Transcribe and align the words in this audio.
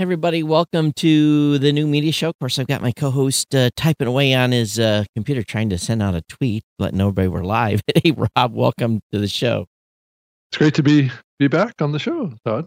everybody, 0.00 0.42
welcome 0.42 0.94
to 0.94 1.58
the 1.58 1.70
new 1.70 1.86
media 1.86 2.10
show. 2.10 2.30
Of 2.30 2.38
course, 2.38 2.58
I've 2.58 2.66
got 2.66 2.80
my 2.80 2.90
co-host 2.90 3.54
uh, 3.54 3.68
typing 3.76 4.08
away 4.08 4.32
on 4.32 4.50
his 4.50 4.78
uh, 4.78 5.04
computer, 5.14 5.42
trying 5.42 5.68
to 5.68 5.78
send 5.78 6.02
out 6.02 6.14
a 6.14 6.22
tweet, 6.22 6.62
letting 6.78 6.98
everybody 6.98 7.28
we're 7.28 7.44
live. 7.44 7.82
hey, 8.02 8.12
Rob, 8.12 8.54
welcome 8.54 9.02
to 9.12 9.18
the 9.18 9.28
show. 9.28 9.66
It's 10.50 10.56
great 10.56 10.74
to 10.76 10.82
be 10.82 11.10
be 11.38 11.48
back 11.48 11.82
on 11.82 11.92
the 11.92 11.98
show, 11.98 12.32
Todd. 12.46 12.64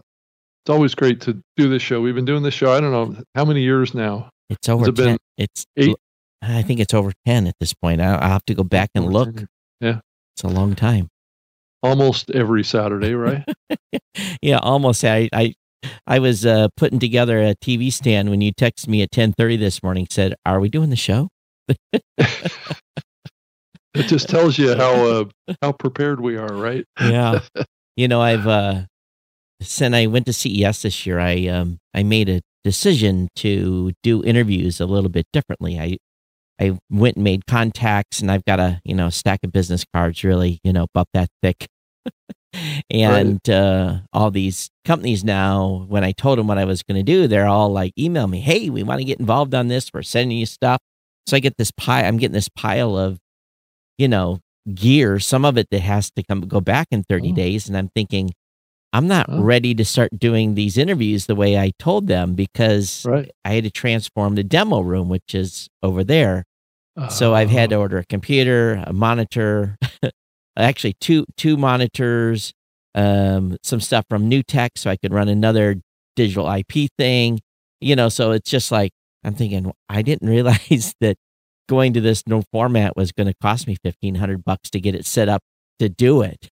It's 0.62 0.70
always 0.70 0.94
great 0.94 1.20
to 1.22 1.42
do 1.56 1.68
this 1.68 1.82
show. 1.82 2.00
We've 2.00 2.14
been 2.14 2.24
doing 2.24 2.44
this 2.44 2.54
show. 2.54 2.72
I 2.72 2.80
don't 2.80 2.92
know 2.92 3.20
how 3.34 3.44
many 3.44 3.62
years 3.62 3.94
now. 3.94 4.30
It's 4.48 4.68
over 4.68 4.88
it 4.90 4.94
10. 4.94 5.04
been 5.04 5.18
It's 5.36 5.66
eight? 5.76 5.96
I 6.40 6.62
think 6.62 6.78
it's 6.78 6.94
over 6.94 7.12
10 7.26 7.48
at 7.48 7.56
this 7.58 7.74
point. 7.74 8.00
I, 8.00 8.14
I'll 8.14 8.30
have 8.30 8.44
to 8.46 8.54
go 8.54 8.62
back 8.62 8.90
and 8.94 9.06
look. 9.12 9.34
Yeah, 9.80 9.98
It's 10.36 10.44
a 10.44 10.48
long 10.48 10.76
time. 10.76 11.08
almost 11.82 12.30
every 12.30 12.62
Saturday, 12.62 13.14
right? 13.14 13.44
Yeah, 14.40 14.58
almost. 14.58 15.04
I 15.04 15.28
I, 15.32 15.54
I 16.06 16.18
was 16.18 16.44
uh, 16.46 16.68
putting 16.76 16.98
together 16.98 17.42
a 17.42 17.54
TV 17.54 17.92
stand 17.92 18.30
when 18.30 18.40
you 18.40 18.52
texted 18.52 18.88
me 18.88 19.02
at 19.02 19.10
10:30 19.10 19.58
this 19.58 19.82
morning. 19.82 20.06
Said, 20.10 20.34
"Are 20.44 20.60
we 20.60 20.68
doing 20.68 20.90
the 20.90 20.96
show?" 20.96 21.28
it 23.94 24.06
just 24.06 24.28
tells 24.28 24.58
you 24.58 24.74
how 24.74 24.92
uh, 24.92 25.24
how 25.62 25.72
prepared 25.72 26.20
we 26.20 26.36
are, 26.36 26.52
right? 26.54 26.84
yeah 27.00 27.40
you 27.96 28.08
know 28.08 28.20
i've 28.20 28.46
uh 28.46 28.82
since 29.60 29.94
i 29.94 30.06
went 30.06 30.26
to 30.26 30.32
ces 30.32 30.82
this 30.82 31.06
year 31.06 31.18
i 31.18 31.46
um 31.46 31.78
i 31.94 32.02
made 32.02 32.28
a 32.28 32.40
decision 32.64 33.28
to 33.36 33.92
do 34.02 34.22
interviews 34.24 34.80
a 34.80 34.86
little 34.86 35.10
bit 35.10 35.26
differently 35.32 35.78
i 35.78 35.96
i 36.60 36.76
went 36.90 37.16
and 37.16 37.24
made 37.24 37.46
contacts 37.46 38.20
and 38.20 38.30
i've 38.30 38.44
got 38.44 38.58
a 38.60 38.80
you 38.84 38.94
know 38.94 39.08
stack 39.10 39.40
of 39.44 39.52
business 39.52 39.84
cards 39.94 40.24
really 40.24 40.58
you 40.64 40.72
know 40.72 40.86
about 40.94 41.08
that 41.14 41.28
thick 41.42 41.66
and 42.90 43.48
uh 43.50 43.98
all 44.12 44.30
these 44.30 44.70
companies 44.84 45.24
now 45.24 45.84
when 45.88 46.04
i 46.04 46.12
told 46.12 46.38
them 46.38 46.46
what 46.46 46.58
i 46.58 46.64
was 46.64 46.82
going 46.84 46.96
to 46.96 47.02
do 47.02 47.26
they're 47.26 47.48
all 47.48 47.68
like 47.72 47.92
email 47.98 48.28
me 48.28 48.40
hey 48.40 48.70
we 48.70 48.82
want 48.84 49.00
to 49.00 49.04
get 49.04 49.18
involved 49.18 49.54
on 49.54 49.66
this 49.68 49.90
we're 49.92 50.02
sending 50.02 50.38
you 50.38 50.46
stuff 50.46 50.78
so 51.26 51.36
i 51.36 51.40
get 51.40 51.56
this 51.56 51.72
pile 51.72 52.04
i'm 52.04 52.16
getting 52.16 52.32
this 52.34 52.48
pile 52.48 52.96
of 52.96 53.18
you 53.98 54.06
know 54.06 54.38
gear 54.72 55.18
some 55.18 55.44
of 55.44 55.58
it 55.58 55.66
that 55.70 55.80
has 55.80 56.10
to 56.12 56.22
come 56.22 56.42
go 56.42 56.60
back 56.60 56.86
in 56.92 57.02
30 57.02 57.32
Oh. 57.32 57.34
days 57.34 57.66
and 57.68 57.76
i'm 57.76 57.88
thinking 57.88 58.32
i'm 58.92 59.08
not 59.08 59.26
Oh. 59.28 59.42
ready 59.42 59.74
to 59.74 59.84
start 59.84 60.10
doing 60.16 60.54
these 60.54 60.78
interviews 60.78 61.26
the 61.26 61.34
way 61.34 61.58
i 61.58 61.72
told 61.80 62.06
them 62.06 62.34
because 62.34 63.04
Right. 63.04 63.30
i 63.44 63.54
had 63.54 63.64
to 63.64 63.70
transform 63.70 64.36
the 64.36 64.44
demo 64.44 64.78
room 64.80 65.08
which 65.08 65.34
is 65.34 65.68
over 65.82 66.04
there 66.04 66.44
so 67.10 67.34
i've 67.34 67.50
had 67.50 67.70
to 67.70 67.76
Oh, 67.76 67.80
order 67.80 67.98
a 67.98 68.04
computer 68.06 68.80
a 68.86 68.92
monitor 68.92 69.76
actually 70.56 70.94
two 71.00 71.24
two 71.36 71.56
monitors 71.56 72.52
um 72.94 73.56
some 73.62 73.80
stuff 73.80 74.04
from 74.08 74.30
NewTek 74.30 74.70
so 74.76 74.90
i 74.90 74.96
could 74.96 75.12
run 75.12 75.28
another 75.28 75.76
digital 76.16 76.48
ip 76.52 76.72
thing 76.96 77.40
you 77.80 77.96
know 77.96 78.08
so 78.08 78.30
it's 78.30 78.48
just 78.48 78.70
like 78.70 78.92
i'm 79.24 79.34
thinking 79.34 79.72
i 79.88 80.00
didn't 80.02 80.28
realize 80.28 80.94
that 81.00 81.16
going 81.68 81.92
to 81.94 82.00
this 82.00 82.22
new 82.26 82.42
format 82.52 82.96
was 82.96 83.10
going 83.10 83.26
to 83.26 83.34
cost 83.42 83.66
me 83.66 83.76
1500 83.82 84.44
bucks 84.44 84.70
to 84.70 84.80
get 84.80 84.94
it 84.94 85.04
set 85.06 85.28
up 85.28 85.42
to 85.80 85.88
do 85.88 86.22
it 86.22 86.48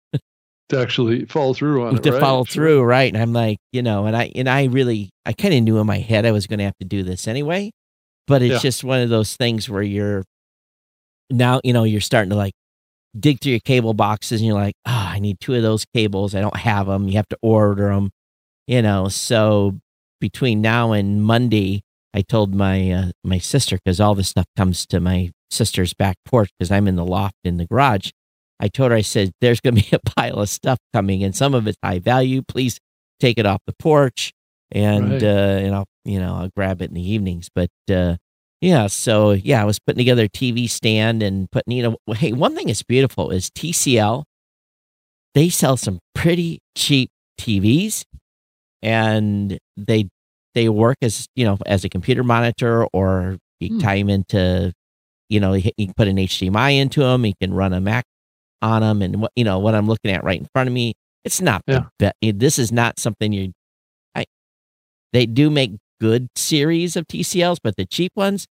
to 0.69 0.79
actually 0.79 1.23
follow 1.25 1.53
through 1.53 1.85
on 1.85 1.95
it, 1.95 2.03
to 2.03 2.11
right? 2.11 2.19
follow 2.19 2.43
Sure. 2.43 2.53
through 2.53 2.83
right 2.83 3.13
and 3.13 3.21
i'm 3.21 3.31
like 3.31 3.57
you 3.71 3.81
know 3.81 4.05
and 4.05 4.17
i 4.17 4.31
and 4.35 4.49
i 4.49 4.65
really 4.65 5.09
i 5.25 5.31
kind 5.31 5.53
of 5.53 5.61
knew 5.63 5.77
in 5.79 5.87
my 5.87 5.99
head 5.99 6.25
i 6.25 6.31
was 6.31 6.45
going 6.47 6.57
to 6.59 6.65
have 6.65 6.77
to 6.79 6.85
do 6.85 7.03
this 7.03 7.27
anyway 7.27 7.71
but 8.27 8.41
it's 8.41 8.53
Yeah. 8.55 8.59
just 8.59 8.83
one 8.83 8.99
of 9.01 9.09
those 9.09 9.35
things 9.37 9.69
where 9.69 9.81
you're 9.83 10.23
now 11.29 11.61
you 11.63 11.71
know 11.73 11.83
you're 11.83 12.01
starting 12.01 12.31
to 12.31 12.35
like 12.35 12.53
dig 13.19 13.39
through 13.41 13.51
your 13.51 13.59
cable 13.59 13.93
boxes 13.93 14.41
and 14.41 14.47
you're 14.47 14.55
like 14.55 14.75
oh, 14.85 15.07
i 15.11 15.19
need 15.19 15.39
two 15.39 15.53
of 15.53 15.61
those 15.61 15.85
cables. 15.93 16.33
I 16.35 16.41
don't 16.41 16.55
have 16.57 16.87
them 16.87 17.07
you 17.07 17.15
have 17.15 17.27
to 17.29 17.37
order 17.41 17.89
them 17.89 18.09
you 18.67 18.81
know 18.81 19.07
so 19.09 19.79
between 20.21 20.61
now 20.61 20.93
and 20.93 21.21
monday 21.23 21.81
i 22.13 22.21
told 22.21 22.55
my 22.55 22.91
uh, 22.91 23.11
my 23.23 23.37
sister 23.37 23.77
because 23.77 23.99
all 23.99 24.15
this 24.15 24.29
stuff 24.29 24.45
comes 24.57 24.85
to 24.87 24.99
my 24.99 25.31
sister's 25.51 25.93
back 25.93 26.15
porch 26.25 26.49
because 26.57 26.71
i'm 26.71 26.87
in 26.87 26.95
the 26.95 27.05
loft 27.05 27.35
in 27.43 27.57
the 27.57 27.65
garage. 27.65 28.09
I 28.59 28.67
told 28.69 28.91
her 28.91 28.97
i 28.97 29.01
said 29.01 29.31
there's 29.41 29.59
going 29.59 29.75
to 29.81 29.83
be 29.89 29.95
a 29.95 29.99
pile 29.99 30.39
of 30.39 30.49
stuff 30.49 30.79
coming 30.93 31.23
and 31.23 31.35
some 31.35 31.53
of 31.53 31.67
it's 31.67 31.77
high 31.83 31.99
value. 31.99 32.41
Please 32.41 32.79
take 33.19 33.37
it 33.37 33.45
off 33.45 33.61
the 33.67 33.73
porch 33.77 34.31
and 34.71 35.11
Right. 35.11 35.23
uh 35.23 35.25
and 35.65 35.75
i'll 35.75 35.85
you 36.05 36.19
know 36.19 36.35
i'll 36.35 36.49
grab 36.55 36.81
it 36.81 36.89
in 36.89 36.95
the 36.95 37.07
evenings. 37.11 37.49
But 37.53 37.69
uh 37.91 38.15
yeah 38.63 38.87
so 38.87 39.31
yeah 39.31 39.61
i 39.61 39.65
was 39.65 39.77
putting 39.79 39.97
together 39.97 40.23
a 40.23 40.29
tv 40.29 40.69
stand 40.69 41.21
and 41.21 41.51
putting 41.51 41.73
you 41.75 41.83
know 41.83 42.13
hey 42.15 42.31
one 42.31 42.55
thing 42.55 42.67
that's 42.67 42.81
beautiful 42.83 43.29
is 43.31 43.49
tcl 43.49 44.23
they 45.35 45.49
sell 45.49 45.75
some 45.77 45.99
pretty 46.15 46.59
cheap 46.77 47.09
tvs 47.39 48.03
and 48.81 49.57
they 49.77 50.07
they 50.55 50.69
work 50.69 50.97
as 51.01 51.25
you 51.35 51.45
know 51.45 51.57
as 51.65 51.83
a 51.83 51.89
computer 51.89 52.23
monitor 52.23 52.85
or 52.93 53.37
you 53.59 53.69
Hmm. 53.69 53.79
tie 53.79 53.97
them 53.99 54.09
into 54.09 54.71
you 55.29 55.39
know 55.39 55.53
you 55.53 55.71
can 55.77 55.93
put 55.95 56.07
an 56.07 56.17
hdmi 56.17 56.77
into 56.79 57.01
them 57.01 57.25
you 57.25 57.33
can 57.41 57.53
run 57.53 57.73
a 57.73 57.81
mac 57.81 58.05
on 58.61 58.81
them 58.81 59.01
and 59.01 59.21
what 59.21 59.31
you 59.35 59.43
know 59.43 59.59
what 59.59 59.75
i'm 59.75 59.87
looking 59.87 60.11
at 60.11 60.23
right 60.23 60.39
in 60.39 60.47
front 60.53 60.67
of 60.67 60.73
me 60.73 60.93
it's 61.25 61.41
not 61.41 61.61
Yeah. 61.67 61.85
the 61.99 62.13
be- 62.21 62.31
this 62.31 62.59
is 62.59 62.71
not 62.71 62.99
something 62.99 63.33
you 63.33 63.51
i 64.15 64.25
they 65.13 65.25
do 65.25 65.49
make 65.49 65.71
good 66.01 66.27
series 66.35 66.95
of 66.95 67.07
tcls 67.07 67.57
but 67.63 67.75
the 67.77 67.85
cheap 67.85 68.11
ones 68.15 68.45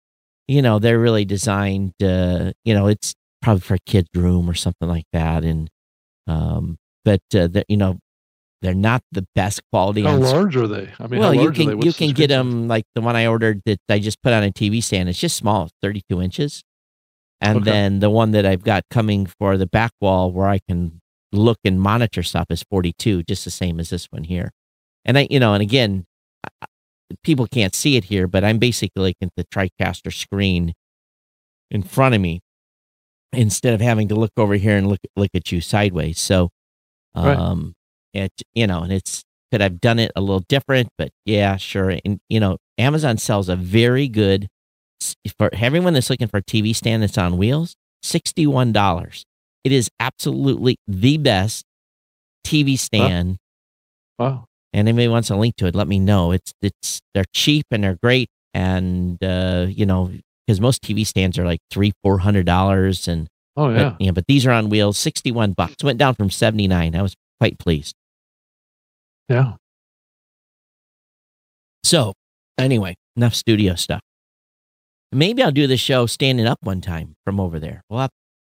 you 0.51 0.61
know 0.61 0.79
they're 0.79 0.99
really 0.99 1.25
designed 1.25 1.93
uh 2.03 2.51
you 2.65 2.73
know 2.73 2.87
it's 2.87 3.13
probably 3.41 3.61
for 3.61 3.75
a 3.75 3.79
kid's 3.85 4.09
room 4.15 4.49
or 4.49 4.53
something 4.53 4.87
like 4.87 5.05
that 5.13 5.43
and 5.43 5.69
um 6.27 6.77
but 7.05 7.21
uh, 7.35 7.47
the, 7.47 7.63
you 7.67 7.77
know 7.77 7.97
they're 8.61 8.75
not 8.75 9.01
the 9.11 9.25
best 9.33 9.61
quality 9.71 10.03
How 10.03 10.17
large 10.17 10.55
are 10.55 10.67
they? 10.67 10.91
I 10.99 11.07
mean, 11.07 11.19
well, 11.19 11.29
how 11.29 11.33
you 11.33 11.39
large 11.41 11.59
are 11.59 11.63
they? 11.63 11.71
can 11.71 11.81
you 11.81 11.93
can 11.93 12.09
screen 12.09 12.13
get 12.13 12.27
them 12.27 12.67
like 12.67 12.85
the 12.93 13.01
one 13.01 13.15
I 13.15 13.25
ordered 13.25 13.61
that 13.65 13.79
I 13.89 13.97
just 13.97 14.21
put 14.21 14.33
on 14.33 14.43
a 14.43 14.51
TV 14.51 14.83
stand. 14.83 15.09
It's 15.09 15.17
just 15.17 15.35
small, 15.35 15.69
32 15.81 16.21
inches, 16.21 16.63
and 17.39 17.57
Okay. 17.61 17.71
then 17.71 17.99
the 17.99 18.11
one 18.11 18.31
that 18.31 18.45
I've 18.45 18.63
got 18.63 18.83
coming 18.91 19.25
for 19.25 19.57
the 19.57 19.65
back 19.65 19.91
wall 19.99 20.31
where 20.31 20.47
I 20.47 20.59
can 20.59 20.99
look 21.31 21.57
and 21.65 21.81
monitor 21.81 22.21
stuff 22.21 22.47
is 22.51 22.63
42, 22.69 23.23
just 23.23 23.45
the 23.45 23.51
same 23.51 23.79
as 23.79 23.89
this 23.89 24.05
one 24.11 24.25
here. 24.25 24.51
And 25.05 25.17
I, 25.17 25.27
you 25.31 25.39
know, 25.39 25.53
and 25.55 25.63
again, 25.63 26.05
people 27.23 27.47
can't 27.47 27.73
see 27.75 27.95
it 27.97 28.05
here, 28.05 28.27
but 28.27 28.43
I'm 28.43 28.57
basically 28.59 29.01
looking 29.01 29.29
at 29.29 29.35
the 29.35 29.45
TriCaster 29.45 30.13
screen 30.13 30.73
in 31.69 31.83
front 31.83 32.15
of 32.15 32.21
me 32.21 32.41
instead 33.33 33.73
of 33.73 33.81
having 33.81 34.07
to 34.09 34.15
look 34.15 34.31
over 34.37 34.55
here 34.55 34.75
and 34.77 34.87
look 34.87 34.99
look 35.15 35.29
at 35.33 35.51
you 35.51 35.61
sideways. 35.61 36.19
So, 36.19 36.49
Right. 37.15 37.37
um, 37.37 37.73
it 38.13 38.31
you 38.53 38.67
know, 38.67 38.83
and 38.83 38.91
it's 38.91 39.23
could 39.51 39.61
I've 39.61 39.81
done 39.81 39.99
it 39.99 40.11
a 40.15 40.21
little 40.21 40.43
different, 40.47 40.89
but 40.97 41.09
yeah, 41.25 41.57
sure. 41.57 41.97
And 42.05 42.19
you 42.29 42.39
know, 42.39 42.57
Amazon 42.77 43.17
sells 43.17 43.49
a 43.49 43.55
very 43.55 44.07
good 44.07 44.47
for 45.37 45.49
everyone 45.53 45.93
that's 45.93 46.09
looking 46.09 46.27
for 46.27 46.37
a 46.37 46.43
TV 46.43 46.75
stand 46.75 47.03
that's 47.03 47.17
on 47.17 47.37
wheels, 47.37 47.75
sixty 48.03 48.45
one 48.47 48.71
dollars. 48.71 49.25
It 49.63 49.71
is 49.71 49.89
absolutely 49.99 50.77
the 50.87 51.17
best 51.17 51.65
TV 52.45 52.77
stand. 52.77 53.37
Wow. 54.17 54.45
And 54.73 54.87
anybody 54.87 55.07
wants 55.09 55.29
a 55.29 55.35
link 55.35 55.55
to 55.57 55.65
it, 55.67 55.75
let 55.75 55.87
me 55.87 55.99
know. 55.99 56.31
It's 56.31 56.53
it's 56.61 57.01
they're 57.13 57.25
cheap 57.33 57.65
and 57.71 57.83
they're 57.83 57.97
great, 58.01 58.29
and 58.53 59.21
uh, 59.23 59.65
you 59.69 59.85
know 59.85 60.11
because 60.47 60.61
most 60.61 60.81
TV 60.81 61.05
stands 61.05 61.37
are 61.37 61.45
like 61.45 61.59
three 61.69 61.91
four 62.03 62.19
hundred 62.19 62.45
dollars, 62.45 63.07
and 63.07 63.27
Oh 63.57 63.67
but, 63.67 63.79
yeah. 63.79 63.95
yeah, 63.99 64.11
but 64.11 64.25
these 64.27 64.45
are 64.45 64.51
on 64.51 64.69
wheels, 64.69 64.97
sixty 64.97 65.29
one 65.31 65.51
bucks. 65.51 65.83
Went 65.83 65.97
down 65.99 66.15
from 66.15 66.29
seventy 66.29 66.67
nine. 66.69 66.95
I 66.95 67.01
was 67.01 67.15
quite 67.39 67.59
pleased. 67.59 67.95
Yeah. 69.27 69.53
So 71.83 72.13
anyway, 72.57 72.95
enough 73.15 73.35
studio 73.35 73.75
stuff. 73.75 74.01
Maybe 75.11 75.43
I'll 75.43 75.51
do 75.51 75.67
the 75.67 75.77
show 75.77 76.05
standing 76.05 76.45
up 76.47 76.59
one 76.63 76.79
time 76.81 77.15
from 77.25 77.39
over 77.39 77.59
there. 77.59 77.81
We'll 77.89 77.99
have, 77.99 78.11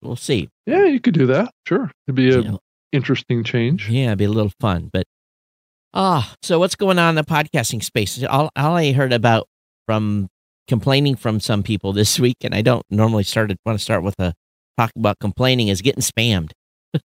we'll 0.03 0.15
see. 0.15 0.49
Yeah, 0.67 0.85
you 0.85 0.99
could 0.99 1.15
do 1.15 1.25
that. 1.27 1.51
Sure. 1.67 1.89
It'd 2.07 2.15
be 2.15 2.29
a 2.29 2.37
You 2.37 2.43
know, 2.43 2.59
interesting 2.91 3.43
change. 3.43 3.89
yeah, 3.89 4.07
it'd 4.07 4.19
be 4.19 4.25
a 4.25 4.29
little 4.29 4.51
fun. 4.59 4.89
But 4.93 5.05
ah, 5.93 6.33
so 6.41 6.59
what's 6.59 6.75
going 6.75 6.99
on 6.99 7.09
in 7.09 7.15
the 7.15 7.23
podcasting 7.23 7.83
space? 7.83 8.23
All, 8.23 8.49
all 8.55 8.75
I 8.75 8.91
heard 8.93 9.13
about 9.13 9.47
from 9.85 10.27
complaining 10.67 11.15
from 11.15 11.39
some 11.39 11.63
people 11.63 11.93
this 11.93 12.19
week, 12.19 12.37
and 12.41 12.53
I 12.55 12.61
don't 12.61 12.85
normally 12.89 13.23
start 13.23 13.51
want 13.65 13.77
to 13.77 13.83
start 13.83 14.03
with 14.03 14.15
a 14.19 14.33
talk 14.77 14.91
about 14.95 15.19
complaining, 15.19 15.67
is 15.67 15.81
getting 15.81 16.01
spammed. 16.01 16.51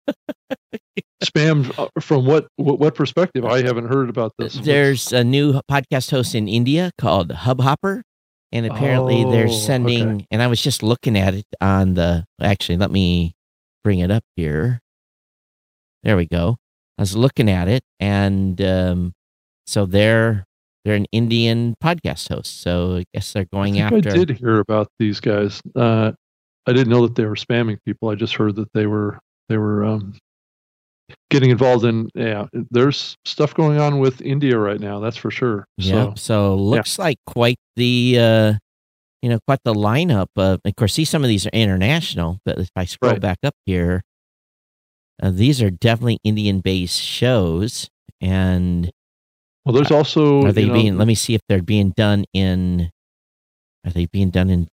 Spammed 1.23 1.77
uh, 1.79 1.87
from 1.99 2.25
what, 2.27 2.47
what 2.57 2.93
perspective? 2.93 3.43
I 3.43 3.63
haven't 3.63 3.87
heard 3.87 4.07
about 4.09 4.33
this. 4.37 4.53
There's 4.53 5.11
a 5.11 5.23
new 5.23 5.59
podcast 5.69 6.11
host 6.11 6.35
in 6.35 6.47
India 6.47 6.91
called 6.99 7.29
Hubhopper, 7.31 8.03
and 8.51 8.65
apparently 8.67 9.23
they're 9.23 9.45
Oh, 9.47 9.49
okay. 9.49 9.51
sending. 9.59 10.27
And 10.29 10.43
I 10.43 10.47
was 10.47 10.61
just 10.61 10.83
looking 10.83 11.17
at 11.17 11.33
it 11.33 11.45
on 11.59 11.95
the. 11.95 12.23
Actually, 12.39 12.77
let 12.77 12.91
me 12.91 13.33
bring 13.83 13.97
it 13.97 14.11
up 14.11 14.23
here. 14.35 14.79
There 16.03 16.15
we 16.17 16.27
go. 16.27 16.57
I 16.97 17.01
was 17.01 17.15
looking 17.15 17.49
at 17.49 17.67
it, 17.67 17.83
and 17.99 18.59
um, 18.61 19.13
so 19.65 19.85
they're 19.85 20.45
they're 20.83 20.95
an 20.95 21.07
Indian 21.11 21.75
podcast 21.83 22.29
host. 22.29 22.61
So 22.61 22.97
I 22.97 23.05
guess 23.13 23.33
they're 23.33 23.45
going 23.45 23.79
I 23.81 23.85
after. 23.85 23.97
I 24.09 24.13
did 24.13 24.31
hear 24.31 24.59
about 24.59 24.87
these 24.99 25.19
guys. 25.19 25.61
Uh, 25.75 26.13
I 26.65 26.73
didn't 26.73 26.89
know 26.89 27.05
that 27.05 27.15
they 27.15 27.25
were 27.25 27.35
spamming 27.35 27.77
people. 27.85 28.09
I 28.09 28.15
just 28.15 28.35
heard 28.35 28.55
that 28.55 28.71
they 28.73 28.87
were 28.87 29.19
they 29.49 29.57
were 29.57 29.85
um, 29.85 30.13
getting 31.29 31.49
involved 31.49 31.85
in 31.85 32.09
yeah 32.15 32.45
there's 32.71 33.17
stuff 33.25 33.53
going 33.53 33.79
on 33.79 33.99
with 33.99 34.21
india 34.21 34.57
right 34.57 34.79
now 34.79 34.99
that's 34.99 35.17
for 35.17 35.31
sure 35.31 35.65
yeah 35.77 36.13
so, 36.13 36.13
so 36.15 36.55
looks 36.55 36.97
yeah. 36.97 37.05
like 37.05 37.17
quite 37.25 37.57
the 37.75 38.17
uh 38.19 38.53
you 39.21 39.29
know 39.29 39.39
quite 39.47 39.59
the 39.63 39.73
lineup 39.73 40.27
of 40.35 40.59
of 40.63 40.75
course 40.75 40.93
see 40.93 41.05
some 41.05 41.23
of 41.23 41.29
these 41.29 41.45
are 41.45 41.51
international 41.53 42.39
but 42.45 42.57
if 42.59 42.69
i 42.75 42.85
scroll 42.85 43.13
right. 43.13 43.21
back 43.21 43.37
up 43.43 43.55
here 43.65 44.01
uh, 45.21 45.31
these 45.31 45.61
are 45.61 45.69
definitely 45.69 46.19
indian 46.23 46.59
based 46.59 46.99
shows 46.99 47.89
and 48.21 48.91
well 49.65 49.73
there's 49.73 49.91
also 49.91 50.45
are 50.45 50.51
they 50.51 50.69
being 50.69 50.93
know, 50.93 50.99
let 50.99 51.07
me 51.07 51.15
see 51.15 51.33
if 51.33 51.41
they're 51.47 51.61
being 51.61 51.91
done 51.91 52.25
in 52.33 52.89
are 53.85 53.91
they 53.91 54.05
being 54.05 54.29
done 54.29 54.49
in 54.49 54.67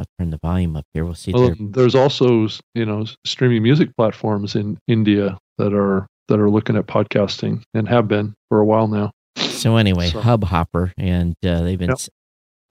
I'll 0.00 0.06
turn 0.18 0.30
the 0.30 0.38
volume 0.38 0.76
up 0.76 0.86
here. 0.94 1.04
We'll 1.04 1.14
see. 1.14 1.32
Well, 1.32 1.54
there's 1.58 1.94
also 1.94 2.48
you 2.74 2.86
know 2.86 3.04
streaming 3.26 3.62
music 3.62 3.94
platforms 3.96 4.56
in 4.56 4.78
India 4.88 5.38
that 5.58 5.74
are 5.74 6.06
that 6.28 6.40
are 6.40 6.48
looking 6.48 6.76
at 6.76 6.86
podcasting 6.86 7.62
and 7.74 7.86
have 7.86 8.08
been 8.08 8.34
for 8.48 8.60
a 8.60 8.64
while 8.64 8.88
now. 8.88 9.10
So 9.36 9.76
anyway, 9.76 10.08
so. 10.08 10.22
Hubhopper, 10.22 10.92
and 10.96 11.34
uh, 11.44 11.60
they've 11.62 11.78
been. 11.78 11.90
Yep. 11.90 11.98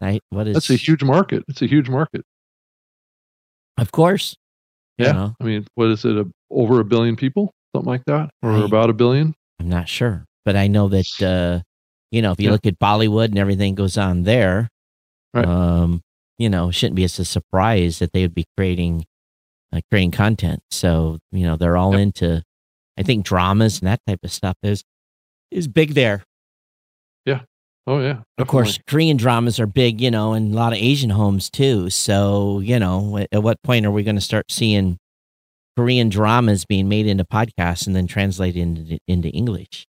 I, 0.01 0.19
what 0.31 0.48
is? 0.48 0.56
That's 0.56 0.71
a 0.71 0.75
huge 0.75 1.04
market. 1.04 1.44
It's 1.48 1.62
a 1.62 1.68
huge 1.68 1.88
market. 1.88 2.24
Of 3.77 3.92
course. 3.92 4.36
Yeah. 5.06 5.12
know. 5.13 5.36
I 5.40 5.44
mean, 5.44 5.68
what 5.75 5.90
is 5.90 6.06
it? 6.06 6.18
A, 6.18 6.28
over 6.51 6.80
a 6.80 6.86
billion 6.86 7.16
people, 7.16 7.51
something 7.75 7.90
like 7.90 8.06
that, 8.06 8.30
or 8.42 8.51
I, 8.51 8.66
about 8.66 8.90
a 8.90 8.94
billion? 8.94 9.34
I'm 9.60 9.69
not 9.69 9.88
sure, 9.88 10.25
but 10.46 10.56
I 10.56 10.68
know 10.68 10.88
that 10.90 11.22
uh, 11.22 11.63
you 12.12 12.22
know 12.22 12.31
if 12.31 12.40
you 12.40 12.46
yeah. 12.46 12.51
look 12.51 12.66
at 12.66 12.80
Bollywood 12.80 13.25
and 13.25 13.40
everything 13.40 13.75
goes 13.75 13.98
on 13.98 14.24
there, 14.24 14.69
right. 15.34 15.46
um, 15.46 16.01
you 16.38 16.50
know, 16.50 16.72
shouldn't 16.72 16.96
be 16.96 17.04
as 17.04 17.19
a 17.19 17.25
surprise 17.25 18.00
that 18.00 18.13
they 18.13 18.22
would 18.22 18.36
be 18.36 18.46
creating 18.57 19.06
uh, 19.72 19.81
creating 19.90 20.12
content. 20.12 20.62
So 20.72 21.19
you 21.31 21.45
know, 21.45 21.56
they're 21.56 21.78
all 21.78 21.92
yep. 21.94 22.02
into. 22.02 22.44
I 22.98 23.04
think 23.04 23.24
dramas 23.24 23.80
and 23.80 23.88
that 23.88 24.02
type 24.06 24.19
of 24.24 24.31
stuff 24.31 24.57
is 24.62 24.84
is 25.52 25.68
big 25.68 25.94
there. 25.94 26.24
Oh 27.89 28.00
yeah. 28.00 28.07
Definitely. 28.07 28.24
Of 28.38 28.47
course, 28.47 28.80
Korean 28.86 29.18
dramas 29.18 29.59
are 29.59 29.65
big, 29.65 30.00
you 30.00 30.12
know, 30.12 30.33
and 30.33 30.53
a 30.53 30.56
lot 30.56 30.74
of 30.74 30.77
Asian 30.77 31.09
homes 31.09 31.50
too. 31.50 31.89
So 31.89 32.59
you 32.59 32.77
know, 32.77 33.25
at 33.31 33.41
what 33.41 33.62
point 33.63 33.88
are 33.88 33.91
we 33.91 34.03
going 34.03 34.15
to 34.15 34.21
start 34.21 34.45
seeing 34.51 35.00
Korean 35.75 36.09
dramas 36.09 36.65
being 36.65 36.88
made 36.88 37.07
into 37.07 37.25
podcasts 37.25 37.88
and 37.88 37.95
then 37.95 38.06
translated 38.06 38.62
into 38.62 39.00
into 39.07 39.30
English? 39.30 39.88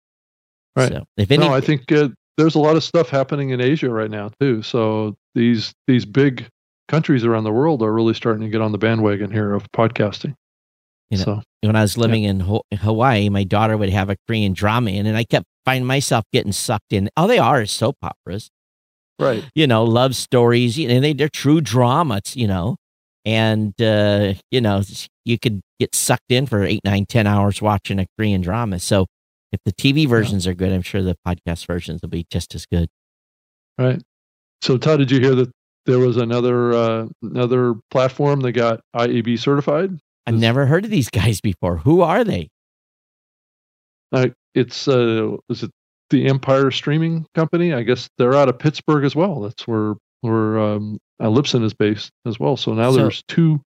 Right. 0.75 0.91
So 0.91 1.05
if 1.19 1.31
any, 1.31 1.47
no, 1.47 1.53
I 1.53 1.61
think 1.61 1.93
uh, 1.93 2.09
there's 2.39 2.55
a 2.55 2.59
lot 2.59 2.75
of 2.75 2.83
stuff 2.83 3.11
happening 3.11 3.51
in 3.51 3.61
Asia 3.61 3.91
right 3.91 4.11
now 4.11 4.31
too. 4.41 4.63
So 4.63 5.15
these 5.35 5.75
these 5.87 6.07
big 6.07 6.49
countries 6.89 7.23
around 7.23 7.45
the 7.45 7.53
world 7.53 7.83
are 7.83 7.93
really 7.93 8.15
starting 8.15 8.43
to 8.45 8.49
get 8.49 8.63
on 8.63 8.73
the 8.73 8.79
bandwagon 8.79 9.31
here 9.31 9.53
of 9.53 9.71
podcasting. 9.73 10.35
You 11.11 11.19
know, 11.19 11.25
so, 11.25 11.43
when 11.63 11.77
I 11.77 11.83
was 11.83 11.99
living 11.99 12.23
yeah. 12.23 12.31
in 12.31 12.41
Ho- 12.41 12.65
Hawaii, 12.73 13.29
my 13.29 13.45
daughter 13.45 13.77
would 13.77 13.91
have 13.91 14.09
a 14.09 14.17
Korean 14.27 14.55
drama 14.55 14.93
in, 14.93 15.05
and 15.07 15.17
I 15.17 15.25
kept 15.25 15.45
finding 15.65 15.87
myself 15.87 16.25
getting 16.33 16.53
sucked 16.53 16.93
in. 16.93 17.09
All 17.17 17.27
they 17.29 17.39
are 17.39 17.63
is 17.63 17.71
soap 17.71 17.97
operas, 18.03 18.51
right? 19.19 19.45
You 19.55 19.67
know, 19.67 19.85
love 19.85 20.15
stories. 20.17 20.79
You 20.79 20.89
know, 20.89 21.01
they 21.01 21.13
they're 21.13 21.29
true 21.29 21.61
dramas. 21.61 22.37
You 22.37 22.47
know, 22.47 22.77
and 23.25 23.75
uh, 23.81 24.35
you 24.51 24.61
know 24.61 24.83
you 25.25 25.39
could 25.39 25.61
get 25.79 25.95
sucked 25.95 26.31
in 26.31 26.47
for 26.47 26.63
eight, 26.65 26.81
nine, 26.85 27.07
ten 27.07 27.27
hours 27.27 27.63
watching 27.63 27.99
a 27.99 28.07
Korean 28.17 28.41
drama. 28.41 28.79
So 28.79 29.07
if 29.53 29.61
the 29.65 29.73
TV 29.73 30.09
versions 30.09 30.47
yeah. 30.47 30.53
are 30.53 30.55
good, 30.55 30.73
I'm 30.73 30.83
sure 30.83 31.03
the 31.03 31.17
podcast 31.27 31.67
versions 31.67 32.03
will 32.03 32.09
be 32.09 32.27
just 32.31 32.55
as 32.55 32.67
good. 32.67 32.89
Right. 33.79 34.01
So, 34.63 34.77
Todd, 34.79 34.99
did 34.99 35.11
you 35.11 35.21
hear 35.21 35.35
that 35.35 35.51
there 35.87 35.99
was 35.99 36.17
another 36.17 36.73
uh, 36.73 37.07
another 37.23 37.75
platform 37.91 38.41
that 38.41 38.53
got 38.53 38.81
IAB 38.95 39.39
certified? 39.39 39.99
I've 40.27 40.39
never 40.39 40.67
heard 40.67 40.85
of 40.85 40.91
these 40.91 41.09
guys 41.11 41.41
before. 41.41 41.79
Who 41.79 42.03
are 42.03 42.25
they? 42.25 42.49
Uh, 44.13 44.29
it's 44.55 44.89
uh, 44.89 45.37
is 45.49 45.63
it 45.63 45.71
the 46.11 46.27
Empire 46.27 46.71
Streaming 46.71 47.27
Company? 47.35 47.73
I 47.73 47.83
guess 47.83 48.09
they're 48.19 48.35
out 48.35 48.49
of 48.49 48.59
Pittsburgh 48.59 49.05
as 49.05 49.15
well. 49.15 49.41
That's 49.41 49.67
where 49.67 49.95
where 50.23 50.59
um, 50.59 50.99
Libsyn 51.21 51.65
is 51.65 51.75
based 51.75 52.11
as 52.27 52.39
well. 52.39 52.57
So 52.57 52.75
now 52.75 52.91
so, 52.91 52.97
there's 52.97 53.23
two 53.29 53.61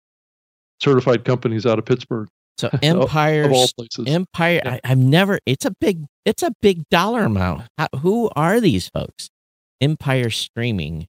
certified 0.80 1.24
companies 1.24 1.66
out 1.66 1.78
of 1.78 1.84
Pittsburgh. 1.84 2.28
So 2.58 2.70
Empire, 2.82 3.44
of 3.44 3.52
all 3.52 3.68
places. 3.76 4.04
Empire. 4.06 4.60
Yeah. 4.64 4.78
I, 4.84 4.88
have 4.88 4.98
never. 4.98 5.38
It's 5.46 5.64
a 5.64 5.72
big. 5.80 6.04
It's 6.24 6.42
a 6.42 6.52
big 6.60 6.88
dollar 6.90 7.24
amount. 7.24 7.62
How, 7.78 7.88
who 8.00 8.30
are 8.36 8.60
these 8.60 8.88
folks? 8.88 9.30
Empire 9.80 10.30
Streaming. 10.30 11.06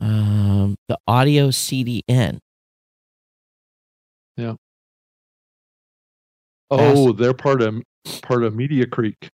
Um, 0.00 0.76
the 0.88 0.98
audio 1.06 1.48
CDN. 1.48 2.40
Oh, 6.70 7.10
Ask, 7.10 7.18
they're 7.18 7.34
part 7.34 7.62
of 7.62 7.82
part 8.22 8.42
of 8.42 8.54
Media 8.54 8.86
Creek. 8.86 9.28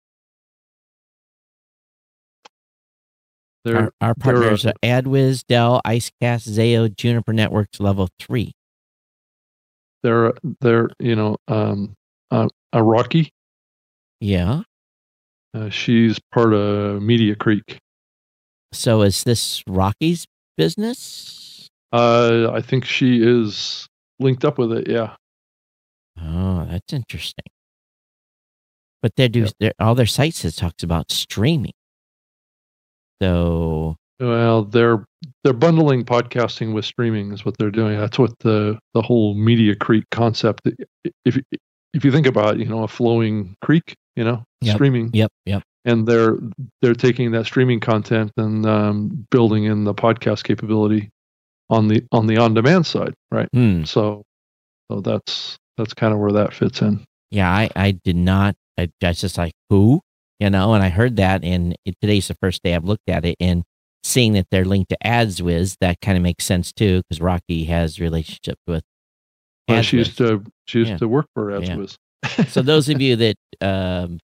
They're, 3.64 3.76
our, 3.76 3.92
our 4.00 4.14
partners 4.14 4.64
are 4.64 4.72
AdsWizz, 4.82 5.44
Dell, 5.46 5.80
IceCast, 5.84 6.48
Zayo, 6.48 6.94
Juniper 6.94 7.32
Networks 7.32 7.80
Level 7.80 8.08
Three. 8.18 8.52
They're 10.02 10.32
they're 10.60 10.88
you 10.98 11.16
know 11.16 11.36
um, 11.48 11.94
uh, 12.30 12.48
a 12.72 12.82
Rocky. 12.82 13.30
Yeah. 14.20 14.62
Uh, 15.54 15.70
she's 15.70 16.18
part 16.32 16.52
of 16.52 17.02
Media 17.02 17.34
Creek. 17.34 17.78
So 18.72 19.02
is 19.02 19.24
this 19.24 19.62
Rocky's 19.66 20.26
business? 20.56 21.68
Uh, 21.92 22.50
I 22.52 22.60
think 22.60 22.84
she 22.84 23.22
is 23.22 23.86
linked 24.20 24.44
up 24.44 24.58
with 24.58 24.72
it. 24.72 24.88
Yeah. 24.88 25.14
Oh, 26.22 26.66
that's 26.68 26.92
interesting. 26.92 27.44
But 29.02 29.16
they 29.16 29.28
do 29.28 29.46
yep. 29.60 29.74
all 29.78 29.94
their 29.94 30.06
sites 30.06 30.44
it 30.44 30.56
talks 30.56 30.82
about 30.82 31.12
streaming. 31.12 31.72
So 33.22 33.96
well, 34.20 34.64
they're 34.64 35.04
they're 35.44 35.52
bundling 35.52 36.04
podcasting 36.04 36.74
with 36.74 36.84
streaming 36.84 37.32
is 37.32 37.44
what 37.44 37.56
they're 37.58 37.70
doing. 37.70 37.98
That's 37.98 38.18
what 38.18 38.36
the 38.40 38.78
the 38.94 39.02
whole 39.02 39.34
Media 39.34 39.76
Creek 39.76 40.04
concept. 40.10 40.68
If 41.24 41.38
if 41.94 42.04
you 42.04 42.12
think 42.12 42.26
about, 42.26 42.58
you 42.58 42.64
know, 42.64 42.82
a 42.82 42.88
flowing 42.88 43.56
creek, 43.62 43.94
you 44.16 44.24
know, 44.24 44.44
yep. 44.60 44.74
streaming. 44.74 45.10
Yep, 45.12 45.30
yep. 45.46 45.62
And 45.84 46.06
they're 46.06 46.36
they're 46.82 46.94
taking 46.94 47.30
that 47.32 47.46
streaming 47.46 47.80
content 47.80 48.32
and 48.36 48.66
um, 48.66 49.26
building 49.30 49.64
in 49.64 49.84
the 49.84 49.94
podcast 49.94 50.42
capability 50.42 51.10
on 51.70 51.88
the 51.88 52.04
on 52.10 52.26
the 52.26 52.38
on 52.38 52.54
demand 52.54 52.86
side, 52.86 53.14
right? 53.30 53.48
Hmm. 53.52 53.84
So 53.84 54.24
so 54.90 55.00
that's 55.00 55.56
that's 55.78 55.94
kind 55.94 56.12
of 56.12 56.20
where 56.20 56.32
that 56.32 56.52
fits 56.52 56.82
in. 56.82 57.04
Yeah, 57.30 57.50
I 57.50 57.70
I 57.74 57.92
did 57.92 58.16
not. 58.16 58.56
I, 58.78 58.90
I 59.02 59.08
was 59.08 59.20
just 59.20 59.38
like 59.38 59.54
who, 59.70 60.00
you 60.38 60.50
know, 60.50 60.74
and 60.74 60.84
I 60.84 60.88
heard 60.90 61.16
that, 61.16 61.44
and 61.44 61.74
it, 61.84 61.94
today's 62.00 62.28
the 62.28 62.36
first 62.42 62.62
day 62.62 62.74
I've 62.74 62.84
looked 62.84 63.08
at 63.08 63.24
it, 63.24 63.36
and 63.40 63.64
seeing 64.04 64.34
that 64.34 64.46
they're 64.50 64.64
linked 64.64 64.90
to 64.90 64.98
AdsWizz, 65.04 65.76
that 65.80 66.00
kind 66.00 66.16
of 66.16 66.22
makes 66.22 66.44
sense 66.44 66.72
too, 66.72 67.02
because 67.02 67.20
Rocky 67.20 67.64
has 67.64 68.00
relationship 68.00 68.58
with. 68.66 68.82
Well, 69.68 69.82
she 69.82 69.98
used 69.98 70.18
to 70.18 70.44
she 70.66 70.80
used 70.80 70.90
yeah. 70.92 70.96
to 70.98 71.08
work 71.08 71.26
for 71.34 71.46
AdsWizz. 71.46 71.96
Yeah. 72.22 72.44
so 72.46 72.62
those 72.62 72.88
of 72.88 73.00
you 73.00 73.16
that 73.16 73.36
um, 73.60 74.18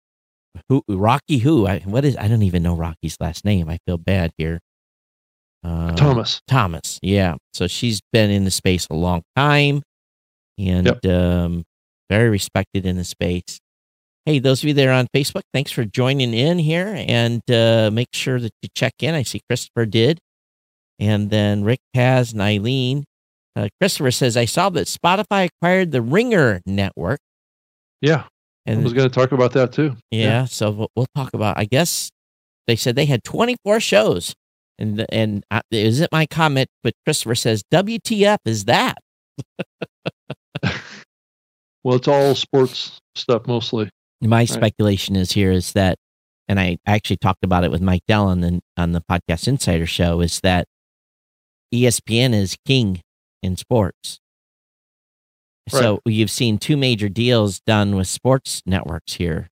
who 0.69 0.83
Rocky 0.88 1.38
who 1.38 1.67
I, 1.67 1.81
what 1.81 2.05
is 2.05 2.17
I 2.17 2.28
don't 2.28 2.43
even 2.43 2.62
know 2.62 2.75
Rocky's 2.75 3.17
last 3.21 3.45
name. 3.45 3.69
I 3.69 3.78
feel 3.87 3.99
bad 3.99 4.33
here. 4.38 4.61
Uh, 5.62 5.95
Thomas. 5.95 6.40
Thomas. 6.47 6.99
Yeah. 7.02 7.37
So 7.55 7.67
she's 7.67 8.00
been 8.12 8.31
in 8.31 8.45
the 8.45 8.50
space 8.50 8.87
a 8.90 8.95
long 8.95 9.23
time, 9.35 9.83
and 10.58 10.87
yep. 10.87 11.04
um, 11.06 11.64
very 12.11 12.30
respected 12.30 12.87
in 12.87 12.96
the 12.96 13.04
space. 13.04 13.61
Hey, 14.26 14.38
those 14.38 14.62
of 14.62 14.68
you 14.68 14.75
that 14.75 14.88
are 14.88 14.92
on 14.92 15.06
Facebook, 15.14 15.42
thanks 15.52 15.70
for 15.70 15.84
joining 15.84 16.32
in 16.32 16.58
here 16.58 16.94
and 16.96 17.42
uh, 17.50 17.90
make 17.92 18.08
sure 18.14 18.40
that 18.40 18.52
you 18.62 18.68
check 18.75 18.94
in. 19.00 19.14
I 19.14 19.23
see 19.23 19.40
Christopher 19.49 19.84
did. 19.84 20.18
And 20.99 21.28
then 21.28 21.64
Rick 21.64 21.80
has 21.92 22.32
and 22.32 22.40
Eileen. 22.40 23.04
Uh, 23.56 23.68
Christopher 23.80 24.11
says, 24.11 24.37
I 24.37 24.46
saw 24.46 24.70
that 24.70 24.87
Spotify 24.87 25.49
acquired 25.50 25.92
the 25.92 26.00
Ringer 26.00 26.62
network. 26.64 27.20
Yeah. 28.00 28.25
And 28.66 28.80
I 28.80 28.82
was 28.82 28.94
going 28.94 29.08
to 29.08 29.14
talk 29.14 29.32
about 29.32 29.52
that 29.52 29.73
too. 29.73 29.96
Yeah. 30.11 30.25
yeah. 30.25 30.44
So 30.46 30.70
we'll, 30.70 30.90
we'll, 30.96 31.06
talk 31.14 31.34
about, 31.34 31.58
I 31.58 31.66
guess 31.66 32.11
they 32.66 32.76
said 32.76 32.96
they 32.96 33.06
had 33.06 33.23
24 33.25 33.80
shows. 33.80 34.34
And, 34.78 35.04
and 35.11 35.44
uh, 35.50 35.61
isn't 35.70 36.11
my 36.11 36.26
comment, 36.26 36.68
but 36.82 36.94
Christopher 37.04 37.34
says, 37.34 37.62
WTF 37.73 38.38
is 38.44 38.64
that? 38.64 38.99
well, 41.84 41.96
it's 41.96 42.08
all 42.08 42.34
sports 42.34 42.99
stuff 43.14 43.46
mostly. 43.46 43.90
My 44.20 44.38
right. 44.38 44.49
speculation 44.49 45.16
is 45.16 45.32
here 45.32 45.52
is 45.52 45.73
that, 45.73 45.99
and 46.49 46.58
I 46.58 46.78
actually 46.87 47.18
talked 47.18 47.44
about 47.44 47.64
it 47.64 47.70
with 47.70 47.82
Mike 47.82 48.02
Dell 48.08 48.28
on 48.28 48.40
the 48.40 48.61
on 48.76 48.92
the 48.92 49.02
podcast 49.02 49.49
Insider 49.49 49.87
Show, 49.87 50.20
is 50.20 50.40
that 50.40 50.66
ESPN 51.73 52.34
is 52.34 52.56
king 52.66 53.00
in 53.42 53.56
sports. 53.56 54.18
Right. 55.73 55.80
So 55.80 56.00
you've 56.04 56.30
seen 56.30 56.58
two 56.58 56.76
major 56.76 57.08
deals 57.08 57.61
done 57.61 57.96
with 57.96 58.06
sports 58.06 58.62
networks 58.66 59.14
here, 59.14 59.49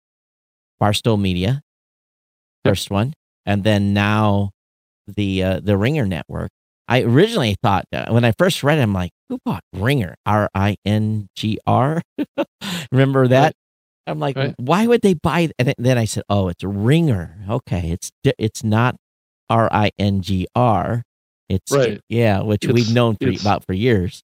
Barstool 0.82 1.20
Media, 1.20 1.62
first 2.64 2.86
yep. 2.86 2.92
one, 2.92 3.14
and 3.46 3.64
then 3.64 3.94
now 3.94 4.50
the 5.06 5.42
uh, 5.42 5.60
the 5.60 5.76
Ringer 5.76 6.06
Network. 6.06 6.50
I 6.88 7.02
originally 7.02 7.56
thought 7.62 7.84
uh, 7.92 8.06
when 8.10 8.24
I 8.24 8.32
first 8.38 8.62
read 8.62 8.78
it, 8.78 8.82
I'm 8.82 8.92
like, 8.92 9.12
who 9.32 9.38
bought 9.46 9.64
Ringr? 9.72 10.14
R 10.26 10.50
I 10.54 10.76
N 10.84 11.28
G 11.34 11.58
R. 11.66 12.02
Remember 12.92 13.28
that? 13.28 13.44
Right. 13.44 13.54
I'm 14.06 14.18
like, 14.18 14.36
right. 14.36 14.54
why 14.58 14.86
would 14.86 15.00
they 15.00 15.14
buy? 15.14 15.48
And 15.58 15.74
then 15.78 15.96
I 15.96 16.04
said, 16.04 16.24
oh, 16.28 16.48
it's 16.48 16.62
Ringer. 16.62 17.38
Okay, 17.48 17.90
it's 17.90 18.10
it's 18.24 18.62
not 18.62 18.96
R 19.48 19.70
I 19.72 19.90
N 19.98 20.20
G 20.20 20.46
R. 20.54 21.02
It's 21.48 21.72
right. 21.72 21.98
yeah, 22.10 22.42
which 22.42 22.64
it's, 22.64 22.72
we've 22.74 22.92
known 22.92 23.16
for 23.20 23.30
about 23.30 23.64
for 23.64 23.72
years. 23.72 24.22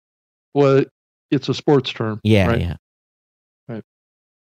Well, 0.53 0.85
it's 1.31 1.49
a 1.49 1.55
sports 1.55 1.91
term. 1.91 2.21
Yeah, 2.23 2.49
right? 2.49 2.61
yeah. 2.61 2.77
Right. 3.67 3.83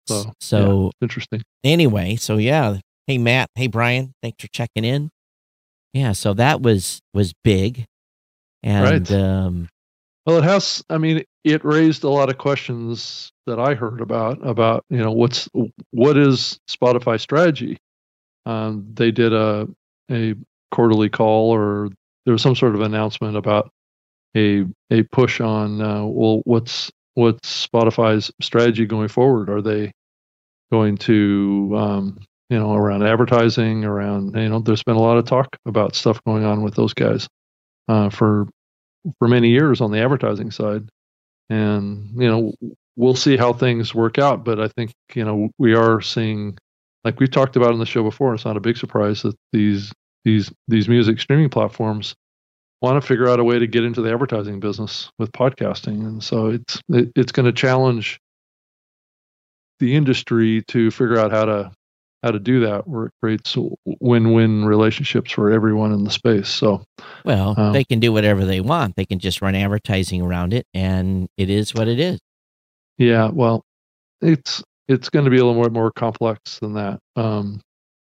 So, 0.06 0.32
so 0.40 0.84
yeah, 0.84 0.90
interesting. 1.04 1.42
Anyway, 1.64 2.14
so 2.14 2.36
yeah. 2.36 2.78
Hey 3.08 3.18
Matt. 3.18 3.48
Hey 3.56 3.66
Brian. 3.66 4.12
Thanks 4.22 4.40
for 4.40 4.48
checking 4.52 4.84
in. 4.84 5.10
Yeah. 5.92 6.12
So 6.12 6.32
that 6.34 6.62
was 6.62 7.00
was 7.12 7.32
big, 7.42 7.86
and 8.62 9.08
right. 9.08 9.20
um, 9.20 9.68
well, 10.26 10.38
it 10.38 10.44
has. 10.44 10.82
I 10.88 10.98
mean, 10.98 11.24
it 11.44 11.64
raised 11.64 12.04
a 12.04 12.08
lot 12.08 12.30
of 12.30 12.38
questions 12.38 13.30
that 13.46 13.58
I 13.58 13.74
heard 13.74 14.00
about 14.00 14.46
about 14.46 14.84
you 14.88 14.98
know 14.98 15.12
what's 15.12 15.48
what 15.90 16.16
is 16.16 16.58
Spotify 16.68 17.20
strategy. 17.20 17.78
Um, 18.46 18.86
they 18.94 19.10
did 19.10 19.32
a 19.32 19.68
a 20.10 20.34
quarterly 20.70 21.08
call, 21.08 21.50
or 21.50 21.90
there 22.24 22.32
was 22.32 22.42
some 22.42 22.56
sort 22.56 22.74
of 22.74 22.80
announcement 22.80 23.36
about 23.36 23.70
a 24.36 24.64
a 24.90 25.02
push 25.04 25.40
on 25.40 25.80
uh, 25.80 26.04
well, 26.04 26.40
what's 26.44 26.90
what's 27.14 27.66
Spotify's 27.66 28.30
strategy 28.40 28.86
going 28.86 29.08
forward? 29.08 29.50
Are 29.50 29.62
they 29.62 29.92
going 30.72 30.96
to 30.98 31.74
um, 31.76 32.18
you 32.48 32.58
know 32.58 32.74
around 32.74 33.02
advertising, 33.02 33.84
around 33.84 34.36
you 34.36 34.48
know? 34.48 34.58
There's 34.60 34.82
been 34.82 34.96
a 34.96 35.02
lot 35.02 35.18
of 35.18 35.26
talk 35.26 35.56
about 35.66 35.94
stuff 35.94 36.22
going 36.24 36.44
on 36.44 36.62
with 36.62 36.74
those 36.74 36.94
guys 36.94 37.28
uh, 37.88 38.08
for 38.08 38.48
for 39.18 39.28
many 39.28 39.50
years 39.50 39.80
on 39.80 39.90
the 39.90 40.00
advertising 40.00 40.50
side, 40.50 40.88
and 41.50 42.10
you 42.14 42.28
know 42.28 42.52
we'll 42.96 43.16
see 43.16 43.36
how 43.36 43.52
things 43.52 43.94
work 43.94 44.18
out. 44.18 44.44
But 44.44 44.60
I 44.60 44.68
think 44.68 44.92
you 45.14 45.24
know 45.24 45.50
we 45.58 45.74
are 45.74 46.00
seeing, 46.00 46.56
like 47.04 47.20
we've 47.20 47.30
talked 47.30 47.56
about 47.56 47.72
in 47.72 47.78
the 47.78 47.86
show 47.86 48.02
before. 48.02 48.34
It's 48.34 48.44
not 48.44 48.56
a 48.56 48.60
big 48.60 48.76
surprise 48.76 49.22
that 49.22 49.36
these 49.52 49.92
these 50.24 50.52
these 50.68 50.88
music 50.88 51.20
streaming 51.20 51.50
platforms 51.50 52.14
want 52.82 53.00
to 53.00 53.06
figure 53.06 53.28
out 53.28 53.40
a 53.40 53.44
way 53.44 53.58
to 53.58 53.66
get 53.66 53.84
into 53.84 54.02
the 54.02 54.12
advertising 54.12 54.60
business 54.60 55.10
with 55.18 55.32
podcasting, 55.32 56.06
and 56.06 56.22
so 56.22 56.48
it's 56.48 56.80
it, 56.88 57.12
it's 57.16 57.32
going 57.32 57.46
to 57.46 57.52
challenge 57.52 58.18
the 59.80 59.96
industry 59.96 60.62
to 60.68 60.90
figure 60.90 61.18
out 61.18 61.32
how 61.32 61.44
to 61.44 61.72
how 62.24 62.30
to 62.30 62.38
do 62.38 62.60
that 62.60 62.88
where 62.88 63.06
it 63.06 63.12
creates 63.22 63.56
win-win 64.00 64.64
relationships 64.64 65.30
for 65.30 65.50
everyone 65.50 65.92
in 65.92 66.04
the 66.04 66.10
space. 66.10 66.48
So 66.48 66.82
well 67.24 67.54
um, 67.56 67.72
they 67.72 67.84
can 67.84 68.00
do 68.00 68.12
whatever 68.12 68.44
they 68.44 68.60
want. 68.60 68.96
They 68.96 69.04
can 69.04 69.18
just 69.18 69.42
run 69.42 69.54
advertising 69.54 70.22
around 70.22 70.54
it 70.54 70.66
and 70.72 71.28
it 71.36 71.50
is 71.50 71.74
what 71.74 71.86
it 71.86 72.00
is. 72.00 72.18
Yeah 72.98 73.28
well 73.28 73.62
it's 74.22 74.62
it's 74.88 75.10
going 75.10 75.24
to 75.24 75.30
be 75.30 75.38
a 75.38 75.44
little 75.44 75.54
more 75.54 75.70
more 75.70 75.92
complex 75.92 76.58
than 76.58 76.74
that. 76.74 76.98
Um 77.14 77.60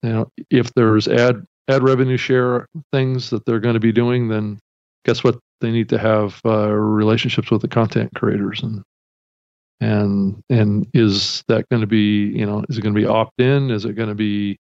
you 0.03 0.11
know 0.11 0.29
if 0.51 0.75
there's 0.75 1.07
ad 1.07 1.45
ad 1.69 1.83
revenue 1.85 2.17
share 2.17 2.67
things 2.93 3.31
that 3.31 3.47
they're 3.47 3.61
going 3.61 3.75
to 3.75 3.81
be 3.81 3.93
doing 3.93 4.29
then 4.29 4.59
guess 5.05 5.25
what? 5.25 5.39
They 5.61 5.71
need 5.71 5.89
to 5.91 5.99
have 5.99 6.41
uh, 6.45 6.69
relationships 6.71 7.51
with 7.51 7.63
the 7.63 7.69
content 7.69 8.11
creators 8.15 8.63
and 8.63 8.83
and 9.81 10.43
and 10.51 10.87
is 10.95 11.43
that 11.49 11.69
going 11.71 11.81
to 11.81 11.87
be 11.87 12.27
you 12.27 12.45
know 12.45 12.65
is 12.69 12.79
it 12.79 12.83
going 12.83 12.95
to 12.95 13.01
be 13.01 13.07
opt 13.07 13.41
in 13.41 13.71
is 13.71 13.85
it 13.85 13.95
going 13.95 14.09
to 14.09 14.15
be 14.15 14.59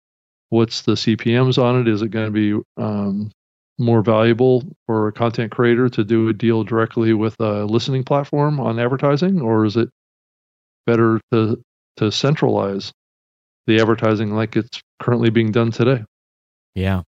what's 0.53 0.83
the 0.83 0.93
cpms 0.93 1.57
on 1.57 1.81
it? 1.81 1.89
Is 1.89 2.03
it 2.03 2.09
going 2.09 2.27
to 2.27 2.31
be 2.31 2.63
um, 2.77 3.31
more 3.79 4.03
valuable 4.03 4.63
for 4.87 5.09
a 5.09 5.13
content 5.13 5.51
creator 5.51 5.89
to 5.89 6.05
do 6.05 6.29
a 6.29 6.35
deal 6.35 6.63
directly 6.63 7.15
with 7.15 7.35
a 7.41 7.65
listening 7.65 8.05
platform 8.05 8.61
on 8.61 8.79
advertising? 8.79 9.41
Or 9.41 9.65
is 9.65 9.77
it 9.77 9.89
better 10.87 11.21
to 11.33 11.63
to 11.97 12.13
centralize 12.13 12.93
the 13.67 13.81
advertising 13.81 14.35
like 14.35 14.57
it's 14.57 14.83
currently 15.01 15.31
being 15.31 15.53
done 15.53 15.71
today? 15.71 16.05
Yeah. 16.75 17.03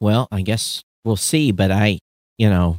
Well 0.00 0.28
i 0.30 0.42
guess 0.42 0.82
we'll 1.04 1.16
see 1.16 1.50
but 1.50 1.72
i 1.72 1.98
you 2.36 2.48
know 2.48 2.78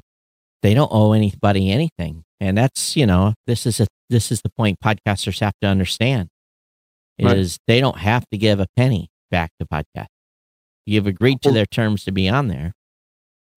they 0.61 0.73
don't 0.73 0.91
owe 0.93 1.11
anybody 1.11 1.69
anything 1.69 2.23
and 2.39 2.57
that's, 2.57 2.95
you 2.95 3.05
know, 3.05 3.33
this 3.47 3.65
is 3.65 3.79
a 3.79 3.87
this 4.09 4.31
is 4.31 4.41
the 4.41 4.49
point 4.49 4.79
podcasters 4.83 5.39
have 5.39 5.53
to 5.61 5.67
understand 5.67 6.29
is 7.19 7.53
right. 7.53 7.73
they 7.73 7.79
don't 7.79 7.99
have 7.99 8.25
to 8.31 8.37
give 8.37 8.59
a 8.59 8.67
penny 8.75 9.09
back 9.29 9.51
to 9.59 9.65
podcast. 9.65 10.07
You've 10.85 11.07
agreed 11.07 11.41
to 11.43 11.51
their 11.51 11.65
terms 11.65 12.03
to 12.05 12.11
be 12.11 12.27
on 12.29 12.47
there. 12.47 12.73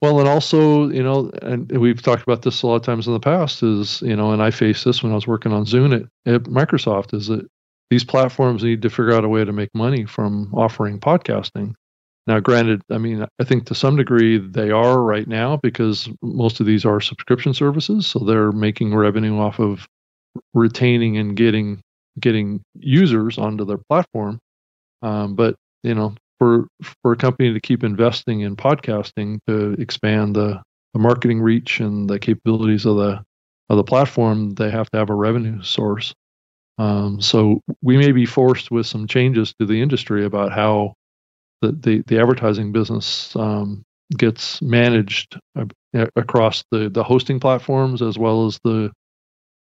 Well, 0.03 0.19
and 0.19 0.29
also, 0.29 0.91
you 0.91 1.03
know, 1.03 1.31
and 1.43 1.71
we've 1.71 2.03
talked 2.03 2.25
about 2.25 2.43
this 2.43 2.63
a 2.63 2.67
lot 2.67 2.75
of 2.75 2.83
times 2.83 3.07
in 3.07 3.13
the 3.13 3.21
past 3.21 3.63
is, 3.63 4.03
you 4.03 4.17
know, 4.17 4.33
and 4.33 4.43
I 4.43 4.51
faced 4.51 4.85
this 4.85 5.03
when 5.03 5.13
I 5.13 5.15
was 5.15 5.29
working 5.29 5.53
on 5.53 5.65
Zune 5.65 6.09
at, 6.27 6.35
at 6.35 6.43
Microsoft 6.43 7.15
is 7.15 7.29
that 7.29 7.47
these 7.89 8.03
platforms 8.03 8.65
need 8.65 8.83
to 8.83 8.91
figure 8.91 9.13
out 9.13 9.25
a 9.25 9.29
way 9.29 9.45
to 9.45 9.53
make 9.53 9.71
money 9.75 10.05
from 10.05 10.53
offering 10.55 10.99
podcasting. 10.99 11.75
Now, 12.27 12.39
granted, 12.39 12.83
I 12.91 12.99
mean, 12.99 13.27
I 13.41 13.45
think 13.45 13.67
to 13.67 13.75
some 13.75 13.97
degree 13.97 14.39
they 14.39 14.71
are 14.71 15.03
right 15.03 15.27
now 15.27 15.57
because 15.57 16.09
most 16.23 16.61
of 16.61 16.67
these 16.67 16.85
are 16.85 17.01
subscription 17.01 17.53
services, 17.53 18.07
so 18.07 18.21
they're 18.21 18.53
making 18.53 18.95
revenue 18.95 19.39
off 19.39 19.59
of 19.59 19.87
retaining 20.55 21.19
and 21.19 21.37
getting 21.37 21.81
getting 22.21 22.63
users 22.79 23.39
onto 23.39 23.65
their 23.65 23.81
platform. 23.89 24.39
Um, 25.03 25.35
but 25.35 25.57
you 25.83 25.95
know, 25.95 26.15
for 26.39 26.69
for 27.03 27.13
a 27.13 27.17
company 27.17 27.53
to 27.53 27.61
keep 27.61 27.83
investing 27.83 28.41
in 28.41 28.57
podcasting 28.57 29.39
to 29.49 29.73
expand 29.81 30.37
the, 30.37 30.63
the 30.93 31.01
marketing 31.01 31.41
reach 31.41 31.81
and 31.81 32.09
the 32.09 32.19
capabilities 32.19 32.87
of 32.87 32.97
the 32.97 33.23
of 33.69 33.77
the 33.77 33.85
platform, 33.85 34.55
they 34.55 34.71
have 34.71 34.91
to 34.91 34.99
have 34.99 35.11
a 35.11 35.15
revenue 35.15 35.63
source. 35.63 36.15
Um, 36.79 37.21
so 37.21 37.61
we 37.83 37.97
may 37.97 38.13
be 38.13 38.27
forced 38.27 38.71
with 38.71 38.87
some 38.87 39.07
changes 39.07 39.55
to 39.59 39.67
the 39.67 39.81
industry 39.81 40.25
about 40.25 40.53
how 40.53 40.95
the 41.63 41.73
the, 41.73 42.03
the 42.07 42.21
advertising 42.21 42.73
business 42.73 43.35
um, 43.37 43.83
gets 44.17 44.61
managed 44.61 45.39
across 46.17 46.65
the 46.71 46.91
the 46.91 47.03
hosting 47.03 47.41
platforms 47.41 48.03
as 48.03 48.19
well 48.19 48.47
as 48.47 48.59
the 48.65 48.91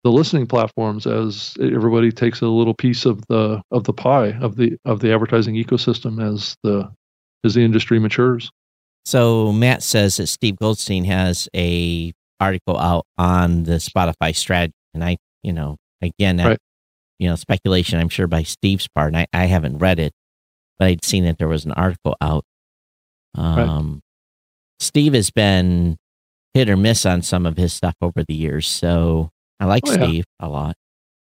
the 0.04 0.11
listening 0.11 0.47
platforms 0.47 1.06
as 1.06 1.54
everybody 1.61 2.11
takes 2.11 2.40
a 2.40 2.47
little 2.47 2.75
piece 2.75 3.06
of 3.06 3.25
the 3.28 3.62
of 3.71 3.85
the 3.85 3.92
pie 3.92 4.32
of 4.40 4.56
the 4.56 4.76
of 4.85 5.00
the 5.00 5.12
advertising 5.12 5.54
ecosystem 5.54 6.23
as 6.23 6.56
the 6.62 6.90
as 7.44 7.54
the 7.54 7.62
industry 7.62 7.99
matures. 7.99 8.50
So 9.04 9.52
Matt 9.52 9.82
says 9.82 10.16
that 10.16 10.28
Steve 10.28 10.56
Goldstein 10.56 11.04
has 11.04 11.49
a 11.56 12.12
article 12.40 12.78
out 12.78 13.06
on 13.18 13.64
the 13.64 13.73
Spotify 13.73 14.35
strategy, 14.35 14.75
and 14.94 15.02
I, 15.02 15.16
you 15.42 15.52
know, 15.52 15.76
again, 16.00 16.37
that, 16.37 16.47
right. 16.47 16.59
you 17.18 17.28
know, 17.28 17.37
speculation. 17.37 17.99
I'm 17.99 18.09
sure 18.09 18.26
by 18.26 18.42
Steve's 18.44 18.88
part, 18.88 19.09
and 19.09 19.16
I, 19.16 19.26
I 19.32 19.47
haven't 19.47 19.78
read 19.78 19.99
it, 19.99 20.12
but 20.83 20.89
I'd 20.89 21.05
seen 21.05 21.23
that 21.27 21.39
there 21.39 21.47
was 21.47 21.65
an 21.65 21.71
article 21.71 22.17
out. 22.21 22.45
Um, 23.37 23.93
right. 23.93 24.01
Steve 24.81 25.15
has 25.15 25.31
been 25.31 25.97
hit 26.55 26.69
or 26.69 26.77
miss 26.77 27.07
on 27.07 27.23
some 27.23 27.47
of 27.47 27.57
his 27.57 27.73
stuff 27.73 27.95
over 28.03 28.25
the 28.25 28.35
years, 28.35 28.67
so 28.67 29.31
I 29.61 29.67
like 29.67 29.85
oh, 29.87 29.93
Steve 29.93 30.25
yeah. 30.41 30.47
a 30.47 30.49
lot. 30.49 30.75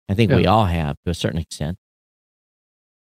I 0.08 0.14
think 0.14 0.30
yeah. 0.30 0.36
we 0.36 0.46
all 0.46 0.66
have 0.66 0.94
to 1.04 1.10
a 1.10 1.14
certain 1.14 1.40
extent. 1.40 1.78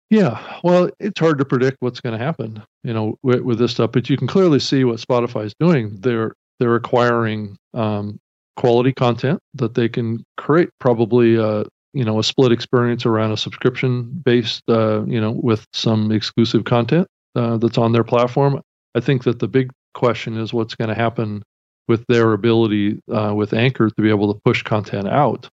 Yeah, 0.09 0.41
well, 0.63 0.89
it's 0.99 1.19
hard 1.19 1.37
to 1.37 1.45
predict 1.45 1.77
what's 1.81 2.01
going 2.01 2.17
to 2.17 2.23
happen, 2.23 2.63
you 2.83 2.95
know, 2.95 3.15
with, 3.21 3.41
with, 3.41 3.59
this 3.59 3.73
stuff. 3.73 3.91
But 3.91 4.09
you 4.09 4.17
can 4.17 4.27
clearly 4.27 4.59
see 4.59 4.83
what 4.85 4.97
Spotify 4.97 5.45
is 5.45 5.53
doing. 5.59 5.95
They're 5.99 6.33
they're 6.59 6.73
acquiring 6.73 7.57
um, 7.75 8.19
quality 8.57 8.91
content 8.91 9.39
that 9.53 9.75
they 9.75 9.87
can 9.87 10.25
create 10.37 10.69
probably 10.79 11.37
uh, 11.37 11.65
you 11.93 12.03
know 12.03 12.19
a 12.19 12.23
split 12.23 12.51
experience 12.51 13.05
around 13.05 13.31
a 13.31 13.37
subscription 13.37 14.03
based 14.25 14.63
uh, 14.69 15.03
you 15.05 15.21
know 15.21 15.31
with 15.31 15.65
some 15.73 16.11
exclusive 16.11 16.65
content 16.65 17.07
uh, 17.35 17.57
that's 17.57 17.77
on 17.77 17.91
their 17.91 18.03
platform. 18.03 18.61
I 18.95 18.99
think 18.99 19.23
that 19.23 19.39
the 19.39 19.47
big 19.47 19.71
question 19.93 20.37
is 20.37 20.53
what's 20.53 20.75
going 20.75 20.89
to 20.89 20.95
happen 20.95 21.43
with 21.87 22.05
their 22.07 22.33
ability 22.33 22.99
uh, 23.11 23.33
with 23.35 23.53
anchor 23.53 23.89
to 23.89 24.01
be 24.01 24.09
able 24.09 24.33
to 24.33 24.39
push 24.43 24.63
content 24.63 25.07
out 25.07 25.49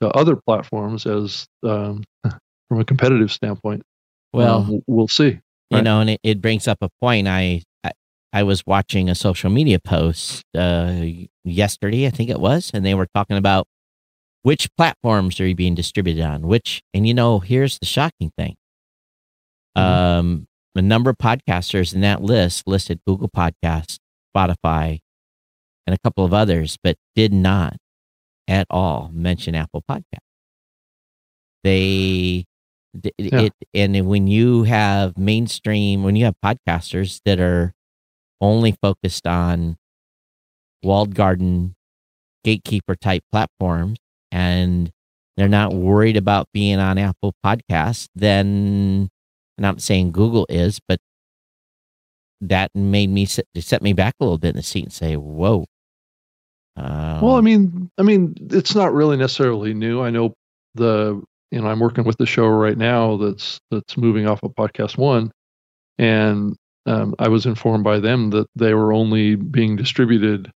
to 0.00 0.08
other 0.10 0.36
platforms 0.36 1.06
as 1.06 1.46
um, 1.62 2.02
from 2.68 2.80
a 2.80 2.84
competitive 2.84 3.30
standpoint. 3.30 3.82
Well 4.32 4.62
um, 4.62 4.82
we'll 4.86 5.08
see 5.08 5.40
right? 5.70 5.78
you 5.78 5.82
know 5.82 6.00
and 6.00 6.10
it, 6.10 6.20
it, 6.22 6.40
brings 6.40 6.66
up 6.66 6.78
a 6.80 6.88
point. 7.00 7.28
I, 7.28 7.62
I 7.84 7.92
I 8.32 8.42
was 8.44 8.64
watching 8.66 9.10
a 9.10 9.14
social 9.14 9.50
media 9.50 9.78
post 9.78 10.44
uh, 10.56 11.04
yesterday, 11.44 12.06
I 12.06 12.10
think 12.10 12.30
it 12.30 12.40
was, 12.40 12.70
and 12.72 12.84
they 12.84 12.94
were 12.94 13.08
talking 13.14 13.36
about 13.36 13.66
which 14.42 14.68
platforms 14.76 15.40
are 15.40 15.46
you 15.46 15.54
being 15.54 15.74
distributed 15.74 16.22
on? 16.22 16.42
Which, 16.42 16.82
and 16.92 17.06
you 17.06 17.14
know, 17.14 17.38
here's 17.38 17.78
the 17.78 17.86
shocking 17.86 18.32
thing. 18.36 18.56
Mm-hmm. 19.76 19.80
Um, 19.80 20.46
a 20.74 20.82
number 20.82 21.10
of 21.10 21.18
podcasters 21.18 21.94
in 21.94 22.00
that 22.00 22.22
list 22.22 22.66
listed 22.66 23.00
Google 23.06 23.28
Podcasts, 23.28 23.98
Spotify, 24.34 25.00
and 25.86 25.94
a 25.94 25.98
couple 26.02 26.24
of 26.24 26.32
others, 26.32 26.76
but 26.82 26.96
did 27.14 27.32
not 27.32 27.76
at 28.48 28.66
all 28.70 29.10
mention 29.12 29.54
Apple 29.54 29.82
Podcast. 29.88 30.18
They, 31.62 32.44
it, 33.02 33.14
yeah. 33.18 33.40
it, 33.42 33.52
and 33.72 34.06
when 34.06 34.26
you 34.26 34.64
have 34.64 35.16
mainstream, 35.16 36.02
when 36.02 36.16
you 36.16 36.24
have 36.24 36.34
podcasters 36.44 37.20
that 37.24 37.38
are 37.38 37.72
only 38.40 38.74
focused 38.82 39.26
on 39.26 39.76
walled 40.82 41.14
garden 41.14 41.76
gatekeeper 42.42 42.96
type 42.96 43.22
platforms 43.30 43.98
and 44.32 44.90
they're 45.36 45.48
not 45.48 45.74
worried 45.74 46.16
about 46.16 46.48
being 46.52 46.78
on 46.78 46.98
Apple 46.98 47.34
Podcasts, 47.44 48.08
then 48.14 49.08
I'm 49.58 49.62
not 49.62 49.80
saying 49.80 50.12
Google 50.12 50.46
is, 50.48 50.80
but 50.88 50.98
that 52.40 52.70
made 52.74 53.10
me 53.10 53.24
set, 53.26 53.46
set 53.60 53.82
me 53.82 53.92
back 53.92 54.14
a 54.18 54.24
little 54.24 54.38
bit 54.38 54.50
in 54.50 54.56
the 54.56 54.62
seat 54.62 54.84
and 54.84 54.92
say, 54.92 55.16
"Whoa." 55.16 55.66
Um, 56.76 57.20
well, 57.20 57.36
I 57.36 57.40
mean, 57.40 57.90
I 57.98 58.02
mean, 58.02 58.34
it's 58.50 58.74
not 58.74 58.92
really 58.92 59.16
necessarily 59.16 59.74
new. 59.74 60.00
I 60.02 60.10
know 60.10 60.34
the 60.74 61.22
you 61.50 61.60
know 61.60 61.68
I'm 61.68 61.80
working 61.80 62.04
with 62.04 62.16
the 62.16 62.26
show 62.26 62.48
right 62.48 62.76
now 62.76 63.16
that's 63.18 63.60
that's 63.70 63.96
moving 63.96 64.26
off 64.26 64.42
of 64.42 64.52
Podcast 64.56 64.98
One, 64.98 65.30
and 65.98 66.56
um, 66.86 67.14
I 67.18 67.28
was 67.28 67.46
informed 67.46 67.84
by 67.84 68.00
them 68.00 68.30
that 68.30 68.48
they 68.56 68.74
were 68.74 68.92
only 68.92 69.36
being 69.36 69.76
distributed 69.76 70.50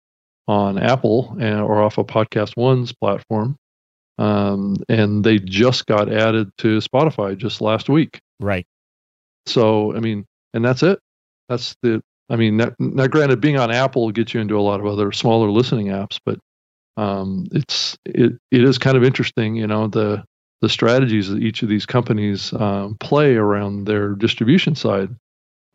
on 0.47 0.79
Apple 0.79 1.37
and, 1.41 1.61
or 1.61 1.83
off 1.83 1.99
of 1.99 2.07
Podcast 2.07 2.57
One's 2.57 2.93
platform, 2.93 3.57
um, 4.19 4.77
and 4.89 5.25
they 5.25 5.39
just 5.39 5.87
got 5.87 6.13
added 6.13 6.51
to 6.59 6.79
Spotify 6.79 7.37
just 7.37 7.61
last 7.61 7.89
week. 7.89 8.21
Right. 8.41 8.67
So 9.47 9.95
I 9.95 10.01
mean, 10.01 10.27
and 10.53 10.65
that's 10.65 10.83
it. 10.83 10.99
That's 11.49 11.77
the. 11.83 12.03
I 12.31 12.37
mean, 12.37 12.57
now, 12.57 12.73
now 12.79 13.07
granted, 13.07 13.43
being 13.43 13.59
on 13.59 13.71
Apple 13.71 14.11
gets 14.11 14.33
you 14.33 14.41
into 14.41 14.59
a 14.59 14.63
lot 14.63 14.81
of 14.81 14.87
other 14.87 15.13
smaller 15.13 15.51
listening 15.51 15.89
apps, 15.89 16.19
but 16.25 16.39
um, 16.97 17.47
it's 17.53 17.99
it 18.07 18.33
it 18.51 18.65
is 18.65 18.79
kind 18.79 18.97
of 18.97 19.05
interesting, 19.05 19.57
you 19.57 19.67
know, 19.67 19.89
the 19.89 20.25
the 20.63 20.69
strategies 20.69 21.29
that 21.29 21.43
each 21.43 21.63
of 21.63 21.69
these 21.69 21.85
companies 21.85 22.53
um, 22.55 22.97
play 22.99 23.35
around 23.35 23.87
their 23.87 24.15
distribution 24.15 24.75
side. 24.75 25.15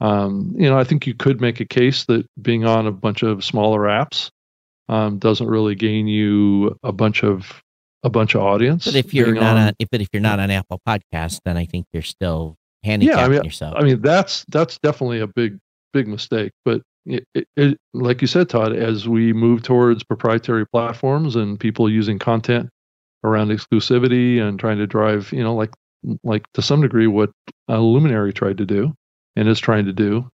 Um, 0.02 0.56
you 0.58 0.70
know, 0.70 0.80
I 0.80 0.84
think 0.84 1.06
you 1.06 1.14
could 1.14 1.42
make 1.42 1.60
a 1.60 1.66
case 1.66 2.06
that 2.06 2.26
being 2.42 2.66
on 2.66 2.88
a 2.88 2.92
bunch 2.92 3.22
of 3.22 3.44
smaller 3.44 3.82
apps 3.82 4.32
um, 4.88 5.20
doesn't 5.20 5.48
really 5.48 5.76
gain 5.76 6.08
you 6.08 6.76
a 6.84 6.92
bunch 6.92 7.24
of 7.24 7.62
a 8.04 8.10
bunch 8.10 8.36
of 8.36 8.42
audience. 8.42 8.86
But 8.86 8.96
if 8.96 9.14
you're 9.14 9.34
not 9.34 9.58
on, 9.58 9.68
on, 9.68 9.74
if 9.80 9.90
but 9.90 10.02
if 10.02 10.10
you're 10.14 10.22
not 10.22 10.40
on 10.40 10.50
Apple 10.52 10.82
Podcasts, 10.88 11.40
then 11.46 11.58
I 11.58 11.66
think 11.66 11.86
you're 11.94 12.02
still 12.02 12.56
handicapping 12.84 13.20
yeah, 13.20 13.26
I 13.26 13.30
mean, 13.30 13.44
yourself. 13.44 13.76
I 13.78 13.84
mean, 13.84 14.02
that's 14.02 14.46
that's 14.50 14.78
definitely 14.80 15.20
a 15.20 15.28
big 15.28 15.60
big 15.94 16.08
mistake. 16.08 16.52
But 16.66 16.82
it, 17.06 17.26
it, 17.34 17.48
it, 17.56 17.78
like 17.94 18.22
you 18.22 18.28
said, 18.28 18.50
Todd, 18.50 18.74
as 18.74 19.08
we 19.08 19.34
move 19.34 19.64
towards 19.64 20.04
proprietary 20.04 20.66
platforms 20.68 21.36
and 21.36 21.60
people 21.60 21.90
using 21.90 22.20
content 22.20 22.70
around 23.24 23.50
exclusivity 23.50 24.42
and 24.42 24.60
trying 24.60 24.78
to 24.78 24.88
drive, 24.88 25.32
you 25.34 25.44
know, 25.44 25.56
like 25.56 25.72
like 26.24 26.46
to 26.54 26.62
some 26.62 26.82
degree 26.82 27.08
what 27.08 27.32
Luminary 27.68 28.32
tried 28.32 28.58
to 28.58 28.66
do 28.66 28.94
and 29.36 29.50
is 29.50 29.60
trying 29.60 29.86
to 29.86 29.94
do, 29.94 30.30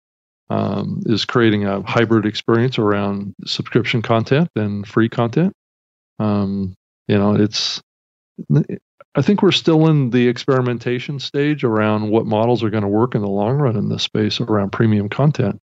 um, 0.50 1.02
is 1.06 1.26
creating 1.26 1.66
a 1.66 1.82
hybrid 1.82 2.26
experience 2.26 2.78
around 2.78 3.34
subscription 3.46 4.02
content 4.02 4.50
and 4.56 4.88
free 4.88 5.10
content. 5.10 5.54
Um, 6.20 6.76
you 7.08 7.18
know, 7.18 7.36
it's 7.36 7.82
I 9.16 9.22
think 9.22 9.42
we're 9.42 9.52
still 9.52 9.88
in 9.88 10.10
the 10.10 10.28
experimentation 10.28 11.20
stage 11.20 11.64
around 11.64 12.10
what 12.10 12.26
models 12.26 12.64
are 12.64 12.70
going 12.70 12.84
to 12.84 12.90
work 12.90 13.16
in 13.16 13.22
the 13.22 13.30
long 13.30 13.58
run 13.58 13.78
in 13.78 13.90
this 13.90 14.04
space 14.04 14.42
around 14.42 14.72
premium 14.72 15.08
content. 15.08 15.60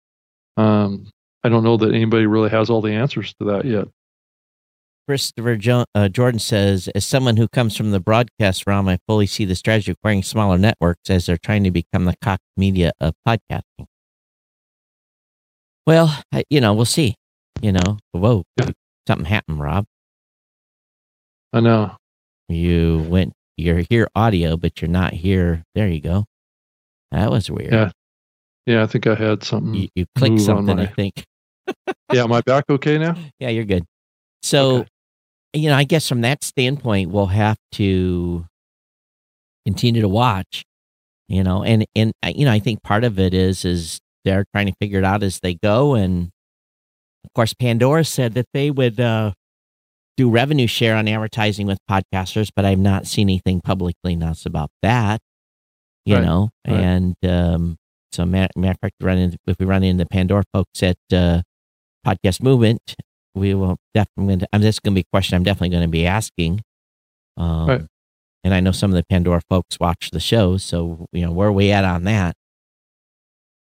Um, 0.57 1.11
I 1.43 1.49
don't 1.49 1.65
know 1.65 1.77
that 1.79 1.93
anybody 1.93 2.27
really 2.27 2.51
has 2.51 2.71
all 2.71 2.81
the 2.81 2.93
answers 2.93 3.35
to 3.41 3.47
that 3.47 3.65
yet. 3.65 3.89
Christopher 5.09 5.57
jo- 5.57 5.85
uh, 5.97 6.09
Jordan 6.09 6.39
says, 6.39 6.89
as 6.95 7.05
someone 7.05 7.37
who 7.37 7.49
comes 7.49 7.77
from 7.77 7.91
the 7.91 7.99
broadcast 7.99 8.67
realm, 8.69 8.87
I 8.87 8.99
fully 9.09 9.27
see 9.27 9.45
the 9.45 9.57
strategy 9.57 9.91
of 9.91 9.97
acquiring 9.97 10.23
smaller 10.23 10.57
networks 10.57 11.11
as 11.11 11.27
they're 11.27 11.37
trying 11.37 11.65
to 11.65 11.73
become 11.73 12.05
the 12.05 12.15
Cox 12.23 12.45
media 12.57 12.93
of 13.01 13.15
podcasting. 13.27 13.87
Well, 15.87 16.23
I, 16.33 16.45
you 16.51 16.61
know, 16.61 16.75
we'll 16.75 16.85
see. 16.85 17.17
You 17.61 17.73
know, 17.73 17.99
whoa, 18.13 18.45
yeah. 18.57 18.71
something 19.09 19.27
happened, 19.27 19.59
Rob. 19.59 19.87
I 21.53 21.61
know. 21.61 21.97
You 22.49 23.07
went 23.09 23.33
you're 23.61 23.83
here 23.91 24.09
audio, 24.15 24.57
but 24.57 24.81
you're 24.81 24.91
not 24.91 25.13
here. 25.13 25.63
There 25.75 25.89
you 25.89 26.01
go. 26.01 26.25
That 27.13 27.31
was 27.31 27.51
weird. 27.51 27.73
Yeah. 27.73 27.91
Yeah, 28.67 28.83
I 28.83 28.87
think 28.87 29.07
I 29.07 29.15
had 29.15 29.43
something. 29.43 29.75
You, 29.75 29.89
you 29.95 30.07
clicked 30.17 30.41
something, 30.41 30.77
my... 30.77 30.85
I 30.85 30.87
think. 30.87 31.25
yeah, 32.13 32.25
am 32.25 32.33
I 32.33 32.41
back 32.43 32.65
okay 32.71 32.99
now? 32.99 33.17
Yeah, 33.39 33.49
you're 33.49 33.65
good. 33.65 33.85
So, 34.43 34.79
okay. 34.79 34.89
you 35.55 35.69
know, 35.69 35.77
I 35.77 35.85
guess 35.85 36.09
from 36.09 36.21
that 36.23 36.45
standpoint, 36.45 37.11
we'll 37.11 37.27
have 37.27 37.57
to 37.73 38.47
continue 39.67 40.03
to 40.03 40.09
watch, 40.09 40.65
you 41.29 41.43
know, 41.43 41.65
and, 41.65 41.85
and, 41.95 42.13
you 42.35 42.45
know, 42.45 42.53
I 42.53 42.59
think 42.59 42.83
part 42.83 43.05
of 43.05 43.19
it 43.19 43.35
is, 43.35 43.65
is 43.65 43.99
they're 44.25 44.45
trying 44.55 44.67
to 44.67 44.75
figure 44.81 44.99
it 44.99 45.05
out 45.05 45.23
as 45.23 45.41
they 45.41 45.55
go. 45.55 45.95
And 45.95 46.31
of 47.25 47.33
course, 47.35 47.55
Pandora 47.55 48.05
said 48.05 48.35
that 48.35 48.47
they 48.55 48.71
would, 48.71 49.01
uh, 49.01 49.33
do 50.21 50.31
revenue 50.31 50.67
share 50.67 50.97
on 50.97 51.09
advertising 51.09 51.67
with 51.67 51.79
podcasters, 51.91 52.51
but 52.55 52.67
I've 52.67 52.79
not 52.79 53.07
seen 53.07 53.29
anything 53.29 53.61
publicly 53.61 54.13
announced 54.13 54.45
about 54.45 54.71
that. 54.83 55.21
You 56.05 56.17
right. 56.17 56.25
know, 56.25 56.51
right. 56.67 56.81
and 56.81 57.15
um, 57.27 57.77
so 58.13 58.25
matter, 58.25 58.53
matter 58.57 58.73
of 58.73 58.79
fact, 58.81 58.95
run 59.01 59.19
into, 59.19 59.39
if 59.47 59.57
we 59.59 59.67
run 59.67 59.83
into 59.83 60.05
Pandora 60.07 60.45
folks 60.53 60.83
at 60.83 60.97
uh, 61.13 61.43
Podcast 62.07 62.43
Movement, 62.43 62.95
we 63.35 63.55
will 63.55 63.77
definitely. 63.95 64.47
I'm 64.53 64.63
just 64.63 64.83
going 64.83 64.93
to 64.93 64.97
be 64.97 65.03
a 65.03 65.11
question 65.13 65.37
I'm 65.37 65.45
definitely 65.45 65.71
going 65.71 65.83
to 65.83 65.89
be 65.89 66.07
asking. 66.07 66.63
Um, 67.37 67.69
right. 67.69 67.83
And 68.43 68.55
I 68.55 68.61
know 68.61 68.73
some 68.73 68.91
of 68.91 68.97
the 68.97 69.05
Pandora 69.09 69.43
folks 69.49 69.79
watch 69.79 70.11
the 70.11 70.21
show, 70.21 70.57
so 70.57 71.07
you 71.13 71.23
know 71.23 71.33
where 71.33 71.49
are 71.49 71.53
we 71.53 71.71
at 71.71 71.85
on 71.85 72.05
that. 72.05 72.35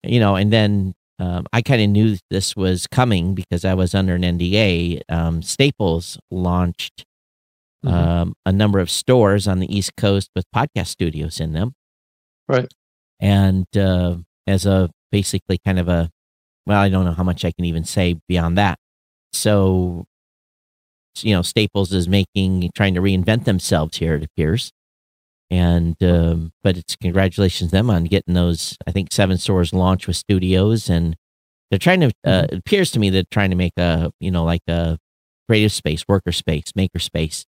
You 0.02 0.20
know, 0.20 0.36
and 0.36 0.52
then 0.52 0.94
um, 1.18 1.46
I 1.52 1.62
kind 1.62 1.82
of 1.82 1.88
knew 1.90 2.16
this 2.30 2.54
was 2.54 2.86
coming 2.86 3.34
because 3.34 3.64
I 3.64 3.74
was 3.74 3.94
under 3.94 4.14
an 4.14 4.22
NDA. 4.22 5.02
Um, 5.08 5.42
Staples 5.42 6.18
launched 6.30 7.04
mm-hmm. 7.84 7.94
um, 7.94 8.34
a 8.46 8.52
number 8.52 8.78
of 8.78 8.90
stores 8.90 9.48
on 9.48 9.58
the 9.58 9.74
East 9.74 9.92
Coast 9.96 10.30
with 10.36 10.44
podcast 10.54 10.88
studios 10.88 11.40
in 11.40 11.52
them. 11.52 11.72
Right. 12.48 12.72
And 13.20 13.66
uh, 13.76 14.16
as 14.46 14.64
a 14.64 14.90
basically 15.10 15.58
kind 15.64 15.78
of 15.78 15.88
a, 15.88 16.10
well, 16.66 16.80
I 16.80 16.88
don't 16.88 17.04
know 17.04 17.12
how 17.12 17.24
much 17.24 17.44
I 17.44 17.50
can 17.50 17.64
even 17.64 17.84
say 17.84 18.16
beyond 18.28 18.56
that. 18.58 18.78
So, 19.32 20.04
you 21.20 21.34
know, 21.34 21.42
Staples 21.42 21.92
is 21.92 22.08
making, 22.08 22.70
trying 22.76 22.94
to 22.94 23.00
reinvent 23.00 23.44
themselves 23.44 23.98
here, 23.98 24.14
it 24.14 24.22
appears 24.22 24.72
and 25.50 26.02
um, 26.02 26.52
but 26.62 26.76
it's 26.76 26.96
congratulations 26.96 27.70
them 27.70 27.90
on 27.90 28.04
getting 28.04 28.34
those 28.34 28.76
i 28.86 28.92
think 28.92 29.12
seven 29.12 29.38
stores 29.38 29.72
launched 29.72 30.06
with 30.06 30.16
studios. 30.16 30.90
And 30.90 31.16
they're 31.70 31.78
trying 31.78 32.00
to 32.00 32.06
uh, 32.06 32.10
mm-hmm. 32.30 32.54
it 32.54 32.58
appears 32.58 32.90
to 32.92 32.98
me 32.98 33.10
they're 33.10 33.24
trying 33.30 33.50
to 33.50 33.56
make 33.56 33.76
a 33.76 34.12
you 34.20 34.30
know 34.30 34.44
like 34.44 34.62
a 34.68 34.98
creative 35.48 35.72
space 35.72 36.04
worker 36.08 36.32
space 36.32 36.72
maker 36.74 36.98
space 36.98 37.44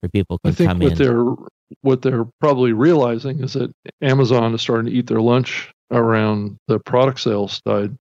where 0.00 0.10
people 0.10 0.38
can 0.38 0.52
I 0.52 0.54
think 0.54 0.68
come 0.68 0.78
what 0.80 0.92
in. 0.92 0.98
they're 0.98 1.34
what 1.82 2.02
they're 2.02 2.26
probably 2.40 2.72
realizing 2.72 3.42
is 3.42 3.54
that 3.54 3.72
amazon 4.00 4.54
is 4.54 4.62
starting 4.62 4.86
to 4.86 4.92
eat 4.92 5.06
their 5.06 5.20
lunch 5.20 5.72
around 5.90 6.56
the 6.68 6.78
product 6.78 7.20
sales 7.20 7.60
side 7.66 7.96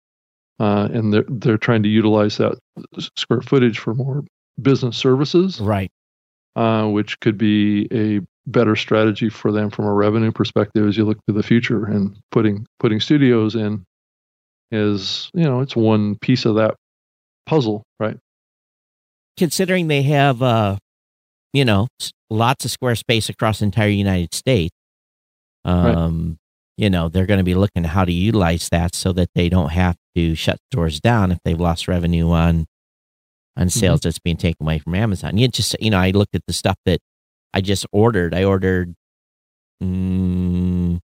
uh, 0.60 0.88
and 0.94 1.14
they're 1.14 1.26
they're 1.28 1.58
trying 1.58 1.84
to 1.84 1.90
utilize 1.90 2.38
that 2.38 2.58
square 3.18 3.42
footage 3.42 3.80
for 3.80 3.96
more 3.96 4.24
business 4.62 4.96
services. 4.96 5.60
Right 5.60 5.92
uh, 6.56 6.88
which 6.88 7.20
could 7.20 7.38
be 7.38 7.88
a 7.92 8.22
better 8.46 8.76
strategy 8.76 9.30
for 9.30 9.52
them 9.52 9.70
from 9.70 9.86
a 9.86 9.94
revenue 9.94 10.32
perspective 10.32 10.88
as 10.88 10.98
you 10.98 11.06
look 11.06 11.18
to 11.28 11.34
the 11.34 11.44
future 11.44 11.86
and 11.86 12.18
putting 12.32 12.66
putting 12.80 13.00
studios 13.00 13.56
in 13.56 13.86
is 14.72 15.30
you 15.34 15.44
know 15.44 15.62
it's 15.62 15.76
one 15.76 16.18
piece 16.20 16.46
of 16.46 16.56
that 16.56 16.76
puzzle 17.46 17.84
right 18.00 18.18
considering 19.38 19.88
they 19.88 20.02
have 20.02 20.42
uh 20.42 20.76
you 21.54 21.64
know 21.64 21.88
lots 22.30 22.66
of 22.66 22.72
square 22.72 22.96
space 22.96 23.30
across 23.30 23.60
the 23.60 23.66
entire 23.66 23.88
united 23.88 24.34
states 24.34 24.76
um 25.64 26.28
right. 26.28 26.38
you 26.84 26.90
know 26.90 27.08
they're 27.08 27.26
going 27.26 27.38
to 27.38 27.44
be 27.46 27.56
looking 27.56 27.86
at 27.86 27.92
how 27.92 28.04
to 28.04 28.12
utilize 28.12 28.68
that 28.70 28.94
so 28.94 29.14
that 29.14 29.30
they 29.36 29.48
don't 29.48 29.72
have 29.72 29.96
to 30.16 30.36
shut 30.36 30.58
stores 30.70 31.00
down 31.00 31.32
if 31.32 31.40
they've 31.46 31.62
lost 31.62 31.88
revenue 31.88 32.30
on 32.30 32.66
on 33.56 33.68
mm-hmm. 33.68 33.80
sales 33.80 34.00
mm-hmm. 34.00 34.08
that's 34.08 34.20
being 34.20 34.38
taken 34.38 34.66
away 34.66 34.80
from 34.80 34.96
amazon 34.96 35.38
you 35.38 35.48
just 35.48 35.76
you 35.80 35.90
know 35.90 36.00
i 36.00 36.12
looked 36.12 36.36
at 36.36 36.42
the 36.48 36.54
stuff 36.54 36.78
that 36.86 37.00
I 37.54 37.62
just 37.62 37.86
ordered. 37.92 38.34
I 38.34 38.44
ordered. 38.44 38.96
Mm, 39.82 41.00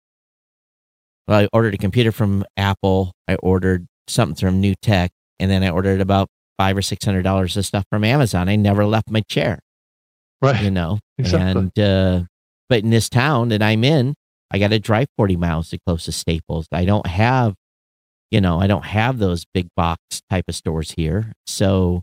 well, 1.27 1.39
I 1.41 1.47
ordered 1.53 1.75
a 1.75 1.77
computer 1.77 2.11
from 2.11 2.43
Apple. 2.57 3.13
I 3.27 3.35
ordered 3.35 3.85
something 4.07 4.35
from 4.35 4.61
NewTek, 4.61 5.09
and 5.39 5.51
then 5.51 5.63
I 5.63 5.69
ordered 5.69 6.01
about 6.01 6.27
five 6.57 6.75
or 6.75 6.81
six 6.81 7.05
hundred 7.05 7.23
dollars 7.23 7.55
of 7.55 7.65
stuff 7.65 7.85
from 7.89 8.03
Amazon. 8.03 8.49
I 8.49 8.55
never 8.55 8.85
left 8.85 9.09
my 9.11 9.21
chair. 9.21 9.59
Right. 10.41 10.63
You 10.63 10.71
know, 10.71 10.99
exactly. 11.17 11.61
and 11.61 11.79
uh, 11.79 12.23
but 12.67 12.83
in 12.83 12.89
this 12.89 13.09
town 13.09 13.49
that 13.49 13.61
I'm 13.61 13.83
in, 13.83 14.15
I 14.49 14.57
got 14.57 14.69
to 14.69 14.79
drive 14.79 15.07
forty 15.17 15.35
miles 15.35 15.69
to 15.69 15.79
closest 15.85 16.19
Staples. 16.19 16.67
I 16.71 16.85
don't 16.85 17.05
have, 17.05 17.53
you 18.31 18.41
know, 18.41 18.59
I 18.59 18.65
don't 18.65 18.85
have 18.85 19.19
those 19.19 19.45
big 19.53 19.67
box 19.75 20.01
type 20.29 20.45
of 20.47 20.55
stores 20.55 20.91
here. 20.91 21.33
So 21.45 22.01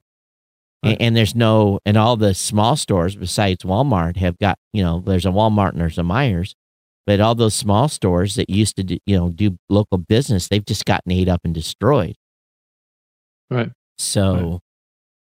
and, 0.86 1.02
and, 1.02 1.16
there's 1.16 1.34
no, 1.34 1.80
and 1.84 1.96
all 1.96 2.16
the 2.16 2.34
small 2.34 2.76
stores 2.76 3.16
besides 3.16 3.64
Walmart 3.64 4.16
have 4.16 4.38
got, 4.38 4.58
you 4.72 4.82
know, 4.82 5.02
there's 5.04 5.26
a 5.26 5.30
Walmart 5.30 5.72
and 5.72 5.80
there's 5.80 5.98
a 5.98 6.02
Meijers, 6.02 6.54
but 7.06 7.20
all 7.20 7.34
those 7.34 7.54
small 7.54 7.88
stores 7.88 8.34
that 8.36 8.50
used 8.50 8.76
to, 8.76 8.84
do, 8.84 8.98
you 9.06 9.16
know, 9.16 9.30
do 9.30 9.56
local 9.68 9.98
business, 9.98 10.48
they've 10.48 10.64
just 10.64 10.84
gotten 10.84 11.12
ate 11.12 11.28
up 11.28 11.40
and 11.44 11.54
destroyed. 11.54 12.16
Right. 13.50 13.70
So, 13.98 14.34
right. 14.34 14.60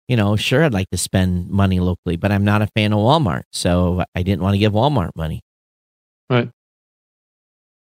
you 0.08 0.16
know, 0.16 0.36
sure, 0.36 0.64
I'd 0.64 0.72
like 0.72 0.90
to 0.90 0.98
spend 0.98 1.50
money 1.50 1.80
locally, 1.80 2.16
but 2.16 2.32
I'm 2.32 2.44
not 2.44 2.62
a 2.62 2.68
fan 2.76 2.92
of 2.92 2.98
Walmart. 2.98 3.42
So 3.52 4.04
I 4.14 4.22
didn't 4.22 4.42
want 4.42 4.54
to 4.54 4.58
give 4.58 4.72
Walmart 4.72 5.10
money. 5.16 5.40
Right. 6.30 6.50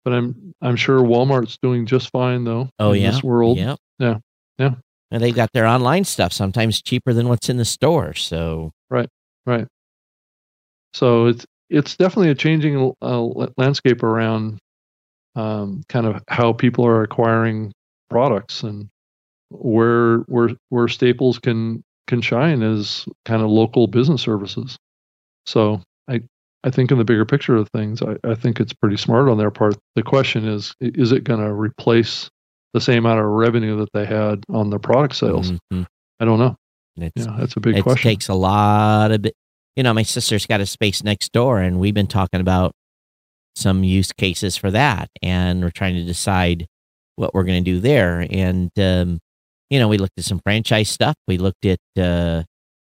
But 0.05 0.14
I'm 0.14 0.55
I'm 0.61 0.77
sure 0.77 1.01
Walmart's 1.01 1.59
doing 1.62 1.87
just 1.87 2.11
fine 2.11 2.44
though. 2.44 2.68
Oh 2.79 2.92
in 2.92 3.03
yeah, 3.03 3.11
this 3.11 3.22
world. 3.22 3.57
Yeah, 3.59 3.77
Yeah. 3.98 4.18
Yeah. 4.59 4.75
And 5.12 5.22
they've 5.22 5.35
got 5.35 5.53
their 5.53 5.66
online 5.66 6.05
stuff 6.05 6.33
sometimes 6.33 6.81
cheaper 6.81 7.12
than 7.12 7.29
what's 7.29 7.51
in 7.51 7.59
the 7.59 7.64
store. 7.66 8.14
So 8.14 8.72
Right. 8.90 9.09
Right. 9.46 9.66
So 10.94 11.27
it's 11.27 11.46
it's 11.68 11.96
definitely 11.96 12.31
a 12.31 12.35
changing 12.35 12.92
uh, 13.01 13.22
landscape 13.57 14.03
around 14.03 14.59
um, 15.37 15.83
kind 15.88 16.07
of 16.07 16.22
how 16.29 16.53
people 16.53 16.87
are 16.87 17.03
acquiring 17.03 17.72
products 18.11 18.62
and 18.62 18.88
where 19.51 20.18
where 20.29 20.51
where 20.70 20.88
Staples 20.88 21.38
can 21.38 21.83
can 22.07 22.20
shine 22.20 22.62
as 22.62 23.07
kind 23.25 23.42
of 23.42 23.51
local 23.51 23.87
business 23.87 24.22
services. 24.22 24.77
So 25.46 25.83
I 26.09 26.22
I 26.64 26.70
think 26.70 26.90
in 26.90 26.98
the 26.98 27.05
bigger 27.05 27.25
picture 27.25 27.57
of 27.57 27.68
things, 27.70 28.03
I, 28.03 28.16
I 28.25 28.35
think 28.35 28.61
it's 28.61 28.72
pretty 28.72 28.96
smart 28.96 29.29
on 29.29 29.38
their 29.38 29.51
part. 29.51 29.77
The 29.96 30.03
question 30.03 30.46
is, 30.46 30.75
is 30.81 31.12
it 31.12 31.25
going 31.25 31.40
to 31.40 31.53
replace 31.53 32.31
the 32.72 32.80
same 32.80 32.98
amount 33.04 33.20
of 33.20 33.26
revenue 33.26 33.76
that 33.78 33.92
they 33.92 34.06
had 34.06 34.44
on 34.48 34.70
the 34.70 34.78
product 34.78 35.16
sales? 35.16 35.52
mhm. 35.72 35.87
I 36.20 36.24
don't 36.24 36.38
know. 36.38 36.56
it's, 36.96 37.26
Yeah, 37.26 37.37
that's 37.38 37.56
a 37.56 37.61
big 37.61 37.76
it 37.76 37.82
question. 37.82 38.11
takes 38.11 38.28
a 38.28 38.35
lot 38.35 39.11
of 39.11 39.26
it. 39.26 39.35
You 39.76 39.82
know, 39.82 39.94
my 39.94 40.02
sister's 40.02 40.46
got 40.46 40.61
a 40.61 40.66
space 40.66 41.02
next 41.02 41.32
door, 41.32 41.61
and 41.61 41.80
we've 41.80 41.94
been 41.94 42.06
talking 42.06 42.40
about 42.40 42.72
some 43.56 43.85
use 43.85 44.12
cases 44.12 44.56
for 44.56 44.70
that, 44.70 45.08
and 45.22 45.62
we're 45.62 45.70
trying 45.70 45.94
to 45.94 46.04
decide 46.04 46.66
what 47.16 47.35
we're 47.35 47.44
going 47.44 47.62
to 47.62 47.70
do 47.70 47.80
there. 47.80 48.26
And 48.30 48.70
um, 48.78 49.18
you 49.70 49.78
know, 49.78 49.88
we 49.88 49.98
looked 49.98 50.18
at 50.18 50.24
some 50.24 50.40
franchise 50.40 50.90
stuff. 50.90 51.14
We 51.26 51.38
looked 51.38 51.64
at 51.64 51.78
uh, 51.98 52.44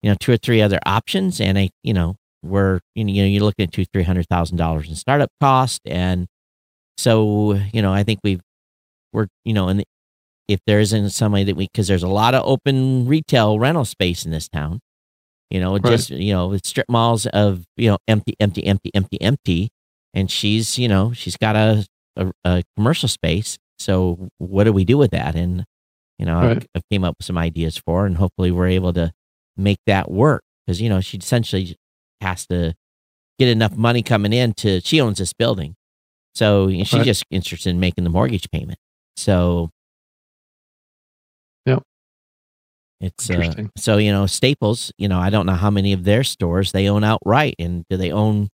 you 0.02 0.11
know 0.11 0.16
two 0.18 0.32
or 0.32 0.37
three 0.37 0.62
other 0.62 0.80
options, 0.87 1.40
and 1.40 1.58
I, 1.58 1.70
you 1.82 1.94
know, 1.94 2.16
we're 2.42 2.80
you 2.94 3.04
know 3.04 3.24
you're 3.24 3.44
looking 3.44 3.64
at 3.64 3.72
two 3.72 3.85
three 3.92 4.02
hundred 4.02 4.26
thousand 4.28 4.56
dollars 4.56 4.88
in 4.88 4.94
startup 4.94 5.30
cost, 5.40 5.80
and 5.87 6.26
so 6.96 7.54
you 7.72 7.82
know 7.82 7.92
I 7.92 8.02
think 8.02 8.20
we've 8.24 8.40
we're 9.12 9.27
you 9.44 9.53
know 9.53 9.68
and 9.68 9.85
if 10.48 10.61
there 10.66 10.81
isn't 10.81 11.11
somebody 11.11 11.44
that 11.44 11.57
we 11.57 11.66
because 11.72 11.88
there's 11.88 12.03
a 12.03 12.09
lot 12.09 12.35
of 12.35 12.42
open 12.46 13.07
retail 13.07 13.59
rental 13.59 13.85
space 13.85 14.25
in 14.25 14.31
this 14.31 14.48
town 14.48 14.81
you 15.51 15.61
know 15.61 15.72
Right. 15.75 15.85
just 15.85 16.11
you 16.11 16.33
know 16.33 16.48
with 16.48 16.66
strip 16.66 16.87
malls 16.88 17.27
of 17.27 17.64
you 17.77 17.88
know 17.90 17.98
empty 18.09 18.35
empty 18.40 18.66
empty 18.66 18.90
empty 18.94 19.20
empty 19.20 19.70
and 20.14 20.31
she's 20.31 20.79
you 20.79 20.88
know 20.88 21.12
she's 21.12 21.37
got 21.37 21.57
a 21.57 21.87
a, 22.16 22.31
a 22.44 22.62
commercial 22.77 23.09
space 23.09 23.57
so 23.79 24.29
what 24.38 24.64
do 24.64 24.72
we 24.72 24.85
do 24.85 24.98
with 24.98 25.11
that 25.12 25.35
and 25.35 25.64
you 26.18 26.27
know 26.27 26.40
Right. 26.40 26.66
I, 26.75 26.79
I 26.79 26.83
came 26.90 27.05
up 27.05 27.14
with 27.18 27.27
some 27.27 27.38
ideas 27.38 27.77
for 27.79 28.01
her, 28.01 28.07
and 28.07 28.16
hopefully 28.16 28.51
we're 28.51 28.68
able 28.68 28.92
to 28.94 29.12
make 29.57 29.79
that 29.87 30.11
work 30.11 30.42
because 30.66 30.81
you 30.81 30.88
know 30.88 31.01
she 31.01 31.16
essentially 31.18 31.77
has 32.20 32.46
to 32.48 32.75
get 33.38 33.48
enough 33.48 33.77
money 33.77 34.03
coming 34.03 34.33
in 34.33 34.53
to 34.55 34.81
she 34.81 35.01
owns 35.01 35.18
this 35.18 35.33
building 35.33 35.75
so 36.35 36.68
you 36.68 36.79
know, 36.79 36.85
she's 36.85 36.98
Right. 36.98 37.05
just 37.07 37.25
interested 37.31 37.70
in 37.70 37.81
making 37.81 38.05
the 38.05 38.11
mortgage 38.11 38.51
payment 38.51 38.79
so 39.16 39.70
Yep. 41.66 41.83
it's 43.01 43.31
uh, 43.31 43.55
so 43.77 43.98
you 43.98 44.12
know 44.12 44.27
Staples. 44.27 44.92
You 44.98 45.09
know 45.09 45.18
I 45.18 45.31
don't 45.31 45.46
know 45.46 45.55
how 45.55 45.70
many 45.70 45.92
of 45.92 46.05
their 46.05 46.25
stores 46.25 46.72
they 46.72 46.88
own 46.88 47.05
outright, 47.05 47.55
and 47.59 47.85
do 47.88 47.96
they 47.96 48.12
own? 48.12 48.48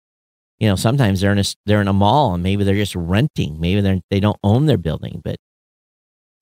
You 0.59 0.69
know 0.69 0.77
sometimes 0.77 1.21
they're 1.21 1.33
in 1.33 1.39
a 1.39 1.45
they're 1.67 1.81
in 1.81 1.89
a 1.89 1.93
mall, 1.93 2.35
and 2.35 2.43
maybe 2.43 2.65
they're 2.65 2.75
just 2.75 2.95
renting. 2.97 3.61
Maybe 3.61 3.81
they 3.81 4.01
they 4.11 4.21
don't 4.21 4.39
own 4.43 4.67
their 4.67 4.79
building, 4.79 5.21
but 5.25 5.37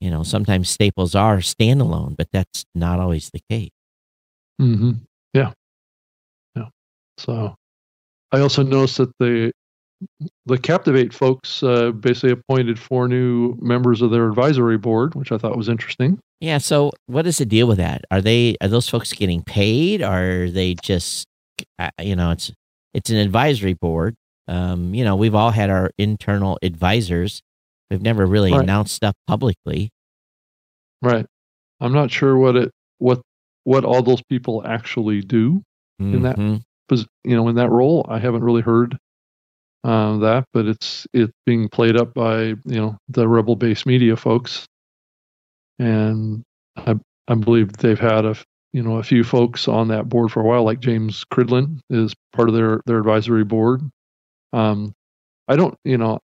you 0.00 0.10
know 0.10 0.22
sometimes 0.22 0.70
Staples 0.70 1.14
are 1.14 1.38
standalone, 1.38 2.16
but 2.16 2.28
that's 2.32 2.64
not 2.74 3.00
always 3.00 3.30
the 3.30 3.40
case. 3.50 3.70
hmm 4.58 4.92
Yeah. 5.32 5.52
Yeah. 6.56 6.68
So 7.18 7.54
I 8.32 8.40
also 8.40 8.62
noticed 8.62 8.98
that 8.98 9.12
the 9.18 9.52
the 10.46 10.58
Captivate 10.58 11.12
folks 11.14 11.62
uh, 11.62 11.90
basically 11.92 12.30
appointed 12.32 12.78
four 12.78 13.08
new 13.08 13.56
members 13.60 14.02
of 14.02 14.10
their 14.10 14.28
advisory 14.28 14.76
board, 14.78 15.14
which 15.14 15.32
I 15.32 15.38
thought 15.38 15.56
was 15.56 15.68
interesting. 15.68 16.18
Yeah. 16.40 16.58
So 16.58 16.92
what 17.06 17.26
is 17.26 17.38
the 17.38 17.46
deal 17.46 17.66
with 17.66 17.78
that? 17.78 18.04
Are 18.10 18.20
they 18.20 18.56
are 18.60 18.68
those 18.68 18.88
folks 18.88 19.12
getting 19.12 19.42
paid? 19.42 20.02
Or 20.02 20.44
are 20.44 20.50
they 20.50 20.74
just 20.82 21.26
uh, 21.78 21.90
you 22.00 22.16
know 22.16 22.30
it's 22.32 22.52
it's 22.92 23.10
an 23.10 23.16
advisory 23.16 23.74
board. 23.74 24.14
Um, 24.46 24.94
you 24.94 25.04
know 25.04 25.16
we've 25.16 25.34
all 25.34 25.50
had 25.50 25.70
our 25.70 25.90
internal 25.98 26.58
advisors. 26.62 27.40
We've 27.90 28.02
never 28.02 28.26
really 28.26 28.52
Right. 28.52 28.62
announced 28.62 28.94
stuff 28.94 29.14
publicly. 29.26 29.90
Right. 31.02 31.26
I'm 31.80 31.92
not 31.92 32.10
sure 32.10 32.36
what 32.36 32.56
it 32.56 32.70
what 32.98 33.20
what 33.64 33.84
all 33.84 34.02
those 34.02 34.22
people 34.28 34.62
actually 34.66 35.20
do. 35.22 35.62
In 36.00 36.22
that- 36.22 36.36
Mhm. 36.36 36.62
Because 36.88 37.06
you 37.24 37.34
know, 37.36 37.48
in 37.48 37.54
that 37.54 37.70
role, 37.70 38.04
I 38.10 38.18
haven't 38.18 38.42
really 38.44 38.60
heard 38.60 38.98
um, 39.84 40.20
that, 40.20 40.46
but 40.52 40.66
it's 40.66 41.06
it's 41.12 41.32
being 41.44 41.68
played 41.68 41.96
up 41.96 42.14
by 42.14 42.42
you 42.44 42.56
know 42.64 42.96
the 43.08 43.28
rebel 43.28 43.54
base 43.54 43.84
media 43.84 44.16
folks, 44.16 44.66
and 45.78 46.42
I 46.76 46.96
I 47.28 47.34
believe 47.34 47.74
they've 47.74 48.00
had 48.00 48.24
a 48.24 48.34
you 48.72 48.82
know 48.82 48.96
a 48.96 49.02
few 49.02 49.22
folks 49.22 49.68
on 49.68 49.88
that 49.88 50.08
board 50.08 50.32
for 50.32 50.40
a 50.40 50.44
while, 50.44 50.64
like 50.64 50.80
James 50.80 51.24
Cridland 51.32 51.80
is 51.90 52.14
part 52.32 52.48
of 52.48 52.54
their 52.54 52.80
their 52.86 52.98
advisory 52.98 53.44
board. 53.44 53.82
Um, 54.54 54.94
I 55.48 55.56
don't 55.56 55.76
you 55.84 55.98
know, 55.98 56.18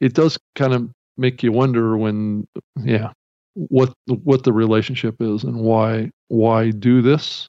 it 0.00 0.14
does 0.14 0.38
kind 0.54 0.72
of 0.72 0.88
make 1.16 1.42
you 1.42 1.50
wonder 1.50 1.96
when 1.96 2.46
yeah 2.82 3.12
what 3.54 3.92
what 4.06 4.44
the 4.44 4.52
relationship 4.52 5.16
is 5.20 5.42
and 5.42 5.56
why 5.56 6.10
why 6.28 6.70
do 6.70 7.02
this 7.02 7.48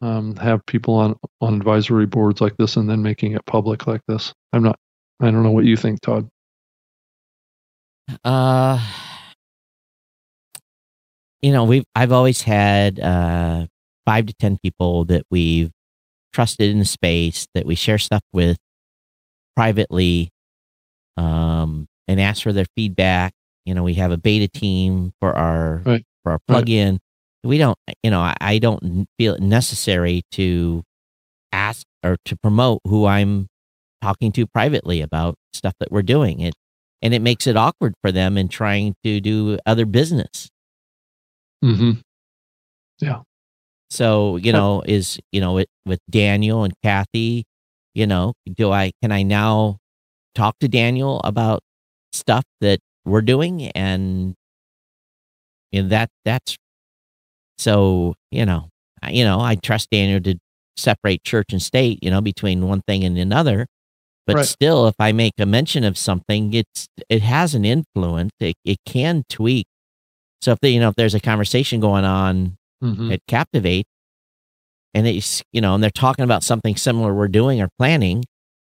um, 0.00 0.36
have 0.36 0.64
people 0.66 0.94
on 0.94 1.16
on 1.40 1.54
advisory 1.54 2.06
boards 2.06 2.40
like 2.40 2.56
this 2.56 2.76
and 2.76 2.88
then 2.88 3.02
making 3.02 3.32
it 3.32 3.44
public 3.46 3.86
like 3.86 4.02
this. 4.08 4.32
I'm 4.52 4.62
not. 4.62 4.78
I 5.20 5.30
don't 5.30 5.42
know 5.42 5.50
what 5.50 5.64
you 5.64 5.76
think, 5.76 6.00
Todd. 6.00 6.28
Uh, 8.24 8.80
you 11.42 11.52
know, 11.52 11.64
we've 11.64 11.84
I've 11.94 12.12
always 12.12 12.42
had 12.42 13.00
uh 13.00 13.66
five 14.06 14.26
to 14.26 14.34
ten 14.34 14.58
people 14.62 15.04
that 15.06 15.22
we've 15.30 15.70
trusted 16.32 16.70
in 16.70 16.78
the 16.78 16.84
space 16.84 17.46
that 17.54 17.66
we 17.66 17.74
share 17.74 17.98
stuff 17.98 18.22
with 18.32 18.58
privately, 19.56 20.30
um, 21.16 21.86
and 22.06 22.20
ask 22.20 22.42
for 22.42 22.52
their 22.52 22.66
feedback. 22.76 23.32
You 23.66 23.74
know, 23.74 23.82
we 23.82 23.94
have 23.94 24.12
a 24.12 24.16
beta 24.16 24.48
team 24.48 25.12
for 25.20 25.34
our 25.36 25.82
Right. 25.84 26.04
for 26.22 26.32
our 26.32 26.38
Right. 26.48 26.58
We 27.44 27.58
don't, 27.58 27.78
you 28.02 28.10
know, 28.10 28.20
I, 28.20 28.34
I 28.40 28.58
don't 28.58 29.06
feel 29.18 29.34
it 29.34 29.40
necessary 29.40 30.22
to 30.32 30.82
ask 31.52 31.86
or 32.02 32.16
to 32.24 32.36
promote 32.36 32.80
who 32.84 33.06
I'm 33.06 33.46
talking 34.02 34.32
to 34.32 34.46
privately 34.46 35.00
about 35.00 35.36
stuff 35.52 35.74
that 35.80 35.90
we're 35.90 36.02
doing. 36.02 36.40
It 36.40 36.54
and 37.00 37.14
it 37.14 37.22
makes 37.22 37.46
it 37.46 37.56
awkward 37.56 37.94
for 38.02 38.10
them 38.10 38.36
in 38.36 38.48
trying 38.48 38.94
to 39.04 39.20
do 39.20 39.58
other 39.64 39.86
business. 39.86 40.48
Mm-hmm. 41.64 42.00
Yeah. 42.98 43.20
So, 43.90 44.36
you 44.36 44.52
know, 44.52 44.82
is, 44.84 45.18
you 45.32 45.40
know, 45.40 45.54
with, 45.54 45.68
with 45.86 46.00
Daniel 46.10 46.64
and 46.64 46.74
Kathy, 46.82 47.44
you 47.94 48.06
know, 48.06 48.34
do 48.52 48.72
I, 48.72 48.90
can 49.00 49.12
I 49.12 49.22
now 49.22 49.78
talk 50.34 50.58
to 50.60 50.68
Daniel 50.68 51.20
about 51.22 51.60
stuff 52.12 52.44
that 52.60 52.80
we're 53.04 53.22
doing? 53.22 53.68
And, 53.68 54.34
and 55.72 55.90
that, 55.90 56.10
that's, 56.24 56.56
so, 57.58 58.14
you 58.30 58.46
know, 58.46 58.68
I, 59.02 59.10
you 59.10 59.24
know, 59.24 59.40
I 59.40 59.56
trust 59.56 59.90
Daniel 59.90 60.20
to 60.20 60.38
separate 60.76 61.24
church 61.24 61.46
and 61.52 61.60
state, 61.60 61.98
you 62.02 62.10
know, 62.10 62.20
between 62.20 62.66
one 62.66 62.82
thing 62.82 63.04
and 63.04 63.18
another. 63.18 63.66
But 64.26 64.36
Right. 64.36 64.46
still, 64.46 64.86
if 64.88 64.94
I 64.98 65.12
make 65.12 65.34
a 65.38 65.46
mention 65.46 65.84
of 65.84 65.96
something, 65.96 66.52
it's, 66.52 66.86
it 67.08 67.22
has 67.22 67.54
an 67.54 67.64
influence. 67.64 68.32
It, 68.40 68.56
it 68.64 68.78
can 68.84 69.24
tweak. 69.28 69.66
So 70.42 70.52
if 70.52 70.60
they, 70.60 70.70
you 70.70 70.80
know, 70.80 70.88
if 70.90 70.94
there's 70.96 71.14
a 71.14 71.20
conversation 71.20 71.80
going 71.80 72.04
on 72.04 72.56
Mm-hmm. 72.82 73.10
at 73.10 73.20
Captivate, 73.26 73.86
and 74.94 75.06
it's 75.06 75.42
you 75.52 75.60
know, 75.60 75.74
and 75.74 75.82
they're 75.82 75.90
talking 75.90 76.22
about 76.24 76.44
something 76.44 76.76
similar 76.76 77.12
we're 77.12 77.26
doing 77.26 77.60
or 77.60 77.68
planning, 77.76 78.24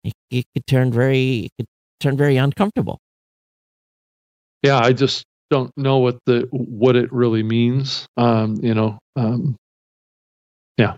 it, 0.03 0.13
it 0.31 0.45
could 0.53 0.67
turn 0.67 0.93
very, 0.93 1.45
it 1.45 1.51
could 1.57 1.67
turn 2.01 2.17
very 2.17 2.37
uncomfortable. 2.37 2.99
Yeah, 4.63 4.79
I 4.79 4.93
just 4.93 5.25
don't 5.53 5.71
know 5.77 5.99
what 5.99 6.19
the 6.27 6.49
what 6.51 6.97
it 6.97 7.13
really 7.13 7.43
means. 7.43 8.07
Um, 8.17 8.57
you 8.63 8.75
know, 8.75 8.99
um, 9.17 9.57
yeah, 10.79 10.97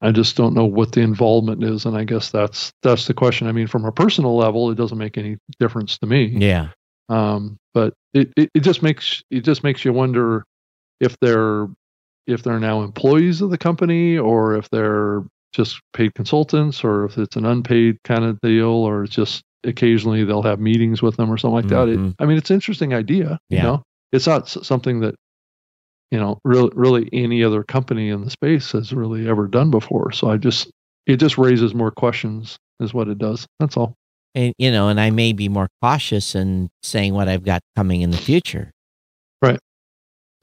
I 0.00 0.12
just 0.12 0.36
don't 0.36 0.54
know 0.54 0.66
what 0.66 0.92
the 0.92 1.00
involvement 1.00 1.64
is, 1.64 1.86
and 1.86 1.96
I 1.96 2.04
guess 2.04 2.30
that's 2.30 2.70
that's 2.82 3.06
the 3.06 3.14
question. 3.14 3.46
I 3.48 3.52
mean, 3.52 3.66
from 3.66 3.84
a 3.84 3.92
personal 3.92 4.36
level, 4.36 4.70
it 4.70 4.76
doesn't 4.76 4.98
make 4.98 5.18
any 5.18 5.38
difference 5.58 5.98
to 5.98 6.06
me. 6.06 6.26
Yeah, 6.26 6.68
um, 7.08 7.56
but 7.72 7.94
it, 8.12 8.32
it, 8.36 8.50
it 8.54 8.60
just 8.60 8.82
makes 8.82 9.22
it 9.30 9.40
just 9.40 9.64
makes 9.64 9.84
you 9.84 9.92
wonder 9.92 10.44
if 11.00 11.16
they're 11.20 11.66
if 12.26 12.42
they're 12.42 12.60
now 12.60 12.82
employees 12.82 13.40
of 13.40 13.50
the 13.50 13.58
company 13.58 14.16
or 14.16 14.56
if 14.56 14.68
they're 14.70 15.24
just 15.52 15.80
paid 15.92 16.14
consultants 16.14 16.82
or 16.82 17.04
if 17.04 17.16
it's 17.18 17.36
an 17.36 17.44
unpaid 17.44 17.96
kind 18.04 18.24
of 18.24 18.40
deal 18.40 18.66
or 18.66 19.04
it's 19.04 19.14
just 19.14 19.42
occasionally 19.62 20.24
they'll 20.24 20.42
have 20.42 20.58
meetings 20.58 21.00
with 21.02 21.16
them 21.16 21.30
or 21.30 21.38
something 21.38 21.54
like 21.54 21.68
that. 21.68 21.86
Mhm. 21.88 22.10
It, 22.10 22.16
I 22.18 22.26
mean, 22.26 22.36
it's 22.38 22.50
an 22.50 22.54
interesting 22.54 22.92
idea. 22.92 23.38
You 23.48 23.58
Yeah. 23.58 23.62
know, 23.62 23.82
it's 24.14 24.26
not 24.26 24.48
something 24.48 25.00
that 25.00 25.16
you 26.10 26.18
know 26.18 26.38
really 26.44 26.70
really 26.74 27.08
any 27.12 27.42
other 27.42 27.64
company 27.64 28.10
in 28.10 28.24
the 28.24 28.30
space 28.30 28.72
has 28.72 28.92
really 28.92 29.28
ever 29.28 29.48
done 29.48 29.70
before. 29.70 30.12
So 30.12 30.30
I 30.30 30.36
just 30.36 30.70
it 31.06 31.16
just 31.16 31.36
raises 31.36 31.74
more 31.74 31.90
questions 31.90 32.56
is 32.80 32.94
what 32.94 33.08
it 33.08 33.18
does. 33.18 33.46
That's 33.58 33.76
all. 33.76 33.94
And 34.34 34.54
you 34.56 34.70
know, 34.70 34.88
and 34.88 35.00
I 35.00 35.10
may 35.10 35.32
be 35.32 35.48
more 35.48 35.68
cautious 35.82 36.34
in 36.34 36.70
saying 36.82 37.14
what 37.14 37.28
I've 37.28 37.44
got 37.44 37.60
coming 37.76 38.02
in 38.02 38.10
the 38.10 38.16
future. 38.16 38.70
Right. 39.42 39.58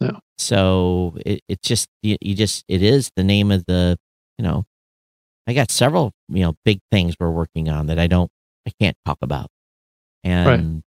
Yeah. 0.01 0.17
So 0.37 1.17
it, 1.25 1.41
it's 1.47 1.67
just 1.67 1.87
you, 2.03 2.17
you 2.21 2.35
just 2.35 2.65
it 2.67 2.81
is 2.81 3.09
the 3.15 3.23
name 3.23 3.51
of 3.51 3.63
the 3.67 3.97
you 4.37 4.43
know 4.43 4.65
I 5.47 5.53
got 5.53 5.71
several 5.71 6.11
you 6.27 6.43
know 6.43 6.55
big 6.65 6.79
things 6.91 7.15
we're 7.19 7.31
working 7.31 7.69
on 7.69 7.87
that 7.87 7.99
I 7.99 8.07
don't 8.07 8.29
I 8.67 8.71
can't 8.81 8.97
talk 9.05 9.19
about. 9.21 9.47
And 10.23 10.47
right. 10.47 10.83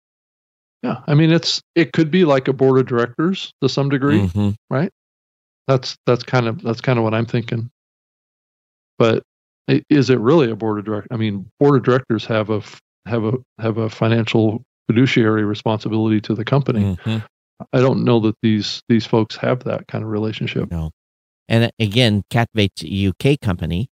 Yeah, 0.83 1.01
I 1.07 1.15
mean 1.15 1.33
it's 1.33 1.61
it 1.75 1.93
could 1.93 2.11
be 2.11 2.25
like 2.25 2.49
a 2.49 2.53
board 2.53 2.79
of 2.79 2.87
directors 2.87 3.53
to 3.63 3.69
some 3.69 3.89
degree, 3.89 4.21
mm-hmm. 4.21 4.51
right? 4.71 4.93
That's 5.67 5.97
that's 6.07 6.23
kind 6.23 6.47
of 6.47 6.63
that's 6.63 6.81
kind 6.81 6.99
of 6.99 7.05
what 7.05 7.15
I'm 7.15 7.27
thinking. 7.27 7.71
But 8.99 9.23
is 9.91 10.11
it 10.11 10.19
really 10.21 10.51
a 10.51 10.57
board 10.57 10.79
of 10.79 10.85
directors? 10.85 11.09
I 11.11 11.17
mean, 11.17 11.51
board 11.61 11.77
of 11.77 11.83
directors 11.83 12.25
have 12.27 12.51
a 12.51 12.63
have 13.07 13.25
a 13.25 13.33
have 13.59 13.79
a 13.79 13.91
financial 13.91 14.63
fiduciary 14.87 15.45
responsibility 15.45 16.21
to 16.23 16.35
the 16.35 16.45
company. 16.45 16.97
Mm-hmm. 16.97 17.19
I 17.73 17.81
don't 17.81 18.05
know 18.05 18.21
that 18.21 18.37
these 18.43 18.83
these 18.89 19.05
folks 19.05 19.37
have 19.37 19.65
that 19.65 19.89
kind 19.89 20.05
of 20.05 20.11
relationship. 20.11 20.71
No, 20.71 20.93
and 21.49 21.65
uh, 21.65 21.71
again, 21.79 22.23
Captivate's 22.31 22.85
a 22.85 23.09
UK 23.09 23.41
company, 23.41 23.91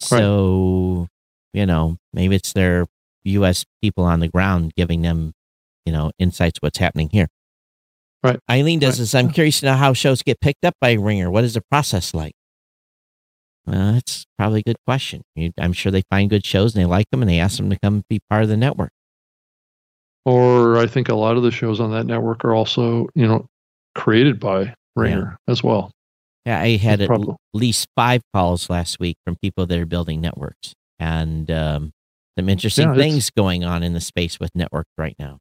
so 0.00 1.00
right. 1.00 1.60
you 1.60 1.66
know 1.66 1.98
maybe 2.12 2.36
it's 2.36 2.52
their 2.52 2.86
U.S. 3.24 3.64
people 3.82 4.04
on 4.04 4.20
the 4.20 4.28
ground 4.28 4.72
giving 4.76 5.02
them 5.02 5.34
you 5.84 5.92
know 5.92 6.10
insights 6.18 6.58
what's 6.60 6.78
happening 6.78 7.08
here. 7.10 7.28
Right. 8.22 8.38
Eileen 8.50 8.78
does 8.78 8.94
right. 8.94 9.02
this. 9.02 9.14
I'm 9.14 9.30
curious 9.30 9.60
to 9.60 9.66
know 9.66 9.74
how 9.74 9.92
shows 9.94 10.22
get 10.22 10.40
picked 10.40 10.64
up 10.64 10.74
by 10.80 10.92
Ringer. 10.92 11.30
What 11.30 11.44
is 11.44 11.54
the 11.54 11.62
process 11.70 12.12
like? 12.12 12.34
Well, 13.66 13.94
that's 13.94 14.26
probably 14.38 14.60
a 14.60 14.62
good 14.64 14.76
question. 14.86 15.22
I'm 15.58 15.72
sure 15.72 15.92
they 15.92 16.02
find 16.10 16.28
good 16.28 16.44
shows 16.44 16.74
and 16.74 16.82
they 16.82 16.86
like 16.86 17.06
them 17.10 17.22
and 17.22 17.30
they 17.30 17.38
ask 17.38 17.56
them 17.56 17.70
to 17.70 17.78
come 17.78 18.02
be 18.08 18.20
part 18.28 18.42
of 18.42 18.48
the 18.48 18.56
network. 18.56 18.90
Or 20.26 20.76
I 20.76 20.86
think 20.86 21.08
a 21.08 21.14
lot 21.14 21.36
of 21.36 21.42
the 21.42 21.50
shows 21.50 21.80
on 21.80 21.92
that 21.92 22.04
network 22.04 22.44
are 22.44 22.54
also, 22.54 23.08
you 23.14 23.26
know, 23.26 23.46
created 23.94 24.38
by 24.38 24.74
Ringer 24.96 25.38
yeah. 25.46 25.52
as 25.52 25.62
well. 25.62 25.90
Yeah, 26.44 26.60
I 26.60 26.76
had 26.76 27.00
at 27.00 27.10
least 27.54 27.88
five 27.96 28.22
calls 28.34 28.70
last 28.70 28.98
week 28.98 29.16
from 29.24 29.36
people 29.42 29.66
that 29.66 29.78
are 29.78 29.86
building 29.86 30.20
networks 30.20 30.74
and 30.98 31.50
um, 31.50 31.92
some 32.38 32.48
interesting 32.48 32.88
yeah, 32.88 32.94
things 32.94 33.30
going 33.30 33.62
on 33.62 33.82
in 33.82 33.92
the 33.92 34.00
space 34.00 34.40
with 34.40 34.50
networks 34.54 34.90
right 34.96 35.14
now. 35.18 35.38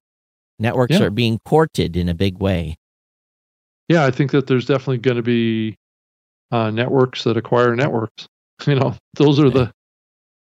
Networks 0.59 0.99
yeah. 0.99 1.05
are 1.05 1.09
being 1.09 1.39
courted 1.45 1.95
in 1.95 2.09
a 2.09 2.13
big 2.13 2.39
way. 2.39 2.75
Yeah, 3.87 4.05
I 4.05 4.11
think 4.11 4.31
that 4.31 4.45
there's 4.45 4.65
definitely 4.65 4.99
going 4.99 5.17
to 5.17 5.23
be 5.23 5.75
uh, 6.51 6.69
networks 6.69 7.23
that 7.23 7.37
acquire 7.37 7.75
networks. 7.75 8.27
You 8.67 8.75
know, 8.75 8.93
those 9.13 9.39
are 9.39 9.49
the 9.49 9.71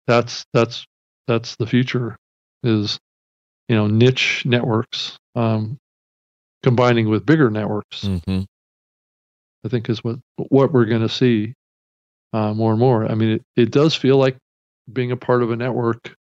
that's 0.07 0.45
that's 0.53 0.85
that's 1.27 1.57
the 1.57 1.67
future 1.67 2.19
is 2.63 2.99
you 3.71 3.75
know 3.75 3.87
niche 3.87 4.45
networks 4.45 5.17
um, 5.35 5.79
combining 6.63 7.09
with 7.09 7.25
bigger 7.25 7.49
networks. 7.49 8.03
Mm-hmm. 8.05 8.43
I 9.65 9.69
think 9.69 9.89
is 9.89 10.05
what 10.05 10.19
what 10.37 10.75
we're 10.75 10.85
going 10.85 11.01
to 11.01 11.09
see 11.09 11.55
uh, 12.35 12.53
more 12.53 12.73
and 12.73 12.81
more. 12.81 13.07
I 13.07 13.15
mean, 13.15 13.31
it, 13.31 13.43
it 13.57 13.71
does 13.71 13.95
feel 13.95 14.19
like 14.19 14.37
being 14.93 15.11
a 15.11 15.17
part 15.17 15.43
of 15.43 15.51
a 15.51 15.57
network 15.57 16.15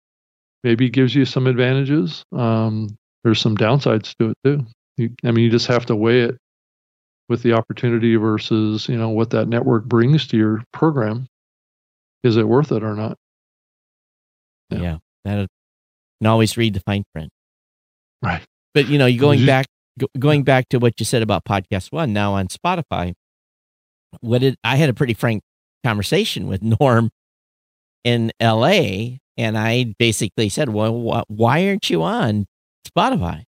maybe 0.62 0.90
gives 0.90 1.12
you 1.14 1.24
some 1.24 1.46
advantages. 1.46 2.22
Um, 2.32 2.96
there's 3.24 3.40
some 3.40 3.56
downsides 3.56 4.14
to 4.18 4.30
it 4.30 4.38
too. 4.44 4.66
You, 4.96 5.10
I 5.24 5.30
mean, 5.30 5.44
you 5.44 5.50
just 5.50 5.66
have 5.66 5.86
to 5.86 5.96
weigh 5.96 6.22
it 6.22 6.38
with 7.28 7.42
the 7.42 7.52
opportunity 7.52 8.16
versus 8.16 8.88
you 8.88 8.96
know 8.96 9.10
what 9.10 9.30
that 9.30 9.48
network 9.48 9.84
brings 9.84 10.26
to 10.28 10.36
your 10.36 10.62
program. 10.72 11.26
Is 12.22 12.36
it 12.36 12.48
worth 12.48 12.72
it 12.72 12.82
or 12.82 12.94
not? 12.94 13.16
Yeah, 14.70 14.78
yeah. 14.78 14.96
That 15.24 15.48
and 16.20 16.28
always 16.28 16.56
read 16.56 16.74
the 16.74 16.80
fine 16.80 17.04
print. 17.14 17.30
Right. 18.22 18.42
But 18.74 18.88
you 18.88 18.98
know 18.98 19.06
you 19.06 19.18
going 19.18 19.46
back 19.46 19.66
going 20.18 20.42
back 20.42 20.68
to 20.70 20.78
what 20.78 20.94
you 20.98 21.04
said 21.04 21.22
about 21.22 21.44
podcast 21.44 21.92
one 21.92 22.12
now 22.12 22.32
on 22.32 22.48
spotify 22.48 23.12
what 24.20 24.40
did 24.40 24.56
i 24.64 24.76
had 24.76 24.88
a 24.88 24.94
pretty 24.94 25.14
frank 25.14 25.42
conversation 25.84 26.46
with 26.46 26.62
norm 26.80 27.10
in 28.04 28.30
la 28.40 28.72
and 29.36 29.58
i 29.58 29.94
basically 29.98 30.48
said 30.48 30.70
well 30.70 30.92
wh- 30.92 31.30
why 31.30 31.66
aren't 31.66 31.90
you 31.90 32.02
on 32.02 32.46
spotify 32.88 33.44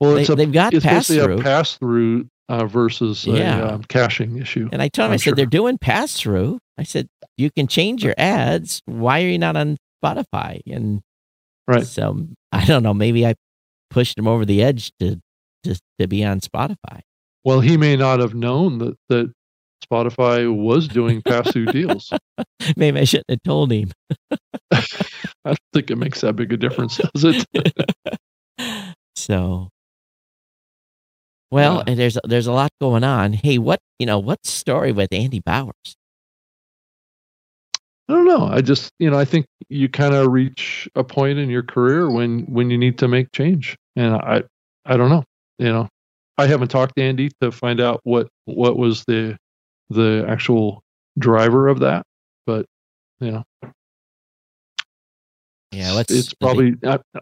well, 0.00 0.14
they, 0.14 0.24
have 0.24 0.52
got 0.52 0.72
pass 0.82 1.06
through. 1.08 1.42
pass 1.42 1.76
through 1.78 2.28
uh, 2.48 2.66
versus 2.66 3.26
yeah. 3.26 3.58
a 3.58 3.74
um, 3.74 3.84
caching 3.84 4.38
issue. 4.38 4.68
And 4.72 4.82
I 4.82 4.88
told 4.88 5.06
him, 5.06 5.10
I'm 5.10 5.14
i 5.14 5.16
said, 5.16 5.24
sure. 5.24 5.34
they're 5.34 5.46
doing 5.46 5.78
pass 5.78 6.18
through. 6.18 6.58
I 6.78 6.82
said, 6.82 7.08
you 7.36 7.50
can 7.50 7.66
change 7.66 8.04
your 8.04 8.14
ads. 8.18 8.82
Why 8.84 9.22
are 9.22 9.28
you 9.28 9.38
not 9.38 9.56
on 9.56 9.78
Spotify? 10.02 10.60
And 10.66 11.00
right. 11.66 11.86
So 11.86 12.26
I 12.52 12.64
don't 12.64 12.82
know. 12.82 12.94
Maybe 12.94 13.26
I 13.26 13.34
pushed 13.90 14.18
him 14.18 14.28
over 14.28 14.44
the 14.44 14.62
edge 14.62 14.92
to 15.00 15.18
to, 15.64 15.80
to 15.98 16.06
be 16.06 16.24
on 16.24 16.40
Spotify. 16.40 17.00
Well, 17.44 17.60
he 17.60 17.76
may 17.76 17.96
not 17.96 18.20
have 18.20 18.34
known 18.34 18.78
that 18.78 18.96
that 19.08 19.32
Spotify 19.90 20.54
was 20.54 20.88
doing 20.88 21.22
pass 21.22 21.50
through 21.50 21.66
deals. 21.72 22.12
Maybe 22.76 23.00
I 23.00 23.04
shouldn't 23.04 23.30
have 23.30 23.42
told 23.42 23.72
him. 23.72 23.92
I 24.70 24.84
don't 25.44 25.58
think 25.72 25.90
it 25.90 25.96
makes 25.96 26.20
that 26.20 26.34
big 26.34 26.52
a 26.52 26.56
difference, 26.56 26.98
does 27.14 27.24
it? 27.24 27.46
so 29.16 29.68
well, 31.50 31.84
yeah. 31.86 31.94
there's 31.94 32.18
there's 32.24 32.46
a 32.46 32.52
lot 32.52 32.70
going 32.80 33.04
on. 33.04 33.32
Hey, 33.32 33.58
what 33.58 33.80
you 33.98 34.06
know? 34.06 34.18
What 34.18 34.44
story 34.44 34.92
with 34.92 35.12
Andy 35.12 35.40
Bowers? 35.40 35.96
I 38.08 38.12
don't 38.12 38.24
know. 38.24 38.46
I 38.46 38.60
just 38.60 38.90
you 38.98 39.10
know 39.10 39.18
I 39.18 39.24
think 39.24 39.46
you 39.68 39.88
kind 39.88 40.14
of 40.14 40.32
reach 40.32 40.88
a 40.94 41.04
point 41.04 41.38
in 41.38 41.48
your 41.48 41.62
career 41.62 42.10
when 42.10 42.40
when 42.46 42.70
you 42.70 42.78
need 42.78 42.98
to 42.98 43.08
make 43.08 43.30
change, 43.32 43.76
and 43.94 44.14
I 44.14 44.42
I 44.84 44.96
don't 44.96 45.10
know. 45.10 45.24
You 45.58 45.68
know, 45.68 45.88
I 46.36 46.46
haven't 46.46 46.68
talked 46.68 46.96
to 46.96 47.02
Andy 47.02 47.30
to 47.40 47.52
find 47.52 47.80
out 47.80 48.00
what 48.02 48.28
what 48.44 48.76
was 48.76 49.04
the 49.04 49.36
the 49.90 50.24
actual 50.28 50.82
driver 51.18 51.68
of 51.68 51.80
that, 51.80 52.04
but 52.44 52.66
you 53.20 53.30
know, 53.30 53.44
yeah, 55.70 55.92
let's. 55.92 56.12
It's 56.12 56.34
probably 56.34 56.74
I 56.84 56.98
I, 57.14 57.20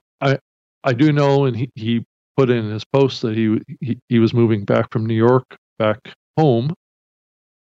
I 0.85 0.93
do 0.93 1.13
know, 1.13 1.47
and 1.47 1.57
he 1.57 1.71
he 1.75 2.05
put 2.37 2.51
in 2.51 2.71
his 2.71 2.85
post 2.85 3.23
that 3.23 3.37
he, 3.37 3.59
he 3.81 3.99
he 4.09 4.19
was 4.19 4.35
moving 4.35 4.65
back 4.65 4.93
from 4.93 5.07
New 5.07 5.15
York 5.15 5.57
back 5.79 5.99
home. 6.37 6.75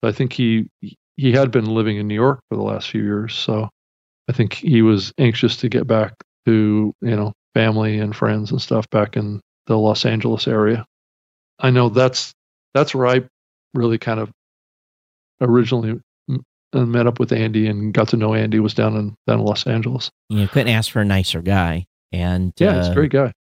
I 0.03 0.11
think 0.11 0.33
he 0.33 0.69
he 1.15 1.31
had 1.31 1.49
been 1.49 1.65
living 1.65 1.97
in 1.97 2.07
New 2.07 2.15
York 2.15 2.41
for 2.49 2.55
the 2.55 2.63
last 2.63 2.89
few 2.89 3.03
years, 3.03 3.33
so 3.33 3.69
I 4.29 4.33
think 4.33 4.53
he 4.53 4.81
was 4.81 5.13
anxious 5.17 5.55
to 5.57 5.69
get 5.69 5.87
back 5.87 6.13
to 6.45 6.93
you 7.01 7.15
know 7.15 7.33
family 7.53 7.99
and 7.99 8.15
friends 8.15 8.51
and 8.51 8.61
stuff 8.61 8.89
back 8.89 9.15
in 9.15 9.39
the 9.67 9.77
Los 9.77 10.05
Angeles 10.05 10.47
area. 10.47 10.85
I 11.59 11.69
know 11.69 11.89
that's 11.89 12.33
that's 12.73 12.93
where 12.93 13.07
I 13.07 13.21
really 13.73 13.97
kind 13.97 14.19
of 14.19 14.31
originally 15.39 15.99
uh, 16.73 16.85
met 16.85 17.07
up 17.07 17.19
with 17.19 17.31
Andy 17.31 17.67
and 17.67 17.93
got 17.93 18.09
to 18.09 18.17
know 18.17 18.33
Andy 18.33 18.59
was 18.59 18.73
down 18.73 18.95
in 18.95 19.15
down 19.27 19.39
in 19.39 19.45
Los 19.45 19.65
Angeles. 19.65 20.09
You 20.29 20.47
couldn't 20.47 20.73
ask 20.73 20.91
for 20.91 21.01
a 21.01 21.05
nicer 21.05 21.41
guy, 21.41 21.85
and 22.13 22.53
yeah, 22.57 22.69
uh, 22.69 22.77
he's 22.77 22.87
a 22.89 22.93
great 22.93 23.11
guy. 23.11 23.33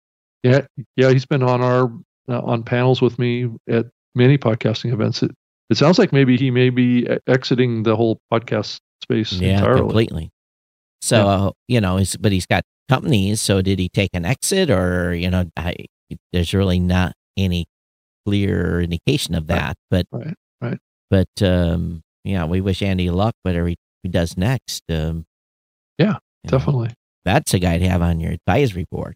Yeah, 0.43 0.63
yeah, 0.97 1.11
he's 1.11 1.27
been 1.27 1.43
on 1.43 1.61
our 1.63 1.85
uh, 2.29 2.41
on 2.41 2.65
panels 2.65 3.01
with 3.01 3.19
me 3.19 3.49
at 3.69 3.87
many 4.15 4.39
podcasting 4.39 4.93
events. 4.93 5.23
It 5.23 5.31
it 5.71 5.77
sounds 5.77 5.99
like 5.99 6.13
maybe 6.13 6.37
he 6.37 6.51
may 6.51 6.71
be 6.71 7.07
exiting 7.29 7.85
the 7.85 7.95
whole 7.95 8.19
podcast 8.33 8.81
space 9.03 9.33
yeah, 9.35 9.59
entirely. 9.59 9.81
completely. 9.81 10.31
So 11.01 11.17
yeah. 11.17 11.25
uh, 11.25 11.51
you 11.69 11.81
know, 11.81 11.97
he's, 11.99 12.17
but 12.17 12.33
he's 12.33 12.47
got 12.47 12.65
companies. 12.89 13.41
So 13.41 13.63
did 13.63 13.79
he 13.79 13.89
take 13.89 14.11
an 14.15 14.25
exit, 14.25 14.71
or 14.71 15.15
you 15.15 15.31
know, 15.31 15.45
I, 15.57 15.75
there's 16.33 16.55
really 16.55 16.81
not 16.81 17.13
any 17.37 17.67
clear 18.27 18.81
indication 18.81 19.35
of 19.35 19.47
that. 19.49 19.77
Right. 19.91 20.07
But 20.11 20.19
right, 20.19 20.35
right. 20.61 20.79
But 21.11 21.43
um, 21.43 22.03
yeah, 22.25 22.45
we 22.45 22.61
wish 22.61 22.83
Andy 22.83 23.11
luck. 23.11 23.35
Whatever 23.43 23.69
he, 23.69 23.77
he 24.03 24.09
does 24.09 24.37
next. 24.37 24.83
Um, 24.89 25.27
yeah, 25.99 26.17
definitely. 26.47 26.89
Know, 26.89 26.95
that's 27.25 27.55
a 27.55 27.59
guy 27.59 27.79
to 27.79 27.89
have 27.89 28.03
on 28.03 28.21
your 28.21 28.33
advisory 28.33 28.87
board 28.91 29.15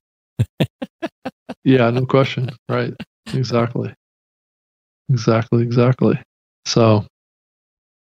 yeah, 1.64 1.90
no 1.90 2.06
question. 2.06 2.50
Right. 2.68 2.94
Exactly. 3.32 3.94
Exactly. 5.10 5.62
Exactly. 5.62 6.20
So, 6.64 7.04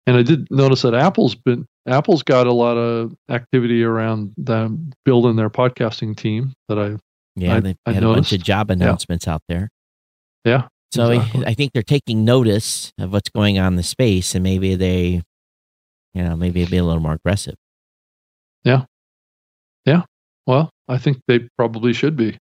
and 0.07 0.17
I 0.17 0.23
did 0.23 0.47
notice 0.51 0.83
that 0.83 0.95
Apple's 0.95 1.35
been 1.35 1.67
Apple's 1.87 2.23
got 2.23 2.47
a 2.47 2.53
lot 2.53 2.77
of 2.77 3.15
activity 3.29 3.83
around 3.83 4.33
them 4.37 4.93
building 5.05 5.37
their 5.37 5.51
podcasting 5.51 6.17
team 6.17 6.53
that 6.69 6.79
I 6.79 6.97
yeah 7.37 7.57
I, 7.57 7.61
they 7.61 7.77
I 7.87 7.93
had 7.93 8.03
noticed. 8.03 8.33
a 8.33 8.35
bunch 8.35 8.41
of 8.41 8.47
job 8.47 8.71
announcements 8.71 9.27
yeah. 9.27 9.35
out 9.35 9.43
there. 9.49 9.69
Yeah. 10.45 10.69
So 10.93 11.11
exactly. 11.11 11.47
I, 11.47 11.51
I 11.51 11.55
think 11.55 11.73
they're 11.73 11.83
taking 11.83 12.25
notice 12.25 12.93
of 12.99 13.13
what's 13.13 13.31
going 13.31 13.59
on 13.59 13.69
in 13.69 13.77
the 13.77 13.83
space, 13.83 14.35
and 14.35 14.43
maybe 14.43 14.75
they, 14.75 15.23
you 16.15 16.23
know, 16.23 16.37
maybe 16.37 16.65
be 16.65 16.79
a 16.79 16.85
little 16.85 17.01
more 17.01 17.13
aggressive. 17.13 17.55
Yeah. 18.65 18.85
Yeah. 19.87 20.03
Well, 20.47 20.71
I 20.89 20.99
think 20.99 21.19
they 21.29 21.49
probably 21.57 21.93
should 21.93 22.17
be. 22.17 22.37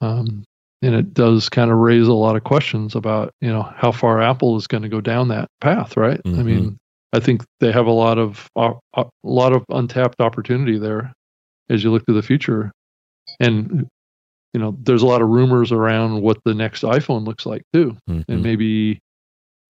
Um, 0.00 0.44
and 0.82 0.94
it 0.94 1.12
does 1.12 1.48
kind 1.48 1.70
of 1.70 1.78
raise 1.78 2.06
a 2.06 2.12
lot 2.12 2.36
of 2.36 2.44
questions 2.44 2.94
about 2.94 3.32
you 3.40 3.48
know 3.48 3.62
how 3.62 3.90
far 3.90 4.20
Apple 4.22 4.56
is 4.56 4.66
going 4.68 4.82
to 4.84 4.88
go 4.88 5.00
down 5.00 5.28
that 5.28 5.48
path, 5.60 5.96
right? 5.96 6.20
Mhm. 6.24 6.38
I 6.38 6.42
mean, 6.42 6.78
I 7.12 7.20
think 7.20 7.42
they 7.60 7.72
have 7.72 7.86
a 7.86 7.92
lot 7.92 8.18
of 8.18 8.46
uh, 8.54 8.74
a 8.94 9.04
lot 9.24 9.52
of 9.52 9.64
untapped 9.70 10.20
opportunity 10.20 10.78
there 10.78 11.12
as 11.68 11.82
you 11.82 11.90
look 11.90 12.06
to 12.06 12.12
the 12.12 12.22
future, 12.22 12.70
and 13.40 13.88
you 14.54 14.60
know, 14.60 14.76
there's 14.82 15.02
a 15.02 15.06
lot 15.06 15.20
of 15.20 15.28
rumors 15.28 15.72
around 15.72 16.22
what 16.22 16.38
the 16.44 16.54
next 16.54 16.82
iPhone 16.84 17.26
looks 17.26 17.44
like 17.44 17.62
too, 17.72 17.96
Mhm. 18.08 18.24
and 18.28 18.42
maybe 18.42 18.98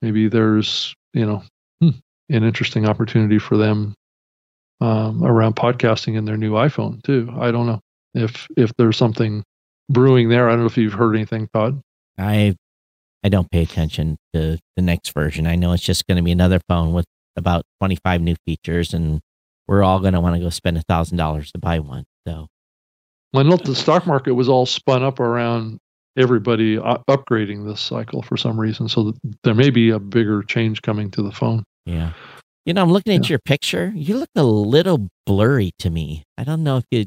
maybe 0.03 0.29
there's 0.29 0.93
you 1.15 1.25
know 1.25 1.43
hmm, 1.81 1.91
an 2.29 2.45
interesting 2.45 2.87
opportunity 2.87 3.39
for 3.39 3.57
them 3.57 3.95
um, 4.81 5.25
around 5.25 5.57
podcasting 5.57 6.17
in 6.17 6.25
their 6.25 6.37
new 6.37 6.53
iPhone 6.53 7.03
too. 7.03 7.31
I 7.39 7.51
don't 7.51 7.67
know 7.67 7.81
if 8.15 8.47
if 8.57 8.73
there's 8.79 8.97
something 8.97 9.43
brewing 9.91 10.29
there. 10.29 10.49
I 10.49 10.53
don't 10.53 10.61
know 10.61 10.67
if 10.67 10.77
you've 10.77 10.93
heard 10.93 11.17
anything, 11.17 11.49
Todd. 11.53 11.81
I 12.19 12.57
I 13.25 13.29
don't 13.29 13.51
pay 13.51 13.63
attention 13.63 14.17
to 14.35 14.59
the 14.77 14.83
next 14.83 15.13
version. 15.13 15.47
I 15.47 15.57
know 15.57 15.73
it's 15.73 15.83
just 15.83 16.07
going 16.07 16.17
to 16.17 16.23
be 16.23 16.33
another 16.33 16.61
phone 16.69 16.93
with 16.93 17.07
about 17.37 17.65
25 17.81 18.21
new 18.21 18.37
features, 18.47 18.95
and 18.95 19.21
we're 19.67 19.83
all 19.83 20.01
going 20.01 20.15
to 20.15 20.21
want 20.21 20.37
to 20.37 20.41
go 20.41 20.51
spend 20.51 20.77
a 20.77 20.83
thousand 20.83 21.19
dollars 21.19 21.51
to 21.53 21.59
buy 21.59 21.81
one. 21.81 22.05
So 22.27 22.47
I 23.35 23.43
know 23.43 23.57
the 23.57 23.75
stock 23.75 24.07
market 24.07 24.35
was 24.35 24.49
all 24.49 24.67
spun 24.67 25.03
up 25.03 25.21
around 25.21 25.79
everybody 26.17 26.77
upgrading 26.77 27.67
this 27.67 27.81
cycle 27.81 28.23
for 28.23 28.37
some 28.37 28.59
reason. 28.59 28.89
So 28.89 29.05
that 29.05 29.19
there 29.45 29.55
may 29.55 29.71
be 29.71 29.91
a 29.91 29.99
bigger 29.99 30.43
change 30.43 30.83
coming 30.83 31.11
to 31.13 31.23
the 31.23 31.33
phone. 31.33 31.65
yeah, 31.87 32.13
you 32.69 32.75
know, 32.75 32.83
I'm 32.83 32.93
looking 32.93 33.15
at 33.15 33.25
Yeah. 33.25 33.31
your 33.31 33.39
picture. 33.39 33.93
You 33.97 34.19
look 34.19 34.29
a 34.37 34.43
little 34.45 35.09
blurry 35.25 35.73
to 35.79 35.89
me. 35.89 36.25
I 36.37 36.45
don't 36.45 36.63
know 36.63 36.77
if 36.77 36.85
you 36.91 37.07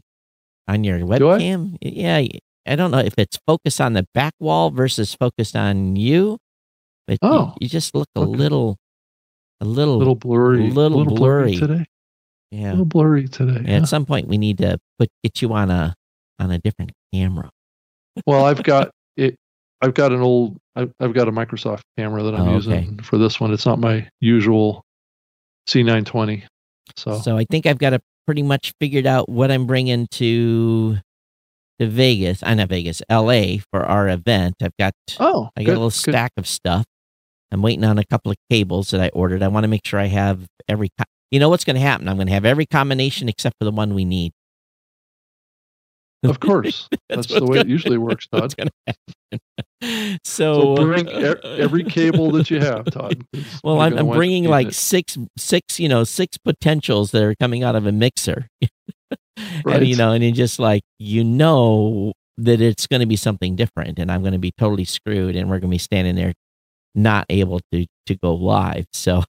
on 0.68 0.84
your 0.84 0.98
webcam. 1.00 1.78
Yeah, 1.82 2.24
I 2.66 2.76
don't 2.76 2.90
know 2.90 2.98
if 2.98 3.14
it's 3.18 3.38
focused 3.46 3.80
on 3.80 3.94
the 3.94 4.08
back 4.16 4.34
wall 4.40 4.72
versus 4.72 5.14
focused 5.14 5.56
on 5.56 5.96
you. 5.96 6.40
But 7.08 7.20
Oh, 7.22 7.54
you, 7.62 7.70
just 7.70 7.94
look 7.94 8.08
a 8.16 8.22
okay. 8.22 8.32
little, 8.38 8.78
a 9.60 9.66
little, 9.66 9.96
A 9.96 9.98
little 9.98 10.16
blurry, 10.16 10.70
little 10.72 11.06
blurry. 11.06 11.56
today. 11.56 11.86
Yeah, 12.50 12.70
a 12.70 12.72
little 12.72 12.86
blurry 12.86 13.28
today. 13.28 13.62
Yeah. 13.64 13.78
At 13.78 13.88
some 13.88 14.06
point, 14.08 14.28
we 14.28 14.40
need 14.40 14.58
to 14.60 14.80
put 14.98 15.10
get 15.24 15.42
you 15.44 15.54
on 15.54 15.70
a 15.70 15.94
on 16.40 16.50
a 16.50 16.58
different 16.58 16.92
camera. 17.14 17.52
Well, 18.26 18.46
I've 18.46 18.64
got 18.64 18.90
it. 19.16 19.36
I've 19.82 19.94
got 19.94 20.12
an 20.12 20.22
old. 20.22 20.58
I've, 20.76 20.92
I've 21.00 21.14
got 21.14 21.28
a 21.28 21.32
Microsoft 21.32 21.82
camera 21.98 22.24
that 22.24 22.34
I'm 22.34 22.42
Oh, 22.42 22.56
okay. 22.56 22.56
using 22.56 23.00
for 23.04 23.18
this 23.20 23.40
one. 23.40 23.52
It's 23.54 23.66
not 23.68 23.78
my 23.80 24.08
usual 24.22 24.84
C920. 25.68 26.44
So, 26.96 27.20
So 27.20 27.38
I 27.38 27.46
think 27.46 27.66
I've 27.66 27.78
got 27.78 27.94
a 27.94 28.02
pretty 28.26 28.44
much 28.44 28.74
figured 28.80 29.06
out 29.06 29.30
what 29.30 29.52
I'm 29.52 29.66
bringing 29.66 30.08
to 30.12 30.98
to 31.80 31.88
Vegas. 31.88 32.44
I 32.44 32.54
not 32.54 32.70
Vegas, 32.70 33.02
L.A. 33.10 33.62
for 33.72 33.84
our 33.84 34.08
event. 34.10 34.56
I've 34.62 34.76
got 34.78 34.94
oh, 35.20 35.50
I 35.56 35.64
got 35.64 35.66
good, 35.66 35.72
a 35.72 35.82
little 35.82 35.90
good. 35.90 36.12
stack 36.12 36.32
of 36.38 36.48
stuff. 36.48 36.86
I'm 37.52 37.62
waiting 37.62 37.84
on 37.84 37.98
a 37.98 38.06
couple 38.06 38.32
of 38.32 38.38
cables 38.50 38.92
that 38.92 39.02
I 39.02 39.10
ordered. 39.10 39.44
I 39.44 39.48
want 39.48 39.64
to 39.64 39.68
make 39.68 39.86
sure 39.86 40.00
I 40.00 40.06
have 40.06 40.46
every. 40.68 40.90
Co- 40.98 41.06
you 41.32 41.40
know 41.40 41.50
what's 41.50 41.64
going 41.64 41.76
to 41.76 41.82
happen? 41.82 42.08
I'm 42.08 42.18
going 42.18 42.28
to 42.28 42.34
have 42.34 42.46
every 42.46 42.66
combination 42.66 43.30
except 43.30 43.56
for 43.60 43.66
the 43.66 43.72
one 43.72 43.94
we 43.94 44.06
need. 44.06 44.32
Of 46.24 46.40
course, 46.40 46.88
that's, 47.10 47.28
the 47.28 47.46
way 47.46 47.58
it 47.58 47.64
gonna- 47.64 47.70
usually 47.70 47.98
works, 48.10 48.28
Todd. 48.28 48.54
So 49.84 50.18
So, 50.24 50.74
uh, 50.76 50.84
bring 50.84 51.08
e- 51.08 51.36
every 51.60 51.84
cable 51.84 52.30
that 52.34 52.52
you 52.52 52.60
have, 52.60 52.86
Todd. 52.86 53.24
Well, 53.64 53.82
I'm, 53.82 53.98
I'm 53.98 54.08
bringing 54.10 54.44
like 54.44 54.68
it. 54.70 54.76
six, 54.76 55.18
six, 55.38 55.80
you 55.80 55.90
know, 55.90 56.04
six 56.04 56.38
potentials 56.38 57.10
that 57.12 57.24
are 57.24 57.34
coming 57.36 57.64
out 57.64 57.76
of 57.76 57.88
a 57.88 57.92
mixer. 57.92 58.48
And, 59.66 59.88
you 59.88 59.96
know, 59.96 60.12
and 60.12 60.24
you 60.24 60.32
just 60.32 60.60
like, 60.60 60.84
you 61.00 61.24
know, 61.24 62.14
that 62.38 62.62
it's 62.62 62.86
going 62.86 63.00
to 63.00 63.08
be 63.08 63.16
something 63.16 63.56
different 63.56 63.98
and 63.98 64.12
I'm 64.12 64.22
going 64.22 64.34
to 64.34 64.40
be 64.40 64.52
totally 64.56 64.86
screwed 64.86 65.36
and 65.36 65.50
we're 65.50 65.60
going 65.60 65.72
to 65.72 65.76
be 65.76 65.80
standing 65.80 66.14
there 66.16 66.34
not 66.94 67.26
able 67.30 67.60
to, 67.72 67.86
to 68.06 68.16
go 68.22 68.36
live. 68.36 68.86
So, 68.94 69.24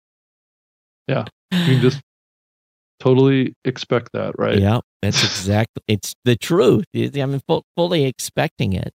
yeah, 1.08 1.24
You 1.50 1.64
can 1.64 1.80
just 1.80 2.00
totally 3.02 3.54
expect 3.64 4.10
that, 4.12 4.34
right? 4.38 4.58
yeah, 4.58 4.80
that's 5.02 5.22
exactly, 5.24 5.82
it's 5.88 6.14
the 6.24 6.36
truth. 6.36 6.84
I'm 6.94 7.40
fu- 7.40 7.62
fully 7.76 8.04
expecting 8.04 8.72
it. 8.74 8.92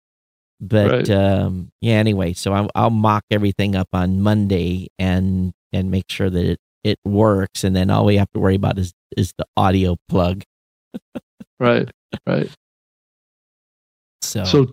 But, 0.60 0.90
Right. 0.90 1.10
um, 1.10 1.70
yeah, 1.80 1.94
anyway, 1.94 2.32
so 2.32 2.52
I'll, 2.52 2.70
I'll 2.74 2.90
mock 2.90 3.24
everything 3.30 3.76
up 3.76 3.88
on 3.92 4.20
Monday 4.22 4.88
and, 4.98 5.52
and 5.72 5.90
make 5.90 6.06
sure 6.10 6.30
that 6.30 6.44
it, 6.46 6.58
it 6.84 6.98
works. 7.04 7.64
And 7.64 7.74
then 7.76 7.90
all 7.90 8.04
we 8.06 8.16
have 8.16 8.30
to 8.32 8.40
worry 8.40 8.54
about 8.54 8.78
is, 8.78 8.92
is 9.16 9.32
the 9.38 9.46
audio 9.56 9.96
plug. 10.08 10.42
Right. 11.58 11.90
Right. 12.26 12.50
So, 14.20 14.44
So, 14.44 14.66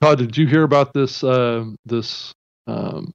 Todd, 0.00 0.18
did 0.18 0.36
you 0.36 0.46
hear 0.46 0.62
about 0.62 0.92
this? 0.94 1.24
Um, 1.24 1.74
this 1.84 2.32
um, 2.68 3.12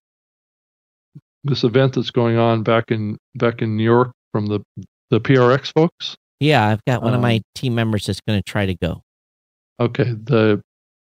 this 1.45 1.63
event 1.63 1.95
that's 1.95 2.12
going 2.12 2.38
on 2.38 2.63
back 2.63 2.91
in 2.91 3.17
back 3.36 3.62
in 3.62 3.77
New 3.77 3.84
York 3.84 4.12
from 4.34 4.47
the 4.47 4.60
the 5.12 5.21
PRX 5.21 5.71
folks? 5.74 6.15
yeah, 6.39 6.65
I've 6.67 6.84
got 6.86 7.04
one 7.04 7.13
of 7.13 7.17
um, 7.17 7.21
my 7.21 7.41
team 7.54 7.76
members 7.76 8.08
that's 8.08 8.19
going 8.28 8.39
to 8.39 8.43
try 8.43 8.65
to 8.65 8.74
go. 8.76 9.04
Okay, 9.80 10.06
the 10.06 10.62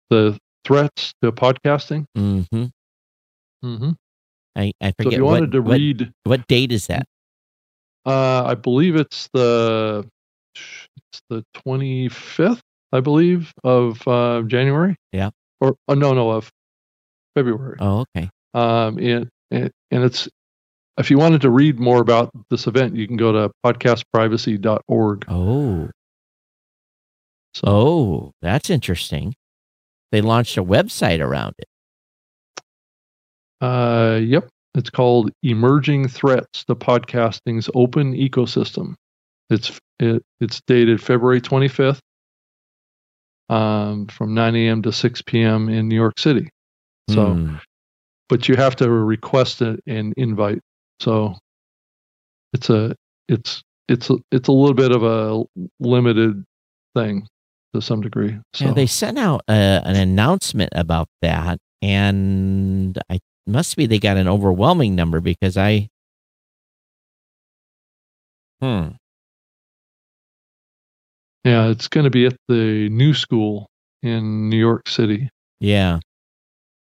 the 0.08 0.38
threats 0.64 1.12
to 1.22 1.30
podcasting. 1.32 2.06
Mm-hmm. 2.16 2.64
Mm-hmm. 3.64 3.90
I, 4.56 4.72
I 4.80 4.88
So 4.88 4.94
forget 4.98 5.12
if 5.12 5.18
you 5.18 5.24
what, 5.24 5.32
wanted 5.32 5.52
to 5.52 5.60
what, 5.62 5.72
read, 5.74 6.12
what 6.24 6.46
date 6.48 6.72
is 6.72 6.86
that? 6.86 7.04
uh, 8.06 8.44
I 8.44 8.54
believe 8.54 8.96
it's 8.96 9.28
the 9.34 10.08
it's 10.54 11.20
the 11.28 11.44
twenty 11.54 12.08
fifth, 12.08 12.62
I 12.92 13.00
believe, 13.00 13.52
of 13.64 14.06
uh, 14.08 14.42
January. 14.46 14.96
Yeah. 15.12 15.30
Or 15.60 15.76
oh, 15.88 15.94
no, 15.94 16.14
no, 16.14 16.30
of 16.30 16.50
February. 17.36 17.76
Oh, 17.80 18.04
okay. 18.16 18.30
Um, 18.54 18.98
and, 18.98 19.28
and 19.50 19.70
and 19.90 20.04
it's 20.04 20.28
if 20.98 21.10
you 21.10 21.18
wanted 21.18 21.40
to 21.42 21.50
read 21.50 21.78
more 21.78 22.00
about 22.00 22.30
this 22.50 22.66
event, 22.66 22.96
you 22.96 23.06
can 23.06 23.16
go 23.16 23.32
to 23.32 23.50
podcastprivacy.org. 23.64 25.24
Oh, 25.28 25.88
So, 27.54 27.62
oh, 27.66 28.32
that's 28.42 28.70
interesting. 28.70 29.34
They 30.12 30.20
launched 30.20 30.56
a 30.56 30.64
website 30.64 31.20
around 31.20 31.54
it. 31.58 31.66
uh, 33.60 34.18
yep, 34.22 34.48
it's 34.74 34.90
called 34.90 35.30
"Emerging 35.42 36.08
Threats 36.08 36.64
to 36.66 36.74
Podcasting's 36.74 37.68
Open 37.74 38.14
Ecosystem." 38.14 38.94
It's 39.50 39.78
it, 39.98 40.22
it's 40.40 40.60
dated 40.66 41.02
February 41.02 41.40
25th, 41.40 41.98
um, 43.48 44.06
from 44.06 44.34
9 44.34 44.54
a.m. 44.56 44.82
to 44.82 44.92
6 44.92 45.22
p.m. 45.22 45.68
in 45.68 45.88
New 45.88 45.96
York 45.96 46.18
City. 46.18 46.48
So, 47.10 47.34
Hmm. 47.34 47.56
but 48.28 48.48
you 48.48 48.54
have 48.56 48.76
to 48.76 48.90
request 48.90 49.60
a, 49.62 49.78
an 49.86 50.12
invite. 50.16 50.60
So, 51.00 51.34
it's 52.52 52.70
a 52.70 52.94
it's 53.28 53.62
it's 53.88 54.10
a, 54.10 54.16
it's 54.32 54.48
a 54.48 54.52
little 54.52 54.74
bit 54.74 54.92
of 54.92 55.02
a 55.02 55.44
limited 55.80 56.44
thing 56.94 57.26
to 57.74 57.80
some 57.82 58.00
degree. 58.00 58.38
So. 58.54 58.66
yeah, 58.66 58.72
they 58.72 58.86
sent 58.86 59.18
out 59.18 59.42
a, 59.48 59.82
an 59.84 59.96
announcement 59.96 60.72
about 60.74 61.08
that, 61.22 61.58
and 61.82 62.98
I 63.10 63.20
must 63.46 63.76
be 63.76 63.86
they 63.86 63.98
got 63.98 64.16
an 64.16 64.28
overwhelming 64.28 64.94
number 64.94 65.20
because 65.20 65.56
I. 65.56 65.88
Hmm. 68.60 68.88
Yeah, 71.44 71.68
it's 71.68 71.88
going 71.88 72.04
to 72.04 72.10
be 72.10 72.26
at 72.26 72.36
the 72.48 72.88
New 72.90 73.14
School 73.14 73.68
in 74.02 74.48
New 74.50 74.58
York 74.58 74.88
City, 74.88 75.30
Yeah. 75.60 76.00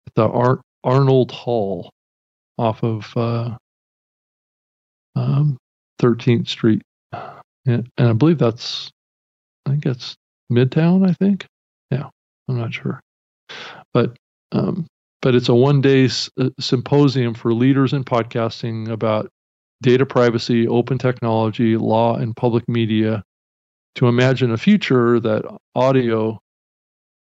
at 0.07 0.15
the 0.15 0.27
Ar- 0.27 0.61
Arnold 0.83 1.31
Hall, 1.31 1.91
off 2.59 2.83
of 2.83 3.13
uh, 3.17 3.57
um, 5.17 5.57
13th 6.01 6.49
Street, 6.49 6.83
and, 7.13 7.89
and 7.99 8.09
I 8.09 8.13
believe 8.13 8.39
that's, 8.39 8.91
I 9.67 9.71
think 9.71 9.85
that's 9.85 10.15
Midtown. 10.53 11.09
I 11.09 11.13
think, 11.15 11.47
yeah, 11.91 12.09
I'm 12.49 12.59
not 12.59 12.73
sure, 12.75 13.01
but 13.93 14.17
um, 14.53 14.87
but 15.23 15.35
it's 15.35 15.49
a 15.49 15.55
one-day 15.55 16.05
s- 16.05 16.31
uh, 16.39 16.51
symposium 16.61 17.35
for 17.35 17.53
leaders 17.53 17.93
in 17.93 18.05
podcasting 18.05 18.89
about 18.89 19.29
data 19.83 20.07
privacy, 20.07 20.69
open 20.69 20.99
technology, 20.99 21.77
law, 21.77 22.17
and 22.17 22.37
public 22.37 22.69
media 22.69 23.23
to 23.97 24.07
imagine 24.09 24.53
a 24.53 24.57
future 24.57 25.19
that 25.21 25.45
audio 25.75 26.39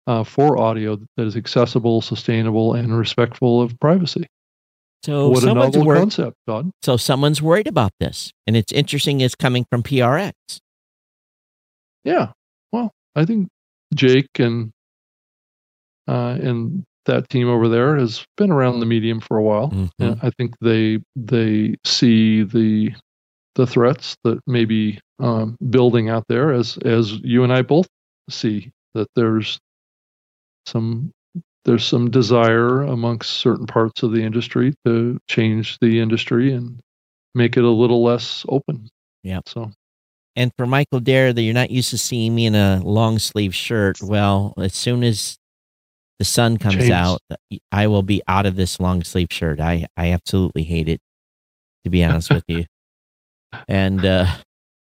uh, 0.08 0.24
for 0.24 0.58
audio 0.58 0.98
that 1.18 1.26
is 1.26 1.36
accessible, 1.38 2.02
sustainable, 2.02 2.74
and 2.74 2.98
respectful 2.98 3.62
of 3.62 3.80
privacy. 3.80 4.28
So 5.04 5.30
what 5.30 5.40
a 5.40 5.48
someone's 5.48 5.76
novel 5.76 5.88
worried. 5.88 6.00
concept, 6.00 6.38
Todd. 6.48 6.72
So 6.82 6.96
someone's 6.98 7.42
worried 7.42 7.68
about 7.68 7.92
this, 8.00 8.32
and 8.48 8.56
it's 8.56 8.72
interesting. 8.72 9.20
It's 9.22 9.36
coming 9.36 9.66
from 9.70 9.84
PRX. 9.84 10.32
Yeah. 12.04 12.32
Well, 12.72 12.92
I 13.16 13.26
think 13.26 13.50
Jake 13.94 14.30
and 14.40 14.72
uh, 16.08 16.38
and 16.42 16.84
that 17.06 17.30
team 17.30 17.50
over 17.50 17.68
there 17.68 17.98
has 17.98 18.26
been 18.38 18.52
around 18.52 18.80
the 18.80 18.86
medium 18.86 19.20
for 19.20 19.38
a 19.38 19.44
while. 19.44 19.70
Mhm. 19.72 19.90
And 20.00 20.20
I 20.22 20.30
think 20.38 20.56
they 20.62 21.00
they 21.16 21.76
see 21.86 22.44
the 22.44 22.94
the 23.56 23.68
threats 23.68 24.16
that 24.24 24.40
may 24.48 24.66
be 24.66 25.00
um, 25.20 25.58
building 25.70 26.10
out 26.10 26.24
there 26.30 26.52
as 26.54 26.78
as 26.86 27.12
you 27.24 27.44
and 27.44 27.54
I 27.54 27.62
both 27.62 27.88
see 28.30 28.72
that 28.94 29.08
there's 29.16 29.60
some 30.66 31.12
there's 31.66 31.86
some 31.86 32.12
desire 32.12 32.82
amongst 32.82 33.32
certain 33.32 33.66
parts 33.66 34.04
of 34.04 34.12
the 34.12 34.24
industry 34.24 34.74
to 34.86 35.20
change 35.28 35.78
the 35.80 36.00
industry 36.00 36.52
and 36.54 36.80
make 37.36 37.58
it 37.58 37.64
a 37.64 37.70
little 37.70 38.04
less 38.04 38.46
open. 38.50 38.90
Yeah. 39.24 39.40
So 39.46 39.72
And 40.36 40.52
for 40.58 40.66
Michael 40.66 41.00
Dare, 41.00 41.32
that 41.34 41.42
you're 41.42 41.54
not 41.54 41.72
used 41.72 41.92
to 41.92 41.98
seeing 41.98 42.36
me 42.36 42.46
in 42.46 42.56
a 42.56 42.82
long 42.84 43.20
sleeve 43.20 43.56
shirt. 43.56 44.02
Well, 44.02 44.54
as 44.58 44.74
soon 44.76 45.04
as 45.04 45.38
the 46.20 46.26
sun 46.26 46.58
comes 46.58 46.76
Change. 46.76 46.92
out, 46.92 47.22
I 47.72 47.88
will 47.88 48.04
be 48.04 48.22
out 48.28 48.46
of 48.46 48.56
this 48.56 48.80
long 48.80 49.04
sleeve 49.04 49.30
shirt. 49.32 49.60
I, 49.60 49.88
I 49.98 50.12
absolutely 50.12 50.64
hate 50.64 50.90
it, 50.90 51.02
to 51.84 51.90
be 51.90 52.04
honest 52.04 52.30
with 52.30 52.44
you. 52.48 52.66
And 53.68 54.04
uh 54.04 54.26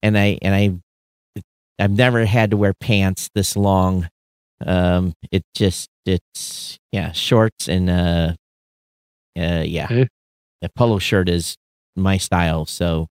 and 0.03 0.17
I 0.17 0.39
and 0.41 0.55
I 0.55 1.43
I've 1.79 1.91
never 1.91 2.25
had 2.25 2.51
to 2.53 2.57
wear 2.57 2.73
pants 2.73 3.29
this 3.35 3.59
long. 3.59 4.09
Um 4.65 5.13
it 5.31 5.43
just 5.55 5.91
it's 6.07 6.79
yeah, 6.93 7.13
shorts 7.13 7.69
and 7.69 7.91
uh 7.91 8.35
uh 9.39 9.63
yeah. 9.67 9.87
Hey. 9.87 10.09
A 10.63 10.69
polo 10.71 10.99
shirt 10.99 11.29
is 11.29 11.57
my 11.97 12.17
style, 12.17 12.65
so 12.67 13.07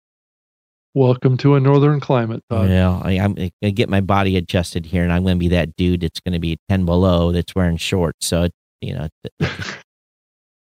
welcome 0.96 1.38
to 1.38 1.56
a 1.56 1.60
northern 1.60 2.00
climate, 2.00 2.42
Todd. 2.50 2.70
yeah, 2.70 3.00
I, 3.04 3.12
I'm 3.20 3.36
I 3.64 3.70
get 3.70 3.90
my 3.90 4.02
body 4.02 4.38
adjusted 4.38 4.86
here, 4.88 5.04
and 5.04 5.12
I'm 5.14 5.24
going 5.24 5.36
to 5.36 5.40
be 5.40 5.50
that 5.50 5.76
dude 5.76 6.02
that's 6.02 6.20
going 6.20 6.34
to 6.34 6.40
be 6.40 6.58
ten 6.70 6.86
below 6.86 7.32
that's 7.32 7.54
wearing 7.56 7.78
shorts. 7.78 8.26
So 8.26 8.44
it, 8.44 8.52
you 8.82 8.94
know, 8.96 9.08
th- 9.40 9.52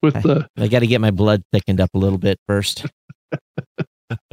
With 0.02 0.14
the 0.24 0.48
I 0.58 0.68
got 0.70 0.80
to 0.80 0.88
get 0.88 1.02
my 1.02 1.12
blood 1.12 1.44
thickened 1.52 1.82
up 1.82 1.90
a 1.94 1.98
little 1.98 2.18
bit 2.18 2.40
first. 2.48 2.86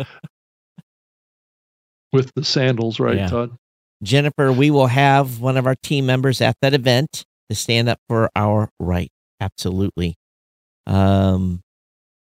with 2.12 2.30
the 2.34 2.44
sandals, 2.44 3.01
right, 3.01 3.16
Yeah. 3.16 3.28
Todd? 3.28 3.57
Jennifer, 4.03 4.53
we 4.53 4.70
will 4.70 4.86
have 4.86 5.40
one 5.40 5.57
of 5.57 5.66
our 5.66 5.74
team 5.74 6.07
members 6.07 6.40
at 6.40 6.55
that 6.62 6.72
event 6.74 7.24
to 7.51 7.55
stand 7.57 7.88
up 7.88 7.99
for 8.09 8.30
our 8.36 8.70
right. 8.80 9.11
Absolutely. 9.40 10.16
Um, 10.86 11.61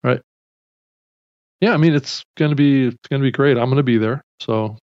right. 0.02 0.20
Yeah, 1.60 1.72
I 1.74 1.76
mean 1.76 1.94
it's 1.94 2.22
gonna 2.36 2.54
be 2.54 2.86
it's 2.88 3.08
gonna 3.10 3.22
be 3.22 3.30
great. 3.30 3.56
I'm 3.56 3.68
gonna 3.68 3.82
be 3.82 3.98
there. 3.98 4.22
So 4.40 4.76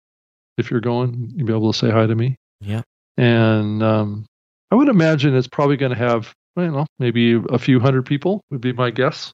if 0.57 0.71
you're 0.71 0.81
going, 0.81 1.31
you'll 1.35 1.47
be 1.47 1.53
able 1.53 1.71
to 1.71 1.77
say 1.77 1.89
hi 1.89 2.05
to 2.05 2.15
me. 2.15 2.35
Yeah. 2.61 2.81
And 3.17 3.81
um, 3.83 4.25
I 4.71 4.75
would 4.75 4.89
imagine 4.89 5.35
it's 5.35 5.47
probably 5.47 5.77
gonna 5.77 5.95
have 5.95 6.33
I 6.57 6.61
don't 6.63 6.73
know, 6.73 6.85
maybe 6.99 7.41
a 7.49 7.59
few 7.59 7.79
hundred 7.79 8.05
people 8.05 8.41
would 8.49 8.61
be 8.61 8.71
my 8.73 8.89
guess. 8.91 9.33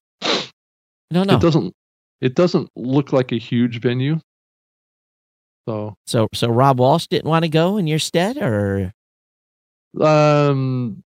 no, 1.11 1.23
no. 1.23 1.35
It 1.35 1.41
doesn't 1.41 1.73
it 2.21 2.35
doesn't 2.35 2.69
look 2.75 3.13
like 3.13 3.31
a 3.31 3.37
huge 3.37 3.81
venue. 3.81 4.19
So 5.67 5.95
So, 6.05 6.27
so 6.33 6.49
Rob 6.49 6.79
Walsh 6.79 7.07
didn't 7.07 7.29
want 7.29 7.43
to 7.43 7.49
go 7.49 7.77
in 7.77 7.87
your 7.87 7.99
stead, 7.99 8.37
or 8.37 8.91
um 9.99 11.03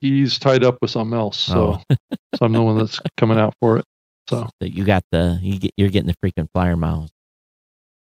he's 0.00 0.38
tied 0.38 0.64
up 0.64 0.78
with 0.82 0.90
something 0.90 1.16
else. 1.16 1.38
So 1.38 1.80
Oh. 1.90 1.94
so 2.34 2.46
I'm 2.46 2.52
the 2.52 2.62
one 2.62 2.78
that's 2.78 3.00
coming 3.16 3.38
out 3.38 3.54
for 3.60 3.78
it. 3.78 3.84
So 4.28 4.48
that 4.60 4.70
you 4.74 4.84
got 4.84 5.04
the 5.12 5.38
you 5.42 5.58
get 5.58 5.72
you're 5.76 5.88
getting 5.90 6.08
the 6.08 6.16
freaking 6.28 6.48
flyer 6.52 6.76
miles. 6.76 7.10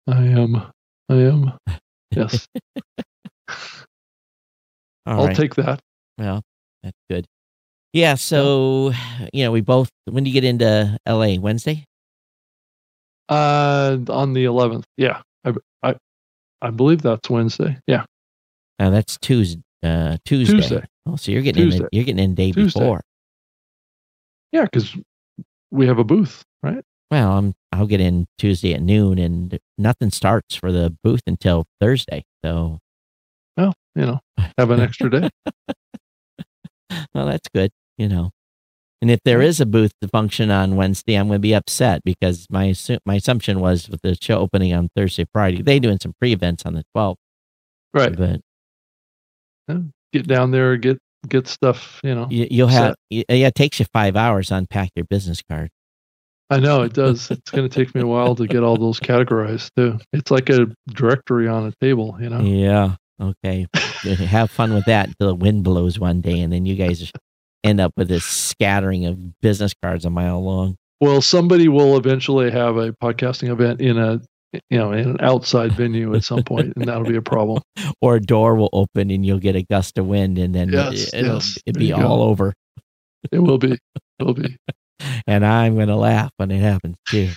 I 0.09 0.23
am 0.25 0.57
I 1.09 1.15
am 1.15 1.53
yes. 2.11 2.47
All 5.07 5.21
I'll 5.21 5.27
right. 5.27 5.37
take 5.37 5.55
that. 5.57 5.81
Well, 6.19 6.43
that's 6.83 6.97
good. 7.11 7.27
Yeah. 7.93 8.15
So, 8.15 8.93
you 9.33 9.45
know, 9.45 9.53
we 9.53 9.61
both, 9.61 9.91
when 10.07 10.25
do 10.25 10.31
you 10.31 10.35
get 10.35 10.45
into 10.45 10.97
LA? 11.07 11.37
Wednesday? 11.39 11.85
Uh, 13.29 13.99
on 14.09 14.33
the 14.33 14.45
11th. 14.47 14.85
Yeah, 14.97 15.21
I, 15.45 15.53
I, 15.83 15.95
I 16.63 16.71
believe 16.71 17.03
that's 17.03 17.29
Wednesday. 17.31 17.79
Yeah, 17.87 18.05
Uh, 18.79 18.91
that's 18.91 19.17
Tuesday. 19.19 19.63
Uh, 19.83 20.17
Tuesday. 20.25 20.57
Tuesday. 20.57 20.85
Oh, 21.07 21.17
so 21.17 21.31
you're 21.31 21.43
getting 21.43 21.65
in, 21.65 21.71
Tuesday. 21.71 21.89
you're 21.93 22.05
getting 22.05 22.25
in 22.25 22.35
day 22.35 22.53
Tuesday. 22.53 22.81
before. 22.81 23.03
Yeah, 24.53 24.65
because 24.65 24.97
we 25.71 25.87
have 25.87 25.99
a 25.99 26.05
booth, 26.05 26.43
right? 26.63 26.83
Well, 27.11 27.33
I'm, 27.33 27.55
I'll 27.73 27.87
get 27.87 28.01
in 28.01 28.27
Tuesday 28.39 28.75
at 28.75 28.83
noon 28.83 29.19
and 29.19 29.59
nothing 29.77 30.11
starts 30.11 30.55
for 30.55 30.73
the 30.73 30.97
booth 31.03 31.23
until 31.27 31.67
Thursday. 31.81 32.25
So, 32.45 32.79
Well, 33.57 33.75
you 33.95 34.07
know, 34.07 34.21
have 34.59 34.71
an 34.71 34.81
extra 34.81 35.11
day. 35.11 35.29
well, 37.15 37.27
that's 37.27 37.49
good, 37.55 37.71
you 37.99 38.09
know. 38.09 38.31
And 39.03 39.11
if 39.11 39.21
there 39.25 39.43
is 39.43 39.61
a 39.61 39.67
booth 39.67 39.93
to 40.01 40.09
function 40.09 40.51
on 40.51 40.77
Wednesday, 40.77 41.17
I'm 41.17 41.27
going 41.27 41.37
to 41.37 41.41
be 41.41 41.55
upset 41.55 42.03
because 42.05 42.47
my 42.49 42.69
assu- 42.69 43.01
my 43.05 43.17
assumption 43.17 43.61
was 43.61 43.89
with 43.91 44.01
the 44.03 44.17
show 44.19 44.39
opening 44.39 44.73
on 44.73 44.89
Thursday, 44.97 45.27
Friday, 45.31 45.61
they 45.61 45.79
doing 45.79 45.99
some 46.01 46.15
pre 46.19 46.33
events 46.33 46.65
on 46.65 46.73
the 46.73 46.85
12th. 46.97 47.17
Right. 47.93 48.17
But 48.17 48.41
Get 50.13 50.27
down 50.27 50.51
there, 50.51 50.77
get 50.77 50.99
get 51.29 51.49
stuff. 51.49 52.01
You 52.05 52.15
know, 52.15 52.29
you, 52.31 52.47
you'll 52.51 52.69
have, 52.69 52.95
yeah, 53.11 53.25
it 53.29 53.55
takes 53.55 53.79
you 53.79 53.87
five 53.93 54.17
hours 54.17 54.49
to 54.49 54.57
unpack 54.57 54.91
your 54.95 55.07
business 55.07 55.43
card. 55.49 55.71
I 56.51 56.61
know 56.61 56.83
it 56.83 56.93
does. 56.93 57.31
It's 57.31 57.51
going 57.51 57.69
to 57.69 57.75
take 57.75 57.95
me 57.95 58.03
a 58.03 58.07
while 58.07 58.35
to 58.37 58.47
get 58.47 58.63
all 58.63 58.77
those 58.77 59.01
categorized 59.01 59.71
too. 59.77 59.99
It's 60.13 60.31
like 60.31 60.51
a 60.51 60.67
directory 60.89 61.49
on 61.49 61.67
a 61.67 61.73
table. 61.81 62.17
You 62.21 62.31
know. 62.31 62.41
Yeah. 62.41 62.97
Okay. 63.21 63.67
have 64.27 64.51
fun 64.51 64.75
with 64.75 64.85
that 64.87 65.09
until 65.09 65.29
the 65.29 65.35
wind 65.35 65.65
blows 65.65 65.99
one 65.99 66.21
day, 66.21 66.41
and 66.41 66.53
then 66.53 66.67
you 66.67 66.77
guys 66.77 67.11
end 67.63 67.81
up 67.81 67.93
with 67.97 68.09
this 68.09 68.25
scattering 68.25 69.07
of 69.07 69.41
business 69.41 69.73
cards 69.83 70.05
a 70.05 70.11
mile 70.11 70.43
long. 70.45 70.77
Well, 71.01 71.23
somebody 71.23 71.69
will 71.69 71.97
eventually 71.97 72.51
have 72.51 72.77
a 72.77 72.93
podcasting 72.93 73.51
event 73.51 73.81
in 73.81 73.99
a 73.99 74.21
you 74.71 74.79
know 74.79 74.93
in 74.93 75.11
an 75.11 75.17
outside 75.21 75.73
venue 75.73 76.15
at 76.15 76.25
some 76.25 76.43
point, 76.43 76.73
and 76.77 76.87
that'll 76.87 77.05
be 77.05 77.17
a 77.17 77.23
problem. 77.23 77.63
Or 78.01 78.17
a 78.17 78.21
door 78.21 78.55
will 78.55 78.71
open 78.73 79.11
and 79.11 79.25
you'll 79.25 79.39
get 79.39 79.57
a 79.57 79.63
gust 79.63 79.97
of 79.99 80.07
wind, 80.07 80.37
and 80.39 80.55
then 80.55 80.71
Yes, 80.71 81.13
it'll 81.15 81.35
yes. 81.35 81.59
it'd 81.67 81.79
be 81.79 81.87
you 81.87 81.97
go. 81.97 82.07
all 82.07 82.23
over. 82.23 82.53
It 83.33 83.39
will 83.39 83.59
be. 83.59 83.73
It 83.73 84.25
will 84.25 84.35
be. 84.35 84.57
And 85.27 85.45
I'm 85.45 85.75
going 85.75 85.89
to 85.89 85.97
laugh 85.97 86.31
when 86.37 86.51
it 86.51 86.61
happens 86.61 86.97
too. 87.09 87.31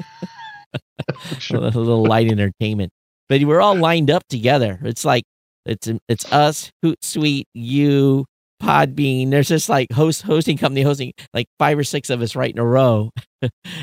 Sure. 1.38 1.58
a 1.58 1.60
little 1.68 2.04
light 2.04 2.30
entertainment. 2.30 2.90
But 3.28 3.42
we're 3.44 3.60
all 3.60 3.76
lined 3.76 4.10
up 4.10 4.22
together. 4.28 4.78
It's 4.82 5.04
like 5.04 5.24
it's 5.64 5.88
it's 6.08 6.30
us, 6.32 6.70
Hootsuite, 6.84 7.44
you, 7.54 8.24
Podbean. 8.62 9.30
There's 9.30 9.48
just 9.48 9.68
like 9.68 9.92
host 9.92 10.22
hosting 10.22 10.56
company 10.58 10.82
hosting 10.82 11.12
like 11.32 11.46
five 11.58 11.78
or 11.78 11.84
six 11.84 12.10
of 12.10 12.20
us 12.20 12.34
right 12.36 12.52
in 12.52 12.58
a 12.58 12.64
row, 12.66 13.10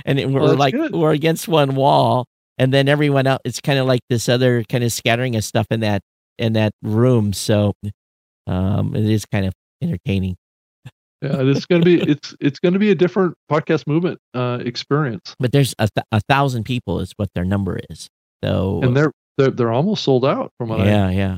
and 0.05 0.19
then 0.19 0.34
we're 0.34 0.41
Well, 0.41 0.55
like 0.55 0.73
good. 0.73 0.93
we're 0.95 1.11
against 1.13 1.47
one 1.47 1.76
wall, 1.76 2.26
and 2.58 2.74
then 2.74 2.88
everyone 2.88 3.28
else. 3.28 3.41
It's 3.45 3.62
kind 3.62 3.80
of 3.80 3.88
like 3.88 4.01
this 4.10 4.30
other 4.30 4.64
kind 4.64 4.84
of 4.84 4.91
scattering 4.91 5.36
of 5.36 5.43
stuff 5.43 5.68
in 5.72 5.82
that 5.82 6.01
in 6.38 6.53
that 6.53 6.74
room. 6.82 7.34
So 7.34 7.74
um, 8.47 8.95
it 8.95 9.06
is 9.06 9.26
kind 9.26 9.45
of 9.45 9.53
entertaining. 9.82 10.36
Yeah, 11.22 11.43
this 11.43 11.58
is 11.58 11.66
going 11.66 11.82
to 11.82 11.86
be 11.86 12.01
it's 12.01 12.36
it's 12.39 12.60
going 12.60 12.74
to 12.74 12.80
be 12.80 12.91
a 12.91 12.95
different 12.95 13.36
podcast 13.49 13.88
movement 13.88 14.20
uh, 14.34 14.60
experience, 14.62 15.36
But 15.39 15.51
there's 15.51 15.74
a, 15.80 15.88
th- 15.95 16.06
a 16.12 16.22
thousand 16.30 16.66
people 16.66 16.99
is 16.99 17.14
what 17.16 17.30
their 17.34 17.45
number 17.45 17.80
is. 17.89 18.10
So 18.43 18.82
and 18.84 18.95
they're 18.95 19.12
they're 19.38 19.51
they're 19.51 19.72
almost 19.72 20.03
sold 20.03 20.26
out 20.26 20.51
from 20.58 20.70
what 20.70 20.82
I, 20.82 20.86
yeah, 20.86 21.10
yeah. 21.10 21.38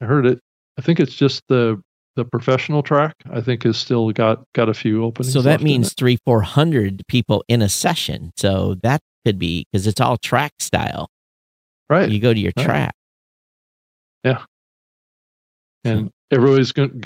I 0.00 0.04
heard. 0.06 0.26
It. 0.26 0.40
I 0.78 0.82
think 0.82 1.00
it's 1.00 1.14
just 1.14 1.42
the 1.48 1.80
the 2.14 2.24
professional 2.24 2.82
track. 2.82 3.14
I 3.30 3.40
think 3.40 3.64
has 3.64 3.76
still 3.76 4.10
got 4.12 4.44
got 4.54 4.68
a 4.68 4.74
few 4.74 5.04
openings. 5.04 5.32
So 5.32 5.42
that 5.42 5.60
means 5.60 5.92
three, 5.92 6.18
four 6.24 6.42
hundred 6.42 7.02
people 7.08 7.44
in 7.48 7.62
a 7.62 7.68
session. 7.68 8.32
So 8.36 8.76
that 8.82 9.00
could 9.26 9.38
be 9.40 9.66
because 9.72 9.88
it's 9.88 10.00
all 10.00 10.16
track 10.16 10.52
style. 10.60 11.10
right, 11.90 12.08
You 12.08 12.20
go 12.20 12.32
to 12.32 12.38
your 12.38 12.52
Right. 12.56 12.64
track. 12.64 12.94
Yeah. 14.24 14.44
And 15.84 16.10
everybody's 16.30 16.70
going 16.72 17.02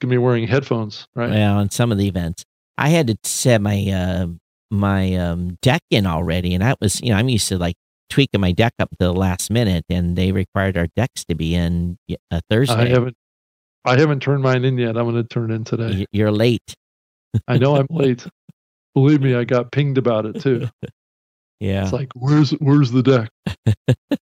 to 0.00 0.06
be 0.06 0.16
wearing 0.18 0.46
headphones, 0.46 1.06
right? 1.14 1.28
Well, 1.30 1.58
on 1.58 1.70
some 1.70 1.92
of 1.92 1.98
the 1.98 2.08
events, 2.08 2.44
I 2.78 2.88
had 2.88 3.06
to 3.08 3.16
set 3.24 3.60
my 3.60 3.86
uh, 3.90 4.26
my 4.70 5.14
um, 5.16 5.58
deck 5.62 5.82
in 5.90 6.06
already, 6.06 6.54
and 6.54 6.62
that 6.62 6.78
was 6.80 7.00
you 7.02 7.10
know 7.10 7.16
I'm 7.16 7.28
used 7.28 7.48
to 7.48 7.58
like 7.58 7.76
tweaking 8.10 8.40
my 8.40 8.52
deck 8.52 8.72
up 8.78 8.90
to 8.90 8.96
the 8.98 9.12
last 9.12 9.50
minute, 9.50 9.84
and 9.90 10.16
they 10.16 10.32
required 10.32 10.76
our 10.78 10.88
decks 10.96 11.24
to 11.26 11.34
be 11.34 11.54
in 11.54 11.98
uh, 12.30 12.40
Thursday. 12.50 12.74
I 12.74 12.88
haven't 12.88 13.16
I 13.84 13.98
haven't 13.98 14.20
turned 14.20 14.42
mine 14.42 14.64
in 14.64 14.76
yet. 14.78 14.96
I'm 14.96 15.04
going 15.10 15.14
to 15.16 15.24
turn 15.24 15.50
in 15.50 15.64
today. 15.64 16.06
You're 16.12 16.32
late. 16.32 16.74
I 17.48 17.58
know 17.58 17.76
I'm 17.76 17.86
late. 17.90 18.26
Believe 18.94 19.22
me, 19.22 19.34
I 19.34 19.44
got 19.44 19.72
pinged 19.72 19.96
about 19.96 20.26
it 20.26 20.40
too. 20.42 20.68
Yeah. 21.62 21.84
It's 21.84 21.92
like, 21.92 22.10
where's 22.14 22.50
where's 22.52 22.90
the 22.90 23.02
deck? 23.02 23.30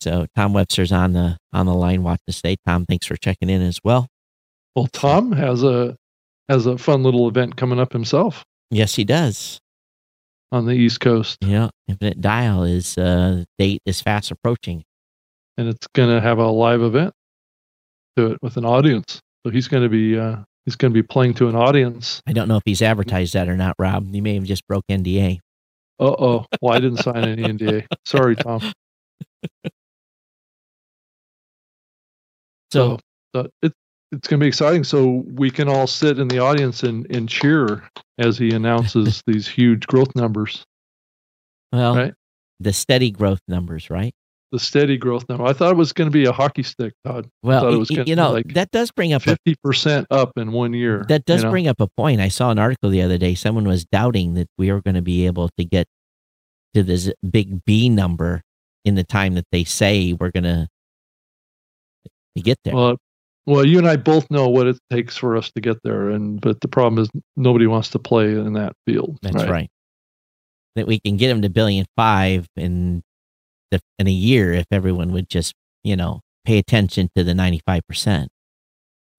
So 0.00 0.26
Tom 0.34 0.54
Webster's 0.54 0.92
on 0.92 1.12
the 1.12 1.36
on 1.52 1.66
the 1.66 1.74
line. 1.74 2.02
Watch 2.02 2.20
the 2.26 2.32
state. 2.32 2.58
Tom, 2.66 2.86
thanks 2.86 3.06
for 3.06 3.16
checking 3.16 3.50
in 3.50 3.60
as 3.60 3.80
well. 3.84 4.06
Well, 4.74 4.86
Tom 4.86 5.32
has 5.32 5.62
a 5.62 5.94
has 6.48 6.64
a 6.66 6.78
fun 6.78 7.02
little 7.02 7.28
event 7.28 7.56
coming 7.56 7.78
up 7.78 7.92
himself 7.92 8.42
Yes, 8.70 8.94
he 8.94 9.04
does. 9.04 9.60
on 10.52 10.64
the 10.66 10.72
East 10.72 11.00
Coast, 11.00 11.36
Yeah, 11.42 11.68
Infinite 11.86 12.20
Dial 12.20 12.64
is 12.64 12.96
uh 12.96 13.44
date 13.58 13.82
is 13.84 14.00
fast 14.00 14.30
approaching. 14.30 14.84
and 15.58 15.68
it's 15.68 15.86
going 15.88 16.08
to 16.08 16.20
have 16.20 16.38
a 16.38 16.46
live 16.48 16.80
event 16.80 17.12
to 18.16 18.32
it 18.32 18.38
with 18.40 18.56
an 18.56 18.64
audience. 18.64 19.20
So 19.44 19.50
he's 19.52 19.68
going 19.68 19.82
to 19.82 19.88
be 19.90 20.18
uh, 20.18 20.36
he's 20.64 20.76
going 20.76 20.92
to 20.92 20.94
be 20.94 21.06
playing 21.06 21.34
to 21.34 21.48
an 21.48 21.56
audience. 21.56 22.22
I 22.26 22.32
don't 22.32 22.48
know 22.48 22.56
if 22.56 22.62
he's 22.64 22.80
advertised 22.80 23.34
that 23.34 23.48
or 23.50 23.56
not, 23.58 23.74
Rob. 23.78 24.10
He 24.14 24.20
may 24.22 24.34
have 24.36 24.44
just 24.44 24.66
broke 24.66 24.84
NDA. 24.90 25.40
Uh 26.00 26.16
oh. 26.18 26.46
Well, 26.62 26.74
I 26.74 26.80
didn't 26.80 26.98
sign 26.98 27.24
any 27.24 27.42
NDA. 27.42 27.86
Sorry, 28.06 28.34
Tom. 28.34 28.60
So 32.72 32.98
So 33.34 33.40
uh, 33.40 33.44
it's 33.62 33.74
it's 34.12 34.26
going 34.26 34.40
to 34.40 34.44
be 34.44 34.48
exciting. 34.48 34.82
So 34.82 35.24
we 35.26 35.50
can 35.50 35.68
all 35.68 35.86
sit 35.86 36.18
in 36.18 36.28
the 36.28 36.40
audience 36.40 36.82
and, 36.82 37.06
and 37.14 37.28
cheer 37.28 37.88
as 38.18 38.36
he 38.38 38.50
announces 38.50 39.22
these 39.26 39.46
huge 39.46 39.86
growth 39.86 40.14
numbers. 40.16 40.64
Well, 41.72 41.94
right? 41.94 42.14
the 42.58 42.72
steady 42.72 43.10
growth 43.12 43.40
numbers, 43.46 43.88
right? 43.90 44.12
The 44.52 44.58
steady 44.58 44.96
growth 44.96 45.28
number. 45.28 45.44
I 45.44 45.52
thought 45.52 45.70
it 45.70 45.76
was 45.76 45.92
going 45.92 46.06
to 46.06 46.12
be 46.12 46.24
a 46.24 46.32
hockey 46.32 46.64
stick, 46.64 46.92
Todd. 47.04 47.30
Well, 47.42 47.72
it 47.72 47.76
was 47.76 47.90
you 47.90 48.16
know 48.16 48.32
like 48.32 48.52
that 48.54 48.72
does 48.72 48.90
bring 48.90 49.12
up 49.12 49.22
fifty 49.22 49.54
percent 49.62 50.08
up 50.10 50.32
in 50.36 50.50
one 50.50 50.72
year. 50.72 51.04
That 51.08 51.24
does 51.24 51.42
you 51.42 51.44
know? 51.44 51.50
bring 51.52 51.68
up 51.68 51.80
a 51.80 51.86
point. 51.86 52.20
I 52.20 52.28
saw 52.28 52.50
an 52.50 52.58
article 52.58 52.90
the 52.90 53.02
other 53.02 53.16
day. 53.16 53.36
Someone 53.36 53.68
was 53.68 53.84
doubting 53.84 54.34
that 54.34 54.48
we 54.58 54.72
were 54.72 54.80
going 54.80 54.96
to 54.96 55.02
be 55.02 55.26
able 55.26 55.50
to 55.56 55.64
get 55.64 55.86
to 56.74 56.82
this 56.82 57.12
big 57.28 57.64
B 57.64 57.88
number 57.88 58.42
in 58.84 58.96
the 58.96 59.04
time 59.04 59.34
that 59.34 59.46
they 59.52 59.64
say 59.64 60.12
we're 60.14 60.30
going 60.30 60.44
to 60.44 60.68
get 62.42 62.58
there. 62.64 62.74
Well, 62.74 62.96
well, 63.46 63.64
you 63.64 63.78
and 63.78 63.88
I 63.88 63.96
both 63.96 64.30
know 64.30 64.48
what 64.48 64.66
it 64.66 64.78
takes 64.90 65.16
for 65.16 65.36
us 65.36 65.50
to 65.52 65.60
get 65.60 65.82
there, 65.82 66.10
and 66.10 66.40
but 66.40 66.60
the 66.60 66.68
problem 66.68 67.02
is 67.02 67.10
nobody 67.36 67.66
wants 67.66 67.90
to 67.90 67.98
play 67.98 68.32
in 68.32 68.52
that 68.54 68.74
field. 68.86 69.18
That's 69.22 69.36
right. 69.36 69.50
right. 69.50 69.70
That 70.76 70.86
we 70.86 71.00
can 71.00 71.16
get 71.16 71.28
them 71.28 71.42
to 71.42 71.50
billion 71.50 71.86
five 71.96 72.46
in 72.56 73.02
the, 73.70 73.80
in 73.98 74.06
a 74.06 74.12
year 74.12 74.52
if 74.52 74.66
everyone 74.70 75.12
would 75.12 75.28
just 75.28 75.54
you 75.84 75.96
know 75.96 76.20
pay 76.44 76.58
attention 76.58 77.08
to 77.16 77.24
the 77.24 77.34
ninety 77.34 77.60
five 77.66 77.86
percent. 77.86 78.28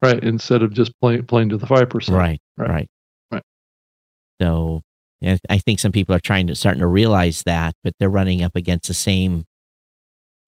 Right, 0.01 0.23
instead 0.23 0.63
of 0.63 0.73
just 0.73 0.93
playing 0.99 1.25
playing 1.25 1.49
to 1.49 1.57
the 1.57 1.67
five 1.67 1.89
percent. 1.89 2.17
Right, 2.17 2.39
right, 2.57 2.69
right, 2.69 2.87
right. 3.31 3.43
So, 4.41 4.81
yeah, 5.19 5.37
I 5.49 5.59
think 5.59 5.79
some 5.79 5.91
people 5.91 6.15
are 6.15 6.19
trying 6.19 6.47
to 6.47 6.55
starting 6.55 6.81
to 6.81 6.87
realize 6.87 7.43
that, 7.43 7.75
but 7.83 7.93
they're 7.99 8.09
running 8.09 8.41
up 8.41 8.55
against 8.55 8.87
the 8.87 8.95
same 8.95 9.45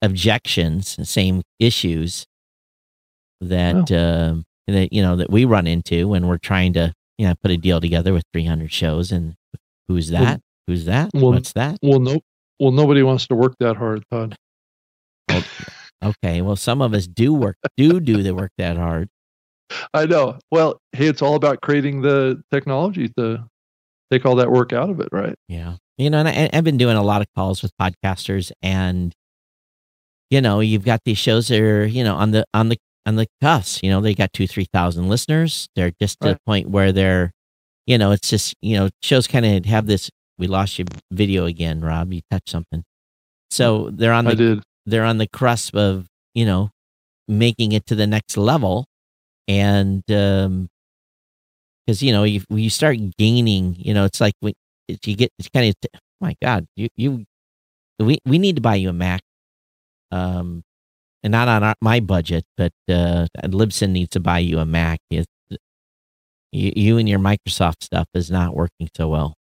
objections, 0.01 0.95
the 0.95 1.05
same 1.05 1.43
issues 1.59 2.25
that 3.41 3.91
oh. 3.91 3.95
uh, 3.95 4.35
that 4.67 4.93
you 4.93 5.01
know 5.01 5.15
that 5.15 5.29
we 5.29 5.45
run 5.45 5.67
into 5.67 6.07
when 6.07 6.27
we're 6.27 6.37
trying 6.37 6.73
to 6.73 6.93
you 7.17 7.27
know 7.27 7.35
put 7.41 7.51
a 7.51 7.57
deal 7.57 7.79
together 7.79 8.13
with 8.13 8.23
300 8.33 8.71
shows 8.71 9.11
and 9.11 9.35
who's 9.87 10.09
that 10.09 10.21
well, 10.21 10.39
who's 10.67 10.85
that 10.85 11.09
well, 11.13 11.31
what's 11.31 11.53
that 11.53 11.77
well 11.81 11.99
no 11.99 12.21
well 12.59 12.71
nobody 12.71 13.03
wants 13.03 13.27
to 13.27 13.35
work 13.35 13.53
that 13.59 13.75
hard 13.75 14.03
todd 14.11 14.35
okay 16.03 16.41
well 16.41 16.55
some 16.55 16.81
of 16.81 16.93
us 16.93 17.07
do 17.07 17.33
work 17.33 17.57
do 17.77 17.99
do 17.99 18.23
the 18.23 18.33
work 18.33 18.51
that 18.57 18.77
hard 18.77 19.09
i 19.93 20.05
know 20.05 20.37
well 20.51 20.77
hey 20.91 21.07
it's 21.07 21.21
all 21.21 21.35
about 21.35 21.61
creating 21.61 22.01
the 22.01 22.41
technology 22.51 23.09
to 23.17 23.43
take 24.11 24.25
all 24.25 24.35
that 24.35 24.51
work 24.51 24.73
out 24.73 24.89
of 24.89 24.99
it 24.99 25.09
right 25.11 25.35
yeah 25.47 25.75
you 25.97 26.09
know 26.09 26.19
and 26.19 26.27
I, 26.27 26.49
i've 26.53 26.63
been 26.63 26.77
doing 26.77 26.97
a 26.97 27.03
lot 27.03 27.21
of 27.21 27.27
calls 27.35 27.61
with 27.61 27.71
podcasters 27.81 28.51
and 28.61 29.13
you 30.29 30.41
know 30.41 30.59
you've 30.59 30.85
got 30.85 30.99
these 31.05 31.17
shows 31.17 31.47
that 31.47 31.59
are 31.59 31.85
you 31.85 32.03
know 32.03 32.15
on 32.15 32.31
the 32.31 32.45
on 32.53 32.69
the 32.69 32.77
on 33.05 33.15
the 33.15 33.27
cuffs. 33.41 33.79
You 33.83 33.89
know, 33.89 34.01
they 34.01 34.13
got 34.13 34.33
two, 34.33 34.47
three 34.47 34.67
thousand 34.73 35.09
listeners. 35.09 35.67
They're 35.75 35.91
just 36.01 36.17
right. 36.21 36.29
to 36.29 36.33
the 36.35 36.39
point 36.45 36.69
where 36.69 36.91
they're, 36.91 37.31
you 37.85 37.97
know, 37.97 38.11
it's 38.11 38.29
just 38.29 38.55
you 38.61 38.77
know, 38.77 38.89
shows 39.01 39.27
kind 39.27 39.45
of 39.45 39.65
have 39.65 39.87
this. 39.87 40.09
We 40.37 40.47
lost 40.47 40.79
your 40.79 40.87
video 41.11 41.45
again, 41.45 41.81
Rob. 41.81 42.11
You 42.13 42.21
touched 42.31 42.49
something. 42.49 42.83
So 43.51 43.89
they're 43.91 44.13
on 44.13 44.25
the. 44.25 44.31
I 44.31 44.35
did. 44.35 44.63
They're 44.85 45.05
on 45.05 45.17
the 45.17 45.27
cusp 45.27 45.75
of 45.75 46.07
you 46.33 46.45
know, 46.45 46.71
making 47.27 47.71
it 47.71 47.85
to 47.87 47.95
the 47.95 48.07
next 48.07 48.37
level, 48.37 48.85
and 49.47 50.03
um, 50.11 50.69
because 51.85 52.01
you 52.01 52.11
know, 52.11 52.23
you 52.23 52.41
you 52.49 52.69
start 52.69 52.97
gaining, 53.17 53.75
you 53.77 53.93
know, 53.93 54.05
it's 54.05 54.21
like 54.21 54.33
when 54.39 54.53
you 54.87 55.15
get 55.15 55.31
it's 55.39 55.49
kind 55.49 55.69
of. 55.69 55.75
T- 55.79 55.99
my 56.21 56.35
God, 56.41 56.65
you 56.75 56.87
you, 56.95 57.25
we 57.99 58.17
we 58.25 58.39
need 58.39 58.55
to 58.55 58.61
buy 58.61 58.75
you 58.75 58.89
a 58.89 58.93
Mac. 58.93 59.21
Um, 60.11 60.63
and 61.23 61.31
not 61.31 61.47
on 61.47 61.63
our, 61.63 61.75
my 61.81 61.99
budget, 61.99 62.43
but 62.57 62.71
uh, 62.89 63.27
Libsyn 63.43 63.91
needs 63.91 64.09
to 64.09 64.19
buy 64.19 64.39
you 64.39 64.59
a 64.59 64.65
Mac. 64.65 64.99
It, 65.09 65.25
you, 66.51 66.71
you 66.75 66.97
and 66.97 67.09
your 67.09 67.19
Microsoft 67.19 67.83
stuff 67.83 68.07
is 68.13 68.29
not 68.29 68.55
working 68.55 68.89
so 68.95 69.07
well. 69.07 69.33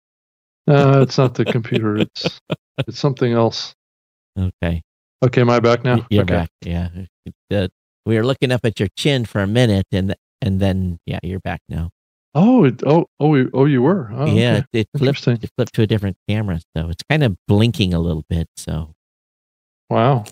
Uh, 0.70 1.00
it's 1.02 1.18
not 1.18 1.34
the 1.34 1.44
computer. 1.44 1.96
It's 1.96 2.40
it's 2.86 2.98
something 2.98 3.32
else. 3.32 3.74
Okay. 4.38 4.82
Okay, 5.22 5.40
am 5.40 5.50
I 5.50 5.60
back 5.60 5.84
now? 5.84 6.06
You're 6.10 6.22
okay. 6.22 6.34
back. 6.34 6.50
Yeah. 6.64 6.88
Uh, 7.52 7.68
we 8.06 8.16
were 8.16 8.24
looking 8.24 8.52
up 8.52 8.60
at 8.64 8.78
your 8.78 8.88
chin 8.96 9.24
for 9.24 9.40
a 9.40 9.46
minute, 9.46 9.86
and 9.92 10.14
and 10.40 10.60
then 10.60 10.98
yeah, 11.06 11.18
you're 11.22 11.40
back 11.40 11.60
now. 11.68 11.90
Oh, 12.34 12.64
it, 12.64 12.82
oh, 12.86 13.06
oh, 13.18 13.48
oh, 13.52 13.64
you 13.64 13.82
were. 13.82 14.10
Oh, 14.14 14.26
yeah, 14.26 14.58
okay. 14.58 14.66
it, 14.72 14.88
it 14.94 14.98
flipped. 14.98 15.26
It 15.26 15.50
flipped 15.56 15.74
to 15.74 15.82
a 15.82 15.86
different 15.86 16.16
camera, 16.28 16.60
so 16.76 16.88
it's 16.88 17.02
kind 17.10 17.24
of 17.24 17.36
blinking 17.48 17.92
a 17.92 17.98
little 17.98 18.24
bit. 18.30 18.46
So. 18.56 18.92
Wow. 19.90 20.24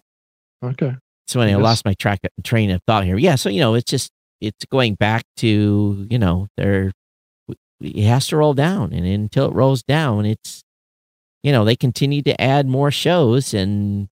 Okay. 0.64 0.95
So 1.26 1.41
when 1.41 1.49
yes. 1.49 1.59
I 1.59 1.61
lost 1.61 1.84
my 1.84 1.95
track 1.95 2.20
train 2.45 2.70
of 2.70 2.80
thought 2.86 3.05
here. 3.05 3.18
Yeah, 3.18 3.34
so 3.34 3.49
you 3.49 3.61
know, 3.61 3.74
it's 3.74 3.91
just 3.91 4.12
it's 4.41 4.64
going 4.70 4.95
back 4.95 5.24
to 5.39 6.07
you 6.09 6.18
know 6.18 6.47
there 6.57 6.93
it 7.81 8.05
has 8.05 8.29
to 8.29 8.37
roll 8.37 8.55
down, 8.55 8.93
and 8.93 9.07
until 9.07 9.49
it 9.49 9.55
rolls 9.55 9.83
down, 9.83 10.26
it's 10.26 10.62
you 11.43 11.53
know 11.53 11.64
they 11.64 11.76
continue 11.76 12.22
to 12.22 12.41
add 12.41 12.66
more 12.66 12.91
shows 12.91 13.55
and 13.55 14.09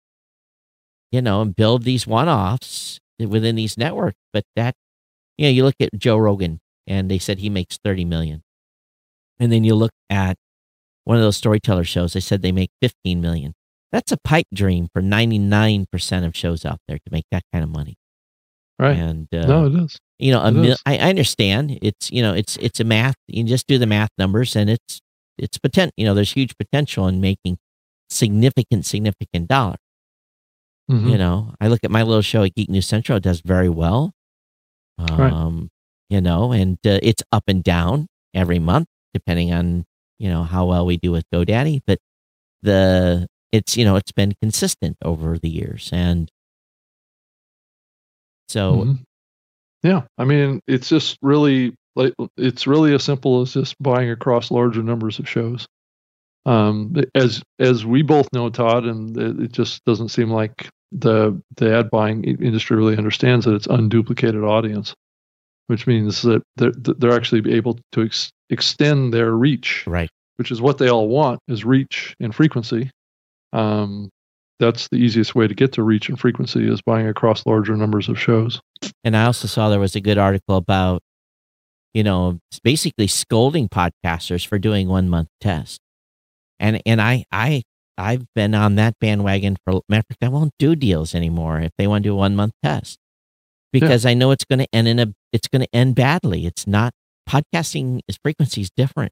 you 1.11 1.22
know 1.22 1.41
and 1.41 1.55
build 1.55 1.84
these 1.84 2.05
one-offs 2.05 2.99
within 3.20 3.55
these 3.55 3.78
networks. 3.78 4.18
But 4.32 4.43
that 4.55 4.76
you 5.38 5.45
know 5.45 5.51
you 5.51 5.64
look 5.64 5.76
at 5.80 5.89
Joe 5.97 6.18
Rogan, 6.18 6.59
and 6.88 7.09
they 7.09 7.20
said 7.20 7.39
he 7.39 7.49
makes 7.49 7.78
thirty 7.84 8.05
million, 8.05 8.43
and 9.39 9.51
then 9.51 9.64
you 9.64 9.76
look 9.76 9.93
at 10.09 10.38
one 11.05 11.18
of 11.18 11.24
those 11.24 11.38
storyteller 11.38 11.84
shows, 11.84 12.14
they 12.14 12.20
said 12.20 12.41
they 12.41 12.51
make 12.51 12.72
fifteen 12.82 13.22
million. 13.22 13.53
That's 13.93 14.11
a 14.11 14.18
pipe 14.18 14.47
dream 14.51 14.88
for 14.91 15.03
99% 15.03 16.26
of 16.26 16.36
shows 16.36 16.66
out 16.66 16.80
there 16.88 16.97
to 16.97 17.11
make 17.11 17.26
that 17.30 17.43
kind 17.53 17.64
of 17.64 17.70
money. 17.70 17.95
Right. 18.80 18.97
And 18.97 19.28
uh, 19.34 19.45
no, 19.45 19.65
it 19.67 19.76
is. 19.76 19.97
You 20.19 20.32
know, 20.32 20.41
a 20.41 20.51
mil- 20.51 20.78
I, 20.86 20.97
I 20.97 21.09
understand 21.09 21.78
it's 21.82 22.11
you 22.11 22.21
know 22.21 22.34
it's 22.34 22.57
it's 22.57 22.80
a 22.80 22.84
math. 22.84 23.15
You 23.28 23.43
just 23.43 23.67
do 23.67 23.78
the 23.78 23.86
math 23.86 24.09
numbers, 24.17 24.55
and 24.55 24.69
it's 24.69 25.01
it's 25.38 25.57
potential. 25.57 25.93
You 25.97 26.05
know, 26.05 26.13
there's 26.13 26.32
huge 26.32 26.57
potential 26.57 27.07
in 27.07 27.21
making 27.21 27.57
significant 28.09 28.86
significant 28.86 29.47
dollar. 29.47 29.76
Mm-hmm. 30.89 31.09
You 31.09 31.17
know, 31.17 31.53
I 31.61 31.67
look 31.67 31.80
at 31.84 31.91
my 31.91 32.03
little 32.03 32.21
show 32.21 32.43
at 32.43 32.55
Geek 32.55 32.69
News 32.69 32.88
Central; 32.88 33.17
it 33.17 33.24
does 33.24 33.41
very 33.41 33.69
well. 33.69 34.13
Um, 34.97 35.17
right. 35.17 35.69
you 36.09 36.21
know, 36.21 36.51
and 36.51 36.78
uh, 36.86 36.99
it's 37.01 37.24
up 37.32 37.43
and 37.47 37.63
down 37.63 38.07
every 38.34 38.59
month 38.59 38.88
depending 39.13 39.53
on 39.53 39.86
you 40.19 40.30
know 40.30 40.43
how 40.43 40.65
well 40.65 40.86
we 40.86 40.97
do 40.97 41.11
with 41.11 41.26
GoDaddy. 41.34 41.82
But 41.86 41.99
the 42.61 43.28
it's 43.51 43.78
you 43.78 43.86
know 43.86 43.95
it's 43.95 44.11
been 44.11 44.34
consistent 44.41 44.97
over 45.03 45.38
the 45.38 45.49
years 45.49 45.89
and 45.93 46.30
so 48.53 48.73
mm-hmm. 48.73 48.93
yeah 49.81 50.03
i 50.17 50.23
mean 50.23 50.59
it's 50.67 50.87
just 50.87 51.17
really 51.21 51.73
like 51.95 52.13
it's 52.37 52.67
really 52.67 52.93
as 52.93 53.03
simple 53.03 53.41
as 53.41 53.53
just 53.53 53.81
buying 53.81 54.09
across 54.09 54.51
larger 54.51 54.81
numbers 54.81 55.19
of 55.19 55.29
shows. 55.29 55.67
Um 56.45 56.95
as 57.15 57.41
as 57.59 57.85
we 57.85 58.01
both 58.01 58.27
know 58.33 58.49
todd 58.49 58.85
and 58.85 59.17
it, 59.17 59.51
just 59.51 59.83
doesn't 59.85 60.09
seem 60.09 60.29
like 60.29 60.69
the 60.91 61.41
the 61.55 61.77
ad 61.77 61.89
buying 61.89 62.23
industry 62.23 62.75
really 62.75 62.97
understands 62.97 63.45
that 63.45 63.55
it's 63.55 63.67
unduplicated 63.67 64.47
audience 64.47 64.93
which 65.67 65.87
means 65.87 66.21
that 66.23 66.43
they're, 66.57 66.73
they're 66.75 67.15
actually 67.15 67.53
able 67.53 67.79
to 67.93 68.03
ex- 68.03 68.31
extend 68.49 69.13
their 69.13 69.31
reach 69.31 69.85
right. 69.87 70.09
which 70.35 70.51
is 70.51 70.61
what 70.61 70.77
they 70.77 70.89
all 70.89 71.07
want 71.07 71.39
is 71.47 71.63
reach 71.63 72.15
and 72.19 72.35
frequency. 72.35 72.91
Um, 73.53 74.09
that's 74.59 74.87
the 74.89 74.97
easiest 74.97 75.35
way 75.35 75.47
to 75.47 75.53
get 75.53 75.73
to 75.73 75.83
reach 75.83 76.09
and 76.09 76.19
frequency 76.19 76.67
is 76.67 76.81
buying 76.81 77.07
across 77.07 77.45
larger 77.45 77.75
numbers 77.75 78.09
of 78.09 78.19
shows. 78.19 78.61
And 79.03 79.15
I 79.15 79.25
also 79.25 79.47
saw 79.47 79.69
there 79.69 79.79
was 79.79 79.95
a 79.95 80.01
good 80.01 80.17
article 80.17 80.55
about, 80.55 81.01
you 81.93 82.03
know, 82.03 82.39
basically 82.63 83.07
scolding 83.07 83.69
podcasters 83.69 84.45
for 84.45 84.59
doing 84.59 84.87
one 84.87 85.09
month 85.09 85.29
test. 85.41 85.79
And 86.59 86.81
and 86.85 87.01
I 87.01 87.25
I 87.31 87.63
I've 87.97 88.25
been 88.35 88.55
on 88.55 88.75
that 88.75 88.95
bandwagon 88.99 89.57
for 89.65 89.81
matter 89.89 89.99
of 90.09 90.15
fact, 90.15 90.23
I 90.23 90.29
won't 90.29 90.53
do 90.59 90.75
deals 90.75 91.13
anymore 91.13 91.59
if 91.59 91.71
they 91.77 91.87
want 91.87 92.03
to 92.03 92.09
do 92.09 92.13
a 92.13 92.17
one 92.17 92.35
month 92.35 92.53
test. 92.63 92.97
Because 93.71 94.05
yeah. 94.05 94.11
I 94.11 94.13
know 94.13 94.31
it's 94.31 94.45
going 94.45 94.59
to 94.59 94.67
end 94.71 94.87
in 94.87 94.99
a 94.99 95.13
it's 95.31 95.47
going 95.47 95.63
to 95.63 95.75
end 95.75 95.95
badly. 95.95 96.45
It's 96.45 96.67
not 96.67 96.93
podcasting 97.27 98.01
is 98.07 98.17
frequency 98.23 98.61
is 98.61 98.71
different. 98.75 99.11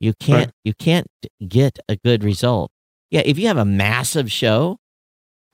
You 0.00 0.14
can't 0.20 0.46
right. 0.46 0.54
you 0.64 0.74
can't 0.74 1.06
get 1.46 1.78
a 1.88 1.96
good 1.96 2.22
result 2.22 2.70
yeah, 3.10 3.22
if 3.24 3.38
you 3.38 3.46
have 3.46 3.56
a 3.56 3.64
massive 3.64 4.30
show, 4.30 4.78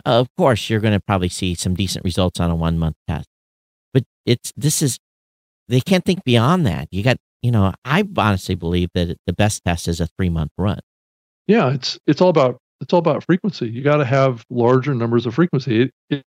uh, 0.06 0.20
of 0.20 0.28
course 0.36 0.68
you're 0.68 0.80
going 0.80 0.94
to 0.94 1.00
probably 1.00 1.28
see 1.28 1.54
some 1.54 1.74
decent 1.74 2.04
results 2.04 2.40
on 2.40 2.50
a 2.50 2.54
one 2.54 2.78
month 2.78 2.96
test. 3.08 3.28
But 3.92 4.04
it's 4.26 4.52
this 4.56 4.82
is 4.82 4.98
they 5.68 5.80
can't 5.80 6.04
think 6.04 6.24
beyond 6.24 6.66
that. 6.66 6.88
You 6.90 7.02
got 7.02 7.16
you 7.42 7.50
know 7.50 7.72
I 7.84 8.04
honestly 8.16 8.54
believe 8.54 8.90
that 8.94 9.16
the 9.26 9.32
best 9.32 9.62
test 9.64 9.88
is 9.88 10.00
a 10.00 10.08
three 10.18 10.30
month 10.30 10.50
run. 10.58 10.80
Yeah, 11.46 11.72
it's 11.72 11.98
it's 12.06 12.20
all 12.20 12.30
about 12.30 12.58
it's 12.80 12.92
all 12.92 12.98
about 12.98 13.24
frequency. 13.24 13.68
You 13.68 13.82
got 13.82 13.98
to 13.98 14.04
have 14.04 14.44
larger 14.50 14.94
numbers 14.94 15.26
of 15.26 15.34
frequency. 15.34 15.82
It, 15.82 15.90
it, 16.10 16.22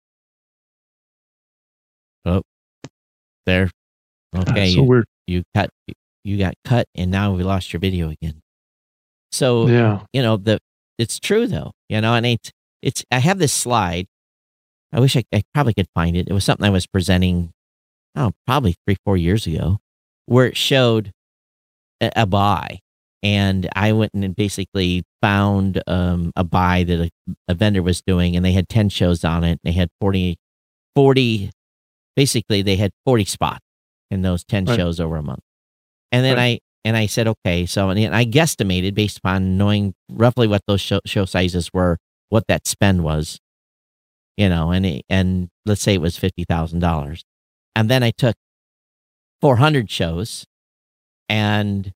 oh, 2.25 2.41
there. 3.45 3.69
Okay, 4.35 4.71
so 4.71 4.81
you, 4.81 4.83
weird. 4.83 5.05
You 5.27 5.43
cut. 5.53 5.69
You 6.23 6.37
got 6.37 6.53
cut, 6.63 6.87
and 6.95 7.11
now 7.11 7.33
we 7.33 7.43
lost 7.43 7.73
your 7.73 7.79
video 7.79 8.09
again. 8.09 8.41
So 9.31 9.67
yeah, 9.67 10.01
you 10.13 10.21
know 10.21 10.37
the 10.37 10.59
it's 10.97 11.19
true 11.19 11.47
though, 11.47 11.71
you 11.89 12.01
know, 12.01 12.13
and 12.13 12.25
it's, 12.25 12.51
it's, 12.81 13.05
I 13.11 13.19
have 13.19 13.39
this 13.39 13.53
slide. 13.53 14.07
I 14.93 14.99
wish 14.99 15.15
I, 15.17 15.23
I 15.33 15.43
probably 15.53 15.73
could 15.73 15.87
find 15.93 16.15
it. 16.15 16.27
It 16.29 16.33
was 16.33 16.43
something 16.45 16.65
I 16.65 16.69
was 16.69 16.87
presenting 16.87 17.51
oh, 18.15 18.31
probably 18.45 18.75
three, 18.85 18.97
four 19.05 19.17
years 19.17 19.45
ago, 19.45 19.79
where 20.25 20.45
it 20.47 20.57
showed 20.57 21.11
a, 22.01 22.11
a 22.15 22.25
buy. 22.25 22.79
And 23.23 23.67
I 23.75 23.93
went 23.93 24.13
and 24.13 24.35
basically 24.35 25.03
found 25.21 25.81
um, 25.87 26.31
a 26.35 26.43
buy 26.43 26.83
that 26.83 26.99
a, 26.99 27.11
a 27.47 27.53
vendor 27.53 27.81
was 27.81 28.01
doing, 28.01 28.35
and 28.35 28.45
they 28.45 28.51
had 28.53 28.69
10 28.69 28.89
shows 28.89 29.25
on 29.25 29.43
it. 29.43 29.59
They 29.63 29.71
had 29.71 29.89
40, 29.99 30.37
40 30.95 31.51
basically, 32.15 32.61
they 32.63 32.75
had 32.75 32.91
40 33.05 33.25
spots 33.25 33.65
in 34.09 34.21
those 34.23 34.43
10 34.43 34.65
Right. 34.65 34.75
shows 34.75 34.99
over 34.99 35.17
a 35.17 35.23
month. 35.23 35.41
And 36.11 36.25
then 36.25 36.35
Right. 36.35 36.61
And 36.85 36.95
I 36.95 37.05
said, 37.05 37.27
okay, 37.27 37.65
so, 37.65 37.89
and 37.89 38.15
I 38.15 38.25
guesstimated 38.25 38.93
based 38.93 39.17
upon 39.17 39.57
knowing 39.57 39.93
roughly 40.09 40.47
what 40.47 40.61
those 40.67 40.81
show, 40.81 41.01
show 41.05 41.25
sizes 41.25 41.73
were, 41.73 41.97
what 42.29 42.47
that 42.47 42.65
spend 42.67 43.03
was, 43.03 43.39
you 44.37 44.47
know, 44.47 44.71
and, 44.71 44.85
it, 44.85 45.05
and 45.09 45.49
let's 45.65 45.81
say 45.81 45.93
it 45.93 46.01
was 46.01 46.17
$50,000. 46.17 47.21
And 47.75 47.89
then 47.89 48.03
I 48.03 48.11
took 48.11 48.35
400 49.41 49.91
shows 49.91 50.45
and 51.29 51.91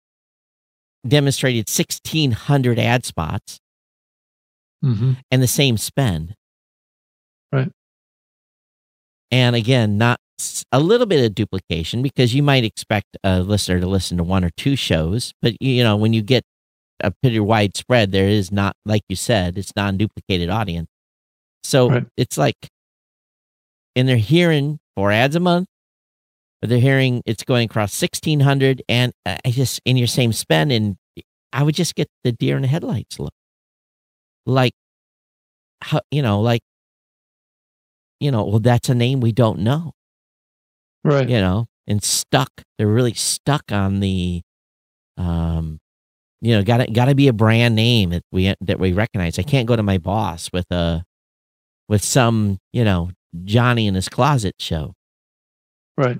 demonstrated 1.07 1.69
1,600 1.69 2.77
ad 2.77 3.05
spots 3.05 3.59
hmm 4.82 5.13
and 5.29 5.41
the 5.41 5.47
same 5.47 5.77
spend. 5.77 6.36
Right. 7.51 7.71
And 9.32 9.55
again, 9.55 9.97
not 9.97 10.19
a 10.71 10.79
little 10.79 11.05
bit 11.07 11.23
of 11.25 11.35
duplication 11.35 12.01
because 12.01 12.33
you 12.33 12.43
might 12.43 12.63
expect 12.63 13.17
a 13.23 13.41
listener 13.41 13.79
to 13.79 13.87
listen 13.87 14.17
to 14.17 14.23
one 14.23 14.43
or 14.43 14.49
two 14.57 14.75
shows, 14.75 15.33
but 15.41 15.53
you 15.61 15.83
know, 15.83 15.95
when 15.95 16.13
you 16.13 16.21
get 16.21 16.43
a 17.03 17.11
pretty 17.21 17.39
widespread, 17.39 18.11
there 18.11 18.27
is 18.27 18.51
not, 18.51 18.75
like 18.85 19.01
you 19.09 19.15
said, 19.15 19.57
it's 19.57 19.75
non-duplicated 19.75 20.49
audience. 20.49 20.87
So 21.63 21.89
Right. 21.89 22.07
it's 22.17 22.37
like, 22.37 22.55
and 23.95 24.07
they're 24.07 24.17
hearing 24.17 24.79
four 24.95 25.11
ads 25.11 25.35
a 25.35 25.39
month, 25.39 25.67
but 26.61 26.69
they're 26.69 26.79
hearing 26.79 27.21
it's 27.25 27.43
going 27.43 27.65
across 27.65 27.99
1600 27.99 28.83
and 28.87 29.11
uh, 29.25 29.37
I 29.45 29.51
just 29.51 29.81
in 29.85 29.97
your 29.97 30.07
same 30.07 30.31
spend. 30.31 30.71
And 30.71 30.97
I 31.53 31.63
would 31.63 31.75
just 31.75 31.95
get 31.95 32.07
the 32.23 32.31
deer 32.31 32.55
in 32.55 32.61
the 32.61 32.67
headlights 32.67 33.19
look 33.19 33.33
like, 34.45 34.73
how, 35.81 36.01
you 36.11 36.21
know, 36.21 36.39
like, 36.41 36.61
you 38.19 38.31
know, 38.31 38.45
well, 38.45 38.59
that's 38.59 38.89
a 38.89 38.95
name 38.95 39.19
we 39.19 39.31
don't 39.31 39.59
know, 39.59 39.93
Right. 41.04 41.28
you 41.30 41.38
know, 41.38 41.66
and 41.88 42.04
stuck. 42.04 42.49
They're 42.78 42.88
really 42.88 43.14
stuck 43.14 43.72
on 43.72 43.99
the, 44.02 44.41
um, 45.18 45.80
you 46.41 46.56
know, 46.56 46.64
gotta 46.64 46.91
gotta 46.91 47.16
be 47.16 47.28
a 47.28 47.34
brand 47.34 47.76
name 47.76 48.12
that 48.12 48.24
we 48.32 48.54
that 48.62 48.80
we 48.80 48.93
recognize. 48.93 49.39
I 49.39 49.43
can't 49.43 49.68
go 49.68 49.76
to 49.76 49.84
my 49.84 49.97
boss 49.97 50.49
with 50.54 50.66
a, 50.72 51.04
with 51.89 52.04
some, 52.04 52.58
you 52.74 52.84
know, 52.84 53.10
Johnny 53.43 53.88
in 53.88 53.95
his 53.95 54.10
closet 54.10 54.56
show. 54.60 54.93
Right. 55.97 56.20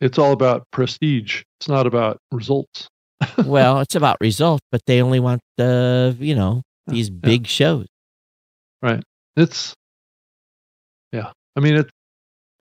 It's 0.00 0.18
all 0.18 0.32
about 0.32 0.66
prestige. 0.72 1.42
It's 1.60 1.68
not 1.68 1.86
about 1.86 2.18
results. 2.32 2.88
well, 3.46 3.80
it's 3.80 3.94
about 3.94 4.16
results, 4.20 4.66
but 4.72 4.80
they 4.86 5.00
only 5.00 5.20
want 5.20 5.40
the, 5.56 6.16
you 6.18 6.34
know, 6.34 6.62
these 6.86 7.08
Yeah. 7.08 7.16
big 7.20 7.46
shows. 7.46 7.86
Right. 8.82 9.02
It's 9.36 9.74
yeah. 11.12 11.30
I 11.56 11.60
mean 11.60 11.76
it 11.76 11.90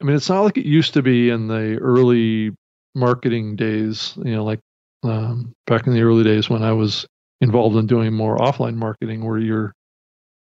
I 0.01 0.03
mean 0.03 0.15
it's 0.15 0.29
not 0.29 0.41
like 0.41 0.57
it 0.57 0.65
used 0.65 0.93
to 0.95 1.01
be 1.01 1.29
in 1.29 1.47
the 1.47 1.77
early 1.77 2.55
marketing 2.95 3.55
days, 3.55 4.13
you 4.17 4.33
know, 4.33 4.43
like 4.43 4.59
um, 5.03 5.53
back 5.67 5.87
in 5.87 5.93
the 5.93 6.01
early 6.01 6.23
days 6.23 6.49
when 6.49 6.63
I 6.63 6.73
was 6.73 7.05
involved 7.39 7.75
in 7.75 7.87
doing 7.87 8.13
more 8.13 8.37
offline 8.37 8.75
marketing 8.75 9.23
where 9.23 9.37
your 9.39 9.73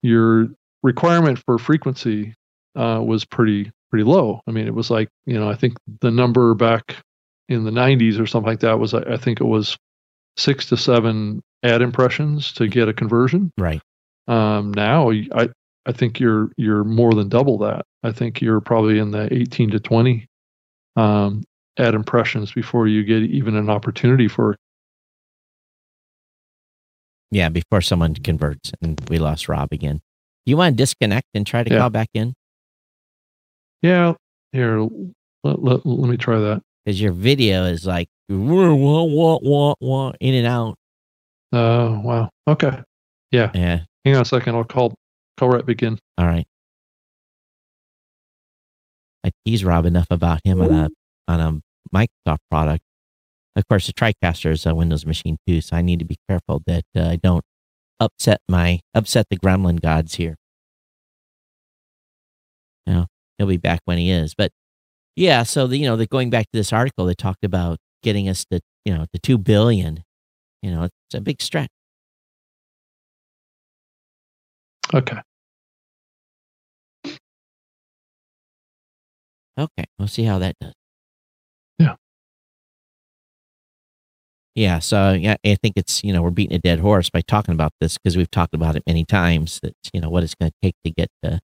your 0.04 0.50
requirement 0.84 1.42
for 1.46 1.58
frequency 1.58 2.34
uh, 2.76 3.02
was 3.04 3.26
pretty 3.26 3.72
pretty 3.90 4.04
low. 4.04 4.42
I 4.48 4.52
mean 4.52 4.68
it 4.68 4.74
was 4.74 4.90
like, 4.90 5.10
you 5.26 5.40
know, 5.40 5.50
I 5.50 5.56
think 5.56 5.78
the 6.00 6.12
number 6.12 6.54
back 6.54 6.98
in 7.50 7.66
the 7.66 7.72
90s 7.72 8.20
or 8.20 8.26
something 8.26 8.50
like 8.50 8.62
that 8.62 8.80
was 8.80 8.94
I 8.94 9.18
think 9.18 9.42
it 9.42 9.46
was 9.46 9.78
6 10.38 10.68
to 10.68 10.78
7 10.78 11.42
ad 11.64 11.82
impressions 11.82 12.54
to 12.54 12.68
get 12.68 12.88
a 12.88 12.94
conversion 12.94 13.52
Right. 13.58 13.82
um, 14.28 14.72
now 14.74 15.12
I 15.12 15.50
I 15.86 15.92
think 15.92 16.20
you're 16.20 16.50
you're 16.58 16.84
more 16.84 17.14
than 17.14 17.30
double 17.30 17.58
that. 17.60 17.86
I 18.04 18.12
think 18.12 18.42
you're 18.42 18.62
probably 18.62 19.00
in 19.00 19.12
the 19.12 19.32
18 19.34 19.72
to 19.72 19.80
20 19.80 20.28
um, 20.96 21.44
ad 21.78 21.94
impressions 21.96 22.52
before 22.52 22.88
you 22.88 23.04
get 23.04 23.24
even 23.24 23.56
an 23.56 23.70
opportunity 23.70 24.28
for 24.28 24.56
Yeah, 27.32 27.50
before 27.50 27.82
someone 27.82 28.14
converts 28.16 28.72
and 28.82 29.00
we 29.10 29.18
lost 29.18 29.48
Rob 29.48 29.70
again. 29.72 30.02
You 30.46 30.58
want 30.58 30.74
to 30.74 30.78
disconnect 30.84 31.28
and 31.34 31.46
try 31.48 31.64
to 31.64 31.72
Yeah. 31.72 31.80
call 31.80 31.90
back 31.90 32.10
in? 32.14 32.34
yeah 33.84 34.14
here 34.52 34.80
let, 35.44 35.64
let, 35.64 35.84
let 35.88 36.08
me 36.10 36.16
try 36.18 36.38
that. 36.40 36.62
Because 36.86 37.02
your 37.02 37.14
video 37.14 37.66
is 37.66 37.86
like 37.88 38.08
wah, 38.30 38.74
wah, 38.74 39.40
wah, 39.42 39.74
wah, 39.80 40.12
in 40.20 40.36
and 40.36 40.46
out. 40.46 40.76
Oh 41.54 42.00
wow 42.02 42.30
okay 42.48 42.82
Yeah. 43.32 43.50
Yeah. 43.56 43.80
hang 44.06 44.16
on 44.16 44.22
a 44.22 44.26
second 44.26 44.56
I'll 44.56 44.64
call 44.64 44.94
right 45.50 45.66
back. 45.66 46.00
All 46.18 46.26
right. 46.26 46.46
I 49.24 49.32
tease 49.46 49.64
Rob 49.64 49.86
enough 49.86 50.08
about 50.10 50.42
him 50.44 50.62
on 50.62 50.72
a 50.72 50.90
on 51.28 51.40
a 51.40 51.96
Microsoft 51.96 52.40
product. 52.50 52.84
Of 53.56 53.68
course, 53.68 53.88
the 53.88 53.94
TriCaster 53.94 54.52
is 54.52 54.66
a 54.66 54.74
Windows 54.74 55.06
machine 55.06 55.38
too, 55.48 55.62
so 55.62 55.76
I 55.76 55.82
need 55.82 56.00
to 56.00 56.06
be 56.06 56.18
careful 56.30 56.62
that 56.68 56.84
uh, 56.96 57.04
I 57.04 57.18
don't 57.18 57.44
upset 58.00 58.40
my 58.48 58.80
upset 58.94 59.28
the 59.30 59.38
gremlin 59.38 59.82
gods 59.82 60.16
here. 60.16 60.36
Know, 62.88 63.06
he'll 63.38 63.48
be 63.48 63.58
back 63.58 63.82
when 63.86 63.98
he 63.98 64.10
is. 64.10 64.34
But 64.36 64.52
yeah, 65.16 65.44
so 65.44 65.68
the 65.68 65.78
you 65.78 65.86
know, 65.86 65.96
the 65.96 66.08
going 66.08 66.30
back 66.30 66.46
to 66.46 66.58
this 66.58 66.74
article, 66.74 67.06
they 67.06 67.14
talked 67.14 67.44
about 67.44 67.78
getting 68.04 68.28
us 68.28 68.46
to 68.52 68.60
you 68.86 68.94
know 68.94 69.06
to 69.14 69.20
two 69.20 69.38
billion. 69.38 70.04
You 70.62 70.72
know, 70.72 70.84
it's 70.84 70.94
a 71.14 71.22
big 71.22 71.42
stretch. 71.42 71.70
Okay 74.94 75.22
Okay, 79.60 79.86
we'll 80.00 80.08
see 80.08 80.24
how 80.24 80.40
that 80.40 80.56
does. 80.60 80.74
Yeah. 81.80 81.96
Yeah, 84.56 84.80
so 84.80 85.14
yeah, 85.14 85.36
I 85.46 85.56
think 85.56 85.74
it's 85.78 86.04
you 86.04 86.12
know 86.14 86.22
we're 86.22 86.30
beating 86.32 86.56
a 86.56 86.60
dead 86.60 86.80
horse 86.80 87.10
by 87.10 87.22
talking 87.22 87.54
about 87.54 87.72
this 87.80 87.98
because 87.98 88.18
we've 88.18 88.32
talked 88.32 88.54
about 88.54 88.76
it 88.76 88.84
many 88.86 89.06
times. 89.06 89.60
That 89.64 89.74
you 89.94 90.02
know 90.02 90.10
what 90.10 90.24
it's 90.24 90.36
going 90.36 90.52
to 90.52 90.58
take 90.62 90.76
to 90.86 90.92
get 90.92 91.10
to 91.24 91.40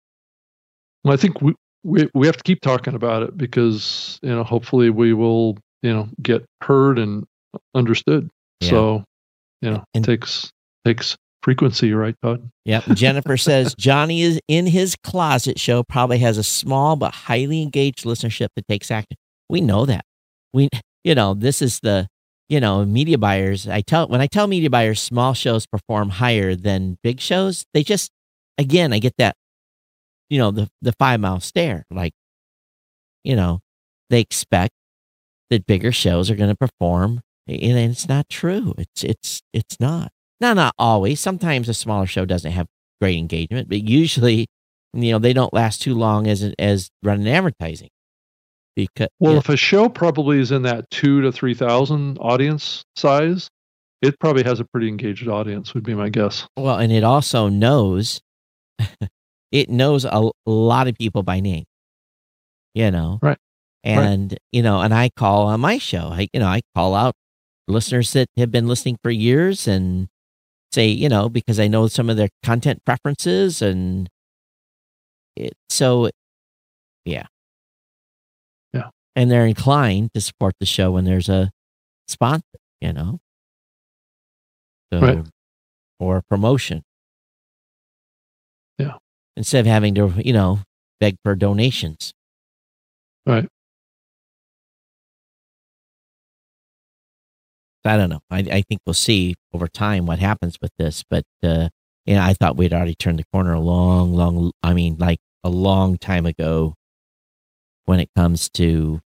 well 1.03 1.13
I 1.13 1.17
think 1.17 1.41
we, 1.41 1.53
we 1.83 2.07
we 2.13 2.25
have 2.27 2.37
to 2.37 2.43
keep 2.43 2.61
talking 2.61 2.95
about 2.95 3.23
it 3.23 3.37
because 3.37 4.19
you 4.21 4.29
know 4.29 4.43
hopefully 4.43 4.89
we 4.89 5.13
will 5.13 5.57
you 5.83 5.93
know 5.93 6.09
get 6.21 6.45
heard 6.61 6.99
and 6.99 7.25
understood. 7.75 8.29
Yeah. 8.61 8.69
So 8.69 9.03
you 9.61 9.71
know 9.71 9.83
And- 9.93 10.03
takes 10.03 10.51
takes 10.85 11.15
frequency 11.47 11.93
right 11.93 12.13
Todd. 12.21 12.51
Yep. 12.65 12.87
Jennifer 12.87 13.37
says 13.37 13.73
Johnny 13.75 14.21
is 14.21 14.37
in 14.49 14.67
his 14.67 14.97
closet 15.01 15.57
show 15.57 15.81
probably 15.81 16.17
has 16.17 16.37
a 16.37 16.43
small 16.43 16.97
but 16.97 17.13
highly 17.13 17.61
engaged 17.61 18.03
listenership 18.03 18.49
that 18.57 18.67
takes 18.67 18.91
action. 18.91 19.15
We 19.47 19.61
know 19.61 19.85
that. 19.85 20.03
We 20.53 20.67
you 21.05 21.15
know, 21.15 21.33
this 21.33 21.61
is 21.61 21.79
the 21.79 22.07
you 22.49 22.59
know, 22.59 22.83
media 22.85 23.17
buyers. 23.17 23.65
I 23.65 23.79
tell 23.79 24.09
when 24.09 24.19
I 24.19 24.27
tell 24.27 24.47
media 24.47 24.69
buyers 24.69 25.01
small 25.01 25.33
shows 25.33 25.65
perform 25.65 26.09
higher 26.09 26.53
than 26.53 26.97
big 27.01 27.21
shows, 27.21 27.63
they 27.73 27.81
just 27.81 28.11
again, 28.57 28.91
I 28.91 28.99
get 28.99 29.13
that 29.17 29.37
you 30.29 30.39
know, 30.39 30.51
the 30.51 30.67
the 30.81 30.91
5 30.99 31.21
mile 31.21 31.39
stare 31.39 31.85
like 31.89 32.11
you 33.23 33.37
know, 33.37 33.61
they 34.09 34.19
expect 34.19 34.73
that 35.49 35.65
bigger 35.65 35.93
shows 35.93 36.29
are 36.29 36.35
going 36.35 36.49
to 36.49 36.57
perform 36.57 37.21
and 37.47 37.77
it's 37.77 38.09
not 38.09 38.27
true. 38.27 38.73
It's 38.77 39.05
it's 39.05 39.41
it's 39.53 39.79
not. 39.79 40.11
No, 40.39 40.53
not 40.53 40.73
always. 40.77 41.19
Sometimes 41.19 41.67
a 41.67 41.73
smaller 41.73 42.05
show 42.05 42.25
doesn't 42.25 42.51
have 42.51 42.67
great 43.01 43.17
engagement, 43.17 43.69
but 43.69 43.81
usually, 43.81 44.47
you 44.93 45.11
know, 45.11 45.19
they 45.19 45.33
don't 45.33 45.53
last 45.53 45.81
too 45.81 45.95
long 45.95 46.27
as 46.27 46.43
as 46.59 46.89
running 47.03 47.27
advertising. 47.27 47.89
Because 48.75 49.07
Well, 49.19 49.33
yeah, 49.33 49.39
if 49.39 49.49
a 49.49 49.57
show 49.57 49.89
probably 49.89 50.39
is 50.39 50.51
in 50.51 50.61
that 50.63 50.89
two 50.91 51.21
to 51.21 51.31
three 51.31 51.55
thousand 51.55 52.17
audience 52.19 52.83
size, 52.95 53.49
it 54.01 54.19
probably 54.19 54.43
has 54.43 54.59
a 54.59 54.65
pretty 54.65 54.87
engaged 54.87 55.27
audience. 55.27 55.73
Would 55.73 55.83
be 55.83 55.95
my 55.95 56.09
guess. 56.09 56.47
well, 56.55 56.77
and 56.77 56.91
it 56.91 57.03
also 57.03 57.47
knows 57.47 58.21
it 59.51 59.69
knows 59.69 60.05
a 60.05 60.29
lot 60.45 60.87
of 60.87 60.95
people 60.95 61.23
by 61.23 61.39
name. 61.39 61.65
You 62.75 62.91
know, 62.91 63.17
Right. 63.23 63.37
And 63.83 64.37
you 64.51 64.61
know, 64.61 64.81
and 64.81 64.93
I 64.93 65.09
call 65.15 65.47
on 65.47 65.61
my 65.61 65.79
show. 65.79 66.09
I 66.11 66.27
you 66.31 66.39
know 66.39 66.47
I 66.47 66.61
call 66.75 66.93
out 66.93 67.15
listeners 67.67 68.13
that 68.13 68.27
have 68.37 68.51
been 68.51 68.67
listening 68.67 68.97
for 69.01 69.09
years 69.09 69.67
and 69.67 70.07
say 70.77 70.85
you 70.87 71.09
know 71.09 71.27
because 71.27 71.59
I 71.59 71.67
know 71.67 71.87
some 71.87 72.07
of 72.09 72.17
their 72.17 72.29
content 72.43 72.83
preferences 72.85 73.61
and 73.63 74.07
it 75.35 75.53
so 75.69 76.09
yeah 77.05 77.25
Yeah. 78.73 78.89
and 79.15 79.31
they're 79.31 79.47
inclined 79.47 80.13
to 80.13 80.21
support 80.21 80.53
the 80.59 80.67
show 80.67 80.91
when 80.91 81.05
there's 81.05 81.29
a 81.29 81.49
sponsor 82.07 82.43
you 82.81 82.93
know 82.93 83.17
so, 84.93 84.99
Right. 85.01 85.25
or 85.99 86.17
a 86.17 86.23
promotion 86.23 86.83
Yeah. 88.77 88.97
instead 89.35 89.61
of 89.61 89.65
having 89.65 89.95
to 89.95 90.13
you 90.23 90.33
know 90.33 90.59
beg 90.99 91.15
for 91.23 91.35
donations 91.35 92.13
Right. 93.25 93.47
I 97.87 97.97
don't 97.97 98.09
know. 98.09 98.21
I, 98.29 98.39
I 98.39 98.61
think 98.61 98.81
we'll 98.85 98.93
see 98.93 99.35
over 99.53 99.67
time 99.67 100.05
what 100.05 100.19
happens 100.19 100.57
with 100.61 100.71
this. 100.77 101.03
But 101.09 101.25
uh, 101.43 101.69
you 102.05 102.15
know, 102.15 102.21
I 102.21 102.33
thought 102.33 102.57
we'd 102.57 102.73
already 102.73 102.95
turned 102.95 103.19
the 103.19 103.25
corner 103.33 103.53
a 103.53 103.59
long, 103.59 104.13
long. 104.13 104.51
I 104.63 104.73
mean, 104.73 104.97
like 104.97 105.19
a 105.43 105.49
long 105.49 105.97
time 105.97 106.25
ago 106.25 106.73
when 107.85 107.99
it 107.99 108.09
comes 108.15 108.49
to 108.49 108.99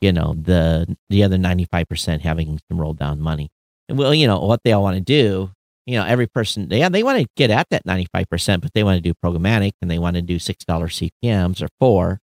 you 0.00 0.12
know 0.12 0.34
the 0.40 0.96
the 1.08 1.24
other 1.24 1.36
95% 1.36 2.20
having 2.20 2.60
some 2.68 2.80
roll 2.80 2.92
down 2.92 3.20
money 3.20 3.48
and 3.88 3.98
well 3.98 4.14
you 4.14 4.26
know 4.26 4.38
what 4.40 4.60
they 4.64 4.72
all 4.72 4.82
want 4.82 4.96
to 4.96 5.00
do 5.00 5.50
you 5.86 5.96
know 5.96 6.04
every 6.04 6.26
person 6.26 6.68
they 6.68 6.86
they 6.88 7.02
want 7.02 7.18
to 7.18 7.26
get 7.36 7.50
at 7.50 7.66
that 7.70 7.84
95% 7.86 8.60
but 8.60 8.72
they 8.74 8.84
want 8.84 8.96
to 8.96 9.00
do 9.00 9.14
programmatic 9.24 9.72
and 9.80 9.90
they 9.90 9.98
want 9.98 10.16
to 10.16 10.22
do 10.22 10.38
six 10.38 10.64
dollar 10.64 10.88
cpms 10.88 11.62
or 11.62 11.68
four 11.80 12.20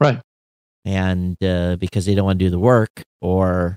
right 0.00 0.20
and 0.84 1.36
uh, 1.44 1.76
because 1.76 2.06
they 2.06 2.14
don't 2.14 2.24
want 2.24 2.38
to 2.38 2.44
do 2.44 2.50
the 2.50 2.58
work 2.58 3.02
or 3.20 3.76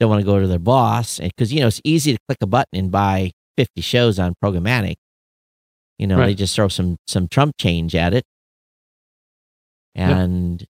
don't 0.00 0.10
want 0.10 0.20
to 0.20 0.26
go 0.26 0.40
to 0.40 0.46
their 0.46 0.58
boss 0.58 1.18
because 1.20 1.52
you 1.52 1.60
know 1.60 1.66
it's 1.68 1.80
easy 1.84 2.12
to 2.12 2.18
click 2.28 2.38
a 2.42 2.46
button 2.46 2.74
and 2.78 2.90
buy 2.90 3.30
50 3.56 3.80
shows 3.82 4.18
on 4.18 4.34
programmatic 4.42 4.94
you 5.98 6.06
know 6.06 6.16
Right. 6.18 6.26
they 6.26 6.34
just 6.34 6.54
throw 6.56 6.68
some 6.68 6.96
some 7.06 7.28
trump 7.28 7.52
change 7.60 7.94
at 7.94 8.14
it 8.14 8.24
Yep. 9.96 10.08
and 10.16 10.66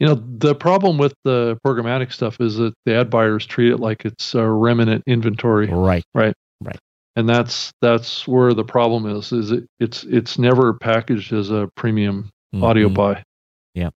You 0.00 0.08
know, 0.08 0.14
the 0.14 0.54
problem 0.56 0.98
with 0.98 1.14
the 1.22 1.56
programmatic 1.64 2.12
stuff 2.12 2.40
is 2.40 2.56
that 2.56 2.74
the 2.84 2.96
ad 2.96 3.08
buyers 3.08 3.46
treat 3.46 3.70
it 3.70 3.78
like 3.78 4.04
it's 4.04 4.34
a 4.34 4.44
remnant 4.48 5.04
inventory, 5.06 5.68
right 5.68 6.02
Right. 6.14 6.34
Right 6.60 6.78
and 7.14 7.28
that's 7.28 7.70
that's 7.80 8.26
where 8.26 8.52
the 8.54 8.64
problem 8.64 9.06
is. 9.06 9.32
Is 9.32 9.52
it, 9.52 9.64
it's 9.78 10.02
it's 10.04 10.38
never 10.38 10.74
packaged 10.74 11.32
as 11.32 11.50
a 11.50 11.68
premium 11.76 12.30
audio 12.60 12.88
Mhm. 12.88 12.94
buy. 12.94 13.22
Yeah. 13.74 13.90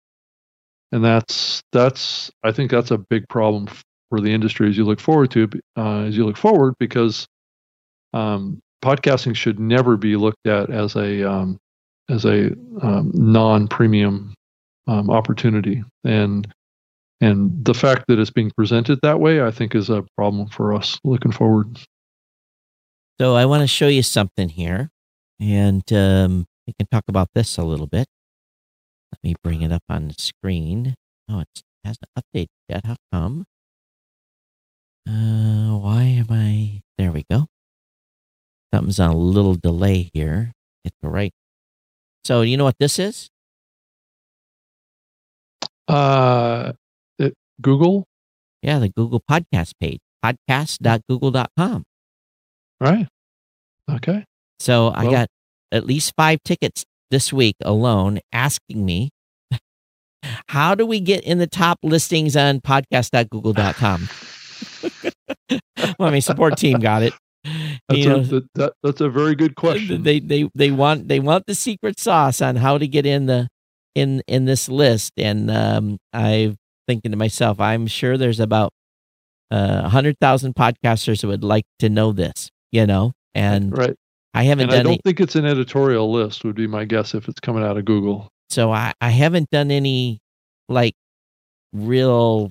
And 0.93 1.05
that's 1.05 1.63
that's 1.73 2.31
I 2.43 2.53
think 2.53 2.71
that's 2.71 2.91
a 2.91 2.99
big 2.99 3.29
problem 3.29 3.69
for 4.09 4.21
the 4.21 4.33
industry 4.33 4.69
as 4.69 4.77
you 4.77 4.85
look 4.85 5.01
forward 5.01 5.31
to 5.33 5.49
uh, 5.77 6.03
as 6.03 6.17
you 6.17 6.25
look 6.25 6.37
forward 6.37 6.75
because 6.79 7.27
um, 8.13 8.61
podcasting 8.83 9.35
should 9.35 9.59
never 9.59 9.97
be 9.97 10.17
looked 10.17 10.47
at 10.47 10.71
as 10.71 10.97
a 10.97 11.29
um, 11.29 11.59
as 12.09 12.25
a 12.25 12.53
um, 12.83 13.11
non-premium 13.15 14.35
um, 14.87 15.11
opportunity 15.11 15.83
and 16.05 16.47
and 17.21 17.65
the 17.65 17.75
fact 17.75 18.05
that 18.09 18.19
it's 18.19 18.31
being 18.31 18.53
presented 18.57 19.01
that 19.03 19.21
way 19.21 19.43
I 19.43 19.51
think 19.51 19.75
is 19.75 19.91
a 19.91 20.05
problem 20.17 20.49
for 20.49 20.75
us 20.75 20.99
looking 21.05 21.33
forward. 21.33 21.79
So 23.21 23.35
I 23.35 23.47
want 23.47 23.63
to 23.63 23.67
show 23.67 23.89
you 23.89 24.03
something 24.03 24.51
here, 24.51 24.91
and 25.41 25.83
um, 25.91 26.45
we 26.67 26.75
can 26.75 26.87
talk 26.89 27.05
about 27.09 27.31
this 27.35 27.57
a 27.57 27.65
little 27.65 27.87
bit. 27.87 28.07
Let 29.13 29.19
me 29.23 29.35
bring 29.43 29.63
it 29.63 29.73
up 29.73 29.83
on 29.89 30.09
the 30.09 30.15
screen. 30.19 30.95
Oh, 31.29 31.41
it 31.41 31.63
hasn't 31.85 32.09
updated 32.19 32.49
yet. 32.69 32.85
How 32.85 32.97
come? 33.13 33.45
Uh, 35.09 35.77
why 35.79 36.03
am 36.03 36.27
I? 36.31 36.83
There 36.99 37.13
we 37.13 37.25
go. 37.31 37.47
Something's 38.75 38.99
on 39.01 39.11
a 39.11 39.17
little 39.17 39.55
delay 39.55 40.11
here. 40.13 40.53
Get 40.85 40.93
the 41.01 41.09
right. 41.09 41.33
So 42.25 42.43
you 42.43 42.57
know 42.57 42.65
what 42.65 42.79
this 42.79 42.99
is? 42.99 43.29
Uh, 45.89 46.73
Google, 47.63 48.05
Yeah, 48.63 48.79
the 48.81 48.89
Google 48.89 49.23
Podcast 49.31 49.73
page, 49.81 50.01
podcast.google.com. 50.25 51.85
right? 52.81 53.07
Okay. 53.91 54.25
So 54.59 54.91
I 54.95 55.05
got 55.11 55.29
at 55.71 55.87
least 55.87 56.13
five 56.17 56.41
tickets 56.45 56.85
this 57.11 57.33
week 57.33 57.57
alone 57.63 58.21
asking 58.33 58.85
me, 58.85 59.11
how 60.49 60.75
do 60.75 60.85
we 60.85 61.01
get 61.01 61.25
in 61.25 61.39
the 61.39 61.47
top 61.47 61.79
listings 61.83 62.37
on 62.37 62.61
podcast.google.com? 62.61 64.09
well, 65.99 66.11
my 66.11 66.19
support 66.19 66.57
team 66.57 66.79
got 66.79 67.03
it. 67.03 67.13
That's, 67.89 68.01
You 68.01 68.07
a, 68.07 68.17
know, 68.17 68.23
that, 68.23 68.49
that, 68.57 68.73
that's 68.83 69.01
a 69.01 69.09
very 69.09 69.37
good 69.37 69.55
question. 69.55 70.03
they, 70.03 70.19
they, 70.19 70.49
they 70.55 70.71
want, 70.73 71.07
they 71.07 71.21
want 71.21 71.47
the 71.47 71.55
secret 71.55 72.01
sauce 72.01 72.43
on 72.43 72.57
how 72.57 72.77
to 72.77 72.89
get 72.89 73.07
in 73.07 73.27
the, 73.27 73.47
in, 73.95 74.21
in 74.27 74.47
this 74.47 74.69
list. 74.69 75.13
And, 75.17 75.49
um, 75.51 75.99
I'm 76.13 76.57
thinking 76.89 77.13
to 77.13 77.17
myself, 77.17 77.61
I'm 77.61 77.87
sure 77.87 78.19
there's 78.19 78.41
about 78.41 78.73
uh, 79.51 79.83
a 79.85 79.89
hundred 79.89 80.19
thousand 80.21 80.55
podcasters 80.55 81.23
who 81.23 81.29
would 81.29 81.45
like 81.45 81.65
to 81.79 81.89
know 81.89 82.13
this, 82.13 82.51
you 82.73 82.85
know, 82.87 83.13
and 83.35 83.77
right. 83.77 83.95
I 84.37 84.45
haven't 84.45 84.71
And 84.71 84.79
I 84.81 84.83
don't 84.83 84.95
it. 84.95 85.01
think 85.05 85.21
it's 85.21 85.35
an 85.37 85.45
editorial 85.47 86.11
list, 86.13 86.45
would 86.45 86.55
be 86.57 86.67
my 86.67 86.85
guess 86.85 87.15
if 87.15 87.29
it's 87.29 87.41
coming 87.41 87.65
out 87.65 87.77
of 87.77 87.85
Google. 87.85 88.29
so 88.51 88.71
I, 88.73 88.93
I 89.01 89.11
haven't 89.11 89.51
done 89.51 89.71
any 89.71 90.21
like 90.69 90.95
real 91.73 92.51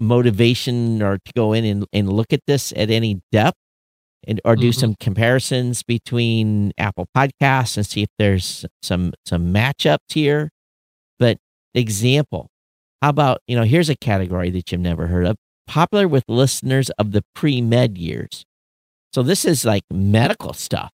motivation 0.00 1.02
or 1.02 1.18
to 1.24 1.32
go 1.36 1.52
in 1.52 1.64
and, 1.64 1.86
and 1.92 2.12
look 2.12 2.32
at 2.32 2.40
this 2.46 2.72
at 2.76 2.90
any 2.90 3.20
depth 3.32 3.56
and, 4.26 4.40
or 4.44 4.56
do 4.56 4.70
Mhm. 4.70 4.74
some 4.74 4.94
comparisons 5.00 5.82
between 5.82 6.72
Apple 6.78 7.06
Podcasts 7.16 7.76
and 7.76 7.86
see 7.86 8.02
if 8.02 8.08
there's 8.18 8.64
some 8.82 9.12
some 9.26 9.52
matchups 9.52 10.12
here. 10.12 10.50
But 11.18 11.38
example, 11.74 12.48
how 13.02 13.10
about 13.10 13.38
you 13.46 13.54
know 13.56 13.64
here's 13.64 13.88
a 13.90 13.96
category 13.96 14.50
that 14.50 14.72
you've 14.72 14.80
never 14.80 15.06
heard 15.08 15.26
of: 15.26 15.36
popular 15.66 16.08
with 16.08 16.24
listeners 16.28 16.90
of 16.98 17.12
the 17.12 17.22
pre 17.34 17.60
med 17.60 17.96
years. 17.98 18.44
So 19.14 19.22
this 19.22 19.44
is 19.44 19.64
like 19.64 19.84
medical 19.92 20.52
stuff. 20.52 20.90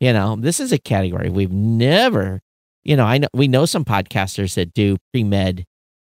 You 0.00 0.12
know, 0.12 0.36
this 0.36 0.60
is 0.60 0.72
a 0.72 0.78
category 0.78 1.30
we've 1.30 1.52
never 1.52 2.40
you 2.84 2.96
know, 2.96 3.04
I 3.04 3.18
know 3.18 3.28
we 3.32 3.48
know 3.48 3.64
some 3.64 3.84
podcasters 3.84 4.54
that 4.54 4.74
do 4.74 4.98
pre 5.12 5.24
med 5.24 5.64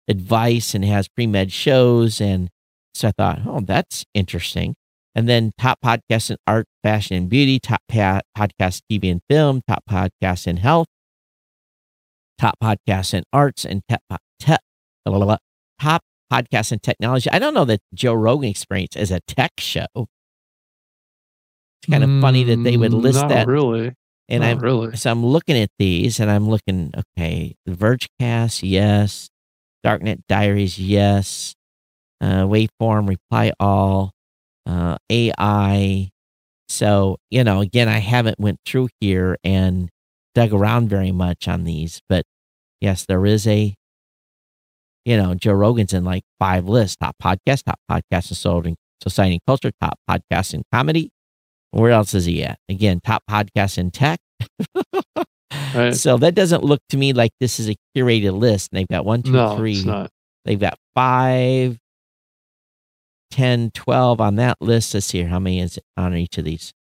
advice 0.07 0.74
and 0.74 0.84
has 0.86 1.07
pre 1.09 1.28
med 1.28 1.51
shows, 1.51 2.22
and 2.22 2.49
so 2.93 3.09
I 3.09 3.11
thought, 3.11 3.41
oh, 3.45 3.59
that's 3.59 4.05
interesting. 4.13 4.76
And 5.13 5.28
then 5.28 5.51
top 5.57 5.80
podcasts 5.84 6.32
in 6.32 6.38
art, 6.47 6.65
fashion, 6.82 7.17
and 7.17 7.30
beauty, 7.30 7.59
top 7.59 7.82
pa- 7.89 8.22
podcast 8.38 8.82
TV 8.89 9.11
and 9.11 9.22
film, 9.30 9.61
top 9.67 9.84
podcasts 9.89 10.47
in 10.47 10.57
health, 10.57 10.88
top 12.39 12.55
podcasts 12.63 13.13
in 13.13 13.24
arts, 13.34 13.65
and 13.65 13.82
te- 13.89 13.97
te- 14.39 14.55
blah, 15.05 15.17
blah, 15.17 15.26
blah, 15.26 15.38
top 15.82 16.01
podcasts 16.32 16.72
in 16.72 16.80
technology. 16.80 17.30
I 17.30 17.39
don't 17.39 17.53
know 17.53 17.65
that 17.65 17.82
Joe 17.93 18.13
Rogan 18.13 18.49
Experience 18.49 18.95
is 18.95 19.11
a 19.11 19.19
tech 19.28 19.51
show. 19.59 20.07
It's 21.84 21.92
kind 21.92 22.04
of 22.04 22.22
funny 22.22 22.44
that 22.44 22.64
they 22.64 22.78
would 22.78 22.92
Mm, 22.92 23.02
list 23.02 23.20
Not 23.22 23.30
that, 23.30 23.48
really. 23.48 23.94
and 24.30 24.42
not 24.42 24.50
I'm 24.52 24.60
really. 24.60 24.96
so 24.96 25.12
I'm 25.12 25.26
looking 25.26 25.58
at 25.58 25.70
these 25.80 26.20
and 26.20 26.30
I'm 26.30 26.48
looking, 26.48 26.94
okay, 27.18 27.56
the 27.66 27.72
Vergecast, 27.74 28.62
yes. 28.64 29.30
Darknet 29.86 30.22
Diaries, 30.30 30.78
yes. 30.78 31.56
Uh, 32.22 32.44
Waveform, 32.46 33.10
Reply 33.10 33.52
All, 33.60 34.12
uh, 34.68 34.98
AI. 35.10 36.10
So, 36.70 37.18
you 37.32 37.44
know, 37.44 37.62
again, 37.62 37.90
I 37.90 37.98
haven't 37.98 38.40
went 38.40 38.60
through 38.66 38.90
here 39.00 39.38
and 39.44 39.90
dug 40.36 40.54
around 40.54 40.88
very 40.90 41.12
much 41.12 41.48
on 41.48 41.64
these, 41.64 42.00
but 42.08 42.24
yes, 42.80 43.06
there 43.08 43.26
is 43.26 43.48
a, 43.48 43.74
you 45.04 45.18
know, 45.18 45.34
Joe 45.34 45.54
Rogan's 45.54 45.94
in 45.94 46.04
like 46.04 46.24
five 46.40 46.68
lists, 46.68 46.96
top 46.98 47.16
podcast, 47.22 47.64
top 47.64 47.80
podcast 47.90 48.30
in 48.30 48.36
social- 48.36 48.76
society 49.02 49.34
and 49.34 49.42
culture, 49.48 49.72
top 49.82 49.98
podcast 50.10 50.54
in 50.54 50.62
comedy. 50.72 51.10
Where 51.72 51.91
else 51.91 52.13
is 52.13 52.26
he 52.26 52.43
at? 52.43 52.59
Again, 52.69 52.99
top 53.03 53.24
podcast 53.30 53.78
in 53.78 53.91
tech. 53.91 54.19
Right. 55.74 55.95
So 55.95 56.17
that 56.17 56.36
doesn't 56.36 56.63
look 56.63 56.82
to 56.89 56.97
me 56.97 57.13
like 57.13 57.32
this 57.39 57.59
is 57.59 57.69
a 57.69 57.76
curated 57.95 58.38
list. 58.38 58.69
And 58.72 58.80
they've 58.80 58.88
got 58.88 59.05
one, 59.05 59.24
two, 59.24 59.32
No, 59.32 59.55
three. 59.57 59.84
They've 60.45 60.59
got 60.59 60.78
five, 60.95 61.78
10, 63.32 63.72
12 63.72 64.22
on 64.22 64.36
that 64.36 64.57
list. 64.59 64.93
Let's 64.93 65.07
see 65.07 65.19
here. 65.19 65.28
How 65.28 65.39
many 65.39 65.59
is 65.61 65.78
it 65.78 65.84
on 65.97 66.15
each 66.15 66.38
of 66.38 66.45
these? 66.45 66.74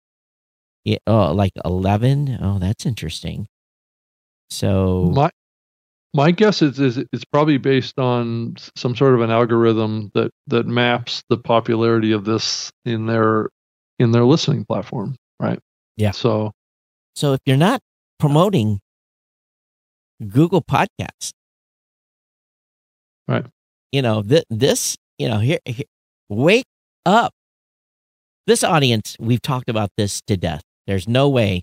Yeah, 0.84 0.98
oh, 1.06 1.32
like 1.32 1.52
11. 1.64 2.38
Oh, 2.40 2.58
that's 2.58 2.86
interesting. 2.86 3.46
So, 4.50 5.12
My 5.14 5.30
my 6.12 6.32
guess 6.32 6.60
is, 6.60 6.80
is 6.80 6.98
it's 7.12 7.24
probably 7.24 7.58
based 7.58 7.98
on 7.98 8.56
some 8.74 8.96
sort 8.96 9.14
of 9.14 9.20
an 9.20 9.30
algorithm 9.30 10.10
that 10.14 10.32
that 10.48 10.66
maps 10.66 11.22
the 11.28 11.36
popularity 11.36 12.10
of 12.10 12.24
this 12.24 12.72
in 12.84 13.06
their 13.06 13.50
in 14.00 14.12
their 14.12 14.24
listening 14.24 14.64
platform, 14.64 15.16
right? 15.38 15.58
Yeah. 15.96 16.12
So 16.12 16.52
so 17.14 17.34
if 17.34 17.40
you're 17.46 17.56
not 17.56 17.80
promoting 18.18 18.80
Google 20.28 20.62
Podcasts, 20.62 21.32
Right. 23.30 23.46
You 23.92 24.02
know, 24.02 24.22
th- 24.22 24.44
this, 24.50 24.96
you 25.16 25.28
know, 25.28 25.38
here, 25.38 25.60
here, 25.64 25.84
wake 26.28 26.66
up. 27.06 27.32
This 28.46 28.64
audience, 28.64 29.16
we've 29.20 29.40
talked 29.40 29.68
about 29.70 29.90
this 29.96 30.20
to 30.22 30.36
death. 30.36 30.62
There's 30.88 31.06
no 31.06 31.28
way, 31.28 31.62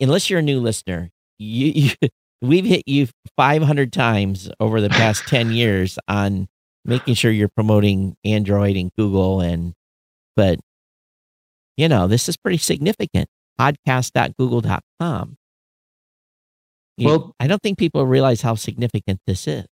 unless 0.00 0.30
you're 0.30 0.38
a 0.38 0.42
new 0.42 0.58
listener, 0.60 1.10
you, 1.38 1.90
you 2.00 2.08
we've 2.40 2.64
hit 2.64 2.82
you 2.86 3.08
500 3.36 3.92
times 3.92 4.50
over 4.58 4.80
the 4.80 4.88
past 4.88 5.24
10 5.28 5.50
years 5.52 5.98
on 6.08 6.46
making 6.84 7.14
sure 7.14 7.30
you're 7.30 7.50
promoting 7.54 8.16
Android 8.24 8.76
and 8.76 8.90
Google 8.96 9.42
and, 9.42 9.74
but, 10.34 10.58
you 11.76 11.88
know, 11.88 12.06
this 12.06 12.28
is 12.28 12.36
pretty 12.36 12.58
significant. 12.58 13.28
Podcast.google.com. 13.60 15.36
You- 16.98 17.06
Well- 17.06 17.34
I 17.40 17.46
don't 17.46 17.62
think 17.62 17.78
people 17.78 18.06
realize 18.06 18.42
how 18.42 18.54
significant 18.54 19.20
this 19.26 19.46
is. 19.46 19.66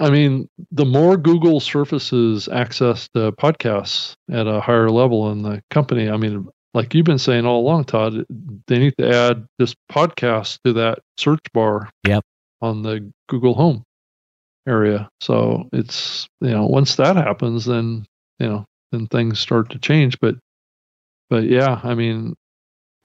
I 0.00 0.10
mean, 0.10 0.48
the 0.70 0.84
more 0.84 1.16
Google 1.16 1.58
surfaces 1.58 2.48
access 2.48 3.08
to 3.14 3.32
podcasts 3.32 4.14
at 4.30 4.46
a 4.46 4.60
higher 4.60 4.90
level 4.90 5.32
in 5.32 5.42
the 5.42 5.60
company, 5.70 6.08
I 6.08 6.16
mean, 6.16 6.48
like 6.74 6.94
you've 6.94 7.04
been 7.06 7.18
saying 7.18 7.46
all 7.46 7.60
along, 7.60 7.84
Todd, 7.84 8.24
they 8.68 8.78
need 8.78 8.94
to 8.98 9.08
add 9.12 9.46
this 9.58 9.74
podcast 9.90 10.58
to 10.64 10.72
that 10.74 11.00
search 11.16 11.40
bar. 11.52 11.90
Yep. 12.06 12.22
On 12.60 12.82
the 12.82 13.12
Google 13.28 13.54
Home 13.54 13.82
area. 14.68 15.08
So 15.20 15.68
it's 15.72 16.28
you 16.40 16.50
know 16.50 16.66
once 16.66 16.96
that 16.96 17.16
happens, 17.16 17.64
then 17.64 18.04
you 18.38 18.48
know 18.48 18.64
then 18.92 19.06
things 19.08 19.38
start 19.40 19.70
to 19.70 19.78
change. 19.78 20.18
But 20.20 20.36
but 21.30 21.44
yeah, 21.44 21.80
I 21.82 21.94
mean. 21.94 22.34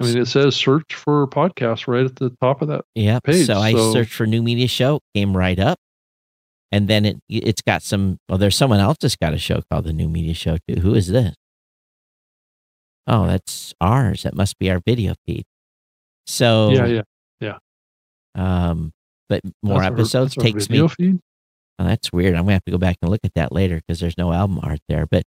I 0.01 0.05
mean, 0.05 0.17
it 0.17 0.25
says 0.25 0.55
search 0.55 0.95
for 0.95 1.25
podcast 1.27 1.87
right 1.87 2.03
at 2.03 2.15
the 2.17 2.31
top 2.41 2.61
of 2.61 2.67
that 2.67 2.83
Yep. 2.95 3.23
page. 3.23 3.45
So 3.45 3.59
I 3.59 3.73
searched 3.93 4.11
for 4.11 4.25
new 4.25 4.41
media 4.41 4.67
show, 4.67 4.99
came 5.13 5.37
right 5.37 5.57
up. 5.57 5.77
And 6.73 6.87
then 6.89 7.05
it 7.05 7.17
it's 7.29 7.61
got 7.61 7.83
some 7.83 8.17
well, 8.27 8.39
there's 8.39 8.55
someone 8.55 8.79
else 8.79 8.97
that's 8.99 9.15
got 9.15 9.33
a 9.33 9.37
show 9.37 9.61
called 9.71 9.85
the 9.85 9.93
New 9.93 10.09
Media 10.09 10.33
Show 10.33 10.57
too. 10.67 10.81
Who 10.81 10.95
is 10.95 11.07
this? 11.07 11.35
Oh, 13.05 13.27
that's 13.27 13.73
ours. 13.79 14.23
That 14.23 14.35
must 14.35 14.57
be 14.57 14.71
our 14.71 14.81
video 14.85 15.13
feed. 15.25 15.45
So 16.25 16.71
yeah, 16.71 16.85
yeah. 16.87 17.01
Yeah. 17.39 17.57
Um 18.35 18.91
but 19.29 19.41
more 19.61 19.81
That's 19.81 19.93
episodes 19.93 20.37
our 20.37 20.43
takes 20.43 20.69
me 20.69 20.85
feed. 20.87 21.19
Oh, 21.79 21.85
that's 21.85 22.11
weird. 22.11 22.35
I'm 22.35 22.43
gonna 22.43 22.53
have 22.53 22.65
to 22.65 22.71
go 22.71 22.77
back 22.77 22.97
and 23.01 23.11
look 23.11 23.21
at 23.23 23.35
that 23.35 23.51
later 23.51 23.77
because 23.77 23.99
there's 23.99 24.17
no 24.17 24.33
album 24.33 24.59
art 24.63 24.79
there. 24.89 25.05
But 25.05 25.23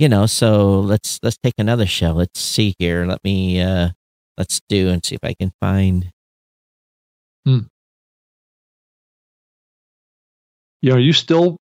you 0.00 0.08
know, 0.08 0.24
so 0.24 0.80
let's 0.80 1.20
let's 1.22 1.36
take 1.42 1.54
another 1.58 1.84
show. 1.84 2.12
Let's 2.12 2.40
see 2.40 2.74
here. 2.78 3.04
Let 3.04 3.22
me 3.22 3.60
uh 3.60 3.90
let's 4.38 4.60
do 4.66 4.88
and 4.88 5.04
see 5.04 5.14
if 5.14 5.20
I 5.22 5.34
can 5.34 5.52
find 5.60 6.10
Yeah, 10.80 10.94
are 10.94 10.98
you 10.98 11.12
still 11.12 11.58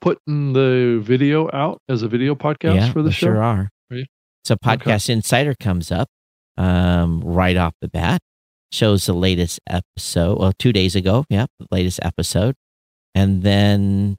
putting 0.00 0.52
the 0.52 0.98
video 1.00 1.48
out 1.52 1.78
as 1.88 2.02
a 2.02 2.08
video 2.08 2.34
podcast 2.34 2.74
yeah, 2.74 2.92
for 2.92 3.02
the 3.02 3.12
show? 3.12 3.26
sure 3.26 3.42
are. 3.42 3.70
Are 3.92 3.96
you? 3.96 4.06
So 4.44 4.56
Podcast 4.56 5.08
Insider 5.08 5.54
comes 5.54 5.92
up 5.92 6.08
um 6.56 7.20
right 7.20 7.56
off 7.56 7.74
the 7.80 7.88
bat, 7.88 8.20
shows 8.72 9.06
the 9.06 9.12
latest 9.12 9.60
episode. 9.68 10.40
Well, 10.40 10.52
two 10.58 10.72
days 10.72 10.96
ago, 10.96 11.24
yeah, 11.30 11.46
the 11.60 11.68
latest 11.70 12.00
episode. 12.02 12.56
And 13.14 13.44
then 13.44 14.16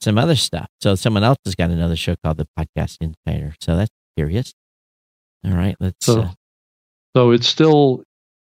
some 0.00 0.18
other 0.18 0.36
stuff. 0.36 0.66
So 0.82 0.94
someone 0.94 1.22
else 1.24 1.38
has 1.44 1.54
got 1.54 1.70
another 1.70 1.96
show 1.96 2.14
called 2.24 2.38
the 2.38 2.46
Podcast 2.58 2.96
Insider. 3.00 3.54
So 3.60 3.76
that's 3.76 3.90
curious. 4.16 4.52
All 5.44 5.52
right, 5.52 5.76
let's 5.80 6.04
So, 6.04 6.20
uh, 6.22 6.30
so 7.16 7.30
it's 7.30 7.46
still 7.46 8.02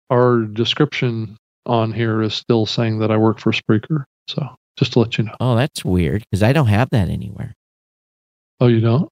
our 0.10 0.42
description 0.42 1.38
on 1.66 1.92
here 1.92 2.22
is 2.22 2.34
still 2.34 2.66
saying 2.66 3.00
that 3.00 3.12
I 3.12 3.18
work 3.18 3.40
for 3.40 3.52
Spreaker. 3.52 4.04
So 4.28 4.48
just 4.78 4.94
to 4.94 5.00
let 5.00 5.18
you 5.18 5.26
know. 5.26 5.36
Oh, 5.40 5.56
that's 5.56 5.84
weird 5.86 6.24
because 6.30 6.44
I 6.44 6.54
don't 6.54 6.68
have 6.68 6.90
that 6.92 7.10
anywhere. 7.10 7.54
Oh, 8.60 8.68
you 8.68 8.80
don't? 8.80 9.10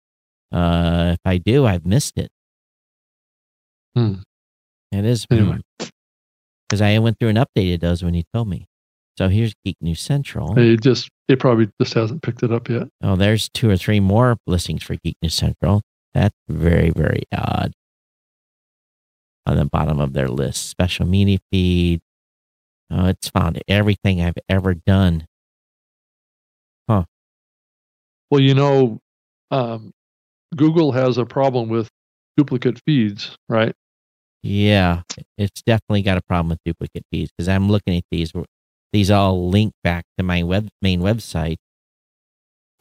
Uh, 0.52 1.12
if 1.14 1.20
I 1.26 1.38
do, 1.38 1.66
I've 1.66 1.86
missed 1.86 2.18
it. 2.18 2.30
Hmm. 3.96 4.16
It 4.92 5.06
is 5.06 5.26
Anyway. 5.32 5.60
because 6.68 6.82
I 6.82 6.98
went 7.00 7.18
through 7.20 7.30
and 7.30 7.38
updated 7.38 7.80
those 7.82 8.04
when 8.04 8.14
you 8.14 8.24
told 8.34 8.48
me. 8.50 8.66
So 9.18 9.28
here's 9.28 9.54
Geek 9.66 9.78
News 9.82 10.02
Central. 10.02 10.58
It 10.58 10.82
just 10.82 11.10
it 11.28 11.40
probably 11.40 11.70
just 11.80 11.94
hasn't 11.94 12.22
picked 12.22 12.44
it 12.44 12.52
up 12.52 12.70
yet. 12.70 12.88
Oh, 13.04 13.16
there's 13.16 13.50
two 13.50 13.70
or 13.70 13.78
three 13.78 14.00
more 14.00 14.38
listings 14.48 14.84
for 14.84 14.96
Geek 14.96 15.18
News 15.22 15.36
Central. 15.36 15.82
That's 16.14 16.36
very, 16.48 16.90
very 16.90 17.24
odd. 17.36 17.74
On 19.46 19.58
the 19.58 19.66
bottom 19.66 20.00
of 20.00 20.14
their 20.14 20.28
list, 20.28 20.70
special 20.70 21.06
media 21.06 21.40
feed. 21.52 22.02
Oh, 22.90 23.08
it's 23.08 23.30
found 23.30 23.62
everything 23.68 24.22
I've 24.22 24.38
ever 24.50 24.74
done. 24.74 25.26
Huh. 26.90 27.06
Well, 28.30 28.42
you 28.42 28.54
know, 28.54 29.00
um, 29.50 29.92
Google 30.56 30.92
has 30.92 31.18
a 31.18 31.26
problem 31.26 31.70
with 31.70 31.90
duplicate 32.38 32.80
feeds, 32.86 33.36
right? 33.50 33.74
Yeah, 34.44 35.02
it's 35.38 35.62
definitely 35.62 36.02
got 36.02 36.18
a 36.18 36.22
problem 36.22 36.50
with 36.50 36.60
duplicate 36.66 37.06
feeds 37.12 37.32
because 37.32 37.48
I'm 37.48 37.70
looking 37.70 37.96
at 37.96 38.04
these. 38.12 38.34
These 38.94 39.10
all 39.12 39.50
link 39.50 39.74
back 39.84 40.06
to 40.18 40.24
my 40.24 40.44
web 40.44 40.70
main 40.82 41.02
website. 41.02 41.58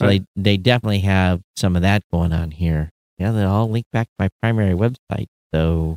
So 0.01 0.07
Right. 0.07 0.23
they, 0.37 0.43
they 0.55 0.57
definitely 0.57 1.01
have 1.01 1.41
some 1.57 1.77
of 1.77 1.83
that 1.83 2.03
going 2.13 2.33
on 2.33 2.51
here. 2.53 2.91
Yeah, 3.19 3.33
they 3.33 3.45
all 3.45 3.69
link 3.71 3.87
back 3.93 4.07
to 4.09 4.15
my 4.19 4.29
primary 4.43 4.75
website. 4.75 5.27
So 5.55 5.97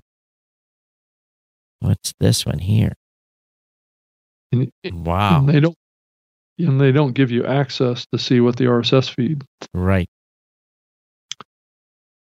what's 1.80 2.14
this 2.20 2.46
one 2.46 2.60
here? 2.60 2.94
And, 4.52 4.72
Wow. 5.06 5.40
and 5.40 5.50
they 5.50 5.60
don't 5.60 5.76
and 6.60 6.80
they 6.80 6.92
don't 6.92 7.14
give 7.14 7.32
you 7.32 7.46
access 7.46 8.06
to 8.14 8.20
see 8.20 8.40
what 8.40 8.58
the 8.58 8.66
RSS 8.66 9.10
feed. 9.10 9.44
Right. 9.74 10.08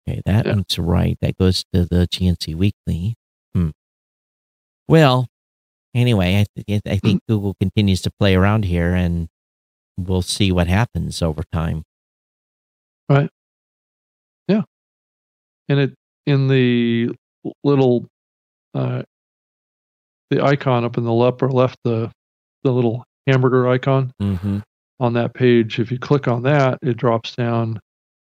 Okay, 0.07 0.21
that 0.25 0.45
Yeah. 0.45 0.55
one's 0.55 0.77
right. 0.77 1.17
That 1.21 1.37
goes 1.37 1.63
to 1.73 1.85
the 1.85 2.05
GNC 2.07 2.53
Weekly. 2.55 3.15
Hmm. 3.53 3.69
Well, 4.87 5.27
anyway, 5.95 6.41
I, 6.57 6.61
th- 6.67 6.81
I 6.85 6.97
think 6.97 7.21
Google 7.27 7.55
continues 7.59 8.01
to 8.03 8.11
play 8.19 8.35
around 8.35 8.65
here, 8.65 8.93
and 8.93 9.27
we'll 9.97 10.21
see 10.21 10.51
what 10.51 10.67
happens 10.67 11.21
over 11.21 11.43
time. 11.51 11.83
Right. 13.09 13.29
Yeah. 14.47 14.61
And 15.67 15.79
it 15.79 15.93
in 16.25 16.47
the 16.47 17.09
little 17.63 18.05
uh, 18.73 19.03
the 20.29 20.43
icon 20.43 20.83
up 20.85 20.97
in 20.97 21.03
the 21.03 21.13
upper 21.15 21.49
left, 21.49 21.77
the 21.83 22.11
the 22.63 22.71
little 22.71 23.03
hamburger 23.27 23.67
icon 23.67 24.11
Mm-hmm. 24.21 24.59
on 24.99 25.13
that 25.13 25.33
page. 25.33 25.79
If 25.79 25.91
you 25.91 25.97
click 25.99 26.27
on 26.27 26.43
that, 26.43 26.77
it 26.81 26.97
drops 26.97 27.35
down. 27.35 27.79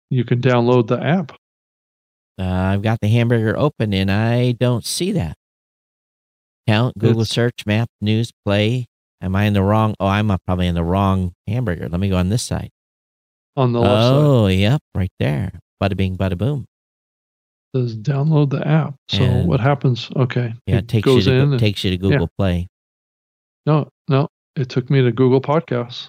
You 0.09 0.23
can 0.23 0.41
download 0.41 0.87
the 0.87 1.01
app. 1.03 1.31
Uh, 2.39 2.43
I've 2.45 2.81
got 2.81 2.99
the 3.01 3.07
hamburger 3.09 3.55
open, 3.57 3.93
and 3.93 4.09
I 4.11 4.53
don't 4.53 4.85
see 4.85 5.11
that. 5.11 5.35
Count 6.67 6.97
Google 6.97 7.25
search 7.25 7.65
map 7.65 7.89
news 8.01 8.31
play. 8.45 8.85
Am 9.21 9.35
I 9.35 9.45
in 9.45 9.53
the 9.53 9.61
wrong? 9.63 9.95
Oh, 9.99 10.07
I'm 10.07 10.27
probably 10.45 10.67
in 10.67 10.75
the 10.75 10.83
wrong 10.83 11.33
hamburger. 11.47 11.87
Let 11.89 11.99
me 11.99 12.09
go 12.09 12.17
on 12.17 12.29
this 12.29 12.43
side. 12.43 12.69
On 13.55 13.71
the 13.71 13.79
left 13.79 13.91
side, 14.03 14.13
Oh, 14.13 14.47
yep, 14.47 14.81
right 14.95 15.11
there. 15.19 15.59
Bada 15.81 15.95
bing, 15.95 16.17
bada 16.17 16.37
boom. 16.37 16.65
it 17.73 17.77
says 17.79 17.97
download 17.97 18.49
the 18.49 18.65
app. 18.67 18.95
So 19.09 19.23
And- 19.23 19.47
what 19.47 19.59
happens? 19.59 20.09
Okay, 20.15 20.53
Yeah, 20.67 20.77
it 20.77 20.87
takes 20.87 21.07
you 21.07 21.21
to, 21.21 21.31
in. 21.33 21.51
And- 21.51 21.59
takes 21.59 21.83
you 21.83 21.91
to 21.91 21.97
Google 21.97 22.29
Play. 22.37 22.67
no, 23.65 23.89
no, 24.07 24.27
it 24.55 24.69
took 24.69 24.89
me 24.89 25.01
to 25.01 25.11
Google 25.11 25.41
Podcasts. 25.41 26.07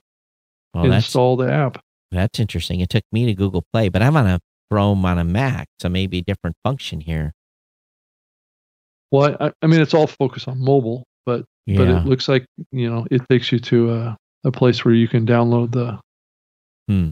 Well, 0.73 0.91
install 0.93 1.37
the 1.37 1.53
app. 1.53 1.81
That's 2.11 2.39
interesting. 2.41 2.81
It 2.81 2.89
took 2.91 3.05
me 3.13 3.27
to 3.27 3.35
Google 3.35 3.65
Play, 3.73 3.89
but 3.89 4.03
I'm 4.03 4.17
on 4.17 4.27
a 4.27 4.41
Chrome 4.71 5.05
on 5.05 5.19
a 5.19 5.25
Mac, 5.25 5.69
so 5.81 5.89
maybe 5.89 6.19
a 6.19 6.23
different 6.23 6.57
function 6.65 7.01
here. 7.01 7.33
Well, 9.15 9.37
I, 9.41 9.53
I 9.63 9.67
mean, 9.69 9.81
it's 9.81 9.95
all 9.95 10.07
focused 10.09 10.49
on 10.49 10.59
mobile, 10.61 11.05
but 11.25 11.45
Yeah. 11.67 11.79
but 11.79 11.89
it 11.89 12.05
looks 12.05 12.29
like 12.29 12.45
you 12.73 12.91
know 12.91 13.07
it 13.11 13.23
takes 13.31 13.53
you 13.53 13.59
to 13.61 13.93
a, 13.93 14.17
a 14.45 14.51
place 14.51 14.85
where 14.85 14.95
you 14.95 15.07
can 15.09 15.25
download 15.27 15.73
the 15.73 15.99
Hmm. 16.89 17.11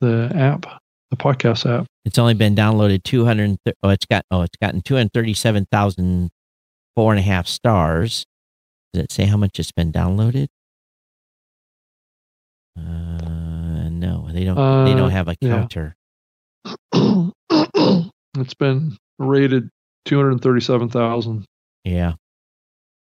the 0.00 0.30
app, 0.34 0.66
the 1.10 1.16
podcast 1.16 1.64
app. 1.68 1.86
it's 2.04 2.18
only 2.18 2.34
been 2.34 2.54
downloaded 2.54 3.02
200. 3.04 3.56
Oh, 3.82 3.88
it's 3.88 4.06
got 4.06 4.24
oh, 4.30 4.42
it's 4.42 4.56
gotten 4.60 4.82
237,000 4.82 6.30
four 6.96 7.12
and 7.12 7.18
a 7.18 7.22
half 7.22 7.46
stars. 7.46 8.26
Does 8.92 9.04
it 9.04 9.12
say 9.12 9.24
how 9.24 9.36
much 9.36 9.58
it's 9.58 9.72
been 9.72 9.92
downloaded? 9.92 10.48
Uh, 12.76 13.88
no, 13.88 14.28
they 14.32 14.44
don't. 14.44 14.56
they 14.84 14.92
Uh, 14.92 14.96
don't 14.96 15.10
have 15.10 15.28
a 15.28 15.36
yeah. 15.40 15.50
counter. 15.50 15.96
it's 18.36 18.54
been 18.58 18.96
rated 19.18 19.70
two 20.04 20.16
hundred 20.16 20.40
thirty-seven 20.40 20.88
thousand. 20.88 21.44
Yeah, 21.84 22.14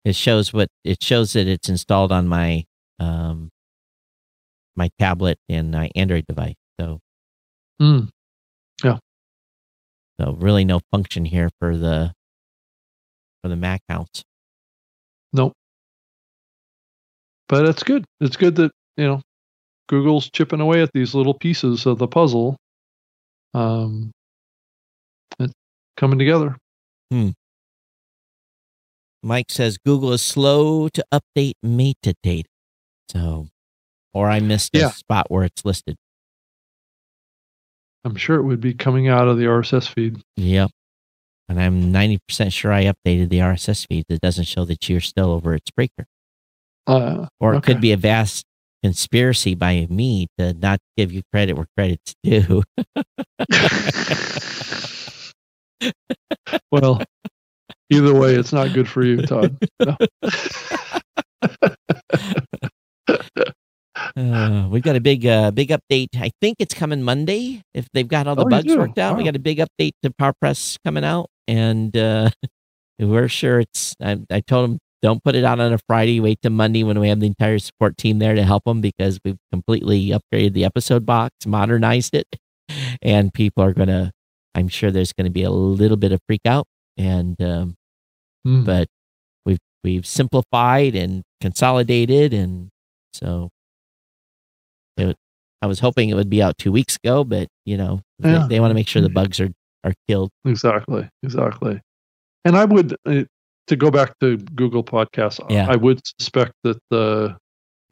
it 0.04 0.16
shows 0.16 0.52
what 0.52 0.68
it 0.84 1.02
shows 1.02 1.32
that 1.34 1.46
it's 1.46 1.68
installed 1.68 2.12
on 2.12 2.28
my 2.28 2.64
um 2.98 3.50
my 4.76 4.88
tablet 4.98 5.38
and 5.48 5.70
my 5.70 5.90
Android 5.94 6.24
device. 6.26 6.54
So 6.80 6.98
Mm. 7.80 8.08
So 10.20 10.32
really 10.38 10.64
no 10.64 10.80
function 10.92 11.24
here 11.24 11.48
for 11.58 11.76
the 11.76 12.12
for 13.42 13.48
the 13.48 13.56
Mac 13.56 13.80
house. 13.88 14.22
Nope. 15.32 15.52
But 17.48 17.66
it's 17.66 17.82
good. 17.82 18.04
It's 18.20 18.36
good 18.36 18.54
that 18.56 18.70
you 18.96 19.04
know 19.04 19.20
Google's 19.88 20.30
chipping 20.30 20.60
away 20.60 20.82
at 20.82 20.90
these 20.94 21.14
little 21.14 21.34
pieces 21.34 21.86
of 21.86 21.98
the 21.98 22.06
puzzle. 22.06 22.56
Um, 23.54 24.12
it's 25.40 25.52
coming 25.96 26.20
together. 26.20 26.56
Mike 29.22 29.50
says 29.50 29.78
Google 29.78 30.12
is 30.12 30.22
slow 30.22 30.88
to 30.88 31.04
update 31.12 31.54
metadata. 31.64 32.44
So 33.10 33.48
or 34.14 34.28
I 34.30 34.40
missed 34.40 34.74
a 34.74 34.80
Yeah. 34.80 34.90
spot 34.90 35.30
where 35.30 35.44
it's 35.44 35.64
listed. 35.64 35.96
I'm 38.04 38.16
sure 38.16 38.36
it 38.36 38.42
would 38.42 38.60
be 38.60 38.74
coming 38.74 39.08
out 39.08 39.28
of 39.28 39.38
the 39.38 39.44
RSS 39.46 39.86
feed. 39.86 40.20
Yep. 40.36 40.70
And 41.48 41.60
I'm 41.60 41.92
90% 41.92 42.52
sure 42.52 42.72
I 42.72 42.84
updated 42.84 43.28
the 43.30 43.40
RSS 43.40 43.86
feed. 43.86 44.04
It 44.08 44.20
doesn't 44.20 44.46
show 44.46 44.64
that 44.64 44.88
you're 44.88 45.00
still 45.00 45.30
over 45.30 45.54
at 45.54 45.62
Spreaker. 45.64 46.04
Uh, 46.86 47.26
Or 47.40 47.54
it 47.54 47.58
Okay. 47.58 47.72
could 47.74 47.80
be 47.80 47.92
a 47.92 47.96
vast 47.96 48.44
conspiracy 48.82 49.54
by 49.54 49.86
me 49.88 50.26
to 50.38 50.52
not 50.54 50.80
give 50.96 51.12
you 51.12 51.22
credit 51.32 51.54
where 51.54 51.66
credit's 51.76 52.14
due. 52.24 52.62
well, 56.70 57.02
either 57.90 58.14
way, 58.14 58.34
it's 58.34 58.52
not 58.52 58.72
good 58.72 58.88
for 58.88 59.04
you, 59.04 59.22
Todd. 59.22 59.56
No. 59.80 59.96
Uh, 64.16 64.68
we've 64.70 64.82
got 64.82 64.96
a 64.96 65.00
big, 65.00 65.26
uh, 65.26 65.50
big 65.50 65.68
update. 65.68 66.08
I 66.16 66.30
think 66.40 66.56
it's 66.58 66.74
coming 66.74 67.02
Monday. 67.02 67.62
If 67.74 67.86
they've 67.92 68.08
got 68.08 68.26
all 68.26 68.34
the 68.34 68.44
Oh, 68.44 68.48
bugs 68.48 68.74
worked 68.74 68.98
out, 68.98 69.16
we 69.16 69.24
got 69.24 69.36
a 69.36 69.40
big 69.40 69.58
update 69.58 69.92
to 70.02 70.10
PowerPress 70.10 70.76
coming 70.84 71.04
out, 71.04 71.28
and 71.46 71.96
uh, 71.96 72.30
we're 72.98 73.28
sure 73.28 73.60
it's. 73.60 73.94
I, 74.02 74.18
I 74.30 74.40
told 74.40 74.70
them 74.70 74.78
don't 75.02 75.22
put 75.22 75.34
it 75.34 75.44
out 75.44 75.60
on 75.60 75.72
a 75.72 75.78
Friday. 75.86 76.20
Wait 76.20 76.38
till 76.42 76.52
Monday 76.52 76.82
when 76.84 76.98
we 77.00 77.08
have 77.08 77.20
the 77.20 77.26
entire 77.26 77.58
support 77.58 77.96
team 77.96 78.18
there 78.18 78.34
to 78.34 78.44
help 78.44 78.64
them 78.64 78.80
because 78.80 79.18
we've 79.24 79.38
completely 79.50 80.10
upgraded 80.10 80.54
the 80.54 80.64
episode 80.64 81.04
box, 81.06 81.34
modernized 81.46 82.14
it, 82.14 82.26
and 83.02 83.32
people 83.32 83.62
are 83.62 83.72
gonna. 83.72 84.12
I'm 84.54 84.68
sure 84.68 84.90
there's 84.90 85.12
going 85.12 85.24
to 85.26 85.30
be 85.30 85.42
a 85.44 85.50
little 85.50 85.96
bit 85.96 86.12
of 86.12 86.20
freak 86.28 86.42
out, 86.46 86.66
and 86.96 87.40
um, 87.42 87.74
Hmm. 88.44 88.64
but 88.64 88.88
we've 89.46 89.58
we've 89.84 90.04
simplified 90.06 90.94
and 90.96 91.22
consolidated 91.40 92.32
and 92.34 92.68
so 93.14 93.50
it, 94.96 95.16
i 95.60 95.66
was 95.66 95.78
hoping 95.80 96.08
it 96.08 96.14
would 96.14 96.28
be 96.30 96.42
out 96.42 96.58
two 96.58 96.72
weeks 96.72 96.96
ago 97.02 97.24
but 97.24 97.48
you 97.64 97.76
know 97.76 98.00
they- 98.18 98.30
Yeah. 98.32 98.46
they, 98.48 98.60
want 98.60 98.70
to 98.70 98.74
make 98.74 98.88
sure 98.88 99.00
the 99.02 99.08
bugs 99.08 99.40
are 99.40 99.50
are 99.84 99.92
killed 100.08 100.30
Exactly, 100.44 101.08
exactly. 101.24 101.80
And 102.44 102.56
I 102.56 102.64
would 102.64 102.94
uh, 103.06 103.24
to 103.68 103.76
go 103.76 103.90
back 103.90 104.12
to 104.20 104.36
Google 104.36 104.82
Podcasts. 104.84 105.40
Yeah. 105.50 105.66
I 105.68 105.74
would 105.76 106.00
suspect 106.20 106.52
that 106.64 106.78
the 106.90 107.36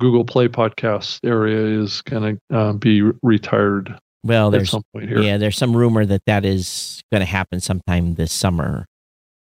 Google 0.01 0.25
Play 0.25 0.47
podcast 0.49 1.19
area 1.25 1.81
is 1.81 2.03
going 2.03 2.39
to 2.51 2.57
um, 2.59 2.79
be 2.79 3.03
retired 3.23 3.97
well 4.23 4.51
there's 4.51 4.71
some 4.71 4.83
point 4.95 5.09
here. 5.09 5.21
yeah 5.21 5.37
there's 5.39 5.57
some 5.57 5.77
rumor 5.77 6.05
that 6.05 6.23
that 6.27 6.45
is 6.45 7.01
going 7.13 7.21
to 7.21 7.27
happen 7.27 7.61
sometime 7.61 8.15
this 8.15 8.33
summer 8.33 8.85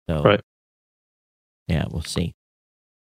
so 0.08 0.22
Right. 0.22 0.40
yeah 1.68 1.84
we'll 1.90 2.02
see 2.02 2.32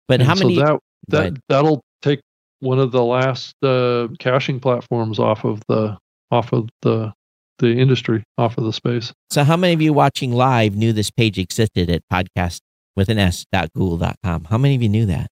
but 0.09 0.21
And 0.21 0.29
how 0.29 0.35
so 0.35 0.45
many 0.45 0.57
that 0.61 0.79
that 1.09 1.37
that'll 1.49 1.83
take 2.03 2.21
one 2.61 2.79
of 2.79 2.93
the 2.93 3.03
last 3.03 3.55
uh, 3.63 4.09
caching 4.19 4.61
platforms 4.61 5.19
off 5.19 5.45
of 5.45 5.63
the 5.69 5.97
off 6.31 6.53
of 6.53 6.69
the 6.83 7.13
the 7.59 7.77
industry, 7.77 8.23
off 8.39 8.57
of 8.57 8.65
the 8.65 8.73
space. 8.73 9.13
so 9.31 9.45
how 9.45 9.55
many 9.57 9.75
of 9.75 9.83
you 9.83 9.93
watching 9.93 10.33
live 10.33 10.75
knew 10.77 10.95
this 10.95 11.11
page 11.11 11.39
existed 11.39 11.91
at 11.91 12.01
podcast 12.11 12.61
with 12.97 13.11
an 13.11 13.19
s 13.19 13.45
dot 13.53 13.71
google 13.75 13.99
dot 13.99 14.17
com 14.25 14.45
how 14.45 14.57
many 14.57 14.75
of 14.75 14.83
you 14.83 14.89
knew 14.89 15.05
that 15.07 15.29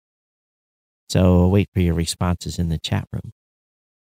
so 1.10 1.46
wait 1.48 1.68
for 1.74 1.80
your 1.80 1.92
responses 1.94 2.58
in 2.58 2.68
the 2.70 2.78
chat 2.78 3.04
room 3.12 3.30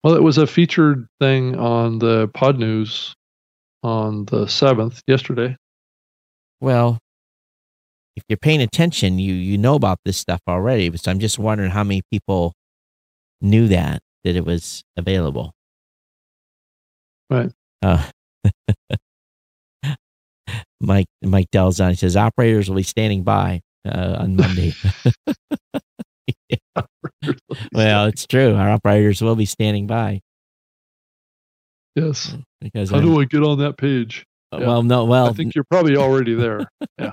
Well, 0.03 0.15
it 0.15 0.23
was 0.23 0.39
a 0.39 0.47
featured 0.47 1.07
thing 1.21 1.57
on 1.57 1.99
the 1.99 2.29
Pod 2.29 2.59
News 2.59 3.15
on 3.83 4.25
the 4.27 4.47
seventh 4.47 5.01
yesterday. 5.07 5.57
Well, 6.61 6.99
if 8.17 8.25
you're 8.29 8.37
paying 8.39 8.63
attention, 8.63 9.19
you 9.19 9.35
you 9.35 9.59
know 9.59 9.75
about 9.75 9.99
this 10.05 10.17
stuff 10.17 10.41
already. 10.49 10.95
So 10.97 11.11
I'm 11.11 11.21
just 11.21 11.39
wondering 11.39 11.71
how 11.71 11.85
many 11.85 12.03
people 12.11 12.53
knew 13.41 13.69
that 13.69 14.01
that 14.25 14.37
it 14.37 14.45
was 14.45 14.83
available. 14.97 15.53
Right. 17.31 17.53
Uh, 17.83 18.09
Mike 20.81 21.07
Mike 21.23 21.51
Delzon 21.53 21.91
he 21.91 21.97
says 21.97 22.17
operators 22.17 22.69
will 22.69 22.77
be 22.77 22.83
standing 22.83 23.23
by 23.23 23.61
uh, 23.87 24.17
on 24.21 24.37
Monday. 24.37 24.73
well, 27.73 28.07
it's 28.07 28.27
true. 28.27 28.55
Our 28.55 28.71
operators 28.71 29.21
will 29.23 29.37
be 29.37 29.47
standing 29.47 29.87
by 29.87 30.21
yes. 31.95 32.35
because 32.61 32.91
How 32.91 32.97
I'm- 32.97 33.05
do 33.07 33.21
I 33.21 33.25
get 33.25 33.43
on 33.43 33.59
that 33.59 33.77
page? 33.79 34.25
yeah. 34.53 34.61
well, 34.61 34.83
no, 34.83 35.05
well, 35.05 35.29
I 35.29 35.33
think 35.33 35.55
you're 35.55 35.65
probably 35.71 35.97
already 35.97 36.35
there. 36.35 36.69
Yeah. 36.99 37.13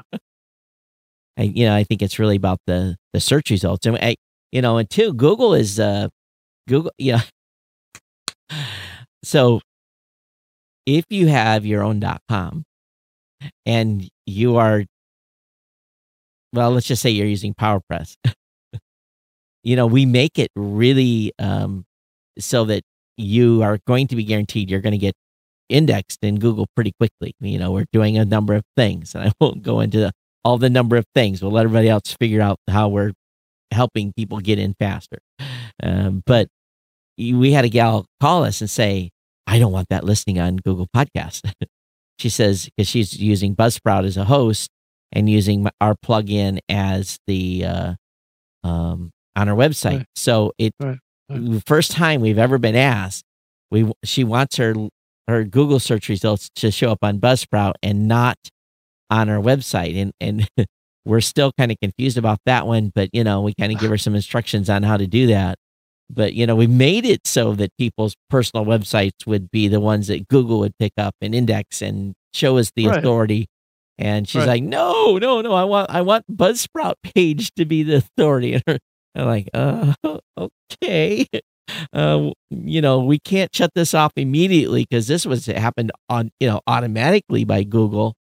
I, 1.35 1.43
you 1.43 1.65
know, 1.65 1.75
I 1.75 1.83
think 1.83 2.01
it's 2.03 2.19
really 2.19 2.35
about 2.35 2.59
the 2.67 2.95
the 3.11 3.19
search 3.19 3.49
results, 3.49 3.87
and 3.87 3.97
I, 3.97 4.15
you 4.51 4.61
know, 4.61 4.77
and 4.77 4.87
two, 4.89 5.13
Google 5.13 5.55
is 5.55 5.79
uh, 5.79 6.07
Google, 6.67 6.91
yeah. 6.99 7.21
So, 9.23 9.59
if 10.85 11.05
you 11.09 11.27
have 11.27 11.65
your 11.65 11.81
own 11.83 12.01
.com, 12.29 12.63
and 13.65 14.07
you 14.27 14.57
are, 14.57 14.83
well, 16.53 16.69
let's 16.71 16.85
just 16.85 17.01
say 17.01 17.09
you're 17.09 17.25
using 17.25 17.55
PowerPress, 17.55 18.13
you 19.63 19.75
know, 19.75 19.87
we 19.87 20.05
make 20.05 20.37
it 20.37 20.49
really 20.55 21.31
um, 21.39 21.85
so 22.39 22.65
that 22.65 22.83
you 23.17 23.63
are 23.63 23.79
going 23.87 24.07
to 24.07 24.15
be 24.15 24.23
guaranteed 24.23 24.69
you're 24.69 24.81
going 24.81 24.91
to 24.91 24.97
get 24.97 25.13
indexed 25.69 26.19
in 26.23 26.39
Google 26.39 26.67
pretty 26.75 26.93
quickly. 26.99 27.33
You 27.39 27.59
know, 27.59 27.71
we're 27.71 27.85
doing 27.91 28.17
a 28.17 28.25
number 28.25 28.53
of 28.53 28.63
things, 28.75 29.15
and 29.15 29.27
I 29.27 29.31
won't 29.41 29.63
go 29.63 29.79
into 29.79 29.99
the 29.99 30.11
all 30.43 30.57
the 30.57 30.69
number 30.69 30.97
of 30.97 31.05
things. 31.15 31.41
We'll 31.41 31.51
let 31.51 31.63
everybody 31.65 31.89
else 31.89 32.15
figure 32.19 32.41
out 32.41 32.57
how 32.69 32.89
we're 32.89 33.13
helping 33.71 34.13
people 34.13 34.39
get 34.39 34.59
in 34.59 34.75
faster. 34.79 35.19
Um, 35.81 36.21
but 36.25 36.47
we 37.17 37.53
had 37.53 37.65
a 37.65 37.69
gal 37.69 38.05
call 38.19 38.43
us 38.43 38.61
and 38.61 38.69
say, 38.69 39.09
I 39.47 39.59
don't 39.59 39.71
want 39.71 39.89
that 39.89 40.03
listing 40.03 40.39
on 40.39 40.57
Google 40.57 40.87
Podcast. 40.95 41.51
she 42.19 42.29
says, 42.29 42.69
because 42.75 42.89
she's 42.89 43.17
using 43.19 43.55
Buzzsprout 43.55 44.05
as 44.05 44.17
a 44.17 44.25
host 44.25 44.69
and 45.11 45.29
using 45.29 45.67
our 45.79 45.95
plugin 45.95 46.59
as 46.69 47.19
the, 47.27 47.65
uh, 47.65 47.93
um, 48.63 49.11
on 49.35 49.49
our 49.49 49.55
website. 49.55 49.97
Right. 49.99 50.05
So 50.15 50.53
it, 50.57 50.73
Right. 50.79 50.99
the 51.29 51.61
first 51.65 51.91
time 51.91 52.21
we've 52.21 52.37
ever 52.37 52.57
been 52.57 52.75
asked, 52.75 53.23
we, 53.71 53.91
she 54.03 54.23
wants 54.23 54.57
her, 54.57 54.73
her 55.27 55.43
Google 55.43 55.79
search 55.79 56.09
results 56.09 56.49
to 56.57 56.69
show 56.71 56.91
up 56.91 56.99
on 57.01 57.19
Buzzsprout 57.19 57.73
and 57.81 58.07
not 58.07 58.37
on 59.09 59.29
our 59.29 59.39
website 59.39 60.01
and 60.01 60.11
and 60.19 60.47
we're 61.05 61.21
still 61.21 61.51
kind 61.57 61.71
of 61.71 61.77
confused 61.79 62.17
about 62.17 62.39
that 62.45 62.65
one 62.65 62.91
but 62.95 63.09
you 63.13 63.23
know 63.23 63.41
we 63.41 63.53
kind 63.59 63.71
of 63.71 63.79
give 63.79 63.89
her 63.89 63.97
some 63.97 64.15
instructions 64.15 64.69
on 64.69 64.81
how 64.81 64.97
to 64.97 65.05
do 65.05 65.27
that 65.27 65.55
but 66.09 66.33
you 66.33 66.47
know 66.47 66.55
we 66.55 66.65
made 66.65 67.05
it 67.05 67.19
so 67.27 67.53
that 67.53 67.69
people's 67.77 68.15
personal 68.29 68.65
websites 68.65 69.27
would 69.27 69.51
be 69.51 69.67
the 69.67 69.79
ones 69.81 70.07
that 70.07 70.27
google 70.29 70.59
would 70.59 70.75
pick 70.79 70.93
up 70.97 71.13
and 71.21 71.35
index 71.35 71.81
and 71.81 72.13
show 72.33 72.57
us 72.57 72.71
the 72.75 72.87
Right. 72.87 72.97
authority 72.99 73.45
and 73.99 74.27
she's 74.27 74.39
Right. 74.39 74.47
like 74.47 74.63
no 74.63 75.17
no 75.19 75.41
no 75.41 75.53
i 75.53 75.65
want 75.65 75.91
i 75.91 76.01
want 76.01 76.25
buzzsprout 76.31 76.95
page 77.13 77.51
to 77.55 77.65
be 77.65 77.83
the 77.83 77.97
authority 77.97 78.53
and 78.65 78.79
i'm 79.15 79.25
like 79.25 79.49
uh 79.53 79.93
okay 80.37 81.25
uh 81.93 82.29
you 82.49 82.81
know 82.81 82.99
we 82.99 83.19
can't 83.19 83.55
shut 83.55 83.71
this 83.75 83.93
off 83.93 84.11
immediately 84.15 84.85
because 84.89 85.07
this 85.07 85.25
was 85.25 85.45
happened 85.45 85.91
on 86.09 86.31
you 86.39 86.47
know 86.47 86.61
automatically 86.67 87.43
by 87.43 87.63
google 87.63 88.13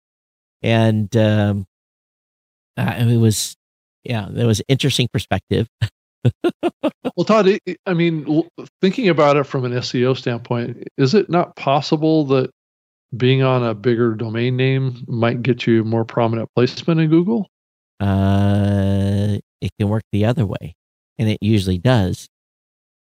and 0.63 1.15
um, 1.17 1.65
uh, 2.77 2.95
it 2.97 3.17
was 3.17 3.55
yeah, 4.03 4.27
there 4.29 4.47
was 4.47 4.61
interesting 4.67 5.07
perspective. 5.11 5.67
Well, 7.17 7.25
Todd, 7.25 7.49
I 7.87 7.93
mean, 7.95 8.43
thinking 8.79 9.09
about 9.09 9.35
it 9.35 9.43
from 9.43 9.65
an 9.65 9.71
SEO 9.73 10.15
standpoint, 10.15 10.87
is 10.97 11.15
it 11.15 11.29
not 11.31 11.55
possible 11.55 12.25
that 12.27 12.51
being 13.17 13.41
on 13.41 13.63
a 13.63 13.73
bigger 13.73 14.13
domain 14.13 14.55
name 14.55 15.03
might 15.07 15.41
get 15.41 15.65
you 15.65 15.83
more 15.83 16.05
prominent 16.05 16.49
placement 16.55 17.01
in 17.01 17.09
Google? 17.09 17.47
Uh, 17.99 19.39
it 19.61 19.71
can 19.79 19.89
work 19.89 20.03
the 20.11 20.25
other 20.25 20.45
way, 20.45 20.75
and 21.17 21.29
it 21.29 21.37
usually 21.41 21.77
does. 21.77 22.27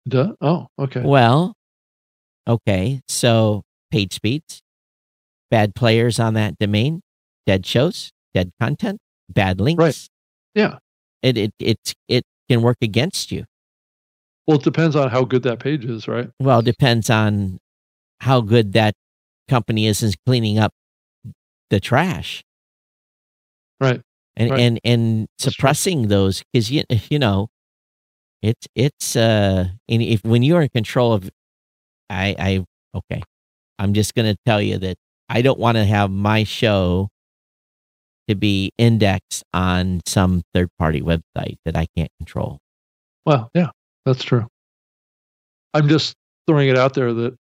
Duh. 0.09 0.33
Oh, 0.41 0.67
okay. 0.79 1.03
Well, 1.05 1.55
okay, 2.49 3.01
so 3.09 3.63
page 3.91 4.15
speeds, 4.15 4.61
bad 5.51 5.75
players 5.75 6.19
on 6.19 6.35
that 6.35 6.59
domain, 6.59 7.01
dead 7.47 7.65
shows, 7.67 8.11
dead 8.35 8.51
content, 8.61 8.99
bad 9.29 9.61
links. 9.61 9.81
Right. 9.81 10.09
Yeah. 10.55 10.79
It 11.23 11.39
it 11.39 11.53
it 11.61 11.95
it 12.09 12.25
can 12.49 12.63
work 12.63 12.79
against 12.83 13.31
you. 13.31 13.45
Well, 14.47 14.59
it 14.59 14.65
depends 14.65 14.97
on 14.97 15.09
how 15.11 15.25
good 15.25 15.45
that 15.45 15.61
page 15.61 15.85
is, 15.85 16.09
right? 16.09 16.29
Well, 16.41 16.59
it 16.59 16.65
depends 16.65 17.09
on 17.11 17.59
how 18.21 18.41
good 18.41 18.73
that 18.73 18.95
company 19.49 19.87
is 19.87 20.03
in 20.03 20.13
cleaning 20.27 20.59
up 20.59 20.73
the 21.71 21.79
trash. 21.79 22.43
Right. 23.81 24.01
and 24.37 24.51
Right. 24.51 24.61
and 24.61 24.81
and 24.85 25.29
suppressing 25.39 26.09
those 26.09 26.43
because 26.53 26.71
you 26.71 26.83
you 27.11 27.19
know 27.19 27.49
it's 28.43 28.67
it's 28.75 29.17
uh 29.17 29.67
and 29.89 30.03
if 30.03 30.23
when 30.25 30.43
you're 30.43 30.63
in 30.63 30.69
control 30.69 31.13
of 31.13 31.31
i 32.11 32.35
i 32.39 32.65
okay 32.95 33.23
i'm 33.79 33.95
just 33.95 34.15
gonna 34.15 34.37
tell 34.45 34.61
you 34.61 34.79
that 34.79 34.97
i 35.29 35.41
don't 35.43 35.59
want 35.59 35.77
to 35.77 35.85
have 35.85 36.11
my 36.11 36.45
show 36.45 37.09
to 38.29 38.35
be 38.35 38.71
indexed 38.79 39.43
on 39.55 40.01
some 40.07 40.43
third 40.55 40.69
party 40.79 41.01
website 41.01 41.57
that 41.65 41.77
i 41.77 41.87
can't 41.97 42.11
control 42.19 42.59
Well, 43.25 43.51
yeah, 43.55 43.71
that's 44.05 44.25
true. 44.25 44.47
I'm 45.75 45.89
just 45.89 46.15
throwing 46.47 46.69
it 46.69 46.77
out 46.77 46.95
there 46.95 47.13
that 47.13 47.37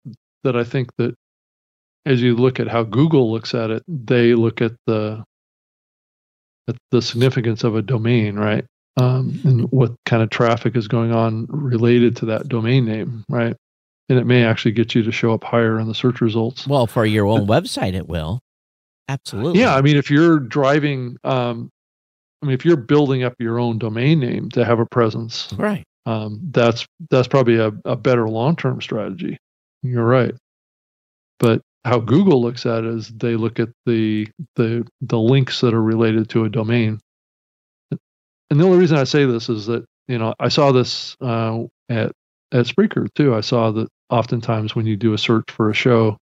that 0.44 0.56
I 0.56 0.64
think 0.64 0.90
that 0.98 1.16
as 2.06 2.22
you 2.22 2.36
look 2.36 2.60
at 2.60 2.68
how 2.68 2.84
Google 2.84 3.32
looks 3.32 3.54
at 3.54 3.70
it, 3.72 3.84
they 3.88 4.34
look 4.34 4.62
at 4.62 4.74
the 4.88 5.24
at 6.68 6.76
the 6.92 7.02
significance 7.02 7.64
of 7.64 7.76
a 7.76 7.82
domain, 7.82 8.36
right? 8.36 8.66
Um, 8.98 9.40
and 9.44 9.72
what 9.72 9.94
kind 10.06 10.22
of 10.22 10.30
traffic 10.30 10.76
is 10.76 10.88
going 10.88 11.12
on 11.12 11.46
related 11.50 12.16
to 12.18 12.26
that 12.28 12.48
domain 12.48 12.86
name, 12.86 13.24
right? 13.30 13.56
And 14.10 14.20
it 14.20 14.26
may 14.26 14.44
actually 14.44 14.72
get 14.72 14.96
you 14.96 15.04
to 15.04 15.12
show 15.12 15.34
up 15.34 15.44
higher 15.44 15.80
in 15.80 15.88
the 15.88 15.96
search 15.96 16.22
results. 16.22 16.68
Well, 16.68 16.88
for 16.88 17.06
your 17.06 17.28
own 17.28 17.48
website, 17.48 17.94
it 17.94 18.08
will. 18.08 18.42
Absolutely. 19.08 19.62
Yeah, 19.62 19.76
I 19.76 19.82
mean, 19.82 19.98
if 19.98 20.12
you're 20.12 20.40
driving, 20.40 21.18
um, 21.24 21.70
I 22.42 22.48
mean, 22.48 22.54
if 22.54 22.66
you're 22.66 22.78
building 22.78 23.24
up 23.24 23.34
your 23.40 23.60
own 23.60 23.80
domain 23.80 24.20
name 24.20 24.50
to 24.52 24.66
have 24.66 24.80
a 24.80 24.86
presence, 24.86 25.52
right? 25.58 25.84
Um, 26.06 26.40
that's 26.52 26.86
that's 27.10 27.28
probably 27.28 27.58
a, 27.58 27.72
a 27.86 27.96
better 27.96 28.28
long 28.28 28.56
term 28.56 28.82
strategy. 28.82 29.38
You're 29.84 30.06
right. 30.06 30.34
But 31.40 31.62
how 31.86 32.00
Google 32.00 32.42
looks 32.42 32.66
at 32.66 32.84
it 32.84 32.94
is 32.94 33.10
they 33.10 33.36
look 33.36 33.60
at 33.60 33.70
the 33.86 34.28
the 34.56 34.88
the 35.02 35.20
links 35.20 35.62
that 35.62 35.74
are 35.74 35.82
related 35.82 36.30
to 36.30 36.46
a 36.46 36.50
domain. 36.50 37.00
And 38.50 38.60
the 38.60 38.66
only 38.66 38.78
reason 38.78 38.98
I 38.98 39.04
say 39.04 39.26
this 39.26 39.50
is 39.50 39.68
that 39.68 39.86
you 40.08 40.18
know 40.18 40.34
I 40.40 40.50
saw 40.50 40.72
this 40.72 41.16
uh, 41.22 41.64
at 41.90 42.12
at 42.52 42.66
Spreaker 42.66 43.08
too. 43.14 43.36
I 43.36 43.42
saw 43.42 43.72
that 43.72 43.88
oftentimes 44.10 44.76
when 44.76 44.86
you 44.86 44.98
do 44.98 45.14
a 45.14 45.18
search 45.18 45.52
for 45.52 45.70
a 45.70 45.74
show, 45.74 46.18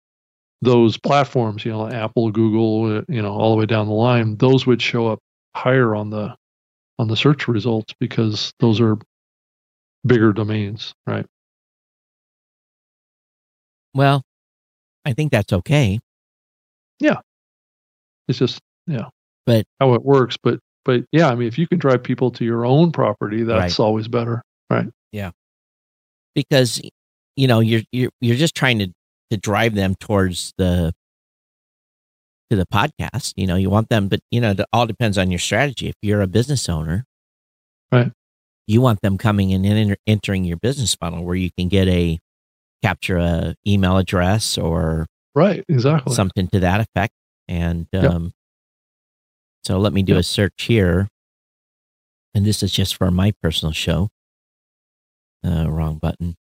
those 0.61 0.97
platforms, 0.97 1.63
you 1.63 1.71
know, 1.71 1.88
Apple, 1.88 2.32
Google, 2.32 2.97
uh, 2.97 3.01
you 3.07 3.21
know, 3.21 3.32
all 3.32 3.51
the 3.51 3.57
way 3.57 3.65
down 3.65 3.88
the 3.88 3.93
line, 3.93 4.38
those 4.38 4.65
would 4.65 4.82
show 4.82 5.07
up 5.07 5.19
higher 5.55 5.95
on 5.95 6.09
the 6.09 6.36
on 6.99 7.07
the 7.07 7.15
search 7.15 7.47
results 7.47 7.93
because 7.99 8.51
those 8.59 8.82
are 8.82 8.97
bigger 10.05 10.34
domains, 10.34 10.93
right? 11.05 11.25
Well, 13.93 14.23
I 15.05 15.13
think 15.13 15.32
that's 15.32 15.53
okay. 15.53 15.99
Yeah. 16.99 17.17
It's 18.28 18.39
just, 18.39 18.59
yeah. 18.88 19.09
But 19.45 19.65
how 19.80 19.93
it 19.93 20.03
works. 20.03 20.38
But, 20.41 20.59
but 20.88 21.03
yeah, 21.11 21.29
I 21.29 21.35
mean, 21.35 21.47
if 21.47 21.59
you 21.59 21.67
can 21.67 21.77
drive 21.77 22.01
people 22.01 22.31
to 22.31 22.43
your 22.45 22.65
own 22.65 22.91
property, 22.91 23.43
that's 23.43 23.77
right. 23.77 23.85
always 23.85 24.07
better. 24.07 24.41
Right. 24.71 24.88
Yeah. 25.11 25.31
Because, 26.33 26.81
you 27.35 27.47
know, 27.47 27.59
you're, 27.59 27.81
you're, 27.91 28.09
you're 28.21 28.38
just 28.38 28.55
trying 28.55 28.79
to, 28.79 28.88
to 29.29 29.38
drive 29.38 29.75
them 29.75 29.93
towards 29.99 30.53
the, 30.57 30.93
to 32.49 32.55
the 32.55 32.65
podcast. 32.65 33.33
You 33.35 33.47
know, 33.47 33.57
you 33.57 33.69
want 33.69 33.89
them, 33.89 34.07
but 34.07 34.21
you 34.31 34.41
know, 34.41 34.51
it 34.51 34.61
all 34.71 34.88
depends 34.88 35.17
on 35.17 35.29
your 35.29 35.39
strategy. 35.39 35.89
If 35.89 35.95
you're 36.01 36.21
a 36.21 36.27
business 36.27 36.69
owner, 36.69 37.03
right, 37.91 38.11
you 38.67 38.81
want 38.81 39.01
them 39.01 39.17
coming 39.17 39.51
in 39.51 39.65
and 39.65 39.97
entering 40.07 40.45
your 40.45 40.57
business 40.57 40.95
funnel 40.95 41.23
where 41.23 41.35
you 41.35 41.49
can 41.57 41.67
get 41.67 41.88
a 41.88 42.19
capture 42.81 43.17
a 43.17 43.55
email 43.65 43.97
address 43.97 44.57
or 44.57 45.07
right 45.33 45.65
exactly 45.67 46.13
something 46.13 46.47
to 46.47 46.59
that 46.59 46.79
effect 46.79 47.13
and 47.47 47.88
um, 47.95 48.23
yep. 48.25 48.31
So 49.68 49.78
let 49.78 49.91
me 49.91 50.01
do 50.01 50.13
yep. 50.13 50.22
a 50.22 50.24
search 50.24 50.63
here 50.63 51.09
and 52.34 52.45
this 52.45 52.63
is 52.63 52.72
just 52.72 52.95
for 52.95 53.11
my 53.11 53.34
personal 53.43 53.74
show 53.74 54.07
uh, 55.45 55.70
wrong 55.70 55.97
button 55.97 56.36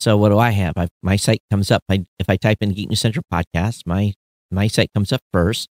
so 0.00 0.16
what 0.16 0.30
do 0.30 0.38
i 0.38 0.50
have 0.50 0.72
I, 0.78 0.88
my 1.02 1.16
site 1.16 1.42
comes 1.50 1.70
up 1.70 1.82
I, 1.90 2.06
if 2.18 2.30
i 2.30 2.36
type 2.36 2.58
in 2.62 2.72
geek 2.72 2.88
news 2.88 3.00
central 3.00 3.24
podcast 3.30 3.82
my 3.84 4.14
my 4.50 4.68
site 4.68 4.90
comes 4.94 5.12
up 5.12 5.20
first 5.30 5.68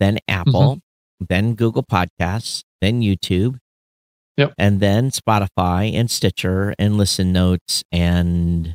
then 0.00 0.18
apple 0.26 0.76
mm-hmm. 0.76 1.24
then 1.28 1.54
google 1.54 1.84
podcasts 1.84 2.62
then 2.80 3.02
youtube 3.02 3.58
Yep. 4.36 4.54
And 4.58 4.80
then 4.80 5.10
Spotify 5.10 5.94
and 5.94 6.10
Stitcher 6.10 6.74
and 6.76 6.98
Listen 6.98 7.32
Notes 7.32 7.84
and 7.92 8.74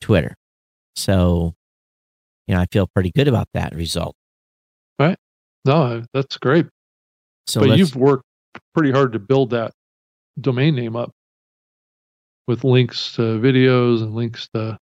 Twitter. 0.00 0.34
So, 0.96 1.54
you 2.46 2.54
know, 2.54 2.60
I 2.62 2.66
feel 2.72 2.86
pretty 2.86 3.10
good 3.10 3.28
about 3.28 3.48
that 3.52 3.74
result. 3.74 4.14
No, 5.64 6.04
that's 6.12 6.36
great. 6.38 6.66
So 7.46 7.60
but 7.60 7.78
you've 7.78 7.96
worked 7.96 8.24
pretty 8.74 8.90
hard 8.90 9.12
to 9.12 9.18
build 9.18 9.50
that 9.50 9.72
domain 10.40 10.74
name 10.74 10.96
up 10.96 11.10
with 12.46 12.64
links 12.64 13.12
to 13.14 13.22
videos 13.38 14.02
and 14.02 14.14
links 14.14 14.48
to. 14.54 14.78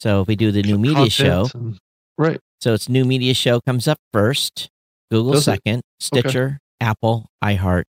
So 0.00 0.22
if 0.22 0.28
we 0.28 0.36
do 0.36 0.52
the 0.52 0.62
new 0.62 0.78
media 0.78 1.08
show, 1.08 1.48
and, 1.54 1.78
right. 2.18 2.40
So 2.60 2.74
it's 2.74 2.88
new 2.88 3.04
media 3.04 3.34
show 3.34 3.60
comes 3.60 3.88
up 3.88 3.98
first, 4.12 4.68
Google 5.10 5.32
Does 5.32 5.44
second, 5.44 5.78
it? 5.78 5.84
Stitcher, 6.00 6.46
okay. 6.46 6.88
Apple, 6.88 7.26
iHeart, 7.42 7.84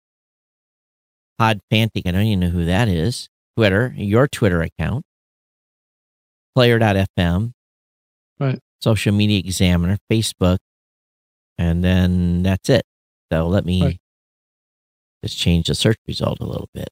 Podfantic, 1.40 2.02
I 2.06 2.10
don't 2.10 2.22
even 2.22 2.40
know 2.40 2.48
who 2.48 2.64
that 2.66 2.88
is. 2.88 3.28
Twitter, 3.56 3.94
your 3.96 4.28
Twitter 4.28 4.62
account, 4.62 5.04
player.fm, 6.54 7.52
right. 8.38 8.58
social 8.80 9.12
media 9.12 9.38
examiner, 9.38 9.98
Facebook, 10.10 10.58
and 11.60 11.84
then 11.84 12.42
that's 12.42 12.70
it. 12.70 12.82
So 13.30 13.46
let 13.46 13.66
me 13.66 13.82
right. 13.82 13.98
just 15.22 15.36
change 15.36 15.66
the 15.66 15.74
search 15.74 15.98
result 16.08 16.40
a 16.40 16.46
little 16.46 16.70
bit. 16.72 16.88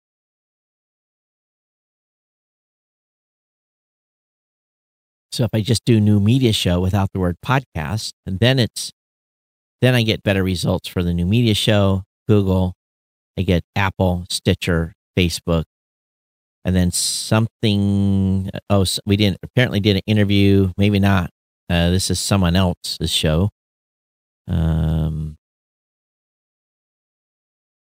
So 5.33 5.45
if 5.45 5.51
I 5.55 5.62
just 5.62 5.87
do 5.87 6.01
new 6.01 6.21
media 6.21 6.53
show 6.53 6.81
without 6.81 7.09
the 7.14 7.21
word 7.21 7.37
podcast, 7.45 8.12
and 8.27 8.41
then 8.41 8.59
it's 8.59 8.93
then 9.81 9.95
I 9.95 10.03
get 10.03 10.23
better 10.23 10.43
results 10.43 10.87
for 10.87 11.03
the 11.03 11.14
new 11.14 11.27
media 11.27 11.55
show, 11.55 12.03
Google, 12.27 12.75
I 13.39 13.43
get 13.43 13.62
Apple, 13.75 14.27
Stitcher, 14.29 14.93
Facebook, 15.19 15.64
and 16.64 16.77
then 16.77 16.91
something. 16.91 18.51
Oh, 18.69 18.85
we 19.07 19.16
didn't 19.16 19.39
apparently 19.43 19.81
did 19.81 19.97
an 19.97 20.03
interview. 20.07 20.73
Maybe 20.77 20.99
not. 20.99 21.31
Uh, 21.71 21.89
this 21.91 22.11
is 22.11 22.19
someone 22.21 22.55
else's 22.55 23.11
show. 23.11 23.49
Um. 24.49 25.36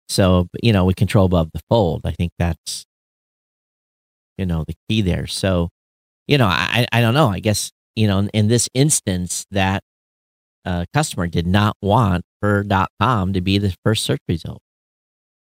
So 0.09 0.47
you 0.61 0.73
know 0.73 0.85
we 0.85 0.93
control 0.93 1.25
above 1.25 1.49
the 1.53 1.61
fold. 1.69 2.01
I 2.05 2.11
think 2.11 2.31
that's 2.37 2.85
you 4.37 4.45
know 4.45 4.63
the 4.67 4.75
key 4.87 5.01
there. 5.01 5.27
So 5.27 5.69
you 6.27 6.37
know 6.37 6.47
I 6.47 6.85
I 6.91 7.01
don't 7.01 7.13
know. 7.13 7.29
I 7.29 7.39
guess 7.39 7.71
you 7.95 8.07
know 8.07 8.19
in, 8.19 8.29
in 8.29 8.47
this 8.47 8.69
instance 8.73 9.45
that 9.51 9.83
uh, 10.65 10.85
customer 10.93 11.27
did 11.27 11.47
not 11.47 11.75
want 11.81 12.23
her 12.41 12.63
dot 12.63 12.89
.com 12.99 13.33
to 13.33 13.41
be 13.41 13.57
the 13.57 13.75
first 13.83 14.03
search 14.03 14.21
result. 14.27 14.61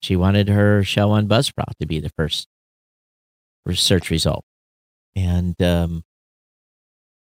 She 0.03 0.17
wanted 0.17 0.49
her 0.49 0.83
show 0.83 1.11
on 1.11 1.29
Buzzsprout 1.29 1.73
to 1.81 1.87
be 1.87 2.01
the 2.01 2.11
first 2.17 2.47
search 3.75 4.11
result. 4.11 4.45
And 5.15 5.61
um, 5.63 6.03